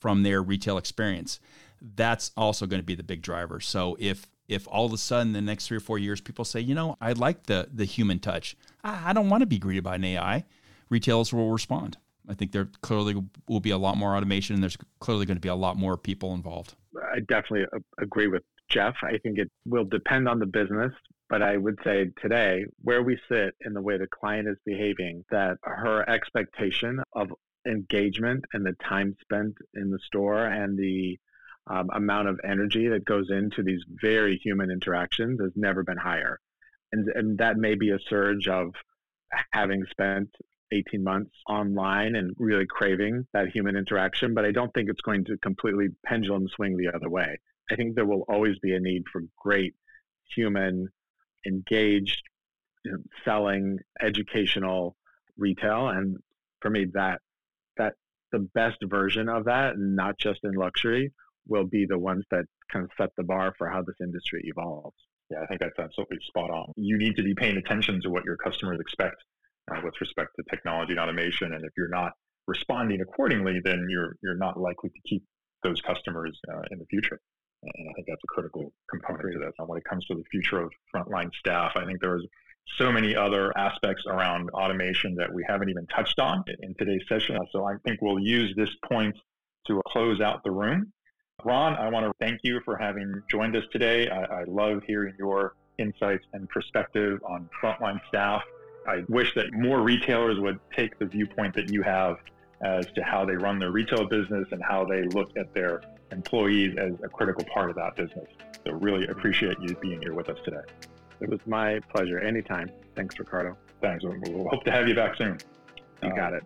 from 0.00 0.22
their 0.24 0.42
retail 0.42 0.76
experience? 0.76 1.38
That's 1.80 2.32
also 2.36 2.66
going 2.66 2.80
to 2.80 2.86
be 2.86 2.94
the 2.94 3.02
big 3.02 3.22
driver. 3.22 3.60
So 3.60 3.96
if 4.00 4.26
if 4.48 4.66
all 4.68 4.84
of 4.84 4.92
a 4.92 4.98
sudden 4.98 5.32
the 5.32 5.40
next 5.40 5.68
three 5.68 5.76
or 5.76 5.80
four 5.80 5.98
years 5.98 6.20
people 6.20 6.44
say, 6.44 6.60
you 6.60 6.74
know, 6.74 6.96
I 7.00 7.12
like 7.12 7.44
the 7.44 7.68
the 7.72 7.84
human 7.84 8.18
touch, 8.18 8.56
I 8.84 9.12
don't 9.12 9.28
want 9.28 9.42
to 9.42 9.46
be 9.46 9.58
greeted 9.58 9.84
by 9.84 9.96
an 9.96 10.04
AI, 10.04 10.44
retailers 10.90 11.32
will 11.32 11.50
respond. 11.50 11.98
I 12.28 12.34
think 12.34 12.52
there 12.52 12.68
clearly 12.82 13.22
will 13.48 13.60
be 13.60 13.70
a 13.70 13.78
lot 13.78 13.96
more 13.96 14.16
automation 14.16 14.54
and 14.54 14.62
there's 14.62 14.76
clearly 15.00 15.26
going 15.26 15.36
to 15.36 15.40
be 15.40 15.48
a 15.48 15.54
lot 15.54 15.76
more 15.76 15.96
people 15.96 16.34
involved. 16.34 16.74
I 17.12 17.20
definitely 17.20 17.66
agree 17.98 18.28
with 18.28 18.42
Jeff. 18.68 18.94
I 19.02 19.18
think 19.18 19.38
it 19.38 19.50
will 19.66 19.84
depend 19.84 20.28
on 20.28 20.38
the 20.38 20.46
business, 20.46 20.92
but 21.28 21.42
I 21.42 21.56
would 21.56 21.78
say 21.84 22.10
today, 22.20 22.64
where 22.82 23.02
we 23.02 23.18
sit 23.28 23.54
in 23.64 23.72
the 23.72 23.82
way 23.82 23.98
the 23.98 24.06
client 24.06 24.48
is 24.48 24.56
behaving, 24.64 25.24
that 25.30 25.58
her 25.62 26.08
expectation 26.08 27.02
of 27.12 27.32
engagement 27.66 28.44
and 28.52 28.64
the 28.64 28.76
time 28.88 29.16
spent 29.20 29.54
in 29.74 29.90
the 29.90 29.98
store 30.06 30.46
and 30.46 30.78
the 30.78 31.18
um, 31.66 31.90
amount 31.94 32.28
of 32.28 32.40
energy 32.44 32.88
that 32.88 33.04
goes 33.04 33.30
into 33.30 33.62
these 33.62 33.82
very 33.88 34.36
human 34.42 34.70
interactions 34.70 35.40
has 35.40 35.52
never 35.54 35.82
been 35.82 35.96
higher. 35.96 36.40
And, 36.92 37.08
and 37.14 37.38
that 37.38 37.56
may 37.56 37.74
be 37.74 37.90
a 37.90 37.98
surge 38.08 38.48
of 38.48 38.74
having 39.52 39.84
spent 39.90 40.28
18 40.72 41.02
months 41.02 41.32
online 41.48 42.16
and 42.16 42.34
really 42.38 42.66
craving 42.66 43.26
that 43.32 43.48
human 43.48 43.76
interaction, 43.76 44.34
but 44.34 44.44
I 44.44 44.52
don't 44.52 44.72
think 44.74 44.88
it's 44.88 45.00
going 45.00 45.24
to 45.26 45.36
completely 45.38 45.88
pendulum 46.04 46.48
swing 46.48 46.76
the 46.76 46.94
other 46.94 47.10
way. 47.10 47.38
I 47.70 47.76
think 47.76 47.94
there 47.94 48.06
will 48.06 48.24
always 48.28 48.58
be 48.58 48.74
a 48.74 48.80
need 48.80 49.04
for 49.12 49.22
great 49.36 49.74
human 50.34 50.88
engaged, 51.46 52.22
you 52.84 52.92
know, 52.92 52.98
selling 53.24 53.78
educational 54.00 54.96
retail. 55.36 55.88
And 55.88 56.18
for 56.60 56.70
me, 56.70 56.86
that 56.94 57.20
that 57.76 57.94
the 58.32 58.40
best 58.54 58.78
version 58.84 59.28
of 59.28 59.44
that, 59.44 59.74
not 59.78 60.18
just 60.18 60.40
in 60.44 60.52
luxury, 60.52 61.12
will 61.46 61.64
be 61.64 61.86
the 61.86 61.98
ones 61.98 62.24
that 62.30 62.44
kind 62.72 62.84
of 62.84 62.90
set 62.96 63.10
the 63.16 63.24
bar 63.24 63.54
for 63.56 63.68
how 63.68 63.82
this 63.82 63.96
industry 64.00 64.42
evolves. 64.44 64.96
Yeah, 65.32 65.42
I 65.42 65.46
think 65.46 65.60
that's 65.60 65.78
absolutely 65.78 66.18
spot 66.26 66.50
on. 66.50 66.72
You 66.76 66.98
need 66.98 67.16
to 67.16 67.22
be 67.22 67.34
paying 67.34 67.56
attention 67.56 68.02
to 68.02 68.10
what 68.10 68.24
your 68.24 68.36
customers 68.36 68.78
expect 68.80 69.16
uh, 69.70 69.80
with 69.82 69.94
respect 70.00 70.30
to 70.36 70.44
technology 70.50 70.92
and 70.92 71.00
automation. 71.00 71.54
And 71.54 71.64
if 71.64 71.70
you're 71.76 71.88
not 71.88 72.12
responding 72.46 73.00
accordingly, 73.00 73.60
then 73.64 73.86
you're 73.88 74.16
you're 74.22 74.36
not 74.36 74.58
likely 74.60 74.90
to 74.90 75.00
keep 75.08 75.24
those 75.62 75.80
customers 75.80 76.38
uh, 76.52 76.62
in 76.70 76.78
the 76.78 76.84
future. 76.86 77.18
And 77.62 77.88
I 77.88 77.92
think 77.94 78.08
that's 78.08 78.20
a 78.22 78.26
critical 78.26 78.72
component 78.90 79.32
to 79.32 79.38
this. 79.38 79.52
And 79.58 79.68
when 79.68 79.78
it 79.78 79.84
comes 79.84 80.04
to 80.06 80.14
the 80.14 80.24
future 80.30 80.60
of 80.60 80.70
frontline 80.94 81.30
staff, 81.38 81.72
I 81.76 81.86
think 81.86 82.00
there's 82.00 82.26
so 82.76 82.92
many 82.92 83.16
other 83.16 83.56
aspects 83.56 84.02
around 84.06 84.50
automation 84.50 85.14
that 85.16 85.32
we 85.32 85.44
haven't 85.48 85.70
even 85.70 85.86
touched 85.86 86.18
on 86.18 86.44
in 86.60 86.74
today's 86.78 87.02
session. 87.08 87.38
So 87.52 87.64
I 87.64 87.74
think 87.84 88.02
we'll 88.02 88.18
use 88.18 88.52
this 88.56 88.70
point 88.84 89.16
to 89.68 89.80
close 89.86 90.20
out 90.20 90.42
the 90.44 90.50
room. 90.50 90.92
Ron, 91.44 91.74
I 91.74 91.88
want 91.88 92.06
to 92.06 92.12
thank 92.24 92.40
you 92.44 92.60
for 92.64 92.76
having 92.76 93.20
joined 93.28 93.56
us 93.56 93.64
today. 93.72 94.08
I, 94.08 94.42
I 94.42 94.44
love 94.44 94.82
hearing 94.86 95.14
your 95.18 95.54
insights 95.78 96.24
and 96.32 96.48
perspective 96.48 97.20
on 97.24 97.48
frontline 97.60 98.00
staff. 98.08 98.42
I 98.86 99.02
wish 99.08 99.34
that 99.34 99.52
more 99.52 99.80
retailers 99.80 100.38
would 100.38 100.60
take 100.76 100.98
the 100.98 101.06
viewpoint 101.06 101.54
that 101.54 101.68
you 101.68 101.82
have 101.82 102.18
as 102.62 102.86
to 102.94 103.02
how 103.02 103.24
they 103.24 103.34
run 103.34 103.58
their 103.58 103.72
retail 103.72 104.06
business 104.06 104.46
and 104.52 104.62
how 104.62 104.84
they 104.84 105.02
look 105.02 105.36
at 105.36 105.52
their 105.52 105.82
employees 106.12 106.76
as 106.78 106.92
a 107.02 107.08
critical 107.08 107.44
part 107.52 107.70
of 107.70 107.76
that 107.76 107.96
business. 107.96 108.28
So 108.64 108.72
really 108.74 109.06
appreciate 109.08 109.58
you 109.60 109.74
being 109.80 110.00
here 110.00 110.14
with 110.14 110.28
us 110.28 110.38
today. 110.44 110.62
It 111.20 111.28
was 111.28 111.40
my 111.46 111.80
pleasure. 111.94 112.20
Anytime. 112.20 112.70
Thanks, 112.94 113.18
Ricardo. 113.18 113.56
Thanks. 113.80 114.04
We'll 114.04 114.48
hope 114.48 114.64
to 114.64 114.70
have 114.70 114.86
you 114.86 114.94
back 114.94 115.16
soon. 115.16 115.38
You 116.02 116.10
uh, 116.10 116.14
got 116.14 116.34
it. 116.34 116.44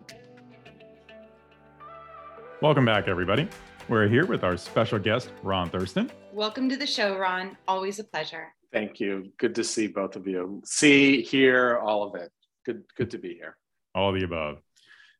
Welcome 2.61 2.85
back, 2.85 3.07
everybody. 3.07 3.47
We're 3.89 4.09
here 4.09 4.25
with 4.25 4.43
our 4.43 4.57
special 4.57 4.99
guest, 4.99 5.31
Ron 5.43 5.69
Thurston. 5.69 6.11
Welcome 6.33 6.67
to 6.67 6.75
the 6.75 6.85
show, 6.85 7.17
Ron. 7.17 7.55
Always 7.69 7.99
a 7.99 8.03
pleasure. 8.03 8.53
Thank 8.73 8.99
you. 8.99 9.31
Good 9.37 9.55
to 9.55 9.63
see 9.63 9.87
both 9.87 10.17
of 10.17 10.27
you. 10.27 10.61
See, 10.65 11.21
hear, 11.21 11.77
all 11.77 12.03
of 12.03 12.15
it. 12.15 12.29
Good, 12.65 12.83
good 12.97 13.09
to 13.11 13.17
be 13.17 13.35
here. 13.35 13.55
All 13.95 14.11
the 14.11 14.25
above. 14.25 14.57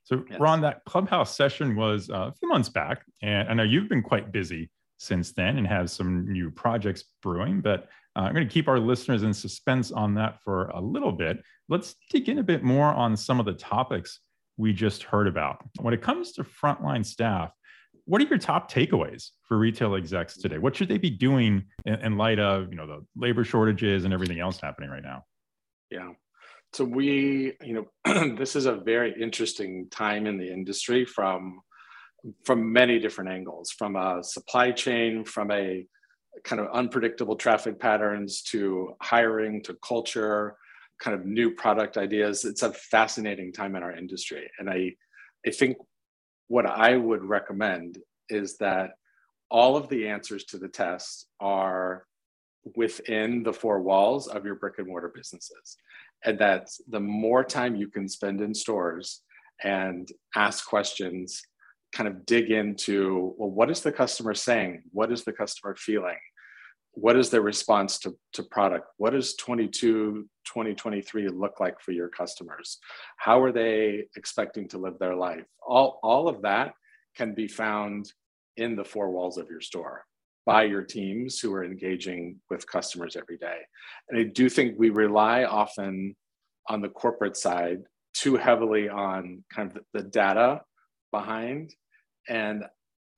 So, 0.04 0.26
yes. 0.30 0.38
Ron, 0.38 0.60
that 0.62 0.82
clubhouse 0.86 1.34
session 1.34 1.78
was 1.78 2.10
uh, 2.10 2.28
a 2.28 2.34
few 2.34 2.50
months 2.50 2.68
back, 2.68 3.04
and 3.22 3.48
I 3.48 3.54
know 3.54 3.64
you've 3.64 3.88
been 3.88 4.04
quite 4.04 4.34
busy 4.34 4.70
since 4.98 5.32
then 5.32 5.58
and 5.58 5.66
have 5.66 5.90
some 5.90 6.30
new 6.30 6.52
projects 6.52 7.06
brewing. 7.22 7.62
But 7.62 7.88
uh, 8.18 8.24
I'm 8.24 8.34
going 8.34 8.46
to 8.46 8.54
keep 8.54 8.68
our 8.68 8.80
listeners 8.80 9.24
in 9.24 9.34
suspense 9.34 9.94
on 9.94 10.14
that 10.16 10.42
for 10.44 10.68
a 10.74 10.82
little 10.82 11.14
bit. 11.14 11.42
Let's 11.70 11.96
dig 12.10 12.28
in 12.28 12.40
a 12.40 12.44
bit 12.44 12.64
more 12.64 12.88
on 12.88 13.16
some 13.16 13.40
of 13.40 13.46
the 13.46 13.54
topics 13.54 14.20
we 14.58 14.74
just 14.74 15.04
heard 15.04 15.28
about. 15.28 15.64
When 15.80 15.94
it 15.94 16.02
comes 16.02 16.34
to 16.34 16.44
frontline 16.44 17.06
staff, 17.06 17.52
what 18.08 18.22
are 18.22 18.26
your 18.26 18.38
top 18.38 18.72
takeaways 18.72 19.32
for 19.44 19.58
retail 19.58 19.96
execs 19.96 20.38
today? 20.38 20.58
What 20.58 20.76
should 20.76 20.88
they 20.88 20.98
be 20.98 21.10
doing 21.10 21.66
in, 21.86 21.96
in 21.96 22.18
light 22.18 22.40
of 22.40 22.70
you 22.70 22.76
know 22.76 22.88
the 22.88 23.06
labor 23.16 23.44
shortages 23.44 24.06
and 24.06 24.14
everything 24.14 24.40
else 24.40 24.60
happening 24.60 24.90
right 24.90 25.04
now? 25.04 25.24
Yeah. 25.92 26.12
So 26.74 26.84
we, 26.84 27.54
you 27.62 27.74
know, 28.06 28.36
this 28.38 28.56
is 28.56 28.66
a 28.66 28.76
very 28.76 29.14
interesting 29.22 29.88
time 29.92 30.26
in 30.26 30.38
the 30.38 30.52
industry 30.52 31.06
from 31.06 31.62
from 32.46 32.74
many 32.74 32.98
different 32.98 33.30
angles, 33.30 33.72
from 33.72 33.96
a 33.96 34.24
supply 34.24 34.72
chain, 34.72 35.24
from 35.24 35.52
a 35.52 35.86
kind 36.44 36.62
of 36.62 36.68
unpredictable 36.74 37.36
traffic 37.36 37.80
patterns 37.80 38.42
to 38.42 38.94
hiring 39.02 39.62
to 39.64 39.78
culture, 39.86 40.56
kind 41.00 41.20
of 41.20 41.26
new 41.26 41.52
product 41.52 41.98
ideas. 41.98 42.46
It's 42.46 42.64
a 42.64 42.72
fascinating 42.72 43.52
time 43.52 43.76
in 43.76 43.84
our 43.84 43.92
industry. 43.92 44.50
And 44.60 44.70
I 44.70 44.94
I 45.46 45.52
think 45.52 45.78
what 46.48 46.66
I 46.66 46.96
would 46.96 47.24
recommend 47.24 47.98
is 48.30 48.58
that 48.58 48.92
all 49.50 49.78
of 49.78 49.88
the 49.90 50.08
answers 50.08 50.44
to 50.46 50.58
the 50.58 50.68
test 50.68 51.28
are 51.40 52.06
within 52.76 53.44
the 53.44 53.54
four 53.54 53.82
walls 53.82 54.28
of 54.28 54.46
your 54.46 54.56
brick 54.56 54.76
and 54.78 54.88
mortar 54.88 55.12
businesses. 55.14 55.78
And 56.26 56.38
that 56.40 56.70
the 56.90 57.00
more 57.00 57.44
time 57.44 57.76
you 57.76 57.88
can 57.88 58.10
spend 58.10 58.42
in 58.42 58.54
stores 58.54 59.22
and 59.64 60.10
ask 60.36 60.68
questions 60.68 61.42
kind 61.94 62.08
of 62.10 62.26
dig 62.26 62.52
into 62.52 63.34
well 63.38 63.50
what 63.50 63.72
is 63.72 63.82
the 63.82 63.92
customer 63.92 64.34
saying? 64.34 64.84
What 64.92 65.12
is 65.12 65.24
the 65.24 65.32
customer 65.32 65.76
feeling 65.78 66.18
what 66.94 67.16
is 67.16 67.30
their 67.30 67.42
response 67.42 68.00
to, 68.00 68.16
to 68.34 68.44
product? 68.44 68.88
What 68.98 69.12
does 69.12 69.36
22 69.36 70.28
2023 70.46 71.28
look 71.28 71.60
like 71.60 71.80
for 71.80 71.92
your 71.92 72.08
customers? 72.08 72.80
How 73.18 73.42
are 73.42 73.52
they 73.52 74.06
expecting 74.16 74.68
to 74.70 74.78
live 74.78 74.98
their 74.98 75.16
life? 75.16 75.44
All, 75.66 76.00
all 76.02 76.28
of 76.28 76.42
that 76.44 76.74
can 77.16 77.34
be 77.34 77.48
found 77.48 78.12
in 78.56 78.76
the 78.76 78.86
four 78.86 79.12
walls 79.12 79.38
of 79.38 79.50
your 79.50 79.62
store 79.62 80.06
by 80.46 80.64
your 80.64 80.82
teams 80.82 81.40
who 81.40 81.54
are 81.54 81.66
engaging 81.66 82.38
with 82.50 82.66
customers 82.66 83.18
every 83.18 83.38
day. 83.38 83.58
And 84.10 84.18
I 84.18 84.24
do 84.24 84.50
think 84.50 84.80
we 84.80 84.90
rely 84.90 85.44
often 85.44 86.16
on 86.68 86.82
the 86.82 86.90
corporate 86.90 87.38
side 87.38 87.84
too 88.14 88.36
heavily 88.36 88.90
on 88.90 89.44
kind 89.54 89.76
of 89.76 89.84
the 89.94 90.04
data 90.04 90.62
behind 91.12 91.74
and 92.28 92.64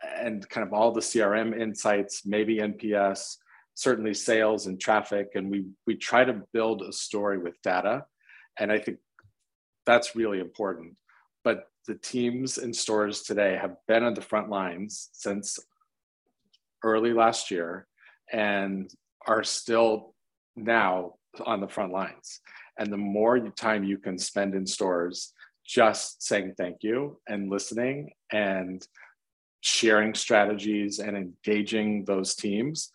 and 0.02 0.48
kind 0.50 0.66
of 0.66 0.74
all 0.74 0.92
the 0.92 1.02
crm 1.02 1.60
insights 1.60 2.26
maybe 2.26 2.58
nps 2.58 3.38
certainly 3.80 4.14
sales 4.14 4.68
and 4.68 4.78
traffic 4.78 5.30
and 5.36 5.50
we 5.50 5.66
we 5.88 5.96
try 5.96 6.26
to 6.26 6.42
build 6.52 6.82
a 6.82 6.92
story 6.92 7.38
with 7.38 7.62
data. 7.62 8.04
And 8.60 8.72
i 8.72 8.78
think 8.78 8.98
that's 9.86 10.16
really 10.16 10.40
important. 10.40 10.96
But 11.44 11.70
the 11.88 11.96
teams 11.96 12.58
in 12.58 12.74
stores 12.74 13.22
today 13.24 13.58
have 13.60 13.76
been 13.88 14.04
on 14.04 14.14
the 14.14 14.22
front 14.22 14.50
lines 14.50 15.10
since 15.14 15.58
early 16.84 17.14
last 17.14 17.50
year 17.50 17.88
and 18.32 18.92
are 19.26 19.44
still 19.44 20.14
now 20.56 21.14
on 21.46 21.62
the 21.62 21.68
front 21.68 21.94
lines. 21.94 22.42
And 22.78 22.92
the 22.92 22.98
more 22.98 23.40
time 23.40 23.84
you 23.84 23.98
can 23.98 24.18
spend 24.20 24.56
in 24.56 24.68
stores 24.68 25.34
just 25.66 26.22
saying 26.22 26.56
thank 26.58 26.84
you 26.84 27.20
and 27.28 27.50
listening 27.50 28.12
and 28.32 28.86
sharing 29.62 30.14
strategies 30.14 31.00
and 31.00 31.16
engaging 31.16 32.06
those 32.06 32.36
teams 32.36 32.92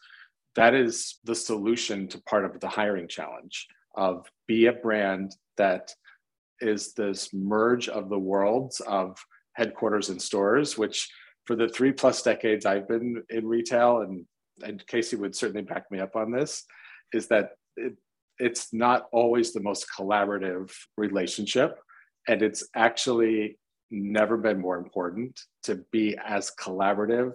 that 0.57 0.75
is 0.75 1.19
the 1.25 1.35
solution 1.35 2.09
to 2.09 2.23
part 2.23 2.45
of 2.45 2.59
the 2.61 2.69
hiring 2.69 3.09
challenge 3.09 3.67
of 3.97 4.27
be 4.47 4.67
a 4.67 4.73
brand 4.73 5.35
that 5.57 5.93
is 6.61 6.95
this 6.95 7.33
merge 7.33 7.89
of 7.89 8.09
the 8.09 8.19
worlds 8.19 8.81
of 8.81 9.17
headquarters 9.55 10.09
and 10.09 10.21
stores 10.21 10.77
which 10.79 11.11
for 11.45 11.57
the 11.57 11.69
three 11.69 11.93
plus 11.93 12.23
decades 12.23 12.67
i've 12.67 12.89
been 12.89 13.23
in 13.31 13.47
retail 13.47 14.01
and 14.01 14.25
and 14.63 14.87
casey 14.87 15.17
would 15.17 15.35
certainly 15.35 15.63
back 15.63 15.91
me 15.91 15.99
up 15.99 16.17
on 16.17 16.31
this 16.31 16.65
is 17.13 17.27
that 17.29 17.51
it, 17.77 17.95
it's 18.39 18.73
not 18.73 19.07
always 19.13 19.53
the 19.53 19.63
most 19.63 19.87
collaborative 19.97 20.73
relationship 20.97 21.79
and 22.29 22.43
it's 22.43 22.67
actually 22.75 23.59
never 23.91 24.37
been 24.37 24.61
more 24.61 24.79
important 24.79 25.39
to 25.63 25.85
be 25.93 26.17
as 26.25 26.53
collaborative 26.61 27.33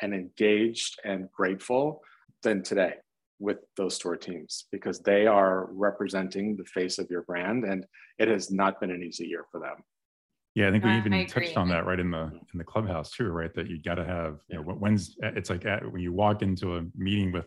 and 0.00 0.14
engaged 0.14 0.98
and 1.04 1.30
grateful 1.32 2.02
than 2.42 2.62
today 2.62 2.94
with 3.42 3.58
those 3.76 3.96
store 3.96 4.16
teams 4.16 4.66
because 4.70 5.00
they 5.00 5.26
are 5.26 5.68
representing 5.72 6.56
the 6.56 6.64
face 6.64 6.98
of 6.98 7.10
your 7.10 7.22
brand 7.22 7.64
and 7.64 7.84
it 8.18 8.28
has 8.28 8.52
not 8.52 8.80
been 8.80 8.90
an 8.90 9.02
easy 9.02 9.26
year 9.26 9.44
for 9.50 9.60
them. 9.60 9.76
Yeah 10.54 10.68
i 10.68 10.70
think 10.70 10.84
we 10.84 10.96
even 10.96 11.26
touched 11.26 11.56
on 11.56 11.68
that 11.70 11.86
right 11.86 11.98
in 11.98 12.10
the 12.10 12.24
in 12.52 12.58
the 12.58 12.64
clubhouse 12.64 13.10
too 13.10 13.28
right? 13.30 13.52
That 13.54 13.68
you 13.68 13.82
got 13.82 13.96
to 13.96 14.04
have 14.04 14.38
you 14.48 14.56
know 14.56 14.62
when's 14.62 15.16
it's 15.22 15.50
like 15.50 15.64
at, 15.64 15.90
when 15.90 16.02
you 16.02 16.12
walk 16.12 16.42
into 16.42 16.76
a 16.76 16.82
meeting 16.94 17.32
with 17.32 17.46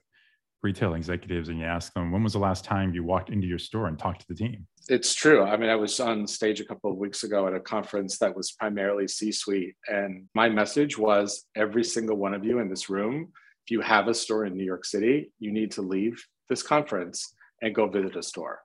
retail 0.63 0.95
executives 0.95 1.49
and 1.49 1.59
you 1.59 1.65
ask 1.65 1.93
them 1.93 2.11
when 2.11 2.23
was 2.23 2.33
the 2.33 2.39
last 2.39 2.65
time 2.65 2.93
you 2.93 3.03
walked 3.03 3.29
into 3.29 3.45
your 3.45 3.59
store 3.59 3.87
and 3.87 3.99
talked 3.99 4.21
to 4.21 4.27
the 4.27 4.35
team? 4.35 4.65
It's 4.89 5.13
true. 5.13 5.43
I 5.43 5.55
mean 5.55 5.69
i 5.69 5.75
was 5.75 5.99
on 5.99 6.27
stage 6.27 6.59
a 6.59 6.65
couple 6.65 6.91
of 6.91 6.97
weeks 6.97 7.23
ago 7.23 7.47
at 7.47 7.53
a 7.53 7.59
conference 7.59 8.17
that 8.17 8.35
was 8.35 8.51
primarily 8.51 9.07
c 9.07 9.31
suite 9.31 9.75
and 9.87 10.25
my 10.33 10.49
message 10.49 10.97
was 10.97 11.45
every 11.55 11.83
single 11.83 12.17
one 12.17 12.33
of 12.33 12.43
you 12.43 12.59
in 12.59 12.69
this 12.69 12.89
room 12.89 13.31
if 13.65 13.71
you 13.71 13.81
have 13.81 14.07
a 14.07 14.13
store 14.13 14.45
in 14.45 14.55
New 14.55 14.63
York 14.63 14.85
City, 14.85 15.31
you 15.39 15.51
need 15.51 15.71
to 15.71 15.81
leave 15.81 16.23
this 16.49 16.61
conference 16.61 17.33
and 17.61 17.73
go 17.73 17.87
visit 17.87 18.15
a 18.15 18.21
store. 18.21 18.59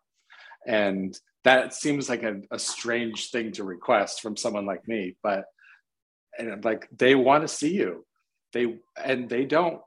And 0.67 1.19
that 1.45 1.73
seems 1.73 2.11
like 2.11 2.23
a, 2.23 2.43
a 2.51 2.59
strange 2.59 3.31
thing 3.31 3.51
to 3.53 3.65
request 3.65 4.21
from 4.21 4.37
someone 4.37 4.67
like 4.67 4.87
me, 4.87 5.17
but 5.23 5.47
and 6.39 6.63
like 6.65 6.87
they 6.95 7.15
want 7.15 7.43
to 7.45 7.49
see 7.49 7.73
you. 7.75 8.05
They 8.53 8.77
and 9.03 9.29
they 9.29 9.47
don't 9.47 9.81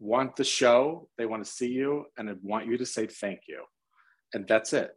want 0.00 0.34
the 0.34 0.42
show, 0.42 1.08
they 1.16 1.26
want 1.26 1.44
to 1.44 1.50
see 1.50 1.68
you 1.68 2.06
and 2.18 2.36
want 2.42 2.66
you 2.66 2.76
to 2.76 2.86
say 2.86 3.06
thank 3.06 3.42
you. 3.48 3.62
And 4.34 4.48
that's 4.48 4.72
it. 4.72 4.90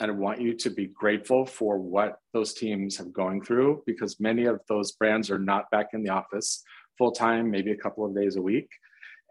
And 0.00 0.10
I 0.10 0.14
want 0.14 0.40
you 0.40 0.54
to 0.54 0.70
be 0.70 0.86
grateful 0.86 1.44
for 1.44 1.78
what 1.78 2.16
those 2.32 2.54
teams 2.54 2.96
have 2.96 3.12
going 3.12 3.44
through 3.44 3.82
because 3.84 4.18
many 4.18 4.46
of 4.46 4.60
those 4.66 4.92
brands 4.92 5.30
are 5.30 5.38
not 5.38 5.70
back 5.70 5.90
in 5.92 6.02
the 6.02 6.10
office 6.10 6.64
full 6.96 7.12
time, 7.12 7.50
maybe 7.50 7.72
a 7.72 7.76
couple 7.76 8.04
of 8.04 8.14
days 8.14 8.36
a 8.36 8.42
week. 8.42 8.68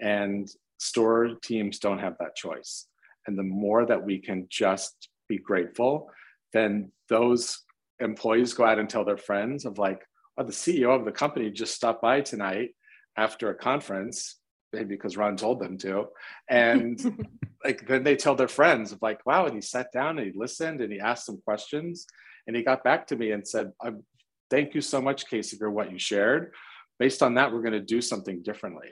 And 0.02 0.50
store 0.78 1.36
teams 1.42 1.80
don't 1.80 2.00
have 2.00 2.18
that 2.20 2.36
choice. 2.36 2.88
And 3.28 3.38
the 3.38 3.44
more 3.44 3.86
that 3.86 4.04
we 4.04 4.20
can 4.20 4.48
just 4.50 5.10
be 5.30 5.38
grateful, 5.38 6.10
then 6.52 6.92
those 7.10 7.64
employees 8.00 8.54
go 8.54 8.66
out 8.66 8.80
and 8.80 8.90
tell 8.90 9.06
their 9.06 9.18
friends 9.18 9.66
of 9.66 9.78
like, 9.78 10.06
oh, 10.38 10.44
the 10.44 10.52
CEO 10.52 10.98
of 10.98 11.06
the 11.06 11.12
company 11.12 11.50
just 11.50 11.74
stopped 11.74 12.02
by 12.02 12.22
tonight 12.22 12.72
after 13.18 13.50
a 13.50 13.56
conference, 13.56 14.40
maybe 14.74 14.96
because 14.96 15.16
Ron 15.16 15.38
told 15.38 15.60
them 15.60 15.78
to. 15.80 16.08
And 16.50 17.00
like 17.64 17.88
then 17.88 18.04
they 18.04 18.16
tell 18.16 18.36
their 18.36 18.48
friends 18.48 18.92
of 18.92 19.02
like, 19.02 19.26
wow, 19.26 19.46
and 19.46 19.56
he 19.56 19.62
sat 19.62 19.92
down 19.94 20.20
and 20.20 20.28
he 20.28 20.38
listened 20.38 20.82
and 20.82 20.92
he 20.92 21.00
asked 21.00 21.26
some 21.26 21.42
questions. 21.46 22.06
And 22.46 22.56
he 22.56 22.64
got 22.64 22.84
back 22.84 23.08
to 23.08 23.16
me 23.16 23.32
and 23.32 23.48
said, 23.48 23.72
um, 23.86 24.04
thank 24.50 24.76
you 24.76 24.82
so 24.82 25.02
much, 25.02 25.28
Casey, 25.28 25.56
for 25.58 25.72
what 25.72 25.92
you 25.92 25.98
shared. 25.98 26.52
Based 27.00 27.24
on 27.24 27.36
that, 27.36 27.52
we're 27.52 27.62
going 27.62 27.74
to 27.74 27.80
do 27.80 28.02
something 28.02 28.44
differently 28.44 28.90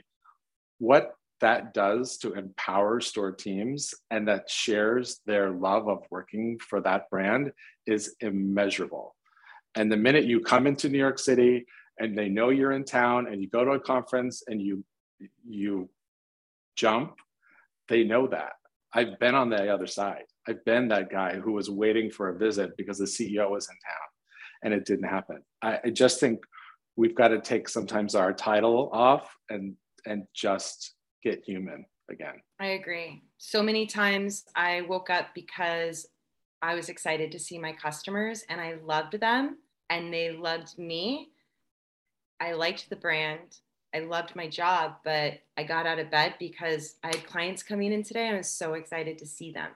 what 0.81 1.13
that 1.41 1.75
does 1.75 2.17
to 2.17 2.33
empower 2.33 2.99
store 2.99 3.31
teams 3.31 3.93
and 4.09 4.27
that 4.27 4.49
shares 4.49 5.21
their 5.27 5.51
love 5.51 5.87
of 5.87 6.03
working 6.09 6.57
for 6.57 6.81
that 6.81 7.07
brand 7.11 7.51
is 7.85 8.15
immeasurable. 8.19 9.15
And 9.75 9.91
the 9.91 9.97
minute 9.97 10.25
you 10.25 10.39
come 10.39 10.65
into 10.65 10.89
New 10.89 10.97
York 10.97 11.19
City 11.19 11.67
and 11.99 12.17
they 12.17 12.29
know 12.29 12.49
you're 12.49 12.71
in 12.71 12.83
town 12.83 13.27
and 13.27 13.43
you 13.43 13.47
go 13.47 13.63
to 13.63 13.71
a 13.71 13.79
conference 13.79 14.43
and 14.47 14.59
you 14.59 14.83
you 15.47 15.87
jump, 16.75 17.13
they 17.89 18.03
know 18.03 18.25
that. 18.27 18.53
I've 18.91 19.19
been 19.19 19.35
on 19.35 19.51
the 19.51 19.71
other 19.71 19.87
side. 19.87 20.25
I've 20.47 20.65
been 20.65 20.87
that 20.87 21.11
guy 21.11 21.39
who 21.39 21.51
was 21.51 21.69
waiting 21.69 22.09
for 22.09 22.29
a 22.29 22.37
visit 22.39 22.75
because 22.75 22.97
the 22.97 23.05
CEO 23.05 23.51
was 23.51 23.69
in 23.69 23.75
town 23.75 24.07
and 24.63 24.73
it 24.73 24.85
didn't 24.85 25.09
happen. 25.09 25.43
I, 25.61 25.79
I 25.85 25.89
just 25.91 26.19
think 26.19 26.39
we've 26.95 27.15
got 27.15 27.27
to 27.27 27.39
take 27.39 27.69
sometimes 27.69 28.15
our 28.15 28.33
title 28.33 28.89
off 28.91 29.35
and 29.51 29.75
and 30.05 30.25
just 30.33 30.93
get 31.23 31.43
human 31.45 31.85
again. 32.09 32.41
I 32.59 32.67
agree. 32.67 33.23
So 33.37 33.61
many 33.63 33.85
times 33.85 34.45
I 34.55 34.81
woke 34.81 35.09
up 35.09 35.27
because 35.33 36.07
I 36.61 36.75
was 36.75 36.89
excited 36.89 37.31
to 37.31 37.39
see 37.39 37.57
my 37.57 37.73
customers 37.73 38.43
and 38.49 38.61
I 38.61 38.75
loved 38.83 39.19
them 39.19 39.57
and 39.89 40.13
they 40.13 40.31
loved 40.31 40.77
me. 40.77 41.29
I 42.39 42.53
liked 42.53 42.89
the 42.89 42.95
brand. 42.95 43.59
I 43.93 43.99
loved 43.99 44.35
my 44.35 44.47
job, 44.47 44.95
but 45.03 45.39
I 45.57 45.63
got 45.63 45.85
out 45.85 45.99
of 45.99 46.11
bed 46.11 46.35
because 46.39 46.95
I 47.03 47.07
had 47.07 47.25
clients 47.25 47.61
coming 47.61 47.91
in 47.91 48.03
today. 48.03 48.29
I 48.29 48.37
was 48.37 48.47
so 48.47 48.73
excited 48.73 49.17
to 49.17 49.25
see 49.25 49.51
them. 49.51 49.71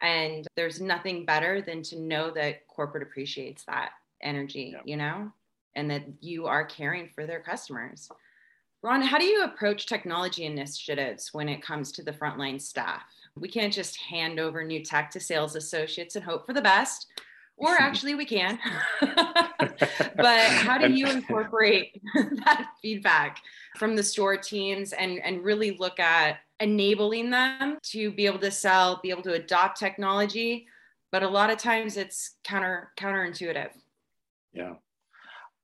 And 0.00 0.46
there's 0.56 0.80
nothing 0.80 1.24
better 1.24 1.60
than 1.60 1.82
to 1.84 1.98
know 1.98 2.30
that 2.32 2.66
corporate 2.68 3.02
appreciates 3.02 3.64
that 3.64 3.90
energy, 4.22 4.72
yeah. 4.74 4.80
you 4.84 4.96
know, 4.96 5.32
and 5.74 5.90
that 5.90 6.04
you 6.20 6.46
are 6.46 6.64
caring 6.64 7.08
for 7.08 7.26
their 7.26 7.40
customers. 7.40 8.08
Ron, 8.82 9.00
how 9.00 9.16
do 9.16 9.24
you 9.24 9.44
approach 9.44 9.86
technology 9.86 10.44
initiatives 10.44 11.32
when 11.32 11.48
it 11.48 11.62
comes 11.62 11.92
to 11.92 12.02
the 12.02 12.12
frontline 12.12 12.60
staff? 12.60 13.02
We 13.36 13.48
can't 13.48 13.72
just 13.72 13.96
hand 13.96 14.40
over 14.40 14.64
new 14.64 14.84
tech 14.84 15.10
to 15.12 15.20
sales 15.20 15.54
associates 15.54 16.16
and 16.16 16.24
hope 16.24 16.44
for 16.44 16.52
the 16.52 16.60
best, 16.60 17.06
or 17.56 17.70
actually, 17.80 18.16
we 18.16 18.24
can. 18.24 18.58
but 19.00 20.40
how 20.50 20.78
do 20.78 20.92
you 20.92 21.06
incorporate 21.06 22.02
that 22.14 22.70
feedback 22.82 23.38
from 23.78 23.94
the 23.94 24.02
store 24.02 24.36
teams 24.36 24.92
and, 24.92 25.20
and 25.20 25.44
really 25.44 25.76
look 25.78 26.00
at 26.00 26.38
enabling 26.58 27.30
them 27.30 27.78
to 27.82 28.10
be 28.10 28.26
able 28.26 28.40
to 28.40 28.50
sell, 28.50 28.98
be 29.00 29.10
able 29.10 29.22
to 29.22 29.34
adopt 29.34 29.78
technology? 29.78 30.66
But 31.12 31.22
a 31.22 31.28
lot 31.28 31.50
of 31.50 31.58
times 31.58 31.96
it's 31.96 32.36
counter 32.42 32.90
counterintuitive. 32.98 33.70
Yeah 34.52 34.74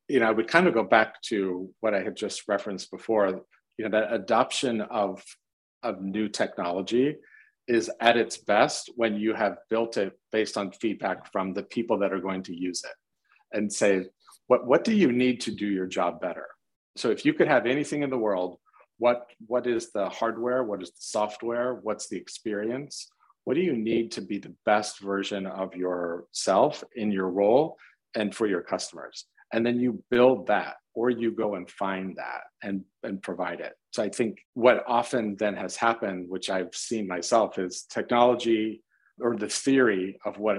you 0.09 0.21
know, 0.21 0.27
I 0.27 0.31
would 0.31 0.49
kind 0.49 0.67
of 0.67 0.75
go 0.75 0.85
back 0.85 1.21
to 1.23 1.71
what 1.81 1.95
I 1.95 2.03
had 2.03 2.17
just 2.17 2.49
referenced 2.49 2.91
before. 2.91 3.43
You 3.77 3.89
know, 3.89 3.91
that 3.91 4.13
adoption 4.13 4.81
of 4.81 5.23
of 5.83 6.03
new 6.03 6.29
technology 6.29 7.17
is 7.69 7.91
at 8.01 8.17
its 8.17 8.39
best 8.39 8.91
when 8.97 9.15
you 9.15 9.35
have 9.35 9.59
built 9.69 9.97
it 9.97 10.19
based 10.33 10.57
on 10.57 10.73
feedback 10.73 11.31
from 11.31 11.53
the 11.53 11.63
people 11.63 11.99
that 11.99 12.13
are 12.13 12.21
going 12.21 12.43
to 12.43 12.57
use 12.57 12.83
it, 12.85 13.57
and 13.57 13.73
say, 13.73 14.07
what 14.47 14.67
what 14.67 14.85
do 14.85 14.95
you 14.95 15.13
need 15.13 15.41
to 15.43 15.51
do 15.51 15.67
your 15.67 15.87
job 15.87 16.21
better? 16.21 16.47
So 16.97 17.11
if 17.11 17.25
you 17.25 17.35
could 17.35 17.49
have 17.49 17.67
anything 17.67 18.03
in 18.03 18.11
the 18.11 18.19
world, 18.19 18.59
what 18.99 19.27
what 19.47 19.67
is 19.67 19.93
the 19.93 20.09
hardware? 20.09 20.65
What 20.65 20.83
is 20.83 20.91
the 20.91 21.01
software? 21.01 21.75
What's 21.75 22.09
the 22.09 22.17
experience? 22.17 23.09
What 23.45 23.55
do 23.55 23.61
you 23.61 23.77
need 23.77 24.13
to 24.13 24.21
be 24.21 24.39
the 24.39 24.55
best 24.67 25.01
version 25.01 25.47
of 25.47 25.75
yourself 25.75 26.85
in 26.97 27.13
your 27.13 27.31
role 27.31 27.77
and 28.15 28.35
for 28.35 28.47
your 28.47 28.63
customers? 28.63 29.27
And 29.53 29.65
then 29.65 29.79
you 29.79 30.03
build 30.11 30.47
that 30.49 30.77
or 30.95 31.11
you 31.11 31.31
go 31.31 31.55
and 31.55 31.71
find 31.71 32.17
that 32.17 32.43
and 32.63 32.85
and 33.03 33.23
provide 33.23 33.61
it. 33.61 33.75
So 33.93 34.03
i 34.03 34.09
think 34.09 34.39
what 34.55 34.85
often 34.87 35.37
then 35.37 35.55
has 35.57 35.77
happened 35.77 36.29
which 36.29 36.51
i've 36.51 36.75
seen 36.75 37.07
myself 37.07 37.59
is 37.59 37.85
technology 37.89 38.83
or 39.21 39.37
the 39.37 39.49
theory 39.49 40.19
of 40.25 40.39
what 40.39 40.59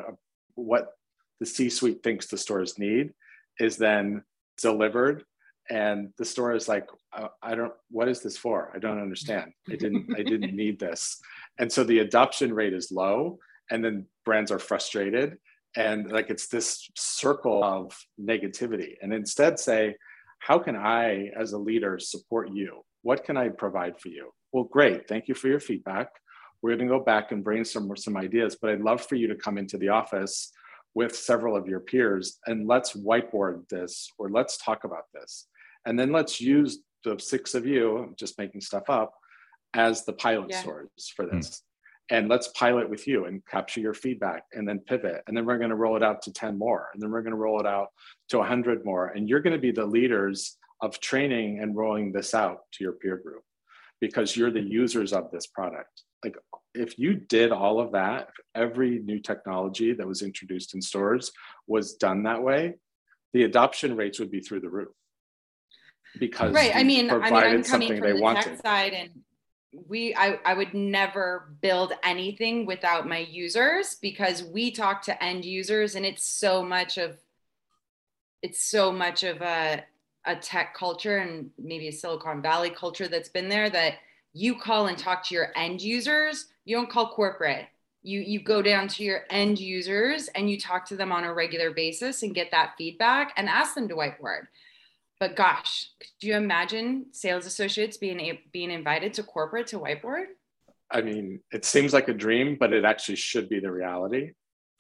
what 0.56 0.94
the 1.40 1.46
c 1.46 1.70
suite 1.70 2.04
thinks 2.04 2.28
the 2.28 2.38
stores 2.38 2.78
need 2.78 3.12
is 3.60 3.78
then 3.78 4.24
delivered. 4.62 5.24
And 5.72 6.10
the 6.18 6.26
store 6.26 6.54
is 6.54 6.68
like 6.68 6.88
uh, 7.14 7.28
i 7.44 7.54
don't 7.56 7.74
what 7.90 8.08
is 8.08 8.22
this 8.22 8.38
for? 8.38 8.72
I 8.74 8.80
don't 8.80 9.02
understand. 9.02 9.52
I 9.70 9.76
didn't 9.76 10.08
i 10.18 10.24
didn't 10.24 10.56
need 10.56 10.80
this. 10.80 11.20
And 11.60 11.72
so 11.72 11.84
the 11.84 12.00
adoption 12.00 12.54
rate 12.54 12.74
is 12.74 12.92
low 12.92 13.40
and 13.70 13.84
then 13.84 14.06
brands 14.26 14.52
are 14.52 14.60
frustrated 14.60 15.38
and 15.76 16.12
like 16.12 16.30
it's 16.30 16.48
this 16.48 16.90
circle 16.96 17.64
of 17.64 17.96
negativity 18.20 18.94
and 19.02 19.14
instead 19.14 19.60
say 19.60 19.96
how 20.40 20.58
can 20.58 20.76
i 20.76 21.30
as 21.38 21.54
a 21.54 21.58
leader 21.58 22.00
support 22.00 22.50
you? 22.52 22.82
What 23.02 23.24
can 23.24 23.38
i 23.38 23.50
provide 23.50 24.00
for 24.00 24.10
you? 24.10 24.32
Well 24.52 24.64
great 24.66 25.08
thank 25.08 25.28
you 25.28 25.36
for 25.36 25.48
your 25.48 25.60
feedback. 25.60 26.10
We're 26.62 26.76
going 26.76 26.90
to 26.90 26.98
go 26.98 27.04
back 27.04 27.32
and 27.32 27.44
brainstorm 27.44 27.96
some 27.96 28.18
ideas 28.18 28.58
but 28.60 28.72
i'd 28.72 28.82
love 28.82 29.06
for 29.06 29.16
you 29.16 29.28
to 29.28 29.36
come 29.36 29.58
into 29.58 29.78
the 29.78 29.90
office 29.90 30.52
with 30.96 31.16
several 31.16 31.56
of 31.56 31.68
your 31.68 31.80
peers 31.80 32.40
and 32.48 32.68
let's 32.68 32.94
whiteboard 32.94 33.68
this 33.70 34.10
or 34.18 34.30
let's 34.30 34.58
talk 34.58 34.86
about 34.86 35.04
this. 35.14 35.46
And 35.86 35.98
then 35.98 36.12
let's 36.12 36.42
use 36.42 36.80
the 37.04 37.18
six 37.18 37.54
of 37.54 37.66
you 37.66 37.98
i'm 37.98 38.16
just 38.18 38.38
making 38.38 38.62
stuff 38.62 38.90
up 38.90 39.14
as 39.74 40.04
the 40.06 40.14
pilot 40.14 40.48
yeah. 40.50 40.60
stores 40.62 41.14
for 41.16 41.26
this 41.26 41.62
and 42.10 42.28
let's 42.28 42.48
pilot 42.50 42.90
with 42.90 43.08
you 43.08 43.26
and 43.26 43.46
capture 43.46 43.80
your 43.80 43.94
feedback 43.94 44.44
and 44.54 44.68
then 44.68 44.80
pivot. 44.80 45.22
And 45.28 45.38
then 45.38 45.46
we're 45.46 45.58
going 45.58 45.70
to 45.70 45.76
roll 45.76 45.96
it 45.96 46.04
out 46.04 46.22
to 46.24 46.34
10 46.34 46.58
more 46.58 46.90
and 46.94 47.02
then 47.02 47.12
we're 47.12 47.22
going 47.22 47.32
to 47.32 47.38
roll 47.38 47.60
it 47.60 47.68
out 47.68 47.90
to 48.30 48.38
100 48.40 48.84
more. 48.84 49.08
And 49.08 49.30
you're 49.30 49.42
going 49.42 49.54
to 49.54 49.62
be 49.62 49.72
the 49.72 49.86
leaders 49.86 50.58
of 50.82 51.00
training 51.00 51.60
and 51.60 51.76
rolling 51.76 52.12
this 52.12 52.34
out 52.34 52.62
to 52.74 52.84
your 52.84 52.94
peer 52.94 53.18
group 53.18 53.44
because 54.02 54.36
you're 54.36 54.52
the 54.52 54.62
users 54.62 55.14
of 55.14 55.30
this 55.32 55.46
product. 55.46 56.04
Like 56.24 56.36
if 56.74 57.00
you 57.00 57.16
did 57.16 57.52
all 57.52 57.80
of 57.80 57.92
that 57.94 58.30
every 58.56 59.00
new 59.00 59.20
technology 59.20 59.94
that 59.94 60.08
was 60.08 60.22
introduced 60.22 60.74
in 60.74 60.82
stores 60.82 61.32
was 61.68 61.96
done 61.96 62.24
that 62.24 62.42
way 62.42 62.76
the 63.34 63.44
adoption 63.44 63.96
rates 63.96 64.20
would 64.20 64.32
be 64.32 64.40
through 64.40 64.60
the 64.60 64.70
roof 64.70 64.90
because 66.20 66.54
right 66.54 66.76
i 66.76 66.84
mean 66.84 67.10
i 67.10 67.30
mean 67.30 67.34
i'm 67.34 67.64
coming 67.64 67.98
from 67.98 68.16
the 68.16 68.22
wanted. 68.22 68.44
tech 68.44 68.62
side 68.62 68.94
and 68.94 69.10
we 69.72 70.16
I, 70.16 70.40
I 70.46 70.54
would 70.54 70.74
never 70.74 71.52
build 71.62 71.94
anything 72.04 72.66
without 72.66 73.08
my 73.08 73.20
users 73.20 73.96
because 74.02 74.44
we 74.44 74.72
talk 74.72 75.04
to 75.04 75.24
end 75.24 75.46
users 75.46 75.96
and 75.96 76.06
it's 76.06 76.24
so 76.28 76.64
much 76.64 76.98
of 76.98 77.18
it's 78.42 78.62
so 78.62 78.92
much 78.92 79.24
of 79.24 79.42
a 79.42 79.84
a 80.26 80.36
tech 80.36 80.76
culture 80.76 81.18
and 81.18 81.50
maybe 81.58 81.88
a 81.88 81.92
silicon 81.92 82.42
valley 82.42 82.70
culture 82.70 83.08
that's 83.08 83.30
been 83.30 83.50
there 83.50 83.70
that 83.70 83.96
you 84.34 84.56
call 84.56 84.88
and 84.88 84.98
talk 84.98 85.26
to 85.26 85.36
your 85.36 85.52
end 85.56 85.82
users. 85.82 86.48
You 86.66 86.76
don't 86.78 86.90
call 86.90 87.10
corporate. 87.10 87.66
You 88.02 88.22
you 88.22 88.42
go 88.42 88.62
down 88.62 88.88
to 88.90 89.04
your 89.04 89.22
end 89.30 89.60
users 89.60 90.30
and 90.30 90.50
you 90.50 90.60
talk 90.60 90.86
to 90.88 90.96
them 90.96 91.12
on 91.12 91.26
a 91.26 91.34
regular 91.34 91.72
basis 91.72 92.24
and 92.24 92.34
get 92.34 92.52
that 92.52 92.74
feedback 92.78 93.34
and 93.36 93.50
ask 93.50 93.76
them 93.76 93.88
to 93.90 93.96
whiteboard 93.96 94.48
but 95.20 95.36
gosh, 95.36 95.90
could 96.00 96.28
you 96.28 96.36
imagine 96.36 97.08
sales 97.12 97.46
associates 97.46 97.98
being 97.98 98.38
being 98.52 98.72
invited 98.72 99.14
to 99.16 99.24
corporate 99.24 99.68
to 99.68 99.80
whiteboard? 99.80 100.26
I 100.92 101.02
mean, 101.02 101.42
it 101.52 101.66
seems 101.66 101.94
like 101.94 102.08
a 102.08 102.14
dream, 102.14 102.58
but 102.60 102.74
it 102.74 102.84
actually 102.84 103.18
should 103.18 103.48
be 103.48 103.60
the 103.60 103.72
reality. 103.72 104.32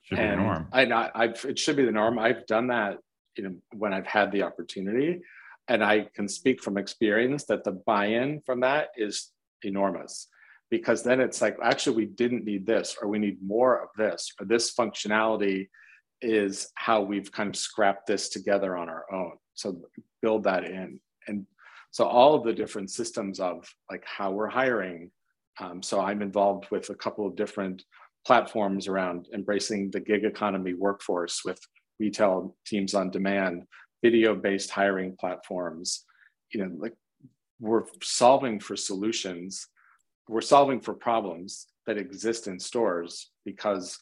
Should 0.03 0.17
and 0.17 0.31
be 0.31 0.35
the 0.37 0.43
norm. 0.43 0.67
I, 0.71 1.11
I've, 1.13 1.45
it 1.45 1.59
should 1.59 1.75
be 1.75 1.85
the 1.85 1.91
norm. 1.91 2.17
I've 2.17 2.47
done 2.47 2.67
that, 2.67 2.97
you 3.35 3.43
know, 3.43 3.55
when 3.73 3.93
I've 3.93 4.07
had 4.07 4.31
the 4.31 4.43
opportunity, 4.43 5.21
and 5.67 5.83
I 5.83 6.07
can 6.15 6.27
speak 6.27 6.63
from 6.63 6.77
experience 6.77 7.45
that 7.45 7.63
the 7.63 7.73
buy-in 7.73 8.41
from 8.41 8.61
that 8.61 8.89
is 8.97 9.29
enormous, 9.61 10.27
because 10.71 11.03
then 11.03 11.19
it's 11.19 11.41
like, 11.41 11.57
actually, 11.61 11.97
we 11.97 12.05
didn't 12.07 12.43
need 12.43 12.65
this, 12.65 12.95
or 12.99 13.07
we 13.07 13.19
need 13.19 13.37
more 13.45 13.79
of 13.83 13.89
this, 13.95 14.33
or 14.39 14.47
this 14.47 14.73
functionality 14.73 15.67
is 16.21 16.71
how 16.73 17.01
we've 17.01 17.31
kind 17.31 17.49
of 17.49 17.55
scrapped 17.55 18.07
this 18.07 18.29
together 18.29 18.75
on 18.75 18.89
our 18.89 19.05
own. 19.13 19.33
So 19.59 19.81
build 20.21 20.43
that 20.45 20.63
in. 20.63 20.99
And 21.27 21.45
so 21.91 22.05
all 22.05 22.33
of 22.35 22.43
the 22.43 22.53
different 22.53 22.91
systems 22.91 23.39
of 23.39 23.67
like 23.91 24.03
how 24.05 24.31
we're 24.31 24.47
hiring. 24.47 25.11
Um, 25.59 25.83
so 25.83 25.99
I'm 25.99 26.21
involved 26.21 26.67
with 26.71 26.89
a 26.89 26.95
couple 26.95 27.27
of 27.27 27.35
different 27.35 27.83
platforms 28.25 28.87
around 28.87 29.27
embracing 29.33 29.91
the 29.91 29.99
gig 29.99 30.23
economy 30.23 30.73
workforce 30.73 31.41
with 31.43 31.59
retail 31.99 32.55
teams 32.65 32.93
on 32.93 33.11
demand, 33.11 33.63
video-based 34.01 34.69
hiring 34.69 35.17
platforms. 35.19 36.05
You 36.53 36.65
know, 36.65 36.75
like 36.77 36.93
we're 37.59 37.83
solving 38.01 38.59
for 38.59 38.77
solutions. 38.77 39.67
We're 40.29 40.41
solving 40.41 40.79
for 40.79 40.93
problems 40.93 41.67
that 41.85 41.97
exist 41.97 42.47
in 42.47 42.59
stores 42.59 43.31
because 43.45 43.99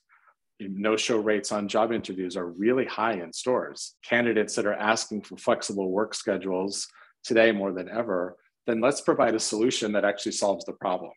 no 0.60 0.98
show 0.98 1.18
rates 1.18 1.52
on 1.52 1.68
job 1.68 1.92
interviews 1.92 2.36
are 2.36 2.48
really 2.48 2.86
high 2.86 3.14
in 3.14 3.32
stores. 3.32 3.96
Candidates 4.04 4.56
that 4.56 4.66
are 4.66 4.74
asking 4.74 5.22
for 5.22 5.38
flexible 5.38 5.92
work 5.92 6.14
schedules 6.14 6.88
today 7.24 7.52
more 7.52 7.72
than 7.72 7.90
ever, 7.90 8.38
then 8.66 8.82
let's 8.82 9.02
provide 9.02 9.36
a 9.36 9.40
solution 9.40 9.92
that 9.94 10.06
actually 10.06 10.32
solves 10.32 10.66
the 10.66 10.74
problem. 10.74 11.12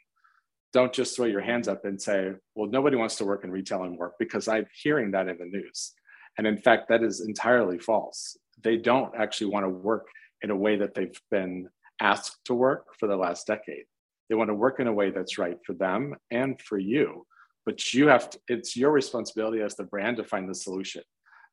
Don't 0.72 0.93
just 0.93 1.16
throw 1.16 1.26
your 1.26 1.41
hands 1.41 1.68
up 1.68 1.84
and 1.84 2.01
say, 2.01 2.32
well, 2.55 2.68
nobody 2.68 2.97
wants 2.97 3.16
to 3.16 3.24
work 3.24 3.45
in 3.45 3.51
retail 3.51 3.82
anymore 3.82 4.12
because 4.18 4.47
I'm 4.47 4.66
hearing 4.82 5.11
that 5.12 5.28
in 5.28 5.38
the 5.38 5.47
news. 5.47 5.93
And 6.38 6.47
in 6.47 6.59
fact, 6.59 6.88
that 6.88 7.03
is 7.03 7.20
entirely 7.20 7.78
false. 7.78 8.36
They 8.62 8.76
don't 8.76 9.12
actually 9.16 9.51
want 9.51 9.64
to 9.64 9.70
work 9.70 10.07
in 10.43 10.51
a 10.51 10.57
way 10.57 10.76
that 10.76 10.95
they've 10.95 11.20
been 11.30 11.68
asked 12.01 12.38
to 12.45 12.55
work 12.55 12.95
for 12.99 13.09
the 13.09 13.16
last 13.16 13.47
decade. 13.47 13.84
They 14.28 14.36
want 14.36 14.49
to 14.49 14.55
work 14.55 14.78
in 14.78 14.86
a 14.86 14.93
way 14.93 15.11
that's 15.11 15.38
right 15.38 15.59
for 15.66 15.72
them 15.72 16.14
and 16.30 16.61
for 16.61 16.78
you 16.78 17.26
but 17.67 17.93
you 17.93 18.09
have 18.09 18.31
to, 18.31 18.41
it's 18.49 18.77
your 18.77 18.91
responsibility 18.91 19.63
as 19.63 19.77
the 19.77 19.85
brand 19.85 20.17
to 20.17 20.25
find 20.25 20.49
the 20.49 20.55
solution 20.55 21.03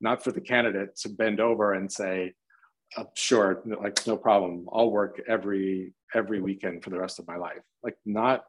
not 0.02 0.24
for 0.24 0.32
the 0.32 0.42
candidate 0.42 0.96
to 0.98 1.10
bend 1.10 1.40
over 1.40 1.74
and 1.74 1.92
say 1.92 2.34
uh, 2.96 3.04
sure 3.16 3.62
like 3.82 4.06
no 4.08 4.16
problem. 4.16 4.66
I'll 4.72 4.92
work 4.92 5.22
every 5.28 5.94
every 6.16 6.42
weekend 6.42 6.84
for 6.84 6.90
the 6.90 7.00
rest 7.00 7.20
of 7.20 7.28
my 7.28 7.36
life. 7.36 7.62
Like 7.84 7.98
not 8.06 8.44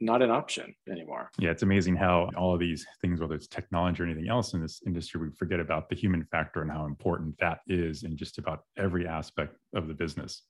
not 0.00 0.20
an 0.22 0.30
option 0.30 0.74
anymore. 0.90 1.30
Yeah 1.38 1.50
it's 1.50 1.62
amazing 1.62 1.96
how 1.96 2.30
all 2.36 2.52
of 2.52 2.60
these 2.60 2.84
things 3.00 3.20
whether 3.20 3.34
it's 3.34 3.46
technology 3.46 4.02
or 4.02 4.06
anything 4.06 4.28
else 4.28 4.54
in 4.54 4.60
this 4.60 4.82
industry 4.86 5.20
we 5.20 5.30
forget 5.30 5.60
about 5.60 5.88
the 5.88 5.94
human 5.94 6.24
factor 6.24 6.62
and 6.62 6.70
how 6.70 6.84
important 6.86 7.36
that 7.38 7.60
is 7.66 8.02
in 8.02 8.16
just 8.16 8.38
about 8.38 8.64
every 8.76 9.06
aspect 9.06 9.56
of 9.74 9.88
the 9.88 9.94
business 9.94 10.42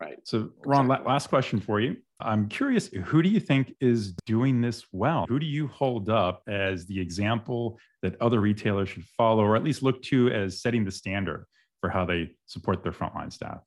Right. 0.00 0.18
So, 0.24 0.50
Ron, 0.64 0.86
exactly. 0.86 1.08
last 1.08 1.28
question 1.28 1.60
for 1.60 1.80
you. 1.80 1.96
I'm 2.20 2.48
curious, 2.48 2.88
who 2.88 3.22
do 3.22 3.28
you 3.28 3.40
think 3.40 3.74
is 3.80 4.12
doing 4.26 4.60
this 4.60 4.84
well? 4.92 5.26
Who 5.28 5.38
do 5.38 5.46
you 5.46 5.66
hold 5.68 6.08
up 6.08 6.42
as 6.48 6.86
the 6.86 7.00
example 7.00 7.78
that 8.02 8.20
other 8.20 8.40
retailers 8.40 8.88
should 8.88 9.04
follow, 9.04 9.44
or 9.44 9.56
at 9.56 9.64
least 9.64 9.82
look 9.82 10.02
to 10.04 10.30
as 10.30 10.60
setting 10.60 10.84
the 10.84 10.90
standard 10.90 11.46
for 11.80 11.90
how 11.90 12.04
they 12.04 12.30
support 12.46 12.82
their 12.82 12.92
frontline 12.92 13.32
staff? 13.32 13.60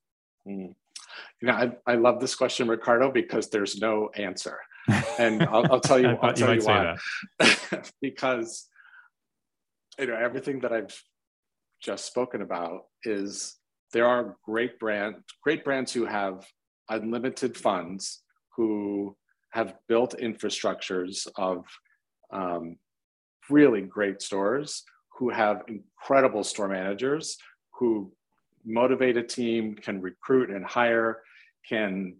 Mm. 0.47 0.73
You 1.41 1.47
know, 1.47 1.53
I, 1.53 1.71
I 1.85 1.95
love 1.95 2.19
this 2.19 2.35
question, 2.35 2.67
Ricardo, 2.67 3.11
because 3.11 3.49
there's 3.49 3.79
no 3.79 4.09
answer. 4.15 4.57
And 5.19 5.43
I'll, 5.43 5.71
I'll 5.71 5.79
tell 5.79 5.99
you, 5.99 6.17
I'll 6.21 6.33
tell 6.33 6.55
you, 6.55 6.61
you 6.61 6.67
why. 6.67 6.97
because, 8.01 8.67
you 9.99 10.07
know, 10.07 10.15
everything 10.15 10.61
that 10.61 10.73
I've 10.73 10.99
just 11.81 12.05
spoken 12.05 12.41
about 12.41 12.85
is 13.03 13.55
there 13.93 14.07
are 14.07 14.35
great 14.45 14.79
brand 14.79 15.15
great 15.43 15.63
brands 15.63 15.91
who 15.91 16.05
have 16.05 16.45
unlimited 16.89 17.57
funds 17.57 18.21
who 18.55 19.15
have 19.51 19.75
built 19.87 20.15
infrastructures 20.19 21.27
of 21.35 21.65
um, 22.31 22.77
really 23.49 23.81
great 23.81 24.21
stores 24.21 24.83
who 25.17 25.29
have 25.29 25.63
incredible 25.67 26.43
store 26.43 26.67
managers 26.67 27.37
who 27.73 28.11
motivate 28.65 29.17
a 29.17 29.23
team 29.23 29.75
can 29.75 30.01
recruit 30.01 30.49
and 30.49 30.65
hire 30.65 31.21
can 31.67 32.15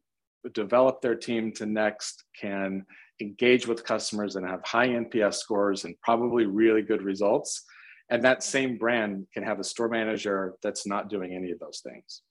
develop 0.54 1.02
their 1.02 1.16
team 1.16 1.52
to 1.52 1.66
next 1.66 2.24
can 2.40 2.86
engage 3.22 3.68
with 3.68 3.84
customers 3.84 4.36
and 4.36 4.48
have 4.48 4.64
high 4.66 4.88
nps 4.88 5.36
scores 5.36 5.86
and 5.86 5.96
probably 6.02 6.46
really 6.46 6.82
good 6.82 7.04
results 7.04 7.64
and 8.12 8.24
that 8.26 8.44
same 8.44 8.78
brand 8.78 9.26
can 9.34 9.42
have 9.42 9.60
a 9.60 9.64
store 9.64 9.88
manager 9.88 10.54
that's 10.62 10.86
not 10.86 11.10
doing 11.10 11.34
any 11.34 11.52
of 11.52 11.60
those 11.60 11.80
things 11.80 12.22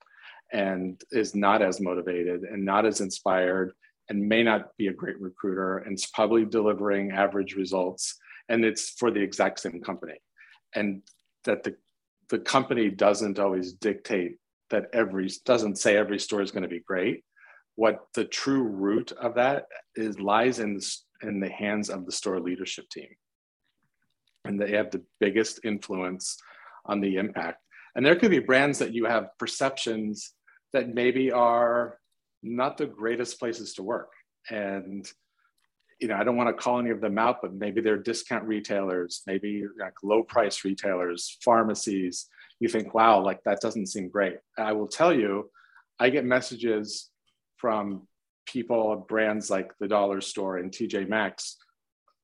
and 0.53 1.01
is 1.11 1.35
not 1.35 1.63
as 1.63 1.81
motivated 1.81 2.43
and 2.43 2.65
not 2.65 2.85
as 2.85 3.01
inspired 3.01 3.73
and 4.11 4.29
may 4.29 4.43
not 4.43 4.77
be 4.77 4.89
a 4.89 4.93
great 4.93 5.19
recruiter 5.21 5.79
and 5.79 5.95
is 5.95 6.07
probably 6.07 6.45
delivering 6.45 7.13
average 7.13 7.55
results. 7.55 8.19
And 8.51 8.63
it's 8.65 8.91
for 8.91 9.11
the 9.11 9.23
exact 9.23 9.61
same 9.61 9.81
company. 9.81 10.21
And 10.75 11.03
that 11.45 11.65
the 11.65 11.75
the 12.29 12.39
company 12.39 12.91
doesn't 12.91 13.41
always 13.41 13.73
dictate 13.73 14.37
that 14.69 14.87
every 14.93 15.29
doesn't 15.45 15.79
say 15.79 15.97
every 15.97 16.19
store 16.19 16.43
is 16.43 16.53
going 16.53 16.63
to 16.63 16.69
be 16.69 16.81
great. 16.81 17.25
What 17.75 18.07
the 18.15 18.25
true 18.25 18.63
root 18.63 19.11
of 19.13 19.35
that 19.35 19.67
is 19.97 20.21
lies 20.21 20.61
in 20.61 20.75
the, 20.75 20.97
in 21.23 21.41
the 21.41 21.49
hands 21.49 21.91
of 21.91 22.07
the 22.07 22.13
store 22.13 22.39
leadership 22.39 22.89
team 22.91 23.09
and 24.45 24.61
they 24.61 24.73
have 24.73 24.91
the 24.91 25.03
biggest 25.19 25.61
influence 25.65 26.37
on 26.87 27.01
the 27.01 27.17
impact. 27.17 27.63
And 27.95 28.05
there 28.05 28.17
could 28.17 28.31
be 28.31 28.39
brands 28.39 28.79
that 28.79 28.95
you 28.95 29.05
have 29.07 29.37
perceptions 29.39 30.33
that 30.73 30.95
maybe 30.95 31.33
are 31.33 31.99
not 32.43 32.77
the 32.77 32.87
greatest 32.87 33.39
places 33.39 33.75
to 33.75 33.83
work. 33.83 34.13
And 34.49 35.11
you 36.01 36.09
know, 36.09 36.17
I 36.17 36.25
don't 36.25 36.37
want 36.37 36.49
to 36.49 36.63
call 36.63 36.79
any 36.79 36.91
of 36.91 37.01
them 37.01 37.19
out, 37.19 37.43
but 37.43 37.53
maybe 37.53 37.81
they're 37.83 37.99
discount 37.99 38.45
retailers, 38.45 39.23
maybe 39.27 39.65
like 39.79 39.93
low 40.03 40.23
price 40.23 40.65
retailers, 40.65 41.37
pharmacies. 41.45 42.27
You 42.59 42.69
think, 42.69 42.95
wow, 42.95 43.23
like 43.23 43.43
that 43.45 43.61
doesn't 43.61 43.87
seem 43.87 44.09
great. 44.09 44.37
I 44.59 44.73
will 44.73 44.89
tell 44.89 45.13
you, 45.13 45.51
I 45.99 46.09
get 46.09 46.25
messages 46.25 47.11
from 47.59 48.07
people, 48.47 49.05
brands 49.09 49.51
like 49.51 49.73
the 49.79 49.89
Dollar 49.89 50.23
Store 50.23 50.57
and 50.57 50.73
TJ 50.73 51.07
Maxx 51.09 51.57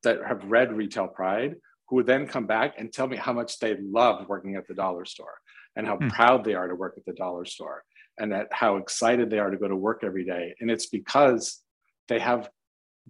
that 0.02 0.20
have 0.26 0.44
read 0.44 0.72
Retail 0.72 1.08
Pride 1.08 1.56
who 1.88 1.96
would 1.96 2.06
then 2.06 2.26
come 2.26 2.46
back 2.46 2.74
and 2.78 2.92
tell 2.92 3.06
me 3.06 3.16
how 3.16 3.32
much 3.32 3.58
they 3.58 3.76
love 3.80 4.28
working 4.28 4.56
at 4.56 4.66
the 4.66 4.74
dollar 4.74 5.04
store 5.04 5.38
and 5.76 5.86
how 5.86 5.96
Hmm. 5.96 6.08
proud 6.08 6.44
they 6.44 6.54
are 6.54 6.68
to 6.68 6.74
work 6.74 6.94
at 6.96 7.04
the 7.04 7.12
dollar 7.12 7.44
store 7.44 7.84
and 8.18 8.32
that 8.32 8.48
how 8.50 8.76
excited 8.76 9.30
they 9.30 9.38
are 9.38 9.50
to 9.50 9.58
go 9.58 9.68
to 9.68 9.76
work 9.76 10.02
every 10.02 10.24
day. 10.24 10.54
And 10.60 10.70
it's 10.70 10.86
because 10.86 11.62
they 12.08 12.18
have 12.18 12.48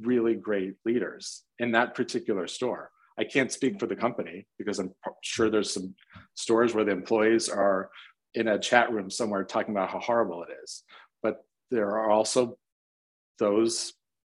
really 0.00 0.34
great 0.34 0.74
leaders 0.84 1.44
in 1.58 1.72
that 1.72 1.94
particular 1.94 2.46
store. 2.46 2.90
I 3.18 3.24
can't 3.24 3.52
speak 3.52 3.80
for 3.80 3.86
the 3.86 3.96
company 3.96 4.46
because 4.58 4.78
I'm 4.78 4.92
sure 5.22 5.48
there's 5.48 5.72
some 5.72 5.94
stores 6.34 6.74
where 6.74 6.84
the 6.84 6.92
employees 6.92 7.48
are 7.48 7.90
in 8.34 8.48
a 8.48 8.58
chat 8.58 8.92
room 8.92 9.10
somewhere 9.10 9.44
talking 9.44 9.72
about 9.74 9.88
how 9.88 10.00
horrible 10.00 10.42
it 10.42 10.50
is. 10.62 10.82
But 11.22 11.42
there 11.70 11.90
are 11.92 12.10
also 12.10 12.58
those 13.38 13.94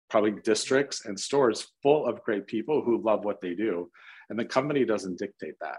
probably 0.10 0.32
districts 0.44 1.06
and 1.06 1.20
stores 1.20 1.68
full 1.82 2.06
of 2.06 2.24
great 2.24 2.46
people 2.48 2.82
who 2.84 3.02
love 3.02 3.26
what 3.26 3.42
they 3.42 3.56
do. 3.56 3.90
And 4.30 4.38
the 4.38 4.46
company 4.46 4.86
doesn't 4.86 5.20
dictate 5.20 5.56
that. 5.62 5.78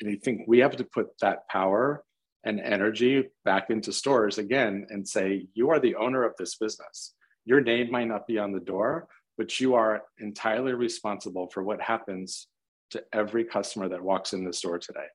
And 0.00 0.10
I 0.10 0.16
think 0.16 0.42
we 0.46 0.60
have 0.60 0.76
to 0.76 0.84
put 0.84 1.08
that 1.20 1.48
power 1.48 2.04
and 2.44 2.60
energy 2.60 3.24
back 3.44 3.70
into 3.70 3.92
stores 3.92 4.38
again 4.38 4.86
and 4.90 5.06
say, 5.06 5.46
you 5.54 5.70
are 5.70 5.78
the 5.78 5.94
owner 5.96 6.24
of 6.24 6.34
this 6.38 6.56
business. 6.56 7.14
Your 7.44 7.60
name 7.60 7.90
might 7.90 8.08
not 8.08 8.26
be 8.26 8.38
on 8.38 8.52
the 8.52 8.60
door, 8.60 9.06
but 9.36 9.60
you 9.60 9.74
are 9.74 10.02
entirely 10.18 10.72
responsible 10.72 11.48
for 11.52 11.62
what 11.62 11.80
happens 11.80 12.48
to 12.90 13.02
every 13.12 13.44
customer 13.44 13.88
that 13.88 14.02
walks 14.02 14.32
in 14.32 14.44
the 14.44 14.52
store 14.52 14.78
today. 14.78 15.06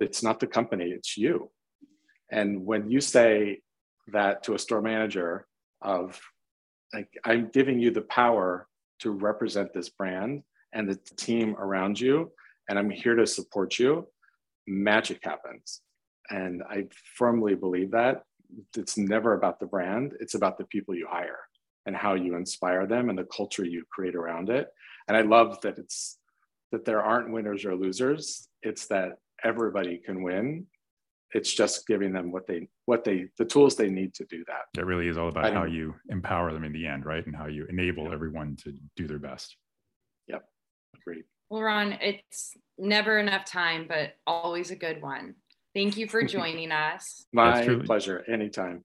It's 0.00 0.22
not 0.22 0.40
the 0.40 0.46
company, 0.46 0.86
it's 0.86 1.16
you. 1.16 1.50
And 2.30 2.64
when 2.64 2.90
you 2.90 3.00
say 3.00 3.60
that 4.08 4.42
to 4.44 4.54
a 4.54 4.58
store 4.58 4.82
manager 4.82 5.46
of 5.82 6.20
like 6.94 7.08
I'm 7.24 7.50
giving 7.52 7.80
you 7.80 7.90
the 7.90 8.02
power 8.02 8.66
to 9.00 9.10
represent 9.10 9.72
this 9.74 9.88
brand 9.88 10.42
and 10.72 10.88
the 10.88 10.96
team 11.16 11.56
around 11.58 12.00
you, 12.00 12.32
and 12.68 12.78
I'm 12.78 12.90
here 12.90 13.14
to 13.14 13.26
support 13.26 13.78
you, 13.78 14.06
magic 14.66 15.20
happens. 15.22 15.80
And 16.30 16.62
I 16.68 16.88
firmly 17.16 17.54
believe 17.54 17.92
that 17.92 18.24
it's 18.76 18.96
never 18.96 19.34
about 19.34 19.60
the 19.60 19.66
brand, 19.66 20.14
it's 20.20 20.34
about 20.34 20.58
the 20.58 20.64
people 20.64 20.94
you 20.94 21.06
hire 21.08 21.38
and 21.86 21.94
how 21.94 22.14
you 22.14 22.34
inspire 22.34 22.86
them 22.86 23.08
and 23.08 23.18
the 23.18 23.24
culture 23.24 23.64
you 23.64 23.84
create 23.90 24.16
around 24.16 24.50
it. 24.50 24.68
And 25.08 25.16
I 25.16 25.22
love 25.22 25.60
that 25.62 25.78
it's 25.78 26.18
that 26.72 26.84
there 26.84 27.02
aren't 27.02 27.30
winners 27.30 27.64
or 27.64 27.76
losers. 27.76 28.48
It's 28.62 28.86
that 28.88 29.18
everybody 29.44 29.98
can 29.98 30.22
win. 30.22 30.66
It's 31.32 31.52
just 31.52 31.86
giving 31.86 32.12
them 32.12 32.32
what 32.32 32.46
they 32.46 32.68
what 32.86 33.04
they 33.04 33.28
the 33.38 33.44
tools 33.44 33.76
they 33.76 33.88
need 33.88 34.14
to 34.14 34.24
do 34.24 34.44
that. 34.46 34.80
It 34.80 34.86
really 34.86 35.08
is 35.08 35.18
all 35.18 35.28
about 35.28 35.52
how 35.52 35.64
you 35.64 35.94
empower 36.08 36.52
them 36.52 36.64
in 36.64 36.72
the 36.72 36.86
end, 36.86 37.04
right? 37.04 37.24
And 37.24 37.36
how 37.36 37.46
you 37.46 37.66
enable 37.68 38.12
everyone 38.12 38.56
to 38.64 38.72
do 38.96 39.06
their 39.06 39.18
best. 39.18 39.56
Yep. 41.06 41.12
Agreed. 41.12 41.24
Well, 41.50 41.62
Ron, 41.62 41.92
it's 42.00 42.54
never 42.78 43.18
enough 43.18 43.44
time, 43.44 43.86
but 43.88 44.14
always 44.26 44.70
a 44.70 44.76
good 44.76 45.00
one. 45.00 45.34
Thank 45.74 45.96
you 45.96 46.08
for 46.08 46.22
joining 46.26 46.72
us. 46.72 47.24
My 47.32 47.64
truly- 47.64 47.86
pleasure. 47.86 48.24
Anytime. 48.28 48.84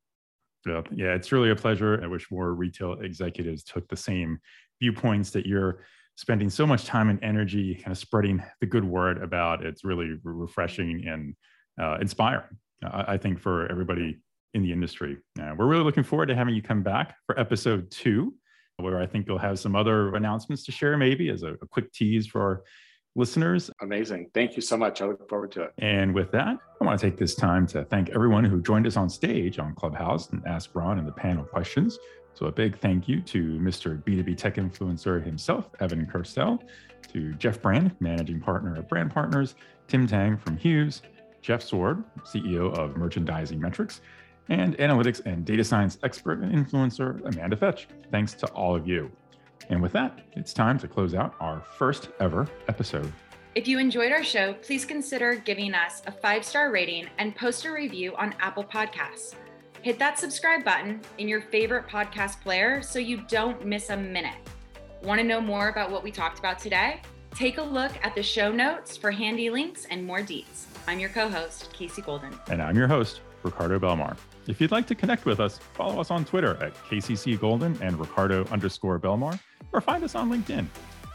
Yeah, 0.65 0.81
yeah, 0.91 1.15
it's 1.15 1.31
really 1.31 1.49
a 1.49 1.55
pleasure. 1.55 1.99
I 2.03 2.07
wish 2.07 2.29
more 2.29 2.53
retail 2.53 2.93
executives 3.01 3.63
took 3.63 3.87
the 3.87 3.97
same 3.97 4.39
viewpoints 4.79 5.31
that 5.31 5.47
you're 5.47 5.83
spending 6.17 6.51
so 6.51 6.67
much 6.67 6.85
time 6.85 7.09
and 7.09 7.17
energy 7.23 7.73
kind 7.73 7.91
of 7.91 7.97
spreading 7.97 8.43
the 8.59 8.67
good 8.67 8.83
word 8.85 9.23
about. 9.23 9.65
It's 9.65 9.83
really 9.83 10.19
refreshing 10.23 11.07
and 11.07 11.35
uh, 11.81 11.97
inspiring, 11.99 12.59
I, 12.83 13.13
I 13.13 13.17
think, 13.17 13.39
for 13.39 13.71
everybody 13.71 14.19
in 14.53 14.61
the 14.61 14.71
industry. 14.71 15.17
Uh, 15.41 15.55
we're 15.57 15.65
really 15.65 15.83
looking 15.83 16.03
forward 16.03 16.27
to 16.27 16.35
having 16.35 16.53
you 16.53 16.61
come 16.61 16.83
back 16.83 17.15
for 17.25 17.39
episode 17.39 17.89
two, 17.89 18.35
where 18.81 18.99
I 18.99 19.05
think 19.05 19.27
you'll 19.27 19.37
have 19.37 19.59
some 19.59 19.75
other 19.75 20.15
announcements 20.15 20.63
to 20.65 20.71
share, 20.71 20.97
maybe 20.97 21.29
as 21.29 21.43
a, 21.43 21.53
a 21.53 21.67
quick 21.69 21.91
tease 21.91 22.27
for 22.27 22.41
our 22.41 22.63
listeners. 23.15 23.69
Amazing. 23.81 24.29
Thank 24.33 24.55
you 24.55 24.61
so 24.61 24.77
much. 24.77 25.01
I 25.01 25.05
look 25.05 25.27
forward 25.29 25.51
to 25.53 25.63
it. 25.63 25.73
And 25.79 26.13
with 26.13 26.31
that, 26.31 26.57
I 26.79 26.83
want 26.83 26.99
to 26.99 27.05
take 27.05 27.17
this 27.17 27.35
time 27.35 27.67
to 27.67 27.83
thank 27.85 28.09
everyone 28.09 28.43
who 28.43 28.61
joined 28.61 28.87
us 28.87 28.97
on 28.97 29.09
stage 29.09 29.59
on 29.59 29.75
Clubhouse 29.75 30.29
and 30.29 30.41
asked 30.47 30.69
Ron 30.73 30.99
and 30.99 31.07
the 31.07 31.11
panel 31.11 31.43
questions. 31.43 31.99
So 32.33 32.45
a 32.45 32.51
big 32.51 32.77
thank 32.79 33.07
you 33.07 33.21
to 33.21 33.59
Mr. 33.59 34.01
B2B 34.03 34.37
Tech 34.37 34.55
Influencer 34.55 35.23
himself, 35.23 35.69
Evan 35.81 36.05
Kirstel, 36.05 36.59
to 37.11 37.33
Jeff 37.33 37.61
Brand, 37.61 37.93
Managing 37.99 38.39
Partner 38.39 38.77
at 38.77 38.87
Brand 38.87 39.11
Partners, 39.11 39.55
Tim 39.87 40.07
Tang 40.07 40.37
from 40.37 40.55
Hughes, 40.55 41.01
Jeff 41.41 41.61
Sward, 41.61 42.03
CEO 42.23 42.73
of 42.77 42.95
Merchandising 42.95 43.59
Metrics, 43.59 44.01
and 44.51 44.77
analytics 44.79 45.25
and 45.25 45.45
data 45.45 45.63
science 45.63 45.97
expert 46.03 46.39
and 46.39 46.53
influencer, 46.53 47.25
Amanda 47.25 47.55
Fetch. 47.55 47.87
Thanks 48.11 48.33
to 48.33 48.47
all 48.47 48.75
of 48.75 48.85
you. 48.85 49.09
And 49.69 49.81
with 49.81 49.93
that, 49.93 50.19
it's 50.33 50.51
time 50.51 50.77
to 50.79 50.89
close 50.89 51.13
out 51.13 51.35
our 51.39 51.61
first 51.77 52.09
ever 52.19 52.49
episode. 52.67 53.11
If 53.55 53.65
you 53.65 53.79
enjoyed 53.79 54.11
our 54.11 54.23
show, 54.23 54.53
please 54.55 54.83
consider 54.83 55.35
giving 55.35 55.73
us 55.73 56.01
a 56.05 56.11
five 56.11 56.43
star 56.43 56.69
rating 56.69 57.07
and 57.17 57.33
post 57.33 57.63
a 57.63 57.71
review 57.71 58.13
on 58.17 58.35
Apple 58.39 58.65
Podcasts. 58.65 59.35
Hit 59.83 59.97
that 59.99 60.19
subscribe 60.19 60.65
button 60.65 60.99
in 61.17 61.29
your 61.29 61.41
favorite 61.41 61.87
podcast 61.87 62.41
player 62.41 62.81
so 62.81 62.99
you 62.99 63.23
don't 63.29 63.65
miss 63.65 63.89
a 63.89 63.97
minute. 63.97 64.35
Want 65.01 65.19
to 65.21 65.25
know 65.25 65.39
more 65.39 65.69
about 65.69 65.91
what 65.91 66.03
we 66.03 66.11
talked 66.11 66.39
about 66.39 66.59
today? 66.59 67.01
Take 67.33 67.57
a 67.57 67.63
look 67.63 67.91
at 68.03 68.15
the 68.15 68.21
show 68.21 68.51
notes 68.51 68.97
for 68.97 69.11
handy 69.11 69.49
links 69.49 69.87
and 69.89 70.05
more 70.05 70.19
deets. 70.19 70.65
I'm 70.87 70.99
your 70.99 71.09
co 71.09 71.29
host, 71.29 71.71
Casey 71.71 72.01
Golden. 72.01 72.37
And 72.49 72.61
I'm 72.61 72.75
your 72.75 72.87
host, 72.87 73.21
Ricardo 73.43 73.79
Belmar. 73.79 74.17
If 74.51 74.59
you'd 74.59 74.71
like 74.71 74.85
to 74.87 74.95
connect 74.95 75.25
with 75.25 75.39
us, 75.39 75.59
follow 75.75 76.01
us 76.01 76.11
on 76.11 76.25
Twitter 76.25 76.61
at 76.61 76.75
KCC 76.89 77.39
Golden 77.39 77.81
and 77.81 77.97
Ricardo 77.97 78.45
underscore 78.51 78.99
Belmar, 78.99 79.39
or 79.71 79.79
find 79.79 80.03
us 80.03 80.13
on 80.13 80.29
LinkedIn. 80.29 80.65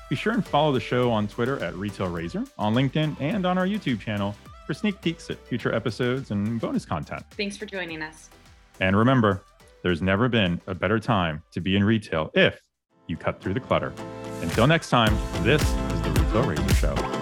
Be 0.09 0.17
sure 0.17 0.33
and 0.33 0.45
follow 0.45 0.73
the 0.73 0.81
show 0.81 1.11
on 1.13 1.29
Twitter 1.29 1.63
at 1.63 1.75
Retail 1.77 2.09
Razor, 2.09 2.45
on 2.57 2.75
LinkedIn, 2.75 3.21
and 3.21 3.45
on 3.45 3.59
our 3.59 3.67
YouTube 3.67 4.01
channel 4.01 4.35
for 4.67 4.73
sneak 4.73 5.03
peeks 5.03 5.29
at 5.29 5.39
future 5.47 5.75
episodes 5.75 6.31
and 6.31 6.59
bonus 6.59 6.87
content. 6.87 7.25
Thanks 7.33 7.59
for 7.59 7.67
joining 7.67 8.01
us. 8.01 8.31
And 8.81 8.97
remember, 8.97 9.43
there's 9.83 10.01
never 10.01 10.31
been 10.31 10.59
a 10.67 10.75
better 10.75 10.99
time 10.99 11.43
to 11.53 11.61
be 11.61 11.77
in 11.77 11.85
retail 11.85 12.31
if 12.33 12.59
you 13.07 13.19
cut 13.19 13.43
through 13.43 13.53
the 13.53 13.61
clutter. 13.61 13.93
Until 14.41 14.67
next 14.67 14.89
time, 14.89 15.15
this 15.45 15.61
is 15.61 16.03
the 16.03 16.11
Retail 16.11 16.43
Razor 16.45 16.75
Show. 16.75 17.16